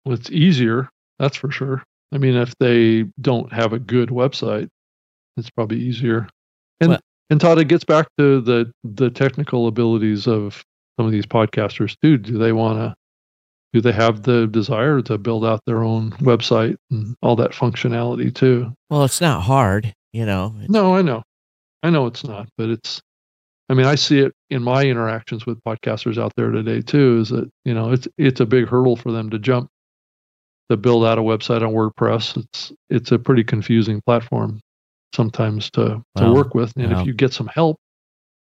well, 0.04 0.14
it's 0.14 0.30
easier, 0.30 0.88
that's 1.18 1.36
for 1.36 1.50
sure. 1.50 1.82
I 2.12 2.18
mean, 2.18 2.34
if 2.36 2.54
they 2.58 3.04
don't 3.20 3.52
have 3.52 3.72
a 3.72 3.78
good 3.78 4.08
website, 4.08 4.68
it's 5.36 5.50
probably 5.50 5.78
easier. 5.78 6.28
And 6.80 6.90
well, 6.90 7.00
and 7.30 7.40
Todd, 7.40 7.58
it 7.58 7.68
gets 7.68 7.84
back 7.84 8.08
to 8.18 8.40
the 8.40 8.72
the 8.82 9.10
technical 9.10 9.66
abilities 9.66 10.26
of 10.26 10.64
some 10.98 11.06
of 11.06 11.12
these 11.12 11.26
podcasters 11.26 11.96
too. 12.02 12.18
Do 12.18 12.38
they 12.38 12.52
want 12.52 12.78
to? 12.78 12.94
Do 13.72 13.80
they 13.80 13.92
have 13.92 14.22
the 14.24 14.48
desire 14.48 15.00
to 15.02 15.16
build 15.16 15.44
out 15.44 15.60
their 15.64 15.84
own 15.84 16.10
website 16.12 16.76
and 16.90 17.14
all 17.22 17.36
that 17.36 17.52
functionality 17.52 18.34
too? 18.34 18.72
Well, 18.88 19.04
it's 19.04 19.20
not 19.20 19.42
hard, 19.42 19.94
you 20.12 20.26
know. 20.26 20.52
No, 20.68 20.96
I 20.96 21.02
know. 21.02 21.22
I 21.84 21.90
know 21.90 22.06
it's 22.06 22.24
not, 22.24 22.48
but 22.58 22.68
it's. 22.68 23.00
I 23.68 23.74
mean, 23.74 23.86
I 23.86 23.94
see 23.94 24.18
it 24.18 24.32
in 24.50 24.64
my 24.64 24.82
interactions 24.82 25.46
with 25.46 25.62
podcasters 25.62 26.20
out 26.20 26.32
there 26.36 26.50
today 26.50 26.80
too. 26.80 27.20
Is 27.20 27.28
that 27.28 27.48
you 27.64 27.72
know 27.72 27.92
it's 27.92 28.08
it's 28.18 28.40
a 28.40 28.46
big 28.46 28.66
hurdle 28.66 28.96
for 28.96 29.12
them 29.12 29.30
to 29.30 29.38
jump 29.38 29.70
to 30.70 30.76
build 30.76 31.04
out 31.04 31.18
a 31.18 31.22
website 31.22 31.62
on 31.62 31.74
WordPress. 31.74 32.36
It's 32.36 32.72
it's 32.88 33.12
a 33.12 33.18
pretty 33.18 33.44
confusing 33.44 34.00
platform 34.06 34.60
sometimes 35.14 35.70
to 35.72 36.02
to 36.16 36.22
well, 36.22 36.34
work 36.34 36.54
with, 36.54 36.72
and 36.76 36.90
well, 36.90 37.00
if 37.00 37.06
you 37.06 37.12
get 37.12 37.32
some 37.32 37.48
help, 37.48 37.76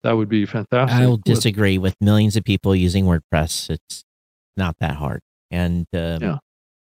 that 0.03 0.11
would 0.11 0.29
be 0.29 0.45
fantastic. 0.45 0.99
I'll 0.99 1.17
disagree 1.17 1.77
with 1.77 1.95
millions 2.01 2.35
of 2.35 2.43
people 2.43 2.75
using 2.75 3.05
WordPress. 3.05 3.69
It's 3.69 4.03
not 4.57 4.75
that 4.79 4.95
hard, 4.95 5.21
and 5.49 5.88
um, 5.93 6.21
yeah. 6.21 6.38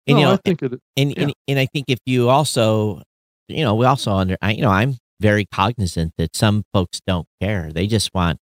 And, 0.10 0.16
no, 0.16 0.18
you 0.20 0.26
know, 0.26 0.34
I 0.34 0.38
think 0.38 0.64
it, 0.64 0.80
and, 0.96 1.12
yeah. 1.12 1.24
and 1.24 1.34
and 1.50 1.60
I 1.60 1.66
think 1.66 1.86
if 1.90 2.00
you 2.06 2.30
also, 2.30 3.04
you 3.50 3.66
know, 3.66 3.76
we 3.76 3.86
also 3.86 4.14
under, 4.14 4.38
I, 4.42 4.54
you 4.54 4.62
know, 4.62 4.70
I'm 4.70 4.96
very 5.20 5.46
cognizant 5.46 6.14
that 6.18 6.36
some 6.36 6.64
folks 6.74 7.02
don't 7.06 7.28
care. 7.42 7.74
They 7.74 7.88
just 7.88 8.14
want 8.14 8.40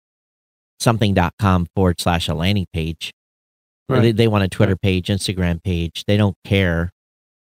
something.com 0.81 1.69
forward 1.77 2.01
slash 2.01 2.27
a 2.27 2.35
landing 2.35 2.67
page. 2.73 3.13
Right. 3.93 4.03
They, 4.03 4.13
they 4.13 4.29
want 4.29 4.45
a 4.45 4.49
Twitter 4.49 4.73
right. 4.73 4.81
page, 4.81 5.09
Instagram 5.09 5.63
page. 5.63 6.05
They 6.07 6.17
don't 6.17 6.37
care. 6.45 6.91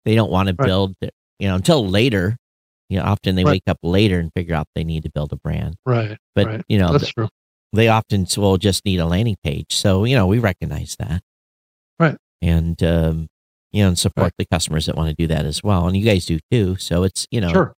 They 0.04 0.14
don't 0.14 0.30
want 0.30 0.48
to 0.48 0.54
right. 0.58 0.66
build, 0.66 0.94
you 1.00 1.48
know, 1.48 1.56
until 1.56 1.86
later. 1.86 2.36
You 2.88 2.98
know, 2.98 3.04
often 3.04 3.36
they 3.36 3.44
wake 3.44 3.62
up 3.68 3.78
later 3.84 4.18
and 4.18 4.32
figure 4.34 4.56
out 4.56 4.66
they 4.74 4.82
need 4.82 5.04
to 5.04 5.10
build 5.10 5.32
a 5.32 5.36
brand. 5.36 5.76
Right. 5.86 6.18
But, 6.34 6.62
you 6.68 6.76
know, 6.76 6.90
that's 6.90 7.12
true. 7.12 7.28
They 7.72 7.86
often 7.86 8.26
will 8.36 8.58
just 8.58 8.84
need 8.84 8.98
a 8.98 9.06
landing 9.06 9.36
page. 9.44 9.76
So, 9.76 10.04
you 10.04 10.16
know, 10.16 10.26
we 10.26 10.40
recognize 10.40 10.96
that. 10.98 11.22
Right. 12.00 12.16
And, 12.42 12.82
um, 12.82 13.28
you 13.70 13.82
know, 13.82 13.88
and 13.88 13.98
support 13.98 14.32
the 14.38 14.44
customers 14.44 14.86
that 14.86 14.96
want 14.96 15.08
to 15.08 15.14
do 15.14 15.28
that 15.28 15.46
as 15.46 15.62
well. 15.62 15.86
And 15.86 15.96
you 15.96 16.04
guys 16.04 16.26
do 16.26 16.40
too. 16.50 16.74
So 16.78 17.04
it's, 17.04 17.28
you 17.30 17.40
know, 17.40 17.52
sure. 17.52 17.74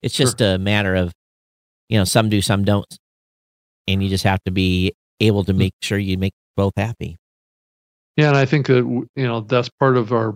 It's 0.00 0.14
just 0.14 0.38
sure. 0.38 0.54
a 0.54 0.58
matter 0.58 0.94
of, 0.94 1.12
you 1.88 1.98
know, 1.98 2.04
some 2.04 2.28
do, 2.28 2.40
some 2.40 2.64
don't. 2.64 2.86
And 3.88 4.00
you 4.00 4.08
just 4.08 4.22
have 4.22 4.44
to 4.44 4.52
be 4.52 4.92
able 5.18 5.42
to 5.42 5.54
mm. 5.54 5.58
make 5.58 5.74
sure 5.82 5.98
you 5.98 6.18
make 6.18 6.34
both 6.56 6.74
happy. 6.76 7.16
Yeah. 8.16 8.28
And 8.28 8.36
I 8.36 8.46
think 8.46 8.66
that, 8.66 8.78
you 9.16 9.26
know, 9.26 9.40
that's 9.42 9.68
part 9.68 9.96
of 9.96 10.12
our 10.12 10.34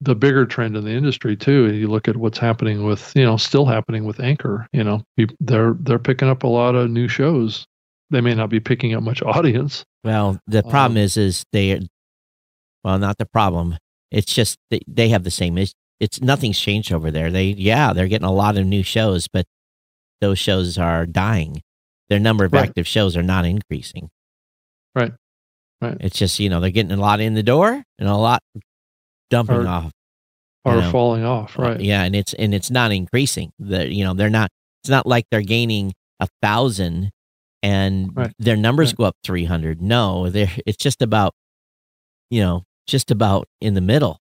the 0.00 0.14
bigger 0.14 0.46
trend 0.46 0.76
in 0.76 0.84
the 0.84 0.90
industry 0.90 1.36
too. 1.36 1.72
You 1.72 1.88
look 1.88 2.08
at 2.08 2.16
what's 2.16 2.38
happening 2.38 2.84
with 2.84 3.12
you 3.14 3.24
know 3.24 3.36
still 3.36 3.66
happening 3.66 4.04
with 4.04 4.20
Anchor. 4.20 4.66
You 4.72 4.84
know, 4.84 5.02
they're 5.40 5.74
they're 5.80 5.98
picking 5.98 6.28
up 6.28 6.42
a 6.42 6.48
lot 6.48 6.74
of 6.74 6.90
new 6.90 7.08
shows. 7.08 7.66
They 8.10 8.20
may 8.20 8.34
not 8.34 8.50
be 8.50 8.60
picking 8.60 8.94
up 8.94 9.02
much 9.02 9.22
audience. 9.26 9.84
Well, 10.04 10.38
the 10.46 10.62
problem 10.62 10.92
um, 10.92 10.98
is 10.98 11.16
is 11.16 11.44
they 11.52 11.86
well 12.82 12.98
not 12.98 13.18
the 13.18 13.26
problem. 13.26 13.76
It's 14.10 14.32
just 14.32 14.56
they, 14.70 14.80
they 14.88 15.10
have 15.10 15.22
the 15.22 15.30
same. 15.30 15.56
It's, 15.58 15.72
it's 16.00 16.20
nothing's 16.20 16.58
changed 16.58 16.92
over 16.92 17.10
there. 17.10 17.30
They 17.30 17.48
yeah 17.48 17.92
they're 17.92 18.08
getting 18.08 18.28
a 18.28 18.32
lot 18.32 18.56
of 18.56 18.66
new 18.66 18.82
shows, 18.82 19.28
but 19.28 19.44
those 20.20 20.38
shows 20.38 20.78
are 20.78 21.06
dying. 21.06 21.62
Their 22.08 22.18
number 22.18 22.44
of 22.44 22.52
right. 22.52 22.68
active 22.68 22.88
shows 22.88 23.16
are 23.16 23.22
not 23.22 23.44
increasing. 23.44 24.10
Right. 24.94 25.12
Right. 25.80 25.96
It's 26.00 26.18
just, 26.18 26.38
you 26.38 26.48
know, 26.48 26.60
they're 26.60 26.70
getting 26.70 26.92
a 26.92 26.96
lot 26.96 27.20
in 27.20 27.34
the 27.34 27.42
door 27.42 27.82
and 27.98 28.08
a 28.08 28.16
lot 28.16 28.42
dumping 29.30 29.56
or, 29.56 29.68
off. 29.68 29.92
Or 30.64 30.76
know. 30.76 30.90
falling 30.90 31.24
off, 31.24 31.58
uh, 31.58 31.62
right. 31.62 31.80
Yeah, 31.80 32.02
and 32.02 32.14
it's 32.14 32.34
and 32.34 32.54
it's 32.54 32.70
not 32.70 32.92
increasing. 32.92 33.50
The 33.58 33.90
you 33.90 34.04
know, 34.04 34.12
they're 34.12 34.28
not 34.28 34.50
it's 34.82 34.90
not 34.90 35.06
like 35.06 35.24
they're 35.30 35.40
gaining 35.40 35.94
a 36.20 36.28
thousand 36.42 37.10
and 37.62 38.14
right. 38.14 38.32
their 38.38 38.56
numbers 38.56 38.90
right. 38.90 38.96
go 38.98 39.04
up 39.04 39.16
three 39.24 39.46
hundred. 39.46 39.80
No, 39.80 40.28
they're 40.28 40.50
it's 40.66 40.76
just 40.76 41.00
about 41.00 41.32
you 42.28 42.40
know, 42.40 42.64
just 42.86 43.10
about 43.10 43.48
in 43.60 43.72
the 43.72 43.80
middle. 43.80 44.18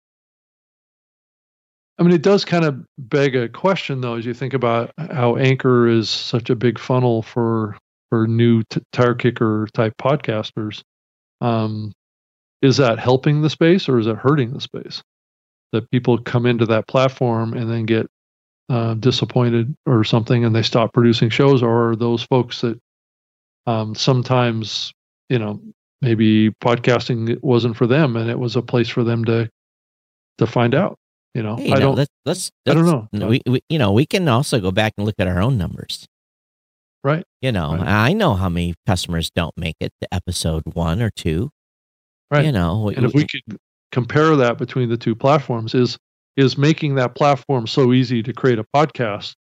I 1.99 2.03
mean, 2.03 2.13
it 2.13 2.21
does 2.21 2.45
kind 2.45 2.63
of 2.63 2.85
beg 2.99 3.35
a 3.35 3.49
question, 3.49 4.01
though, 4.01 4.15
as 4.15 4.25
you 4.25 4.33
think 4.33 4.53
about 4.53 4.91
how 4.97 5.35
Anchor 5.37 5.87
is 5.87 6.09
such 6.09 6.49
a 6.51 6.55
big 6.55 6.77
funnel 6.77 7.23
for 7.23 7.75
for 8.09 8.27
new 8.27 8.63
t- 8.69 8.81
tire 8.93 9.15
kicker 9.15 9.67
type 9.73 9.95
podcasters. 9.99 10.83
Um, 11.41 11.93
is 12.61 12.77
that 12.77 12.99
helping 12.99 13.41
the 13.41 13.49
space 13.49 13.87
or 13.87 13.99
is 13.99 14.07
it 14.07 14.17
hurting 14.17 14.53
the 14.53 14.61
space? 14.61 15.03
That 15.73 15.89
people 15.91 16.17
come 16.17 16.45
into 16.45 16.65
that 16.67 16.87
platform 16.87 17.53
and 17.53 17.69
then 17.69 17.85
get 17.85 18.07
uh, 18.69 18.95
disappointed 18.95 19.75
or 19.85 20.03
something, 20.03 20.43
and 20.45 20.55
they 20.55 20.63
stop 20.63 20.93
producing 20.93 21.29
shows, 21.29 21.61
or 21.61 21.95
those 21.95 22.23
folks 22.23 22.61
that 22.61 22.79
um, 23.65 23.93
sometimes, 23.95 24.93
you 25.29 25.39
know, 25.39 25.61
maybe 26.01 26.51
podcasting 26.63 27.41
wasn't 27.41 27.75
for 27.75 27.87
them, 27.87 28.15
and 28.15 28.29
it 28.29 28.39
was 28.39 28.55
a 28.55 28.61
place 28.61 28.89
for 28.89 29.03
them 29.03 29.25
to 29.25 29.49
to 30.37 30.47
find 30.47 30.73
out. 30.73 30.97
You 31.33 31.43
know, 31.43 31.57
hey, 31.57 31.73
I 31.73 31.79
don't. 31.79 31.95
Let's, 31.95 32.11
let's, 32.25 32.51
I 32.67 32.73
don't 32.73 33.13
know. 33.13 33.27
We, 33.27 33.41
we, 33.45 33.61
you 33.69 33.77
know, 33.77 33.91
we 33.91 34.05
can 34.05 34.27
also 34.27 34.59
go 34.59 34.71
back 34.71 34.93
and 34.97 35.05
look 35.05 35.15
at 35.19 35.27
our 35.27 35.41
own 35.41 35.57
numbers. 35.57 36.07
Right. 37.07 37.23
You 37.41 37.53
know, 37.53 37.71
right. 37.71 37.87
I 37.87 38.11
know 38.11 38.33
how 38.33 38.49
many 38.49 38.75
customers 38.85 39.31
don't 39.33 39.55
make 39.55 39.77
it 39.79 39.93
to 40.01 40.13
episode 40.13 40.63
one 40.73 41.01
or 41.01 41.09
two. 41.09 41.51
Right. 42.29 42.43
You 42.43 42.51
know, 42.51 42.89
and 42.89 43.05
if 43.05 43.13
we 43.13 43.25
could 43.25 43.57
compare 43.93 44.35
that 44.35 44.57
between 44.57 44.89
the 44.89 44.97
two 44.97 45.15
platforms, 45.15 45.73
is 45.73 45.97
is 46.35 46.57
making 46.57 46.95
that 46.95 47.15
platform 47.15 47.65
so 47.65 47.93
easy 47.93 48.21
to 48.23 48.33
create 48.33 48.59
a 48.59 48.65
podcast, 48.75 49.35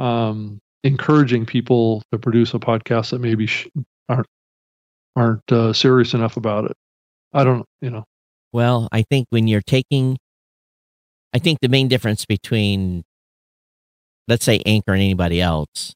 um, 0.00 0.58
encouraging 0.82 1.46
people 1.46 2.02
to 2.10 2.18
produce 2.18 2.52
a 2.52 2.58
podcast 2.58 3.10
that 3.10 3.20
maybe 3.20 3.46
sh- 3.46 3.68
aren't 4.08 4.26
aren't 5.14 5.52
uh, 5.52 5.72
serious 5.72 6.14
enough 6.14 6.36
about 6.36 6.64
it. 6.64 6.76
I 7.32 7.44
don't, 7.44 7.64
you 7.80 7.90
know. 7.90 8.02
Well, 8.52 8.88
I 8.90 9.02
think 9.02 9.28
when 9.30 9.46
you're 9.46 9.62
taking, 9.62 10.18
I 11.32 11.38
think 11.38 11.60
the 11.62 11.68
main 11.68 11.86
difference 11.86 12.26
between, 12.26 13.04
let's 14.26 14.44
say, 14.44 14.60
Anchor 14.66 14.94
and 14.94 15.00
anybody 15.00 15.40
else 15.40 15.94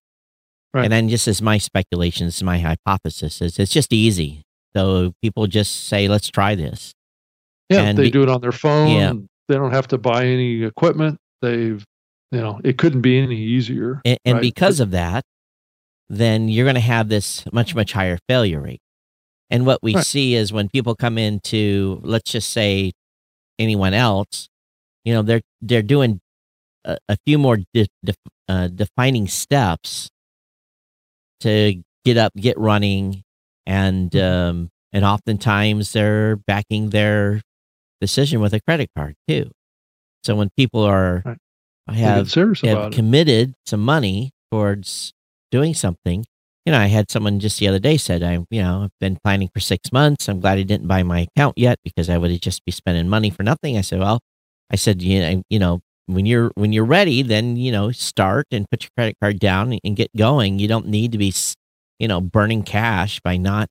Right. 0.74 0.84
And 0.84 0.92
then 0.92 1.08
just 1.08 1.28
as 1.28 1.42
my 1.42 1.58
speculation, 1.58 2.26
this 2.26 2.36
is 2.36 2.42
my 2.42 2.58
hypothesis, 2.58 3.40
is 3.42 3.58
it's 3.58 3.72
just 3.72 3.92
easy. 3.92 4.42
So 4.74 5.12
people 5.22 5.46
just 5.46 5.86
say, 5.88 6.08
let's 6.08 6.30
try 6.30 6.54
this. 6.54 6.92
Yeah, 7.68 7.82
and 7.82 7.98
they 7.98 8.04
be, 8.04 8.10
do 8.10 8.22
it 8.22 8.28
on 8.28 8.40
their 8.40 8.52
phone. 8.52 8.88
Yeah. 8.88 9.12
They 9.48 9.54
don't 9.56 9.72
have 9.72 9.88
to 9.88 9.98
buy 9.98 10.24
any 10.24 10.62
equipment. 10.64 11.18
They've, 11.42 11.84
you 12.30 12.40
know, 12.40 12.60
it 12.64 12.78
couldn't 12.78 13.02
be 13.02 13.18
any 13.18 13.36
easier. 13.36 14.00
And, 14.04 14.18
and 14.24 14.34
right? 14.36 14.42
because 14.42 14.78
but, 14.78 14.84
of 14.84 14.90
that, 14.92 15.24
then 16.08 16.48
you're 16.48 16.64
going 16.64 16.74
to 16.74 16.80
have 16.80 17.08
this 17.08 17.44
much, 17.52 17.74
much 17.74 17.92
higher 17.92 18.18
failure 18.28 18.60
rate. 18.60 18.80
And 19.50 19.66
what 19.66 19.82
we 19.82 19.94
right. 19.94 20.06
see 20.06 20.34
is 20.34 20.52
when 20.52 20.70
people 20.70 20.94
come 20.94 21.18
into, 21.18 22.00
let's 22.02 22.30
just 22.30 22.50
say, 22.50 22.92
anyone 23.58 23.92
else, 23.92 24.48
you 25.04 25.12
know, 25.12 25.22
they're 25.22 25.42
they're 25.60 25.82
doing 25.82 26.20
a, 26.84 26.96
a 27.08 27.16
few 27.26 27.38
more 27.38 27.58
de- 27.74 27.88
de- 28.04 28.14
uh, 28.48 28.68
defining 28.68 29.28
steps 29.28 30.08
to 31.42 31.82
get 32.04 32.16
up, 32.16 32.32
get 32.34 32.58
running, 32.58 33.22
and 33.66 34.10
mm-hmm. 34.10 34.50
um, 34.50 34.70
and 34.92 35.04
oftentimes 35.04 35.92
they're 35.92 36.36
backing 36.36 36.90
their 36.90 37.40
decision 38.00 38.40
with 38.40 38.52
a 38.54 38.60
credit 38.60 38.90
card 38.96 39.14
too. 39.28 39.50
So 40.24 40.36
when 40.36 40.50
people 40.56 40.82
are 40.82 41.22
right. 41.24 41.38
have, 41.88 42.32
have 42.32 42.92
committed 42.92 43.54
some 43.66 43.80
money 43.80 44.30
towards 44.50 45.12
doing 45.50 45.74
something, 45.74 46.24
you 46.64 46.72
know, 46.72 46.78
I 46.78 46.86
had 46.86 47.10
someone 47.10 47.40
just 47.40 47.58
the 47.58 47.68
other 47.68 47.80
day 47.80 47.96
said, 47.96 48.22
I, 48.22 48.44
you 48.50 48.62
know, 48.62 48.84
I've 48.84 48.98
been 49.00 49.18
planning 49.24 49.48
for 49.52 49.60
six 49.60 49.90
months. 49.92 50.28
I'm 50.28 50.40
glad 50.40 50.58
I 50.58 50.62
didn't 50.62 50.86
buy 50.86 51.02
my 51.02 51.20
account 51.20 51.58
yet 51.58 51.78
because 51.82 52.08
I 52.08 52.18
would 52.18 52.30
have 52.30 52.40
just 52.40 52.64
be 52.64 52.70
spending 52.72 53.08
money 53.08 53.30
for 53.30 53.42
nothing. 53.42 53.76
I 53.76 53.80
said, 53.80 53.98
well, 53.98 54.20
I 54.70 54.76
said, 54.76 55.02
you 55.02 55.20
know, 55.20 55.42
you 55.50 55.58
know, 55.58 55.80
when 56.06 56.26
you're 56.26 56.50
when 56.54 56.72
you're 56.72 56.84
ready, 56.84 57.22
then 57.22 57.56
you 57.56 57.72
know 57.72 57.92
start 57.92 58.46
and 58.50 58.68
put 58.70 58.82
your 58.84 58.90
credit 58.96 59.16
card 59.20 59.38
down 59.38 59.78
and 59.84 59.96
get 59.96 60.14
going. 60.16 60.58
You 60.58 60.68
don't 60.68 60.86
need 60.86 61.12
to 61.12 61.18
be 61.18 61.32
you 61.98 62.08
know 62.08 62.20
burning 62.20 62.62
cash 62.62 63.20
by 63.20 63.36
not 63.36 63.68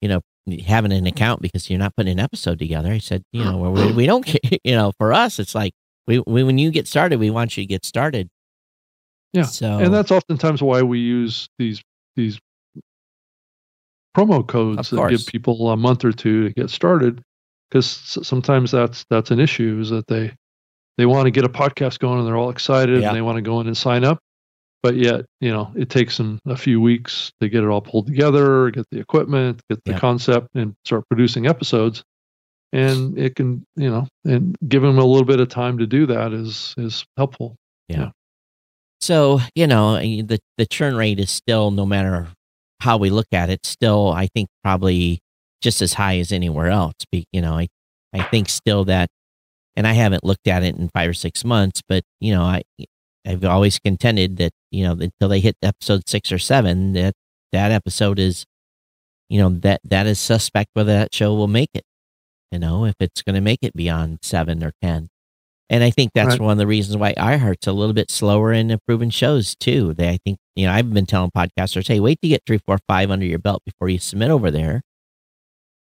you 0.00 0.08
know 0.08 0.20
having 0.64 0.92
an 0.92 1.06
account 1.06 1.40
because 1.40 1.70
you're 1.70 1.78
not 1.78 1.94
putting 1.96 2.12
an 2.12 2.20
episode 2.20 2.58
together. 2.58 2.92
I 2.92 2.98
said, 2.98 3.22
you 3.32 3.44
know, 3.44 3.58
we, 3.70 3.92
we 3.92 4.06
don't, 4.06 4.26
you 4.64 4.74
know, 4.74 4.92
for 4.98 5.12
us, 5.12 5.38
it's 5.38 5.54
like 5.54 5.72
we, 6.06 6.22
we, 6.26 6.42
when 6.42 6.58
you 6.58 6.70
get 6.70 6.88
started, 6.88 7.20
we 7.20 7.30
want 7.30 7.56
you 7.56 7.62
to 7.62 7.68
get 7.68 7.84
started. 7.84 8.28
Yeah. 9.32 9.44
So, 9.44 9.78
and 9.78 9.94
that's 9.94 10.10
oftentimes 10.10 10.62
why 10.62 10.82
we 10.82 10.98
use 10.98 11.48
these, 11.58 11.82
these 12.16 12.38
promo 14.16 14.46
codes 14.46 14.90
that 14.90 15.10
give 15.10 15.26
people 15.26 15.70
a 15.70 15.76
month 15.76 16.04
or 16.04 16.12
two 16.12 16.48
to 16.48 16.54
get 16.54 16.70
started. 16.70 17.22
Cause 17.70 17.86
sometimes 18.22 18.72
that's, 18.72 19.06
that's 19.08 19.30
an 19.30 19.40
issue 19.40 19.78
is 19.80 19.88
that 19.90 20.06
they, 20.06 20.34
they 20.98 21.06
want 21.06 21.26
to 21.26 21.30
get 21.30 21.44
a 21.44 21.48
podcast 21.48 21.98
going 21.98 22.18
and 22.18 22.26
they're 22.26 22.36
all 22.36 22.50
excited 22.50 23.00
yeah. 23.00 23.08
and 23.08 23.16
they 23.16 23.22
want 23.22 23.36
to 23.36 23.42
go 23.42 23.60
in 23.60 23.66
and 23.66 23.76
sign 23.76 24.04
up. 24.04 24.18
But 24.82 24.96
yet, 24.96 25.24
you 25.40 25.52
know, 25.52 25.72
it 25.76 25.90
takes 25.90 26.16
them 26.16 26.40
a 26.44 26.56
few 26.56 26.80
weeks 26.80 27.30
to 27.40 27.48
get 27.48 27.62
it 27.62 27.68
all 27.68 27.80
pulled 27.80 28.08
together, 28.08 28.70
get 28.70 28.84
the 28.90 28.98
equipment, 28.98 29.60
get 29.70 29.82
the 29.84 29.92
yeah. 29.92 29.98
concept, 29.98 30.48
and 30.54 30.74
start 30.84 31.04
producing 31.08 31.46
episodes. 31.46 32.02
And 32.72 33.16
it 33.16 33.36
can, 33.36 33.64
you 33.76 33.88
know, 33.88 34.08
and 34.24 34.56
give 34.66 34.82
them 34.82 34.98
a 34.98 35.04
little 35.04 35.26
bit 35.26 35.40
of 35.40 35.48
time 35.48 35.78
to 35.78 35.86
do 35.86 36.06
that 36.06 36.32
is 36.32 36.74
is 36.78 37.04
helpful. 37.16 37.54
Yeah. 37.88 37.98
yeah. 37.98 38.10
So 39.00 39.40
you 39.54 39.66
know, 39.66 39.98
the 39.98 40.40
the 40.58 40.66
churn 40.66 40.96
rate 40.96 41.20
is 41.20 41.30
still, 41.30 41.70
no 41.70 41.86
matter 41.86 42.28
how 42.80 42.96
we 42.96 43.10
look 43.10 43.28
at 43.30 43.50
it, 43.50 43.64
still 43.64 44.10
I 44.10 44.26
think 44.26 44.48
probably 44.64 45.20
just 45.60 45.80
as 45.80 45.92
high 45.92 46.18
as 46.18 46.32
anywhere 46.32 46.68
else. 46.68 46.94
You 47.12 47.40
know, 47.40 47.58
I 47.58 47.68
I 48.12 48.22
think 48.24 48.48
still 48.48 48.84
that 48.86 49.10
and 49.76 49.86
I 49.86 49.92
haven't 49.92 50.24
looked 50.24 50.48
at 50.48 50.62
it 50.62 50.76
in 50.76 50.88
five 50.88 51.10
or 51.10 51.14
six 51.14 51.44
months, 51.44 51.82
but 51.88 52.04
you 52.20 52.32
know, 52.34 52.42
I 52.42 52.62
I've 53.26 53.44
always 53.44 53.78
contended 53.78 54.36
that 54.38 54.52
you 54.70 54.84
know 54.84 54.92
until 54.92 55.28
they 55.28 55.40
hit 55.40 55.56
episode 55.62 56.08
six 56.08 56.32
or 56.32 56.38
seven, 56.38 56.92
that 56.94 57.14
that 57.52 57.70
episode 57.70 58.18
is, 58.18 58.44
you 59.28 59.38
know, 59.38 59.50
that 59.50 59.80
that 59.84 60.06
is 60.06 60.18
suspect 60.18 60.70
whether 60.74 60.92
that 60.92 61.14
show 61.14 61.34
will 61.34 61.48
make 61.48 61.70
it. 61.74 61.84
You 62.50 62.58
know, 62.58 62.84
if 62.84 62.94
it's 63.00 63.22
going 63.22 63.34
to 63.34 63.40
make 63.40 63.60
it 63.62 63.74
beyond 63.74 64.18
seven 64.22 64.62
or 64.62 64.72
ten. 64.82 65.08
And 65.70 65.82
I 65.82 65.88
think 65.88 66.10
that's 66.12 66.32
right. 66.32 66.40
one 66.40 66.52
of 66.52 66.58
the 66.58 66.66
reasons 66.66 66.98
why 66.98 67.14
iHeart's 67.14 67.66
a 67.66 67.72
little 67.72 67.94
bit 67.94 68.10
slower 68.10 68.52
in 68.52 68.70
improving 68.70 69.08
shows 69.08 69.54
too. 69.54 69.94
They, 69.94 70.10
I 70.10 70.18
think, 70.22 70.36
you 70.54 70.66
know, 70.66 70.72
I've 70.72 70.92
been 70.92 71.06
telling 71.06 71.30
podcasters, 71.30 71.88
hey, 71.88 71.98
wait 71.98 72.20
to 72.20 72.28
get 72.28 72.42
three, 72.46 72.58
four, 72.58 72.78
five 72.86 73.10
under 73.10 73.24
your 73.24 73.38
belt 73.38 73.62
before 73.64 73.88
you 73.88 73.98
submit 73.98 74.30
over 74.30 74.50
there, 74.50 74.82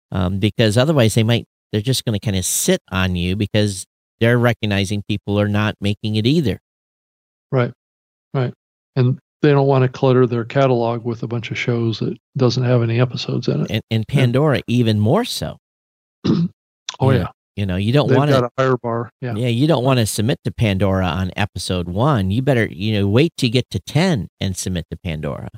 um, 0.09 0.39
because 0.39 0.77
otherwise 0.77 1.15
they 1.15 1.23
might 1.23 1.43
they're 1.71 1.81
just 1.81 2.05
going 2.05 2.19
to 2.19 2.23
kind 2.23 2.37
of 2.37 2.45
sit 2.45 2.81
on 2.91 3.15
you 3.15 3.35
because 3.35 3.85
they're 4.19 4.37
recognizing 4.37 5.03
people 5.07 5.39
are 5.39 5.47
not 5.47 5.75
making 5.81 6.15
it 6.15 6.25
either. 6.25 6.59
Right. 7.51 7.73
Right. 8.33 8.53
And 8.95 9.19
they 9.41 9.51
don't 9.51 9.67
want 9.67 9.83
to 9.83 9.89
clutter 9.89 10.27
their 10.27 10.45
catalog 10.45 11.03
with 11.03 11.23
a 11.23 11.27
bunch 11.27 11.51
of 11.51 11.57
shows 11.57 11.99
that 11.99 12.17
doesn't 12.37 12.63
have 12.63 12.83
any 12.83 12.99
episodes 12.99 13.47
in 13.47 13.61
it. 13.61 13.71
And, 13.71 13.81
and 13.89 14.07
Pandora 14.07 14.57
yeah. 14.57 14.63
even 14.67 14.99
more 14.99 15.25
so. 15.25 15.57
oh 16.25 16.49
yeah. 17.01 17.17
Know, 17.17 17.27
you 17.57 17.65
know, 17.65 17.75
you 17.75 17.91
don't 17.91 18.13
want 18.13 18.31
to 18.31 18.45
a 18.45 18.49
higher 18.57 18.77
bar. 18.77 19.09
Yeah. 19.19 19.33
Yeah, 19.35 19.47
you 19.47 19.67
don't 19.67 19.83
want 19.83 19.99
to 19.99 20.05
submit 20.05 20.39
to 20.45 20.51
Pandora 20.51 21.05
on 21.05 21.31
episode 21.35 21.89
1. 21.89 22.31
You 22.31 22.41
better, 22.41 22.65
you 22.65 22.93
know, 22.93 23.07
wait 23.07 23.33
to 23.37 23.49
get 23.49 23.69
to 23.71 23.79
10 23.79 24.29
and 24.39 24.55
submit 24.55 24.85
to 24.89 24.97
Pandora. 24.97 25.49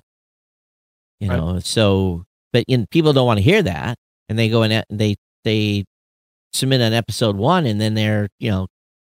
You 1.19 1.30
right. 1.30 1.38
know, 1.38 1.60
so 1.60 2.23
but 2.52 2.64
in, 2.68 2.88
people 2.88 3.14
don't 3.14 3.27
want 3.27 3.38
to 3.38 3.44
hear 3.44 3.61
that 3.61 3.98
and 4.27 4.40
they 4.40 4.49
go 4.49 4.64
and 4.64 4.84
they 4.90 5.15
they 5.44 5.84
submit 6.53 6.81
on 6.81 6.93
episode 6.93 7.35
1 7.35 7.65
and 7.65 7.80
then 7.81 7.93
they're, 7.93 8.30
you 8.39 8.51
know, 8.51 8.67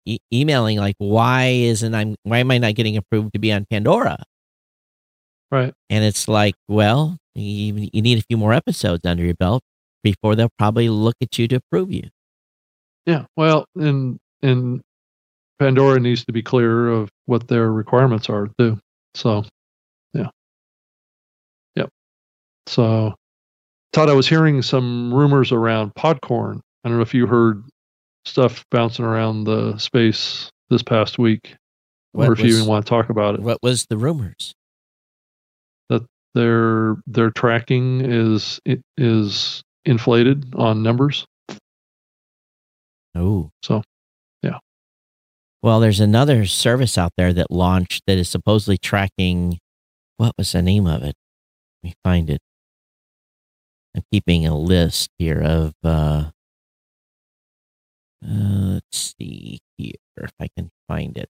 e- 0.06 0.18
emailing 0.32 0.78
like, 0.78 0.96
why 0.98 1.46
isn't 1.46 1.94
I'm 1.94 2.16
why 2.22 2.38
am 2.38 2.50
I 2.50 2.58
not 2.58 2.74
getting 2.74 2.96
approved 2.96 3.32
to 3.34 3.38
be 3.38 3.52
on 3.52 3.66
Pandora? 3.70 4.22
Right. 5.50 5.74
And 5.88 6.04
it's 6.04 6.28
like, 6.28 6.54
well, 6.68 7.16
you, 7.34 7.88
you 7.92 8.02
need 8.02 8.18
a 8.18 8.22
few 8.28 8.36
more 8.36 8.52
episodes 8.52 9.04
under 9.04 9.24
your 9.24 9.34
belt 9.34 9.62
before 10.02 10.36
they'll 10.36 10.52
probably 10.58 10.88
look 10.88 11.16
at 11.20 11.38
you 11.38 11.48
to 11.48 11.56
approve 11.56 11.92
you. 11.92 12.08
Yeah. 13.06 13.24
Well, 13.36 13.64
and 13.74 14.18
and 14.42 14.82
Pandora 15.60 16.00
needs 16.00 16.24
to 16.24 16.32
be 16.32 16.42
clear 16.42 16.88
of 16.88 17.10
what 17.26 17.48
their 17.48 17.70
requirements 17.70 18.30
are 18.30 18.48
too. 18.58 18.78
So, 19.14 19.44
yeah, 20.14 20.28
yep. 21.76 21.90
So, 22.66 23.14
Todd, 23.92 24.08
I 24.08 24.14
was 24.14 24.26
hearing 24.26 24.62
some 24.62 25.12
rumors 25.12 25.52
around 25.52 25.94
Podcorn. 25.94 26.60
I 26.85 26.89
don't 26.89 26.98
know 26.98 27.02
if 27.02 27.15
you 27.15 27.27
heard 27.27 27.62
stuff 28.24 28.65
bouncing 28.70 29.05
around 29.05 29.44
the 29.44 29.77
space 29.78 30.51
this 30.70 30.82
past 30.82 31.19
week, 31.19 31.57
what 32.12 32.28
or 32.28 32.32
if 32.32 32.40
was, 32.40 32.51
you 32.51 32.57
even 32.57 32.69
want 32.69 32.86
to 32.86 32.90
talk 32.90 33.11
about 33.11 33.35
it. 33.35 33.40
What 33.40 33.59
was 33.62 33.86
the 33.90 33.98
rumors? 33.98 34.55
That 35.89 36.07
their 36.35 36.97
their 37.07 37.31
tracking 37.31 38.01
is 38.01 38.61
is 38.97 39.62
inflated 39.85 40.55
on 40.55 40.82
numbers. 40.82 41.27
Oh, 43.15 43.51
so 43.62 43.82
yeah. 44.43 44.59
Well, 45.62 45.81
there's 45.81 46.01
another 46.01 46.47
service 46.47 46.97
out 46.97 47.12
there 47.19 47.32
that 47.35 47.51
launched 47.51 48.02
that 48.07 48.16
is 48.16 48.28
supposedly 48.28 48.78
tracking. 48.78 49.59
What 50.16 50.32
was 50.39 50.52
the 50.52 50.62
name 50.62 50.86
of 50.86 51.02
it? 51.02 51.15
Let 51.82 51.89
me 51.89 51.94
find 52.05 52.31
it. 52.31 52.40
I'm 53.94 54.02
keeping 54.12 54.47
a 54.47 54.57
list 54.57 55.11
here 55.19 55.43
of. 55.43 55.74
Uh, 55.85 56.31
uh, 58.24 58.74
let's 58.74 59.14
see 59.18 59.60
here 59.76 59.94
if 60.18 60.32
I 60.40 60.48
can 60.56 60.70
find 60.88 61.16
it. 61.16 61.28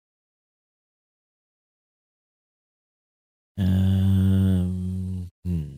Um, 3.59 5.31
hmm. 5.45 5.75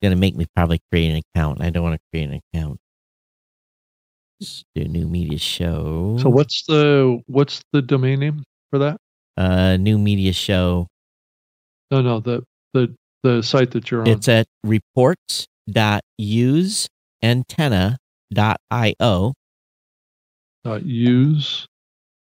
Going 0.01 0.11
to 0.11 0.19
make 0.19 0.35
me 0.35 0.47
probably 0.55 0.79
create 0.91 1.11
an 1.11 1.21
account. 1.35 1.61
I 1.61 1.69
don't 1.69 1.83
want 1.83 1.95
to 1.95 2.01
create 2.11 2.29
an 2.29 2.41
account. 2.53 2.79
Let's 4.39 4.63
do 4.73 4.85
new 4.85 5.07
media 5.07 5.37
show. 5.37 6.17
So 6.19 6.29
what's 6.29 6.65
the 6.65 7.21
what's 7.27 7.61
the 7.73 7.83
domain 7.83 8.21
name 8.21 8.43
for 8.71 8.79
that? 8.79 8.97
Uh, 9.37 9.77
new 9.77 9.99
media 9.99 10.33
show. 10.33 10.87
No, 11.91 12.01
no, 12.01 12.21
the 12.21 12.43
the 12.73 12.95
the 13.21 13.43
site 13.43 13.69
that 13.71 13.91
you're 13.91 14.01
on. 14.01 14.07
It's 14.07 14.27
at 14.27 14.47
reports.useantenna.io. 14.63 15.43
Dot 15.69 16.01
use 16.17 16.87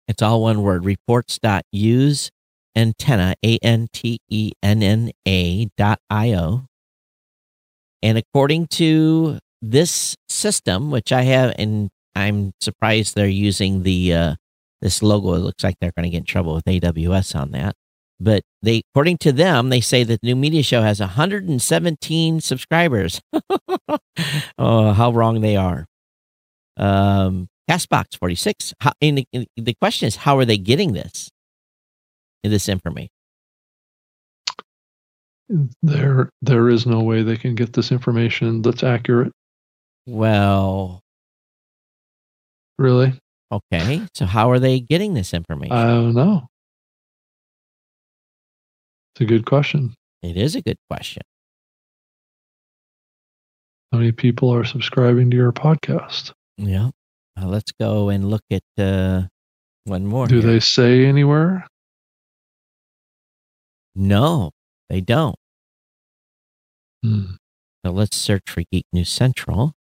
it's 0.08 0.22
all 0.22 0.42
one 0.42 0.62
word 0.62 0.84
reports.use 0.84 2.30
antenna, 2.76 3.34
A 3.44 3.58
N 3.62 3.88
T 3.92 4.18
E 4.28 4.52
N 4.62 4.82
N 4.82 5.10
A 5.26 5.68
dot 5.76 6.00
I 6.10 6.32
O. 6.34 6.66
And 8.02 8.18
according 8.18 8.68
to 8.68 9.38
this 9.62 10.16
system, 10.28 10.90
which 10.90 11.12
I 11.12 11.22
have, 11.22 11.54
and 11.58 11.90
I'm 12.16 12.52
surprised 12.60 13.14
they're 13.14 13.28
using 13.28 13.82
the 13.82 14.14
uh, 14.14 14.34
this 14.80 15.02
logo. 15.02 15.34
It 15.34 15.40
looks 15.40 15.62
like 15.62 15.76
they're 15.80 15.92
going 15.96 16.04
to 16.04 16.10
get 16.10 16.18
in 16.18 16.24
trouble 16.24 16.54
with 16.54 16.64
AWS 16.64 17.38
on 17.38 17.52
that. 17.52 17.76
But 18.20 18.42
they, 18.62 18.82
according 18.92 19.18
to 19.18 19.32
them, 19.32 19.70
they 19.70 19.80
say 19.80 20.04
that 20.04 20.20
the 20.20 20.26
new 20.26 20.36
media 20.36 20.62
show 20.62 20.82
has 20.82 21.00
117 21.00 22.40
subscribers. 22.40 23.22
oh, 24.58 24.92
how 24.92 25.10
wrong 25.12 25.40
they 25.40 25.56
are. 25.56 25.86
Um, 26.76 27.48
Castbox 27.68 28.18
46. 28.18 28.74
How, 28.80 28.92
and 29.00 29.18
the, 29.18 29.26
and 29.32 29.46
the 29.56 29.74
question 29.80 30.06
is, 30.06 30.16
how 30.16 30.36
are 30.38 30.44
they 30.44 30.58
getting 30.58 30.92
this? 30.92 31.30
This 32.44 32.68
information? 32.68 33.10
There, 35.82 36.30
there 36.42 36.68
is 36.68 36.86
no 36.86 37.00
way 37.00 37.22
they 37.22 37.36
can 37.36 37.54
get 37.54 37.72
this 37.72 37.90
information 37.90 38.62
that's 38.62 38.82
accurate. 38.82 39.32
Well, 40.06 41.00
really? 42.78 43.18
Okay. 43.52 44.02
So 44.14 44.26
how 44.26 44.50
are 44.50 44.58
they 44.58 44.80
getting 44.80 45.14
this 45.14 45.34
information? 45.34 45.76
I 45.76 45.86
don't 45.86 46.14
know. 46.14 46.49
It's 49.20 49.26
a 49.26 49.34
good 49.34 49.44
question. 49.44 49.94
It 50.22 50.38
is 50.38 50.54
a 50.54 50.62
good 50.62 50.78
question. 50.88 51.20
How 53.92 53.98
many 53.98 54.12
people 54.12 54.48
are 54.54 54.64
subscribing 54.64 55.30
to 55.30 55.36
your 55.36 55.52
podcast? 55.52 56.32
Yeah. 56.56 56.88
Uh, 57.38 57.46
let's 57.46 57.70
go 57.78 58.08
and 58.08 58.30
look 58.30 58.40
at 58.50 58.62
uh, 58.78 59.24
one 59.84 60.06
more. 60.06 60.26
Do 60.26 60.40
here. 60.40 60.52
they 60.52 60.58
say 60.58 61.04
anywhere? 61.04 61.66
No, 63.94 64.52
they 64.88 65.02
don't. 65.02 65.36
Hmm. 67.04 67.32
So 67.84 67.92
let's 67.92 68.16
search 68.16 68.44
for 68.48 68.62
Geek 68.72 68.86
News 68.90 69.10
Central 69.10 69.74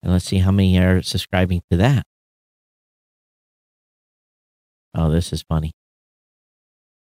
and 0.00 0.12
let's 0.12 0.26
see 0.26 0.38
how 0.38 0.52
many 0.52 0.78
are 0.78 1.02
subscribing 1.02 1.62
to 1.72 1.76
that. 1.78 2.04
Oh, 4.94 5.10
this 5.10 5.32
is 5.32 5.42
funny. 5.42 5.72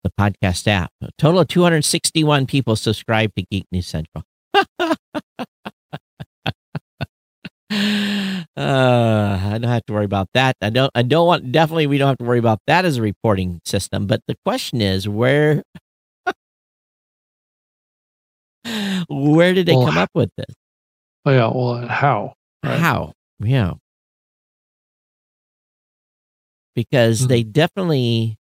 The 0.05 0.11
podcast 0.19 0.67
app. 0.67 0.91
A 1.01 1.09
total 1.17 1.39
of 1.39 1.47
261 1.47 2.45
people 2.45 2.75
subscribe 2.75 3.33
to 3.33 3.43
Geek 3.49 3.65
News 3.71 3.87
Central. 3.87 4.23
Uh, 4.53 4.65
I 8.55 9.57
don't 9.59 9.63
have 9.63 9.83
to 9.87 9.93
worry 9.93 10.05
about 10.05 10.29
that. 10.35 10.57
I 10.61 10.69
don't. 10.69 10.91
I 10.93 11.01
don't 11.01 11.25
want. 11.25 11.51
Definitely, 11.51 11.87
we 11.87 11.97
don't 11.97 12.09
have 12.09 12.19
to 12.19 12.23
worry 12.23 12.37
about 12.37 12.59
that 12.67 12.85
as 12.85 12.97
a 12.97 13.01
reporting 13.01 13.61
system. 13.65 14.05
But 14.05 14.21
the 14.27 14.35
question 14.45 14.79
is, 14.79 15.09
where, 15.09 15.63
where 19.09 19.55
did 19.55 19.65
they 19.65 19.75
well, 19.75 19.87
come 19.87 19.97
up 19.97 20.11
with 20.13 20.29
this? 20.37 20.53
Oh 21.25 21.31
yeah. 21.31 21.51
Well, 21.51 21.87
how? 21.87 22.35
Right? 22.63 22.77
How? 22.77 23.13
Yeah. 23.39 23.73
Because 26.75 27.21
mm-hmm. 27.21 27.29
they 27.29 27.41
definitely 27.41 28.37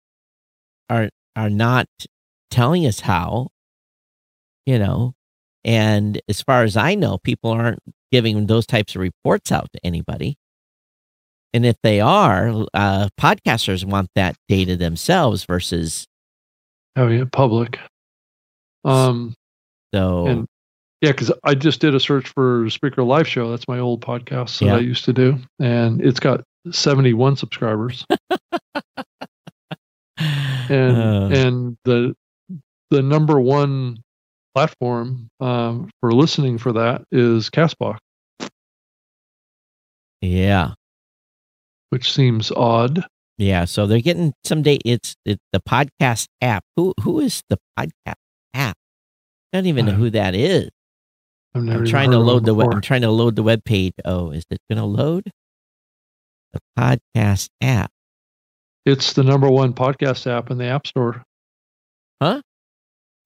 are 0.90 1.08
are 1.36 1.50
not 1.50 1.88
telling 2.50 2.86
us 2.86 3.00
how. 3.00 3.48
You 4.66 4.78
know, 4.78 5.14
and 5.64 6.20
as 6.28 6.40
far 6.40 6.62
as 6.62 6.76
I 6.76 6.94
know, 6.94 7.18
people 7.18 7.50
aren't 7.50 7.80
giving 8.12 8.46
those 8.46 8.66
types 8.66 8.94
of 8.94 9.00
reports 9.00 9.50
out 9.50 9.68
to 9.72 9.80
anybody. 9.84 10.36
And 11.52 11.64
if 11.64 11.76
they 11.82 12.00
are, 12.00 12.66
uh, 12.74 13.08
podcasters 13.20 13.84
want 13.84 14.08
that 14.14 14.36
data 14.48 14.76
themselves 14.76 15.44
versus. 15.44 16.06
Oh 16.96 17.08
yeah, 17.08 17.24
public. 17.30 17.78
Um. 18.84 19.34
So. 19.94 20.26
And 20.26 20.46
yeah, 21.00 21.12
because 21.12 21.32
I 21.44 21.54
just 21.54 21.80
did 21.80 21.94
a 21.94 22.00
search 22.00 22.28
for 22.28 22.64
Spreaker 22.64 23.06
Live 23.06 23.28
Show. 23.28 23.50
That's 23.50 23.68
my 23.68 23.78
old 23.78 24.00
podcast 24.00 24.58
that 24.58 24.66
yeah. 24.66 24.76
I 24.76 24.80
used 24.80 25.04
to 25.04 25.12
do, 25.12 25.38
and 25.60 26.00
it's 26.00 26.18
got 26.18 26.42
seventy-one 26.70 27.36
subscribers. 27.36 28.04
and 30.68 30.96
uh. 30.96 31.28
and 31.32 31.76
the 31.84 32.14
the 32.90 33.02
number 33.02 33.40
one 33.40 33.98
platform 34.54 35.28
um, 35.40 35.90
for 36.00 36.12
listening 36.12 36.58
for 36.58 36.72
that 36.72 37.04
is 37.10 37.50
Castbox. 37.50 37.98
Yeah. 40.20 40.72
Which 41.90 42.12
seems 42.12 42.50
odd. 42.52 43.04
Yeah, 43.36 43.64
so 43.64 43.86
they're 43.86 44.00
getting 44.00 44.32
some 44.44 44.62
day. 44.62 44.78
It's, 44.84 45.16
the 45.24 45.38
podcast 45.68 46.28
app. 46.40 46.64
Who 46.76 46.94
who 47.02 47.20
is 47.20 47.42
the 47.48 47.58
podcast 47.78 48.14
app? 48.54 48.76
I 49.52 49.58
don't 49.58 49.66
even 49.66 49.86
know 49.86 49.92
who 49.92 50.10
that 50.10 50.34
is. 50.34 50.70
I'm 51.54 51.84
trying 51.84 52.10
to 52.12 52.18
load 52.18 52.44
the 52.44 52.54
web. 52.54 52.72
I'm 52.72 52.80
trying 52.80 53.02
to 53.02 53.10
load 53.10 53.36
the 53.36 53.42
web 53.42 53.64
page. 53.64 53.92
Oh, 54.04 54.30
is 54.30 54.44
it 54.50 54.58
going 54.68 54.78
to 54.78 54.84
load? 54.84 55.30
The 56.52 56.60
podcast 56.78 57.48
app. 57.60 57.90
It's 58.84 59.14
the 59.14 59.22
number 59.22 59.48
one 59.48 59.72
podcast 59.72 60.26
app 60.26 60.50
in 60.50 60.58
the 60.58 60.66
App 60.66 60.86
Store. 60.86 61.22
Huh? 62.20 62.42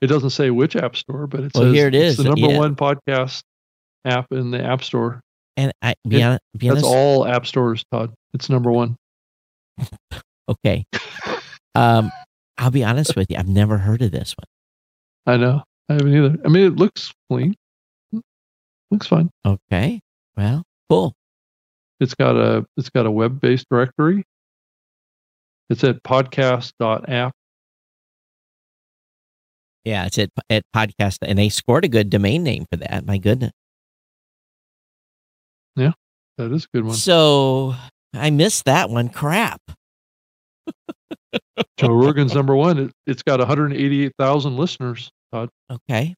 It 0.00 0.06
doesn't 0.06 0.30
say 0.30 0.50
which 0.50 0.76
app 0.76 0.94
store, 0.94 1.26
but 1.26 1.40
it 1.40 1.52
well, 1.54 1.64
says 1.64 1.74
here 1.74 1.88
it 1.88 1.94
is. 1.94 2.16
the 2.16 2.24
number 2.24 2.48
yeah. 2.48 2.58
one 2.58 2.76
podcast 2.76 3.42
app 4.04 4.26
in 4.30 4.52
the 4.52 4.62
App 4.62 4.84
Store. 4.84 5.20
And 5.56 5.72
I 5.82 5.94
be, 6.06 6.20
it, 6.20 6.40
be 6.56 6.68
honest, 6.68 6.84
that's 6.84 6.94
all 6.94 7.26
app 7.26 7.46
stores, 7.46 7.84
Todd. 7.90 8.14
It's 8.32 8.48
number 8.48 8.70
one. 8.70 8.96
okay. 10.48 10.84
um, 11.74 12.12
I'll 12.56 12.70
be 12.70 12.84
honest 12.84 13.16
with 13.16 13.28
you. 13.28 13.36
I've 13.36 13.48
never 13.48 13.78
heard 13.78 14.02
of 14.02 14.12
this 14.12 14.36
one. 14.38 15.34
I 15.34 15.36
know. 15.36 15.62
I 15.88 15.94
haven't 15.94 16.14
either. 16.14 16.38
I 16.44 16.48
mean, 16.48 16.66
it 16.66 16.76
looks 16.76 17.12
clean. 17.28 17.56
Looks 18.92 19.08
fine. 19.08 19.30
Okay. 19.44 20.00
Well, 20.36 20.62
cool. 20.88 21.14
it's 21.98 22.14
got 22.14 22.36
a 22.36 22.64
it's 22.76 22.90
got 22.90 23.06
a 23.06 23.10
web 23.10 23.40
based 23.40 23.66
directory. 23.68 24.24
It's 25.70 25.84
at 25.84 26.02
podcast.app. 26.02 27.32
Yeah, 29.84 30.06
it's 30.06 30.18
at 30.18 30.30
at 30.50 30.64
podcast, 30.74 31.18
and 31.22 31.38
they 31.38 31.48
scored 31.48 31.84
a 31.84 31.88
good 31.88 32.10
domain 32.10 32.42
name 32.42 32.66
for 32.70 32.76
that. 32.78 33.06
My 33.06 33.18
goodness. 33.18 33.52
Yeah, 35.76 35.92
that 36.36 36.52
is 36.52 36.64
a 36.64 36.76
good 36.76 36.84
one. 36.84 36.94
So 36.94 37.74
I 38.14 38.30
missed 38.30 38.64
that 38.66 38.90
one. 38.90 39.08
Crap. 39.08 39.60
Joe 41.76 41.88
Rogan's 41.88 42.34
number 42.34 42.54
one. 42.54 42.78
It, 42.78 42.92
it's 43.06 43.22
got 43.22 43.38
188,000 43.38 44.56
listeners. 44.56 45.10
Todd. 45.32 45.48
Okay. 45.70 46.14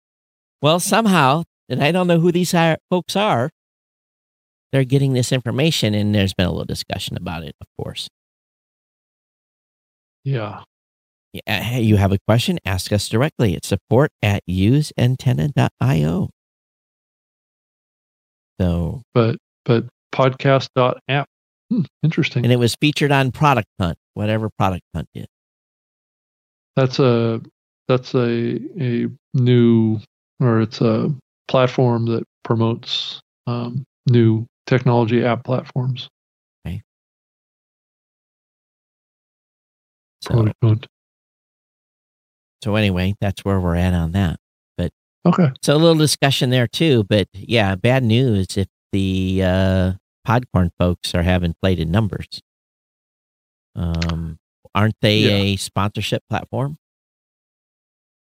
Well, 0.62 0.80
somehow, 0.80 1.44
and 1.68 1.82
I 1.82 1.92
don't 1.92 2.06
know 2.06 2.20
who 2.20 2.32
these 2.32 2.54
are, 2.54 2.78
folks 2.90 3.16
are, 3.16 3.50
they're 4.72 4.84
getting 4.84 5.12
this 5.12 5.32
information, 5.32 5.94
and 5.94 6.14
there's 6.14 6.34
been 6.34 6.46
a 6.46 6.50
little 6.50 6.64
discussion 6.64 7.16
about 7.16 7.42
it, 7.42 7.54
of 7.60 7.66
course. 7.78 8.08
Yeah. 10.24 10.62
Yeah, 11.32 11.62
hey, 11.62 11.80
you 11.82 11.96
have 11.96 12.12
a 12.12 12.18
question? 12.26 12.58
Ask 12.64 12.92
us 12.92 13.08
directly 13.08 13.54
at 13.54 13.64
support 13.64 14.10
at 14.22 14.42
useantenna.io. 14.48 16.30
So, 18.60 19.02
but 19.14 19.36
but 19.64 19.86
podcast.app. 20.12 21.26
Hmm, 21.70 21.82
interesting. 22.02 22.44
and 22.44 22.52
it 22.52 22.58
was 22.58 22.74
featured 22.80 23.12
on 23.12 23.30
Product 23.30 23.68
Hunt, 23.78 23.96
whatever 24.14 24.50
Product 24.58 24.82
Hunt 24.94 25.08
is. 25.14 25.26
That's 26.74 26.98
a 26.98 27.40
that's 27.86 28.14
a 28.14 28.58
a 28.80 29.06
new 29.34 30.00
or 30.40 30.60
it's 30.60 30.80
a 30.80 31.14
platform 31.48 32.06
that 32.06 32.24
promotes 32.44 33.20
um, 33.46 33.84
new 34.08 34.46
technology 34.66 35.24
app 35.24 35.44
platforms. 35.44 36.08
So, 40.30 40.48
Hunt. 40.62 40.86
so 42.62 42.76
anyway, 42.76 43.14
that's 43.20 43.44
where 43.44 43.58
we're 43.60 43.76
at 43.76 43.94
on 43.94 44.12
that. 44.12 44.36
But 44.76 44.90
okay. 45.26 45.50
So 45.62 45.74
a 45.74 45.78
little 45.78 45.96
discussion 45.96 46.50
there 46.50 46.66
too, 46.66 47.04
but 47.08 47.28
yeah, 47.32 47.74
bad 47.74 48.02
news 48.04 48.46
if 48.56 48.68
the 48.92 49.42
uh, 49.44 49.92
Podcorn 50.26 50.70
folks 50.78 51.14
are 51.14 51.22
having 51.22 51.54
plated 51.62 51.88
numbers. 51.88 52.26
Um, 53.76 54.38
aren't 54.74 54.96
they 55.00 55.18
Yeah. 55.18 55.30
a 55.30 55.56
sponsorship 55.56 56.22
platform? 56.28 56.76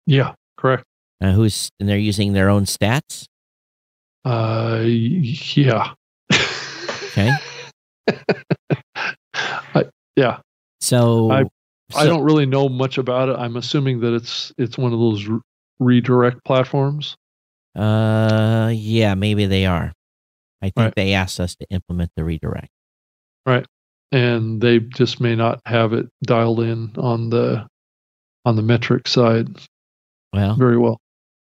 Yeah. 0.06 0.34
Correct. 0.56 0.84
Uh, 1.20 1.32
who's 1.32 1.70
and 1.80 1.88
they're 1.88 1.96
using 1.98 2.32
their 2.32 2.48
own 2.50 2.64
stats? 2.64 3.26
Uh. 4.24 4.80
Yeah. 4.84 5.92
Okay. 6.32 7.30
I, 9.34 9.84
yeah. 10.16 10.38
So 10.80 11.30
I- 11.30 11.44
I 11.94 12.04
don't 12.06 12.24
really 12.24 12.46
know 12.46 12.68
much 12.68 12.98
about 12.98 13.28
it. 13.28 13.36
I'm 13.38 13.56
assuming 13.56 14.00
that 14.00 14.14
it's 14.14 14.52
it's 14.58 14.76
one 14.76 14.92
of 14.92 14.98
those 14.98 15.26
re- 15.26 15.40
redirect 15.78 16.44
platforms. 16.44 17.16
Uh, 17.76 18.72
yeah, 18.74 19.14
maybe 19.14 19.46
they 19.46 19.66
are. 19.66 19.92
I 20.62 20.66
think 20.66 20.76
Right. 20.76 20.94
they 20.96 21.12
asked 21.12 21.38
us 21.38 21.54
to 21.56 21.66
implement 21.70 22.10
the 22.16 22.24
redirect. 22.24 22.70
Right, 23.44 23.66
and 24.10 24.60
they 24.60 24.80
just 24.80 25.20
may 25.20 25.36
not 25.36 25.60
have 25.66 25.92
it 25.92 26.06
dialed 26.24 26.60
in 26.60 26.92
on 26.96 27.30
the 27.30 27.66
on 28.44 28.56
the 28.56 28.62
metric 28.62 29.06
side 29.08 29.48
Well, 30.32 30.54
very 30.56 30.78
well. 30.78 30.98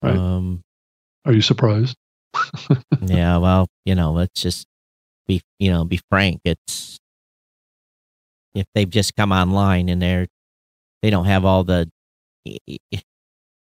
Right. 0.02 0.16
um, 0.16 0.62
Are 1.24 1.32
you 1.32 1.42
surprised? 1.42 1.96
yeah, 3.02 3.36
well, 3.38 3.66
you 3.84 3.94
know, 3.94 4.12
let's 4.12 4.40
just 4.40 4.66
be, 5.26 5.40
you 5.58 5.70
know, 5.70 5.84
be 5.84 6.00
frank. 6.10 6.40
It's 6.44 6.99
if 8.54 8.66
they've 8.74 8.90
just 8.90 9.16
come 9.16 9.32
online 9.32 9.88
and 9.88 10.00
they're 10.00 10.26
they 11.02 11.10
don't 11.10 11.24
have 11.26 11.44
all 11.44 11.64
the, 11.64 11.90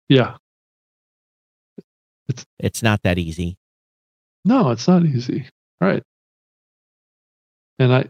Yeah. 0.10 0.38
it's 2.30 2.46
it's 2.60 2.82
not 2.84 3.02
that 3.04 3.18
easy. 3.18 3.58
No, 4.46 4.72
it's 4.72 4.88
not 4.88 5.04
easy. 5.06 5.46
Right. 5.82 6.02
And 7.80 7.94
I 7.94 8.06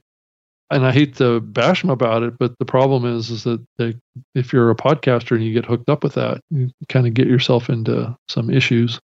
and 0.70 0.86
I 0.86 0.92
hate 0.92 1.16
to 1.16 1.40
bash 1.40 1.82
them 1.82 1.90
about 1.90 2.24
it, 2.24 2.38
but 2.38 2.58
the 2.60 2.66
problem 2.66 3.06
is 3.06 3.30
is 3.32 3.44
that 3.46 3.66
they, 3.78 3.96
if 4.36 4.52
you're 4.54 4.70
a 4.70 4.76
podcaster 4.76 5.32
and 5.36 5.44
you 5.44 5.54
get 5.54 5.66
hooked 5.66 5.90
up 5.90 6.04
with 6.04 6.14
that, 6.14 6.42
you 6.52 6.70
kind 6.90 7.08
of 7.08 7.14
get 7.14 7.28
yourself 7.28 7.70
into 7.70 8.16
some 8.30 8.50
issues 8.50 9.00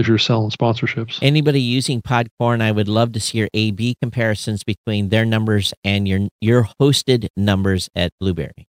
if 0.00 0.08
you're 0.08 0.18
selling 0.18 0.50
sponsorships. 0.50 1.18
Anybody 1.22 1.60
using 1.60 2.02
Podcorn, 2.02 2.60
I 2.60 2.72
would 2.72 2.88
love 2.88 3.12
to 3.12 3.20
see 3.20 3.38
your 3.38 3.48
A/B 3.54 3.96
comparisons 4.00 4.64
between 4.64 5.10
their 5.10 5.24
numbers 5.24 5.72
and 5.84 6.08
your 6.08 6.28
your 6.40 6.68
hosted 6.80 7.28
numbers 7.36 7.88
at 7.94 8.12
Blubrry. 8.20 8.66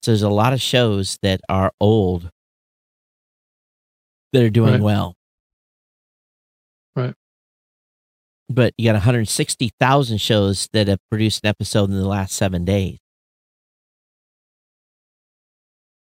So 0.02 0.10
there's 0.10 0.22
a 0.22 0.28
lot 0.28 0.52
of 0.52 0.60
shows 0.60 1.18
that 1.22 1.40
are 1.48 1.72
old 1.80 2.30
that 4.32 4.42
are 4.42 4.50
doing 4.50 4.72
Right. 4.74 4.80
well. 4.82 5.14
Right. 6.94 7.14
But 8.48 8.74
you 8.78 8.84
got 8.86 8.94
160,000 8.94 10.18
shows 10.18 10.68
that 10.72 10.88
have 10.88 11.00
produced 11.10 11.44
an 11.44 11.48
episode 11.48 11.90
in 11.90 11.96
the 11.96 12.06
last 12.06 12.32
seven 12.34 12.64
days. 12.64 12.98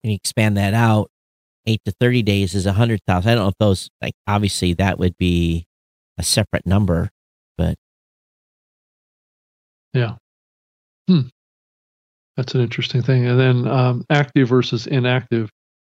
And 0.03 0.11
you 0.11 0.15
expand 0.15 0.57
that 0.57 0.73
out, 0.73 1.09
eight 1.65 1.81
to 1.85 1.91
30 1.99 2.23
days 2.23 2.53
is 2.55 2.65
100,000. 2.65 3.29
I 3.29 3.35
don't 3.35 3.43
know 3.43 3.49
if 3.49 3.57
those, 3.59 3.89
like, 4.01 4.13
obviously 4.27 4.73
that 4.75 4.99
would 4.99 5.17
be 5.17 5.65
a 6.17 6.23
separate 6.23 6.65
number, 6.65 7.09
but 7.57 7.75
Yeah. 9.93 10.15
Hmm. 11.07 11.21
That's 12.35 12.53
an 12.53 12.61
interesting 12.61 13.01
thing. 13.01 13.25
And 13.25 13.39
then 13.39 13.67
um, 13.67 14.05
active 14.11 14.47
versus 14.49 14.85
inactive 14.85 15.49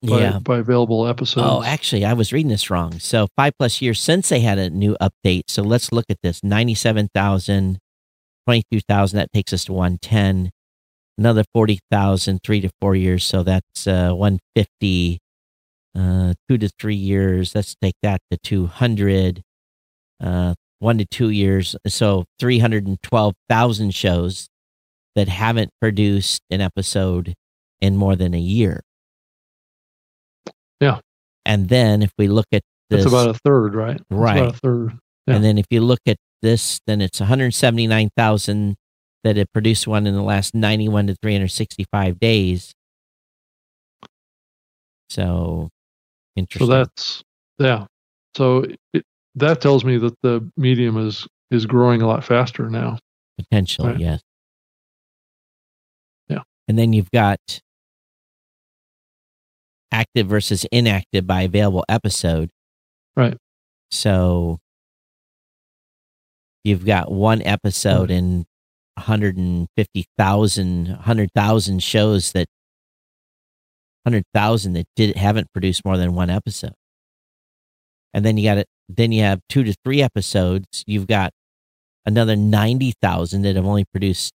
by, 0.03 0.19
yeah. 0.19 0.39
by 0.39 0.59
available 0.59 1.07
episodes. 1.07 1.47
Oh, 1.47 1.63
actually, 1.63 2.05
I 2.05 2.13
was 2.13 2.33
reading 2.33 2.49
this 2.49 2.69
wrong. 2.69 2.99
So 2.99 3.27
five 3.35 3.53
plus 3.57 3.81
years 3.81 3.99
since 3.99 4.29
they 4.29 4.39
had 4.39 4.57
a 4.57 4.69
new 4.69 4.97
update. 5.01 5.43
So 5.47 5.61
let's 5.61 5.91
look 5.91 6.05
at 6.09 6.17
this 6.23 6.43
97,000, 6.43 7.79
22,000. 8.47 9.17
That 9.17 9.31
takes 9.31 9.53
us 9.53 9.65
to 9.65 9.73
110. 9.73 10.49
Another 11.17 11.43
40,000, 11.53 12.39
three 12.43 12.61
to 12.61 12.69
four 12.81 12.95
years. 12.95 13.23
So 13.25 13.43
that's 13.43 13.87
uh, 13.87 14.13
150. 14.13 15.19
Uh, 15.93 16.33
two 16.47 16.57
to 16.57 16.69
three 16.79 16.95
years. 16.95 17.53
Let's 17.53 17.75
take 17.81 17.95
that 18.01 18.21
to 18.31 18.37
200. 18.37 19.41
Uh, 20.23 20.53
one 20.79 20.97
to 20.97 21.05
two 21.05 21.29
years. 21.29 21.75
So 21.87 22.25
312,000 22.39 23.93
shows 23.93 24.47
that 25.15 25.27
haven't 25.27 25.71
produced 25.79 26.41
an 26.49 26.61
episode 26.61 27.35
in 27.81 27.97
more 27.97 28.15
than 28.15 28.33
a 28.33 28.39
year. 28.39 28.81
Yeah. 30.81 30.99
And 31.45 31.69
then 31.69 32.01
if 32.01 32.11
we 32.17 32.27
look 32.27 32.47
at 32.51 32.63
this, 32.89 33.03
That's 33.05 33.13
about 33.13 33.29
a 33.29 33.39
third, 33.45 33.73
right? 33.75 33.97
That's 33.97 34.05
Right. 34.09 34.37
About 34.37 34.55
a 34.55 34.57
third. 34.57 34.99
yeah. 35.27 35.35
and 35.35 35.43
then 35.43 35.57
if 35.57 35.65
you 35.69 35.79
look 35.81 35.99
at 36.07 36.17
this, 36.41 36.79
then 36.87 36.99
it's 37.01 37.19
179,000 37.21 38.75
that 39.23 39.37
have 39.37 39.51
produced 39.53 39.87
one 39.87 40.07
in 40.07 40.15
the 40.15 40.21
last 40.23 40.53
91 40.55 41.07
to 41.07 41.15
365 41.21 42.19
days. 42.19 42.73
So 45.09 45.69
interesting. 46.35 46.67
So 46.67 46.71
that's 46.73 47.23
yeah. 47.59 47.85
So 48.35 48.65
it, 48.93 49.03
that 49.35 49.61
tells 49.61 49.83
me 49.85 49.97
that 49.97 50.13
the 50.21 50.49
medium 50.57 50.97
is 50.97 51.27
is 51.51 51.65
growing 51.65 52.01
a 52.01 52.07
lot 52.07 52.23
faster 52.23 52.69
now. 52.69 52.97
Potentially, 53.37 53.91
Right. 53.91 53.99
yes. 53.99 54.21
Yeah. 56.29 56.41
And 56.67 56.77
then 56.79 56.93
you've 56.93 57.11
got 57.11 57.39
active 59.91 60.27
versus 60.27 60.65
inactive 60.71 61.27
by 61.27 61.41
available 61.43 61.83
episode. 61.89 62.49
Right. 63.15 63.37
So 63.91 64.59
you've 66.63 66.85
got 66.85 67.11
one 67.11 67.41
episode 67.41 68.09
Hmm. 68.09 68.15
and 68.15 68.45
150,000, 68.97 70.87
100,000 70.87 71.81
shows 71.83 72.31
that 72.33 72.47
100,000 74.05 74.73
that 74.73 74.85
did 74.95 75.15
haven't 75.15 75.51
produced 75.53 75.83
more 75.85 75.97
than 75.97 76.13
one 76.13 76.29
episode. 76.29 76.73
And 78.13 78.25
then 78.25 78.37
you 78.37 78.43
got 78.43 78.57
it 78.57 78.67
then 78.89 79.11
you 79.13 79.21
have 79.23 79.39
2 79.47 79.63
to 79.63 79.73
3 79.85 80.01
episodes, 80.01 80.83
you've 80.85 81.07
got 81.07 81.31
another 82.05 82.35
90,000 82.35 83.41
that 83.43 83.55
have 83.55 83.65
only 83.65 83.85
produced 83.85 84.33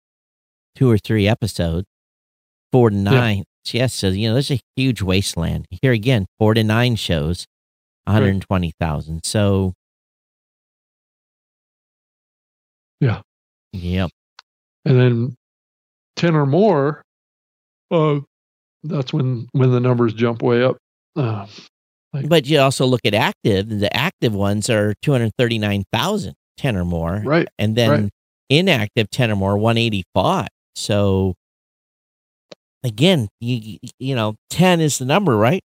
2 0.77 0.91
or 0.91 0.99
3 0.99 1.27
episodes. 1.27 1.87
4 2.71 2.91
to 2.91 2.97
9. 2.97 3.45
Yes, 3.67 3.95
so 3.95 4.09
you 4.09 4.29
know, 4.29 4.35
there's 4.35 4.51
a 4.51 4.61
huge 4.77 5.03
wasteland. 5.03 5.67
Here 5.83 5.93
again, 5.93 6.27
4 6.39 6.55
to 6.55 6.65
9 6.65 6.97
shows, 6.97 7.47
120,000. 8.07 9.25
So 9.25 9.73
Yeah. 13.01 13.23
Yep. 13.73 14.11
And 14.85 14.99
then 15.01 15.37
ten 16.17 16.35
or 16.37 16.47
more, 16.47 17.03
uh, 17.91 18.21
that's 18.85 19.13
when 19.13 19.49
when 19.53 19.71
the 19.71 19.81
numbers 19.81 20.13
jump 20.15 20.43
way 20.43 20.63
up. 20.63 20.77
Uh, 21.17 21.47
Like- 22.13 22.29
But 22.29 22.47
you 22.47 22.59
also 22.61 22.85
look 22.85 23.01
at 23.07 23.15
active, 23.15 23.69
the 23.81 23.95
active 23.97 24.35
ones 24.35 24.69
are 24.69 24.93
239,000, 25.03 26.35
10 26.59 26.77
or 26.77 26.85
more. 26.85 27.23
right. 27.25 27.49
And 27.59 27.75
then 27.75 27.91
right. 27.91 28.11
inactive 28.51 29.09
10 29.11 29.31
or 29.31 29.37
more, 29.37 29.57
185. 29.57 30.49
So 30.75 31.35
again, 32.85 33.29
you 33.41 33.79
you 33.99 34.15
know, 34.15 34.35
10 34.51 34.81
is 34.81 34.99
the 34.99 35.05
number, 35.05 35.37
right? 35.37 35.63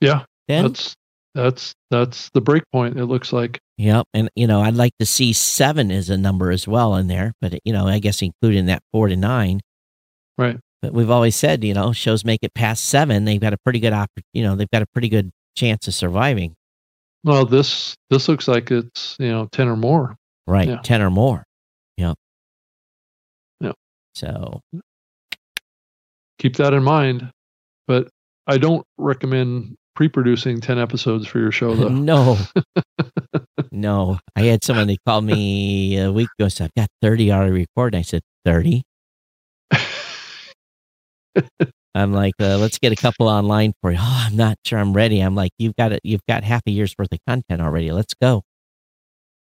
Yeah. 0.00 0.24
10? 0.48 0.64
That's 0.64 0.94
that's 1.34 1.74
that's 1.90 2.30
the 2.30 2.40
break 2.40 2.64
point. 2.72 2.98
It 2.98 3.06
looks 3.06 3.32
like. 3.32 3.58
Yep. 3.78 4.06
And 4.14 4.30
you 4.34 4.46
know, 4.46 4.60
I'd 4.62 4.74
like 4.74 4.92
to 5.00 5.06
see 5.06 5.32
7 5.32 5.90
as 5.90 6.08
a 6.08 6.16
number 6.16 6.50
as 6.50 6.66
well 6.66 6.96
in 6.96 7.08
there, 7.08 7.32
but 7.40 7.58
you 7.64 7.72
know, 7.72 7.86
I 7.86 7.98
guess 7.98 8.22
including 8.22 8.66
that 8.66 8.82
4 8.92 9.08
to 9.08 9.16
9. 9.16 9.60
Right. 10.38 10.58
But 10.82 10.92
we've 10.92 11.10
always 11.10 11.36
said, 11.36 11.64
you 11.64 11.74
know, 11.74 11.92
shows 11.92 12.24
make 12.24 12.40
it 12.42 12.54
past 12.54 12.84
7, 12.84 13.24
they've 13.24 13.40
got 13.40 13.52
a 13.52 13.58
pretty 13.58 13.80
good 13.80 13.92
opp- 13.92 14.10
you 14.32 14.42
know, 14.42 14.56
they've 14.56 14.70
got 14.70 14.82
a 14.82 14.86
pretty 14.92 15.08
good 15.08 15.30
chance 15.56 15.88
of 15.88 15.94
surviving. 15.94 16.54
Well, 17.24 17.44
this 17.44 17.96
this 18.08 18.28
looks 18.28 18.46
like 18.46 18.70
it's 18.70 19.16
you 19.18 19.28
know 19.28 19.48
ten 19.50 19.66
or 19.66 19.76
more. 19.76 20.16
Right. 20.46 20.68
Yeah. 20.68 20.80
10 20.82 21.02
or 21.02 21.10
more. 21.10 21.44
Yep. 21.96 22.14
Yep. 23.60 23.74
So, 24.14 24.60
Keep 26.38 26.56
that 26.56 26.74
in 26.74 26.82
mind. 26.82 27.30
But 27.86 28.08
I 28.46 28.58
don't 28.58 28.84
recommend 28.98 29.76
pre-producing 29.94 30.60
ten 30.60 30.78
episodes 30.78 31.26
for 31.26 31.38
your 31.38 31.52
show, 31.52 31.74
though. 31.74 31.88
no, 31.90 32.38
no. 33.72 34.18
I 34.34 34.42
had 34.42 34.64
someone 34.64 34.88
that 34.88 34.98
called 35.06 35.24
me 35.24 35.98
a 35.98 36.12
week 36.12 36.28
ago. 36.38 36.48
Said, 36.48 36.64
"I've 36.64 36.74
got 36.82 36.88
thirty 37.02 37.32
already 37.32 37.52
recorded." 37.52 37.98
I 37.98 38.02
said, 38.02 38.22
30? 38.44 38.82
I'm 41.94 42.12
like, 42.12 42.34
uh, 42.40 42.58
"Let's 42.58 42.78
get 42.78 42.92
a 42.92 42.96
couple 42.96 43.28
online 43.28 43.72
for 43.80 43.90
you." 43.90 43.98
Oh, 44.00 44.24
I'm 44.28 44.36
not 44.36 44.56
sure 44.64 44.78
I'm 44.78 44.92
ready. 44.92 45.20
I'm 45.20 45.34
like, 45.34 45.52
"You've 45.58 45.76
got 45.76 45.92
it. 45.92 46.00
You've 46.04 46.24
got 46.28 46.44
half 46.44 46.62
a 46.66 46.70
year's 46.70 46.94
worth 46.98 47.12
of 47.12 47.18
content 47.26 47.60
already. 47.62 47.90
Let's 47.92 48.14
go." 48.14 48.42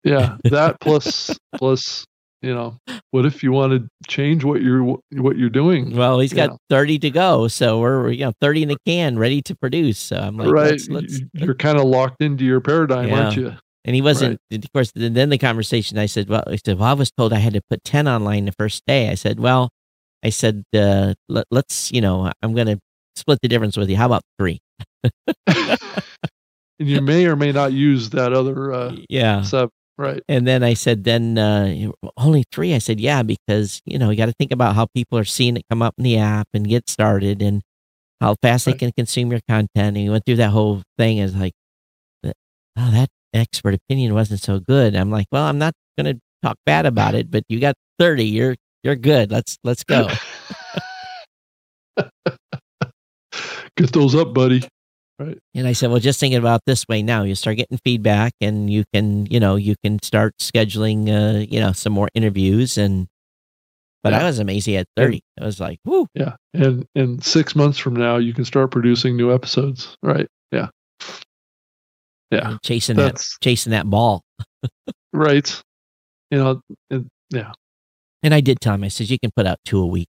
yeah, 0.03 0.37
that 0.45 0.79
plus 0.79 1.37
plus 1.55 2.05
you 2.41 2.53
know, 2.53 2.77
what 3.11 3.25
if 3.25 3.43
you 3.43 3.51
want 3.51 3.73
to 3.73 3.89
change 4.07 4.43
what 4.43 4.61
you're 4.61 4.83
what 5.11 5.37
you're 5.37 5.49
doing? 5.49 5.95
Well, 5.95 6.19
he's 6.19 6.33
got 6.33 6.51
Yeah. 6.51 6.57
30 6.69 6.99
to 6.99 7.09
go, 7.09 7.47
so 7.47 7.79
we're 7.79 8.11
you 8.11 8.25
know 8.25 8.33
30 8.41 8.63
in 8.63 8.69
the 8.69 8.77
can, 8.85 9.17
ready 9.17 9.41
to 9.43 9.55
produce. 9.55 9.99
So 9.99 10.17
I'm 10.17 10.37
like, 10.37 10.49
right, 10.49 10.71
let's, 10.71 10.89
let's, 10.89 11.19
You- 11.19 11.29
you're 11.33 11.55
kind 11.55 11.77
of 11.77 11.85
locked 11.85 12.21
into 12.21 12.45
your 12.45 12.61
paradigm, 12.61 13.13
aren't 13.13 13.35
you? 13.35 13.53
And 13.85 13.95
he 13.95 14.01
wasn't, 14.01 14.39
of 14.51 14.73
course, 14.73 14.91
then 14.93 15.13
then 15.13 15.29
the 15.29 15.37
conversation, 15.37 15.97
I 15.97 16.05
said, 16.05 16.29
well, 16.29 16.43
I 16.45 16.57
said, 16.57 16.77
well, 16.77 16.89
I 16.89 16.93
was 16.93 17.11
told 17.11 17.31
I 17.33 17.39
had 17.39 17.53
to 17.53 17.61
put 17.69 17.83
10 17.83 18.07
online 18.07 18.45
the 18.45 18.51
first 18.51 18.83
day. 18.85 19.09
I 19.09 19.15
said, 19.15 19.39
well, 19.39 19.69
I 20.23 20.29
said, 20.29 20.63
uh, 20.75 21.13
let, 21.29 21.45
let's, 21.49 21.91
you 21.91 22.01
know, 22.01 22.31
I'm 22.43 22.53
going 22.53 22.67
to 22.67 22.79
split 23.15 23.39
the 23.41 23.47
difference 23.47 23.77
with 23.77 23.89
you. 23.89 23.95
How 23.95 24.05
about 24.05 24.21
three? 24.37 24.59
and 25.47 25.79
you 26.77 27.01
may 27.01 27.25
or 27.25 27.35
may 27.35 27.51
not 27.51 27.71
use 27.71 28.09
that 28.11 28.33
other 28.33 28.73
uh, 28.73 28.95
yeah. 29.09 29.41
sub. 29.43 29.69
Right. 29.99 30.23
And 30.30 30.47
then 30.47 30.63
I 30.63 30.76
said, 30.76 31.03
then 31.03 31.38
uh, 31.38 31.91
only 32.15 32.45
three. 32.53 32.73
I 32.73 32.77
said, 32.77 33.01
yeah, 33.01 33.21
because, 33.21 33.81
you 33.84 33.99
know, 33.99 34.09
you 34.09 34.15
got 34.15 34.27
to 34.27 34.34
think 34.39 34.53
about 34.53 34.73
how 34.73 34.85
people 34.95 35.17
are 35.17 35.26
seeing 35.26 35.57
it 35.57 35.63
come 35.69 35.81
up 35.81 35.93
in 35.97 36.05
the 36.05 36.17
app 36.17 36.47
and 36.53 36.65
get 36.65 36.89
started 36.89 37.41
and 37.41 37.61
how 38.21 38.35
fast 38.41 38.65
Right. 38.65 38.71
they 38.73 38.80
can 38.80 38.93
consume 38.93 39.30
your 39.30 39.41
content. 39.49 39.69
And 39.76 39.97
he 39.97 40.09
went 40.09 40.23
through 40.26 40.38
that 40.38 40.51
whole 40.51 40.84
thing 40.97 41.19
as 41.19 41.35
like, 41.35 41.51
oh, 42.23 42.31
that 42.91 43.09
expert 43.34 43.73
opinion 43.73 44.13
wasn't 44.13 44.39
so 44.39 44.61
good. 44.61 44.95
I'm 44.95 45.11
like, 45.11 45.27
well, 45.34 45.43
I'm 45.43 45.57
not 45.57 45.73
going 45.97 46.15
to 46.15 46.21
talk 46.41 46.55
bad 46.65 46.85
about 46.85 47.13
it, 47.13 47.30
but 47.30 47.43
you 47.49 47.59
got 47.59 47.76
30. 47.99 48.23
You're, 48.23 48.55
you're 48.85 48.95
good. 48.95 49.31
Let's, 49.31 49.57
let's 49.65 49.84
go. 49.84 50.07
Get 53.76 53.91
those 53.91 54.15
up, 54.15 54.34
buddy. 54.34 54.63
And 55.53 55.67
I 55.67 55.73
said, 55.73 55.89
well, 55.89 55.99
just 55.99 56.19
thinking 56.19 56.39
about 56.39 56.61
this 56.65 56.87
way 56.87 57.03
now, 57.03 57.23
you 57.23 57.35
start 57.35 57.57
getting 57.57 57.77
feedback 57.83 58.33
and 58.39 58.69
you 58.69 58.85
can, 58.93 59.25
you 59.25 59.39
know, 59.39 59.55
you 59.57 59.75
can 59.83 60.01
start 60.01 60.33
scheduling, 60.39 61.09
uh, 61.09 61.39
you 61.49 61.59
know, 61.59 61.73
some 61.73 61.93
more 61.93 62.07
interviews. 62.13 62.77
And, 62.77 63.07
but 64.01 64.13
I 64.13 64.23
was 64.23 64.39
amazing 64.39 64.75
at 64.75 64.87
30. 64.95 65.21
I 65.39 65.45
was 65.45 65.59
like, 65.59 65.79
whoo, 65.83 66.07
Yeah. 66.13 66.35
And 66.53 66.85
and 66.95 67.23
six 67.23 67.55
months 67.55 67.77
from 67.77 67.95
now, 67.95 68.17
you 68.17 68.33
can 68.33 68.45
start 68.45 68.71
producing 68.71 69.17
new 69.17 69.33
episodes. 69.33 69.97
Right. 70.01 70.27
Yeah. 70.51 70.67
Yeah. 72.31 72.57
chasing 72.63 72.95
that, 72.97 73.21
chasing 73.43 73.71
that 73.71 73.89
ball. 73.89 74.23
right. 75.13 75.61
You 76.31 76.37
know, 76.37 76.61
and, 76.89 77.07
yeah. 77.29 77.51
And 78.23 78.33
I 78.33 78.39
did 78.39 78.61
tell 78.61 78.75
him, 78.75 78.83
I 78.83 78.87
said, 78.87 79.09
you 79.09 79.19
can 79.19 79.31
put 79.35 79.47
out 79.47 79.57
two 79.65 79.81
a 79.81 79.85
week. 79.85 80.07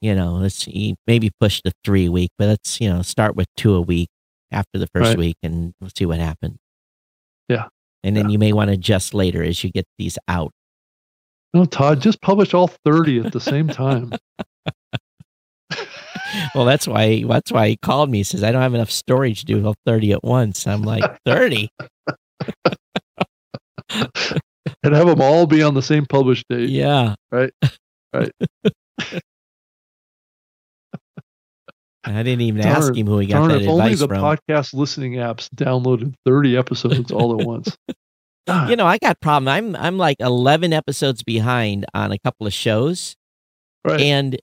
You 0.00 0.14
know, 0.14 0.34
let's 0.34 0.56
see, 0.56 0.94
maybe 1.06 1.30
push 1.40 1.62
to 1.62 1.72
three 1.82 2.06
a 2.06 2.12
week, 2.12 2.30
but 2.38 2.48
let's, 2.48 2.80
you 2.80 2.90
know, 2.90 3.00
start 3.02 3.36
with 3.36 3.46
two 3.56 3.74
a 3.74 3.80
week 3.80 4.08
after 4.54 4.78
the 4.78 4.86
first 4.94 5.08
Right. 5.10 5.18
week 5.18 5.36
and 5.42 5.74
we'll 5.80 5.90
see 5.96 6.06
what 6.06 6.18
happens. 6.18 6.56
Yeah. 7.48 7.68
And 8.02 8.16
then 8.16 8.26
Yeah. 8.28 8.32
you 8.32 8.38
may 8.38 8.52
want 8.52 8.68
to 8.68 8.74
adjust 8.74 9.12
later 9.14 9.42
as 9.42 9.62
you 9.64 9.70
get 9.70 9.86
these 9.98 10.18
out. 10.28 10.52
No, 11.52 11.64
Todd, 11.64 12.00
just 12.00 12.20
publish 12.20 12.54
all 12.54 12.68
30 12.84 13.20
at 13.20 13.32
the 13.32 13.40
same 13.40 13.68
time. 13.68 14.12
Well, 16.54 16.64
that's 16.64 16.88
why, 16.88 17.22
that's 17.28 17.52
why 17.52 17.68
he 17.68 17.76
called 17.76 18.10
me. 18.10 18.18
He 18.18 18.24
says, 18.24 18.42
I 18.42 18.50
don't 18.50 18.60
have 18.62 18.74
enough 18.74 18.90
storage 18.90 19.40
to 19.40 19.46
do 19.46 19.64
all 19.64 19.74
30 19.86 20.12
at 20.12 20.24
once. 20.24 20.66
I'm 20.66 20.82
like, 20.82 21.04
30? 21.24 21.68
and 23.90 24.94
have 24.94 25.06
them 25.06 25.20
all 25.20 25.46
be 25.46 25.62
on 25.62 25.74
the 25.74 25.82
same 25.82 26.06
published 26.06 26.44
date. 26.48 26.70
Yeah. 26.70 27.14
Right. 27.30 27.52
Right. 28.12 28.32
I 32.04 32.22
didn't 32.22 32.42
even 32.42 32.62
ask 32.62 32.94
him 32.94 33.06
who 33.06 33.18
he 33.18 33.26
got 33.26 33.38
Darn, 33.38 33.48
that 33.50 33.62
if 33.62 33.68
only 33.68 33.94
the 33.94 34.08
from. 34.08 34.20
podcast 34.20 34.74
listening 34.74 35.14
apps 35.14 35.48
downloaded 35.50 36.14
30 36.26 36.56
episodes 36.56 37.10
all 37.10 37.38
at 37.40 37.46
once. 37.46 37.76
God, 38.46 38.68
you 38.68 38.76
know, 38.76 38.86
I 38.86 38.98
got 38.98 39.20
problem. 39.20 39.48
I'm 39.48 39.74
I'm 39.74 39.96
like 39.96 40.18
11 40.20 40.72
episodes 40.72 41.22
behind 41.22 41.86
on 41.94 42.12
a 42.12 42.18
couple 42.18 42.46
of 42.46 42.52
shows. 42.52 43.16
right. 43.84 44.00
and 44.00 44.38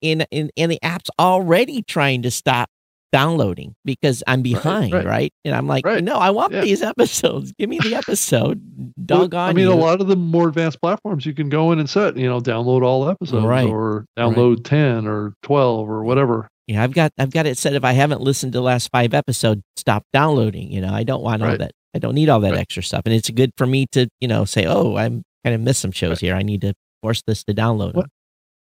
in 0.00 0.24
in 0.30 0.50
and 0.56 0.70
the 0.70 0.78
app's 0.82 1.10
already 1.18 1.82
trying 1.82 2.22
to 2.22 2.30
stop 2.30 2.68
downloading 3.12 3.74
because 3.84 4.22
I'm 4.26 4.42
behind, 4.42 4.92
right? 4.92 5.04
right. 5.04 5.32
And 5.44 5.54
I'm 5.54 5.66
like, 5.66 5.84
Right. 5.84 6.02
no, 6.02 6.16
I 6.16 6.30
want 6.30 6.52
Yeah. 6.52 6.60
these 6.62 6.82
episodes. 6.92 7.52
Give 7.58 7.68
me 7.68 7.78
the 7.78 7.94
episode. 8.02 8.60
Well, 8.76 8.92
Doggone 9.04 9.48
I 9.50 9.52
mean, 9.52 9.66
you. 9.66 9.72
a 9.72 9.74
lot 9.74 10.00
of 10.00 10.06
the 10.06 10.16
more 10.16 10.48
advanced 10.48 10.80
platforms 10.80 11.26
you 11.26 11.34
can 11.34 11.48
go 11.48 11.72
in 11.72 11.78
and 11.78 11.88
set, 11.90 12.16
you 12.16 12.28
know, 12.28 12.40
download 12.40 12.82
all 12.84 13.08
episodes 13.08 13.44
Right. 13.44 13.68
or 13.68 14.04
download 14.18 14.64
10 14.64 15.06
or 15.06 15.34
12 15.42 15.88
or 15.88 16.04
whatever. 16.04 16.48
yeah, 16.66 16.82
I've 16.84 16.92
got 16.92 17.10
I've 17.18 17.32
got 17.32 17.46
it 17.46 17.58
set. 17.58 17.74
If 17.74 17.84
I 17.84 17.92
haven't 17.92 18.20
listened 18.20 18.52
to 18.52 18.58
the 18.58 18.62
last 18.62 18.90
five 18.92 19.12
episodes, 19.14 19.62
stop 19.76 20.04
downloading. 20.12 20.70
You 20.70 20.80
know, 20.80 20.92
I 20.94 21.02
don't 21.02 21.22
want 21.22 21.42
all 21.42 21.56
that. 21.56 21.72
I 21.94 21.98
don't 21.98 22.14
need 22.14 22.28
all 22.28 22.38
that 22.40 22.52
Right. 22.52 22.60
extra 22.60 22.82
stuff. 22.84 23.02
And 23.06 23.14
it's 23.14 23.28
good 23.30 23.50
for 23.56 23.66
me 23.66 23.86
to 23.92 24.06
you 24.20 24.28
know 24.28 24.44
say, 24.44 24.66
oh, 24.66 24.96
I'm 24.96 25.22
kind 25.44 25.54
of 25.54 25.60
missed 25.60 25.80
some 25.80 25.90
shows 25.90 26.20
here. 26.20 26.36
I 26.36 26.42
need 26.42 26.60
to 26.60 26.74
force 27.02 27.22
this 27.26 27.42
to 27.44 27.54
download. 27.54 27.94
What- 27.94 28.06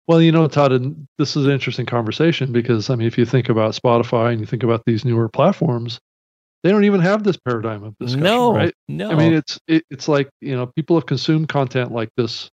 Well, 0.07 0.21
you 0.21 0.31
know, 0.31 0.47
Todd, 0.47 0.71
and 0.71 1.05
this 1.17 1.35
is 1.35 1.45
an 1.45 1.51
interesting 1.51 1.85
conversation 1.85 2.53
because, 2.53 2.89
I 2.89 2.95
mean, 2.95 3.07
if 3.07 3.17
you 3.17 3.25
think 3.25 3.49
about 3.49 3.73
Spotify 3.73 4.31
and 4.31 4.39
you 4.39 4.45
think 4.45 4.63
about 4.63 4.83
these 4.85 5.03
newer 5.03 5.27
platforms, 5.27 5.99
they 6.63 6.71
don't 6.71 6.85
even 6.85 7.01
have 7.01 7.23
this 7.23 7.37
paradigm 7.37 7.83
of 7.83 7.97
discussion, 7.99 8.23
no, 8.23 8.53
right? 8.53 8.73
no. 8.87 9.11
I 9.11 9.15
mean, 9.15 9.33
it's 9.33 9.59
it, 9.67 9.83
it's 9.89 10.07
like 10.07 10.29
you 10.41 10.55
know, 10.55 10.67
people 10.67 10.95
have 10.97 11.05
consumed 11.05 11.49
content 11.49 11.91
like 11.91 12.09
this 12.17 12.49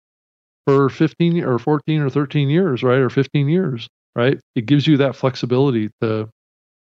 for 0.68 0.90
15 0.90 1.44
or 1.44 1.58
14 1.60 2.02
or 2.02 2.10
13 2.10 2.50
years, 2.50 2.84
right, 2.84 3.00
or 3.00 3.10
15 3.10 3.50
years, 3.50 3.88
right? 4.16 4.40
It 4.56 4.66
gives 4.68 4.86
you 4.86 4.98
that 4.98 5.16
flexibility 5.16 5.90
to 6.02 6.30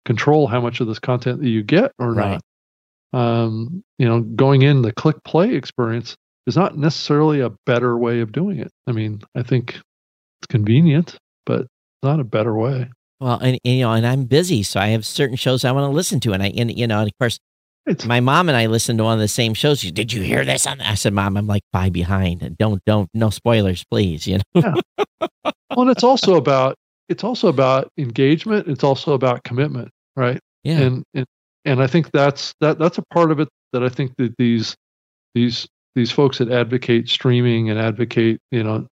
control 0.06 0.48
how 0.48 0.62
much 0.62 0.82
of 0.82 0.88
this 0.88 1.00
content 1.00 1.42
that 1.42 1.50
you 1.50 1.64
get 1.64 1.92
or 2.00 2.14
Right. 2.14 2.42
not. 3.14 3.20
Um, 3.20 3.84
you 3.98 4.08
know, 4.08 4.22
going 4.22 4.64
in 4.64 4.82
the 4.82 4.92
click 4.92 5.24
play 5.24 5.56
experience 5.56 6.16
is 6.48 6.58
not 6.58 6.78
necessarily 6.78 7.40
a 7.40 7.52
better 7.66 7.98
way 7.98 8.20
of 8.20 8.32
doing 8.32 8.60
it. 8.60 8.72
I 8.88 8.92
mean, 8.92 9.22
I 9.36 9.44
think 9.44 9.80
it's 10.41 10.48
convenient, 10.48 11.18
but 11.45 11.68
not 12.03 12.20
a 12.20 12.24
better 12.24 12.56
way. 12.56 12.90
well, 13.20 13.40
and, 13.40 13.60
and, 13.64 13.76
you 13.78 13.82
know, 13.82 13.94
and 13.94 14.06
I'm 14.06 14.26
busy, 14.26 14.64
so 14.64 14.80
I 14.80 14.88
have 14.88 15.06
certain 15.06 15.36
shows 15.36 15.66
I 15.66 15.72
want 15.72 15.90
to 15.90 15.95
listen 15.95 16.20
to, 16.22 16.34
and 16.34 16.44
I 16.44 16.48
and 16.56 16.78
you 16.78 16.88
know, 16.88 16.99
and 16.99 17.07
of 17.10 17.18
course. 17.20 17.40
It's 17.88 18.03
my 18.03 18.20
mom 18.20 18.49
and 18.49 18.57
I 18.57 18.66
listened 18.66 18.98
to 18.98 19.03
one 19.03 19.14
of 19.14 19.20
the 19.20 19.28
same 19.28 19.53
shows. 19.53 19.82
She, 19.82 19.91
Did 19.91 20.12
you 20.12 20.24
hear 20.24 20.44
this 20.44 20.66
on? 20.66 20.82
I 20.82 20.95
said, 20.95 21.14
Mom, 21.14 21.38
I'm 21.38 21.45
like 21.45 21.62
five 21.72 21.94
behind. 21.94 22.57
Don't, 22.57 22.84
don't, 22.86 23.07
no 23.14 23.30
spoilers, 23.30 23.86
please. 23.91 24.26
You 24.26 24.40
know. 24.56 24.74
well, 25.36 25.53
and 25.70 25.91
it's 25.91 26.03
also 26.03 26.34
about 26.34 26.76
it's 27.10 27.24
also 27.24 27.48
about 27.48 27.91
engagement. 27.98 28.68
It's 28.68 28.84
also 28.84 29.14
about 29.14 29.44
commitment, 29.44 29.90
right? 30.16 30.40
Yeah. 30.64 30.80
and 30.80 31.03
and 31.14 31.26
and 31.66 31.82
I 31.84 31.88
think 31.88 32.12
that's 32.12 32.53
that 32.62 32.80
that's 32.80 32.98
a 32.98 33.03
part 33.14 33.32
of 33.32 33.40
it 33.40 33.49
that 33.74 33.84
I 33.84 33.90
think 33.90 34.14
that 34.18 34.36
these 34.38 34.76
these 35.34 35.68
these 35.95 36.12
folks 36.12 36.40
that 36.40 36.52
advocate 36.52 37.10
streaming 37.10 37.70
and 37.70 37.80
advocate 37.80 38.40
you 38.52 38.64
know 38.64 38.88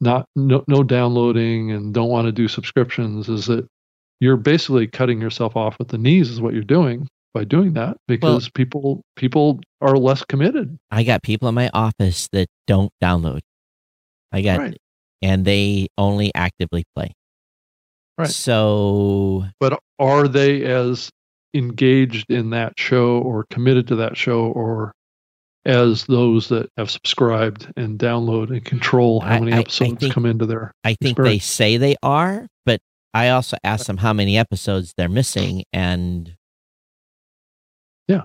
not 0.00 0.26
no, 0.36 0.64
no 0.68 0.82
downloading 0.82 1.70
and 1.70 1.94
don't 1.94 2.08
want 2.08 2.26
to 2.26 2.32
do 2.32 2.48
subscriptions 2.48 3.28
is 3.28 3.46
that 3.46 3.66
you're 4.20 4.36
basically 4.36 4.86
cutting 4.86 5.20
yourself 5.20 5.56
off 5.56 5.76
at 5.80 5.88
the 5.88 5.98
knees 5.98 6.30
is 6.30 6.40
what 6.40 6.54
you're 6.54 6.62
doing 6.62 7.08
by 7.34 7.44
doing 7.44 7.74
that 7.74 7.96
because 8.08 8.48
people 8.50 9.02
people 9.16 9.60
are 9.80 9.96
less 9.96 10.24
committed 10.24 10.76
I 10.90 11.02
got 11.02 11.22
people 11.22 11.48
in 11.48 11.54
my 11.54 11.70
office 11.74 12.28
that 12.32 12.48
don't 12.66 12.90
download. 13.02 13.40
I 14.32 14.42
got, 14.42 14.58
Right. 14.58 14.76
and 15.22 15.44
they 15.44 15.88
only 15.96 16.34
actively 16.34 16.84
play. 16.94 17.12
Right. 18.18 18.28
So 18.28 19.44
but 19.60 19.78
are 19.98 20.28
they 20.28 20.64
as 20.64 21.10
engaged 21.54 22.30
in 22.30 22.50
that 22.50 22.74
show 22.78 23.18
or 23.18 23.46
committed 23.50 23.88
to 23.88 23.96
that 23.96 24.16
show 24.16 24.46
or 24.46 24.92
as 25.66 26.04
those 26.06 26.48
that 26.48 26.70
have 26.76 26.90
subscribed 26.90 27.72
and 27.76 27.98
download 27.98 28.50
and 28.50 28.64
control 28.64 29.20
how 29.20 29.34
I- 29.34 29.40
many 29.40 29.52
I- 29.52 29.56
I 29.56 29.60
episodes 29.60 30.00
think- 30.00 30.14
come 30.14 30.24
into 30.26 30.46
their 30.46 30.72
I 30.84 30.94
think 30.94 31.18
they 31.18 31.38
say 31.38 31.76
they 31.76 31.96
are, 32.02 32.46
but 32.64 32.80
I 33.12 33.30
also 33.30 33.56
ask 33.64 33.86
them 33.86 33.96
how 33.98 34.12
many 34.12 34.38
episodes 34.38 34.94
they're 34.96 35.08
missing, 35.08 35.64
and 35.72 36.34
yeah, 38.08 38.22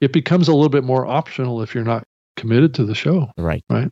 it 0.00 0.12
becomes 0.12 0.48
a 0.48 0.52
little 0.54 0.68
bit 0.68 0.84
more 0.84 1.06
optional 1.06 1.62
if 1.62 1.74
you're 1.74 1.84
not 1.84 2.04
committed 2.36 2.74
to 2.74 2.84
the 2.84 2.94
show 2.94 3.30
right. 3.36 3.64
Right. 3.68 3.88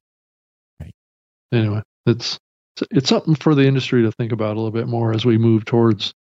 Anyway 1.52 1.82
it's 2.06 2.38
it's 2.92 3.08
something 3.08 3.34
for 3.34 3.54
the 3.54 3.66
industry 3.66 4.02
to 4.02 4.12
think 4.12 4.30
about 4.32 4.52
a 4.56 4.60
little 4.60 4.70
bit 4.70 4.86
more 4.86 5.12
as 5.12 5.24
we 5.24 5.36
move 5.38 5.64
towards 5.64 6.12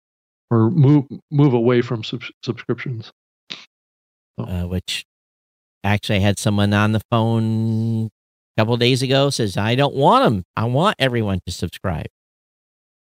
or 0.49 0.71
move 0.71 1.05
move 1.31 1.53
away 1.53 1.81
from 1.81 2.03
sub- 2.03 2.23
subscriptions 2.43 3.11
uh, 4.39 4.63
which 4.63 5.03
actually 5.85 6.17
I 6.17 6.19
had 6.19 6.39
someone 6.39 6.73
on 6.73 6.91
the 6.91 7.01
phone 7.11 8.07
a 8.57 8.61
couple 8.61 8.75
days 8.77 9.01
ago 9.01 9.29
says 9.29 9.55
I 9.57 9.75
don't 9.75 9.95
want 9.95 10.25
them. 10.25 10.43
I 10.57 10.65
want 10.65 10.95
everyone 10.99 11.39
to 11.45 11.51
subscribe. 11.51 12.07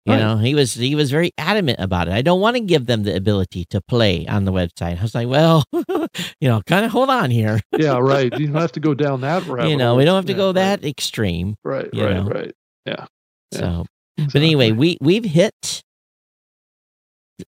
You 0.06 0.14
Right. 0.14 0.20
know, 0.20 0.38
he 0.38 0.56
was 0.56 0.74
he 0.74 0.96
was 0.96 1.12
very 1.12 1.32
adamant 1.38 1.80
about 1.80 2.08
it. 2.08 2.14
I 2.16 2.24
don't 2.24 2.42
want 2.42 2.56
to 2.58 2.62
give 2.62 2.88
them 2.88 3.04
the 3.04 3.16
ability 3.16 3.66
to 3.70 3.82
play 3.82 4.26
on 4.26 4.46
the 4.46 4.52
website. 4.52 4.98
I 4.98 5.02
was 5.04 5.14
like, 5.14 5.28
well, 5.28 5.64
you 5.74 6.50
know, 6.50 6.62
kind 6.66 6.84
of 6.86 6.92
hold 6.92 7.10
on 7.12 7.30
here. 7.30 7.60
yeah 7.78 8.00
right 8.00 8.36
you 8.40 8.48
don't 8.48 8.56
have 8.60 8.72
to 8.72 8.80
go 8.80 8.96
down 8.96 9.22
that 9.22 9.46
route 9.46 9.70
you 9.70 9.78
know, 9.78 9.96
we 9.96 10.04
don't 10.06 10.16
have 10.16 10.26
to 10.26 10.34
go 10.34 10.54
that 10.54 10.84
extreme. 10.84 11.56
right 11.64 11.88
right 11.94 12.14
know. 12.16 12.24
right 12.24 12.52
Yeah. 12.88 13.06
So, 13.54 13.86
but 14.18 14.36
anyway, 14.38 14.72
we 14.72 14.98
we've 15.02 15.26
hit 15.26 15.84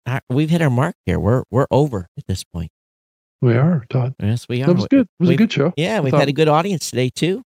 our, 0.06 0.20
we've 0.28 0.50
hit 0.50 0.60
our 0.60 0.70
mark 0.70 0.94
here. 1.06 1.18
We're 1.18 1.44
we're 1.50 1.66
over 1.70 2.08
at 2.18 2.26
this 2.26 2.44
point. 2.44 2.70
We 3.42 3.54
are 3.54 3.84
todd 3.90 4.14
Yes, 4.20 4.46
we 4.48 4.62
are. 4.62 4.66
that 4.68 4.74
was 4.76 4.86
good 4.88 5.00
it 5.06 5.08
was 5.20 5.28
a 5.28 5.30
we've- 5.30 5.36
good 5.36 5.52
show 5.52 5.72
Yeah, 5.76 6.00
we've 6.00 6.14
had 6.14 6.28
a 6.28 6.32
good 6.32 6.48
audience 6.48 6.88
today 6.90 7.10
too. 7.10 7.42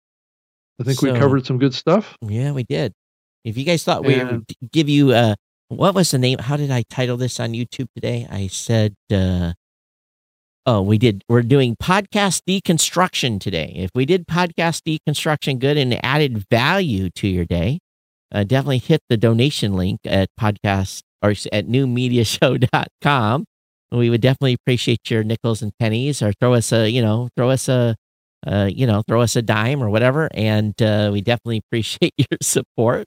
I 0.81 0.83
think 0.83 1.01
we 1.01 1.11
covered 1.11 1.45
some 1.45 1.59
good 1.59 1.73
stuff. 1.73 2.17
Yeah, 2.21 2.51
we 2.51 2.63
did. 2.63 2.91
If 3.45 3.57
you 3.57 3.63
guys 3.63 3.83
thought 3.83 4.03
we 4.03 4.21
would 4.21 4.45
give 4.71 4.89
you 4.89 5.11
uh 5.11 5.35
what 5.69 5.95
was 5.95 6.11
the 6.11 6.17
name? 6.19 6.39
How 6.39 6.57
did 6.57 6.69
I 6.71 6.83
title 6.89 7.15
this 7.17 7.39
on 7.39 7.53
YouTube 7.53 7.87
today? 7.95 8.27
I 8.29 8.47
said 8.47 8.95
uh 9.13 9.53
Oh, 10.65 10.81
we 10.81 10.97
did. 10.97 11.23
We're 11.27 11.41
doing 11.41 11.75
podcast 11.75 12.41
deconstruction 12.47 13.39
today. 13.41 13.73
If 13.75 13.89
we 13.93 14.05
did 14.05 14.27
podcast 14.27 14.81
deconstruction 14.87 15.59
good 15.59 15.75
and 15.75 15.99
added 16.05 16.45
value 16.49 17.09
to 17.15 17.27
your 17.27 17.43
day, 17.43 17.79
uh, 18.33 18.45
definitely 18.45 18.77
hit 18.77 19.01
the 19.09 19.17
donation 19.17 19.73
link 19.73 19.99
at 20.05 20.29
podcast 20.39 21.01
or 21.21 21.31
at 21.51 21.67
newmediashow.com. 21.67 23.43
We 23.93 24.09
would 24.09 24.21
definitely 24.21 24.53
appreciate 24.53 25.09
your 25.09 25.23
nickels 25.23 25.61
and 25.61 25.71
pennies 25.77 26.21
or 26.21 26.33
throw 26.33 26.53
us 26.55 26.71
a, 26.71 26.89
you 26.89 27.01
know, 27.01 27.29
throw 27.37 27.51
us 27.51 27.69
a, 27.69 27.95
uh, 28.45 28.69
you 28.73 28.87
know, 28.87 29.03
throw 29.07 29.21
us 29.21 29.35
a 29.35 29.41
dime 29.41 29.83
or 29.83 29.89
whatever. 29.89 30.29
And 30.33 30.79
uh, 30.81 31.11
we 31.13 31.21
definitely 31.21 31.61
appreciate 31.67 32.13
your 32.17 32.39
support 32.41 33.05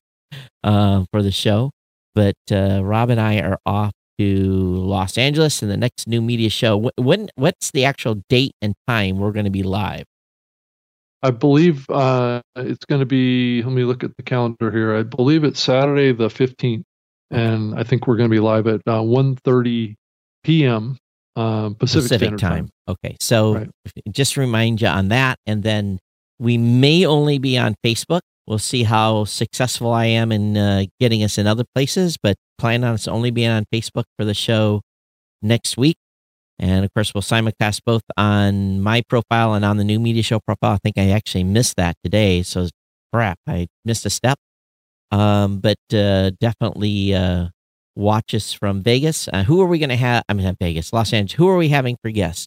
uh, 0.63 1.05
for 1.11 1.23
the 1.23 1.33
show. 1.33 1.71
But 2.15 2.37
uh, 2.51 2.83
Rob 2.85 3.11
and 3.11 3.21
I 3.21 3.41
are 3.41 3.59
off 3.67 3.93
to 4.19 4.25
Los 4.25 5.19
Angeles 5.19 5.63
in 5.63 5.69
the 5.69 5.77
next 5.77 6.09
new 6.09 6.23
media 6.23 6.49
show. 6.49 6.91
When 6.97 7.29
what's 7.35 7.71
the 7.73 7.85
actual 7.85 8.23
date 8.29 8.53
and 8.63 8.75
time 8.89 9.19
we're 9.19 9.33
going 9.33 9.45
to 9.45 9.51
be 9.51 9.63
live? 9.63 10.05
I 11.23 11.31
believe 11.31 11.89
uh, 11.91 12.41
it's 12.55 12.85
going 12.85 13.01
to 13.01 13.07
be. 13.07 13.63
Let 13.63 13.73
me 13.73 13.85
look 13.85 14.05
at 14.05 14.17
the 14.17 14.23
calendar 14.23 14.71
here. 14.71 14.95
I 14.95 15.03
believe 15.03 15.45
it's 15.45 15.61
Saturday 15.61 16.13
the 16.13 16.31
fifteenth, 16.31 16.85
and 17.31 17.79
I 17.79 17.83
think 17.83 18.07
we're 18.07 18.17
going 18.17 18.31
to 18.31 18.35
be 18.35 18.41
live 18.41 18.67
at 18.67 18.81
uh, 18.87 19.01
1.30 19.01 19.97
p.m. 20.47 20.97
Uh, 21.35 21.71
Pacific, 21.71 22.09
Pacific 22.09 22.39
time. 22.39 22.39
time. 22.39 22.71
Okay, 22.89 23.17
so 23.21 23.55
right. 23.55 23.71
just 24.11 24.37
remind 24.37 24.81
you 24.81 24.89
on 24.89 25.09
that, 25.09 25.39
and 25.47 25.63
then 25.63 25.99
we 26.39 26.57
may 26.57 27.05
only 27.05 27.39
be 27.39 27.59
on 27.59 27.75
Facebook. 27.85 28.21
We'll 28.47 28.59
see 28.59 28.85
how 28.85 29.25
successful 29.25 29.93
I 29.93 30.07
am 30.07 30.31
in 30.31 30.57
uh, 30.57 30.85
getting 31.01 31.25
us 31.25 31.37
in 31.37 31.47
other 31.47 31.65
places, 31.75 32.17
but 32.17 32.37
plan 32.59 32.85
on 32.85 32.95
us 32.95 33.09
only 33.09 33.31
being 33.31 33.51
on 33.51 33.65
Facebook 33.75 34.05
for 34.17 34.25
the 34.25 34.35
show 34.35 34.83
next 35.43 35.77
week. 35.77 35.97
And 36.59 36.85
of 36.85 36.95
course, 36.95 37.13
we'll 37.13 37.23
simulcast 37.23 37.81
both 37.85 38.03
on 38.17 38.81
my 38.81 39.03
profile 39.09 39.55
and 39.55 39.65
on 39.65 39.77
the 39.77 39.85
new 39.85 39.99
media 39.99 40.23
show 40.23 40.41
profile. 40.41 40.75
I 40.75 40.79
think 40.79 40.97
I 40.97 41.11
actually 41.11 41.45
missed 41.45 41.77
that 41.77 41.97
today. 42.05 42.43
So 42.45 42.69
crap, 43.13 43.39
I 43.47 43.67
missed 43.85 44.07
a 44.07 44.11
step. 44.11 44.39
Um, 45.11 45.59
but 45.59 45.77
uh, 45.93 46.31
definitely 46.41 47.15
uh, 47.15 47.49
watch 47.97 48.35
us 48.35 48.53
from 48.53 48.83
Vegas. 48.83 49.29
Uh, 49.33 49.43
who 49.43 49.61
are 49.61 49.67
we 49.67 49.79
going 49.79 49.91
to 49.91 49.97
have? 49.97 50.23
I 50.29 50.35
mean, 50.35 50.45
not 50.45 50.59
Vegas, 50.61 50.93
Los 50.93 51.13
Angeles. 51.13 51.37
Who 51.37 51.49
are 51.49 51.57
we 51.57 51.69
having 51.69 51.97
for 52.03 52.11
guests? 52.11 52.47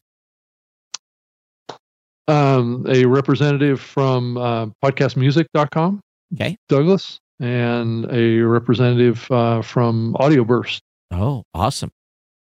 Um, 2.27 2.85
a 2.87 3.05
representative 3.05 3.81
from 3.81 4.37
uh, 4.37 4.67
podcastmusic.com. 4.83 5.99
Okay. 6.35 6.55
Douglas. 6.67 7.19
And 7.39 8.05
a 8.11 8.41
representative 8.41 9.29
uh, 9.31 9.61
from 9.61 10.13
Audioburst. 10.19 10.81
Oh, 11.11 11.43
awesome 11.53 11.91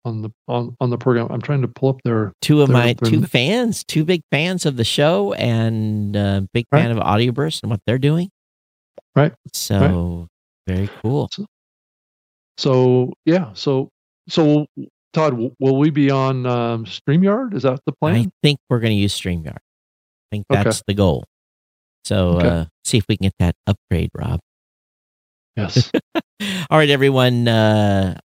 on 0.04 0.22
the 0.22 0.30
on, 0.48 0.76
on 0.80 0.90
the 0.90 0.98
program. 0.98 1.28
I'm 1.30 1.40
trying 1.40 1.62
to 1.62 1.68
pull 1.68 1.90
up 1.90 2.00
their 2.04 2.32
two 2.40 2.62
of 2.62 2.68
their, 2.68 2.76
my 2.76 2.94
their, 2.94 3.10
two 3.10 3.22
fans, 3.22 3.84
two 3.84 4.04
big 4.04 4.22
fans 4.30 4.66
of 4.66 4.76
the 4.76 4.84
show, 4.84 5.32
and 5.34 6.16
uh, 6.16 6.42
big 6.52 6.66
right. 6.72 6.82
fan 6.82 6.90
of 6.90 6.98
Audioburst 6.98 7.62
and 7.62 7.70
what 7.70 7.80
they're 7.86 7.98
doing. 7.98 8.30
Right. 9.14 9.32
So 9.52 10.28
right. 10.66 10.74
very 10.74 10.90
cool. 11.02 11.28
So, 11.32 11.46
so, 12.56 13.12
yeah, 13.24 13.52
so 13.54 13.88
so 14.28 14.66
Todd, 15.12 15.34
will 15.58 15.76
we 15.76 15.90
be 15.90 16.10
on 16.10 16.46
um, 16.46 16.84
Streamyard? 16.84 17.54
Is 17.54 17.62
that 17.62 17.80
the 17.86 17.92
plan? 17.92 18.16
I 18.16 18.26
think 18.42 18.58
we're 18.70 18.80
going 18.80 18.92
to 18.92 18.96
use 18.96 19.18
Streamyard. 19.18 19.56
I 19.56 20.30
think 20.30 20.46
that's 20.48 20.78
okay. 20.78 20.84
the 20.86 20.94
goal. 20.94 21.24
So 22.04 22.30
okay. 22.38 22.48
uh, 22.48 22.64
see 22.84 22.98
if 22.98 23.04
we 23.08 23.16
can 23.16 23.26
get 23.26 23.34
that 23.38 23.54
upgrade, 23.66 24.10
Rob. 24.14 24.40
Yes. 25.56 25.90
All 26.70 26.78
right, 26.78 26.88
everyone. 26.88 27.46
Uh, 27.46 28.18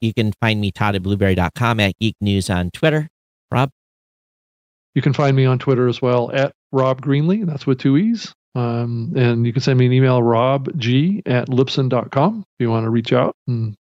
you 0.00 0.12
can 0.12 0.32
find 0.40 0.60
me, 0.60 0.72
Todd 0.72 0.96
at 0.96 1.02
blubrry.com, 1.02 1.80
at 1.80 1.94
Geek 2.00 2.16
News 2.20 2.50
on 2.50 2.70
Twitter. 2.70 3.08
Rob? 3.50 3.70
You 4.94 5.02
can 5.02 5.12
find 5.12 5.36
me 5.36 5.44
on 5.44 5.58
Twitter 5.58 5.88
as 5.88 6.02
well, 6.02 6.30
at 6.32 6.52
Rob 6.72 7.02
Greenlee. 7.02 7.46
That's 7.46 7.66
with 7.66 7.78
two 7.78 7.96
E's. 7.96 8.34
Um, 8.56 9.12
and 9.14 9.46
you 9.46 9.52
can 9.52 9.60
send 9.60 9.78
me 9.78 9.84
an 9.84 9.92
email, 9.92 10.22
robg 10.22 11.22
at 11.26 11.48
libsyn.com, 11.48 12.38
if 12.40 12.62
you 12.62 12.70
want 12.70 12.84
to 12.84 12.90
reach 12.90 13.12
out 13.12 13.36
and 13.46 13.76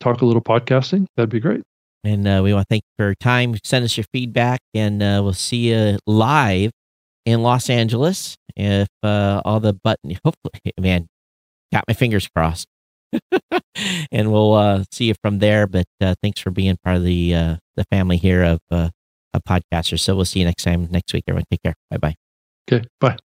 talk 0.00 0.22
a 0.22 0.26
little 0.26 0.42
podcasting. 0.42 1.06
That'd 1.16 1.30
be 1.30 1.38
great. 1.38 1.62
And 2.02 2.26
uh, 2.26 2.40
we 2.42 2.52
want 2.52 2.66
to 2.68 2.74
thank 2.74 2.82
you 2.82 3.04
for 3.04 3.06
your 3.06 3.14
time. 3.14 3.56
Send 3.62 3.84
us 3.84 3.96
your 3.96 4.06
feedback, 4.12 4.60
and 4.74 5.02
uh, 5.02 5.20
we'll 5.22 5.34
see 5.34 5.70
you 5.72 5.98
live 6.06 6.72
in 7.26 7.42
Los 7.42 7.70
Angeles. 7.70 8.36
If 8.56 8.88
uh, 9.04 9.40
all 9.44 9.60
the 9.60 9.72
button, 9.72 10.10
hopefully, 10.24 10.72
man, 10.80 11.06
got 11.72 11.84
my 11.86 11.94
fingers 11.94 12.26
crossed. 12.34 12.66
and 14.12 14.32
we'll 14.32 14.54
uh, 14.54 14.84
see 14.90 15.06
you 15.06 15.14
from 15.22 15.38
there. 15.38 15.68
But 15.68 15.86
uh, 16.00 16.16
thanks 16.22 16.40
for 16.40 16.50
being 16.50 16.76
part 16.84 16.96
of 16.96 17.04
the 17.04 17.34
uh, 17.34 17.56
the 17.76 17.84
family 17.84 18.16
here 18.16 18.42
of 18.42 18.58
uh, 18.70 18.90
of 19.32 19.42
podcasters. 19.44 20.00
So 20.00 20.16
we'll 20.16 20.24
see 20.24 20.40
you 20.40 20.44
next 20.44 20.64
time 20.64 20.88
next 20.90 21.12
week. 21.12 21.24
Everyone, 21.28 21.44
take 21.50 21.62
care. 21.62 21.74
Bye 21.88 21.98
bye. 21.98 22.14
Okay. 22.70 22.84
Bye. 23.00 23.16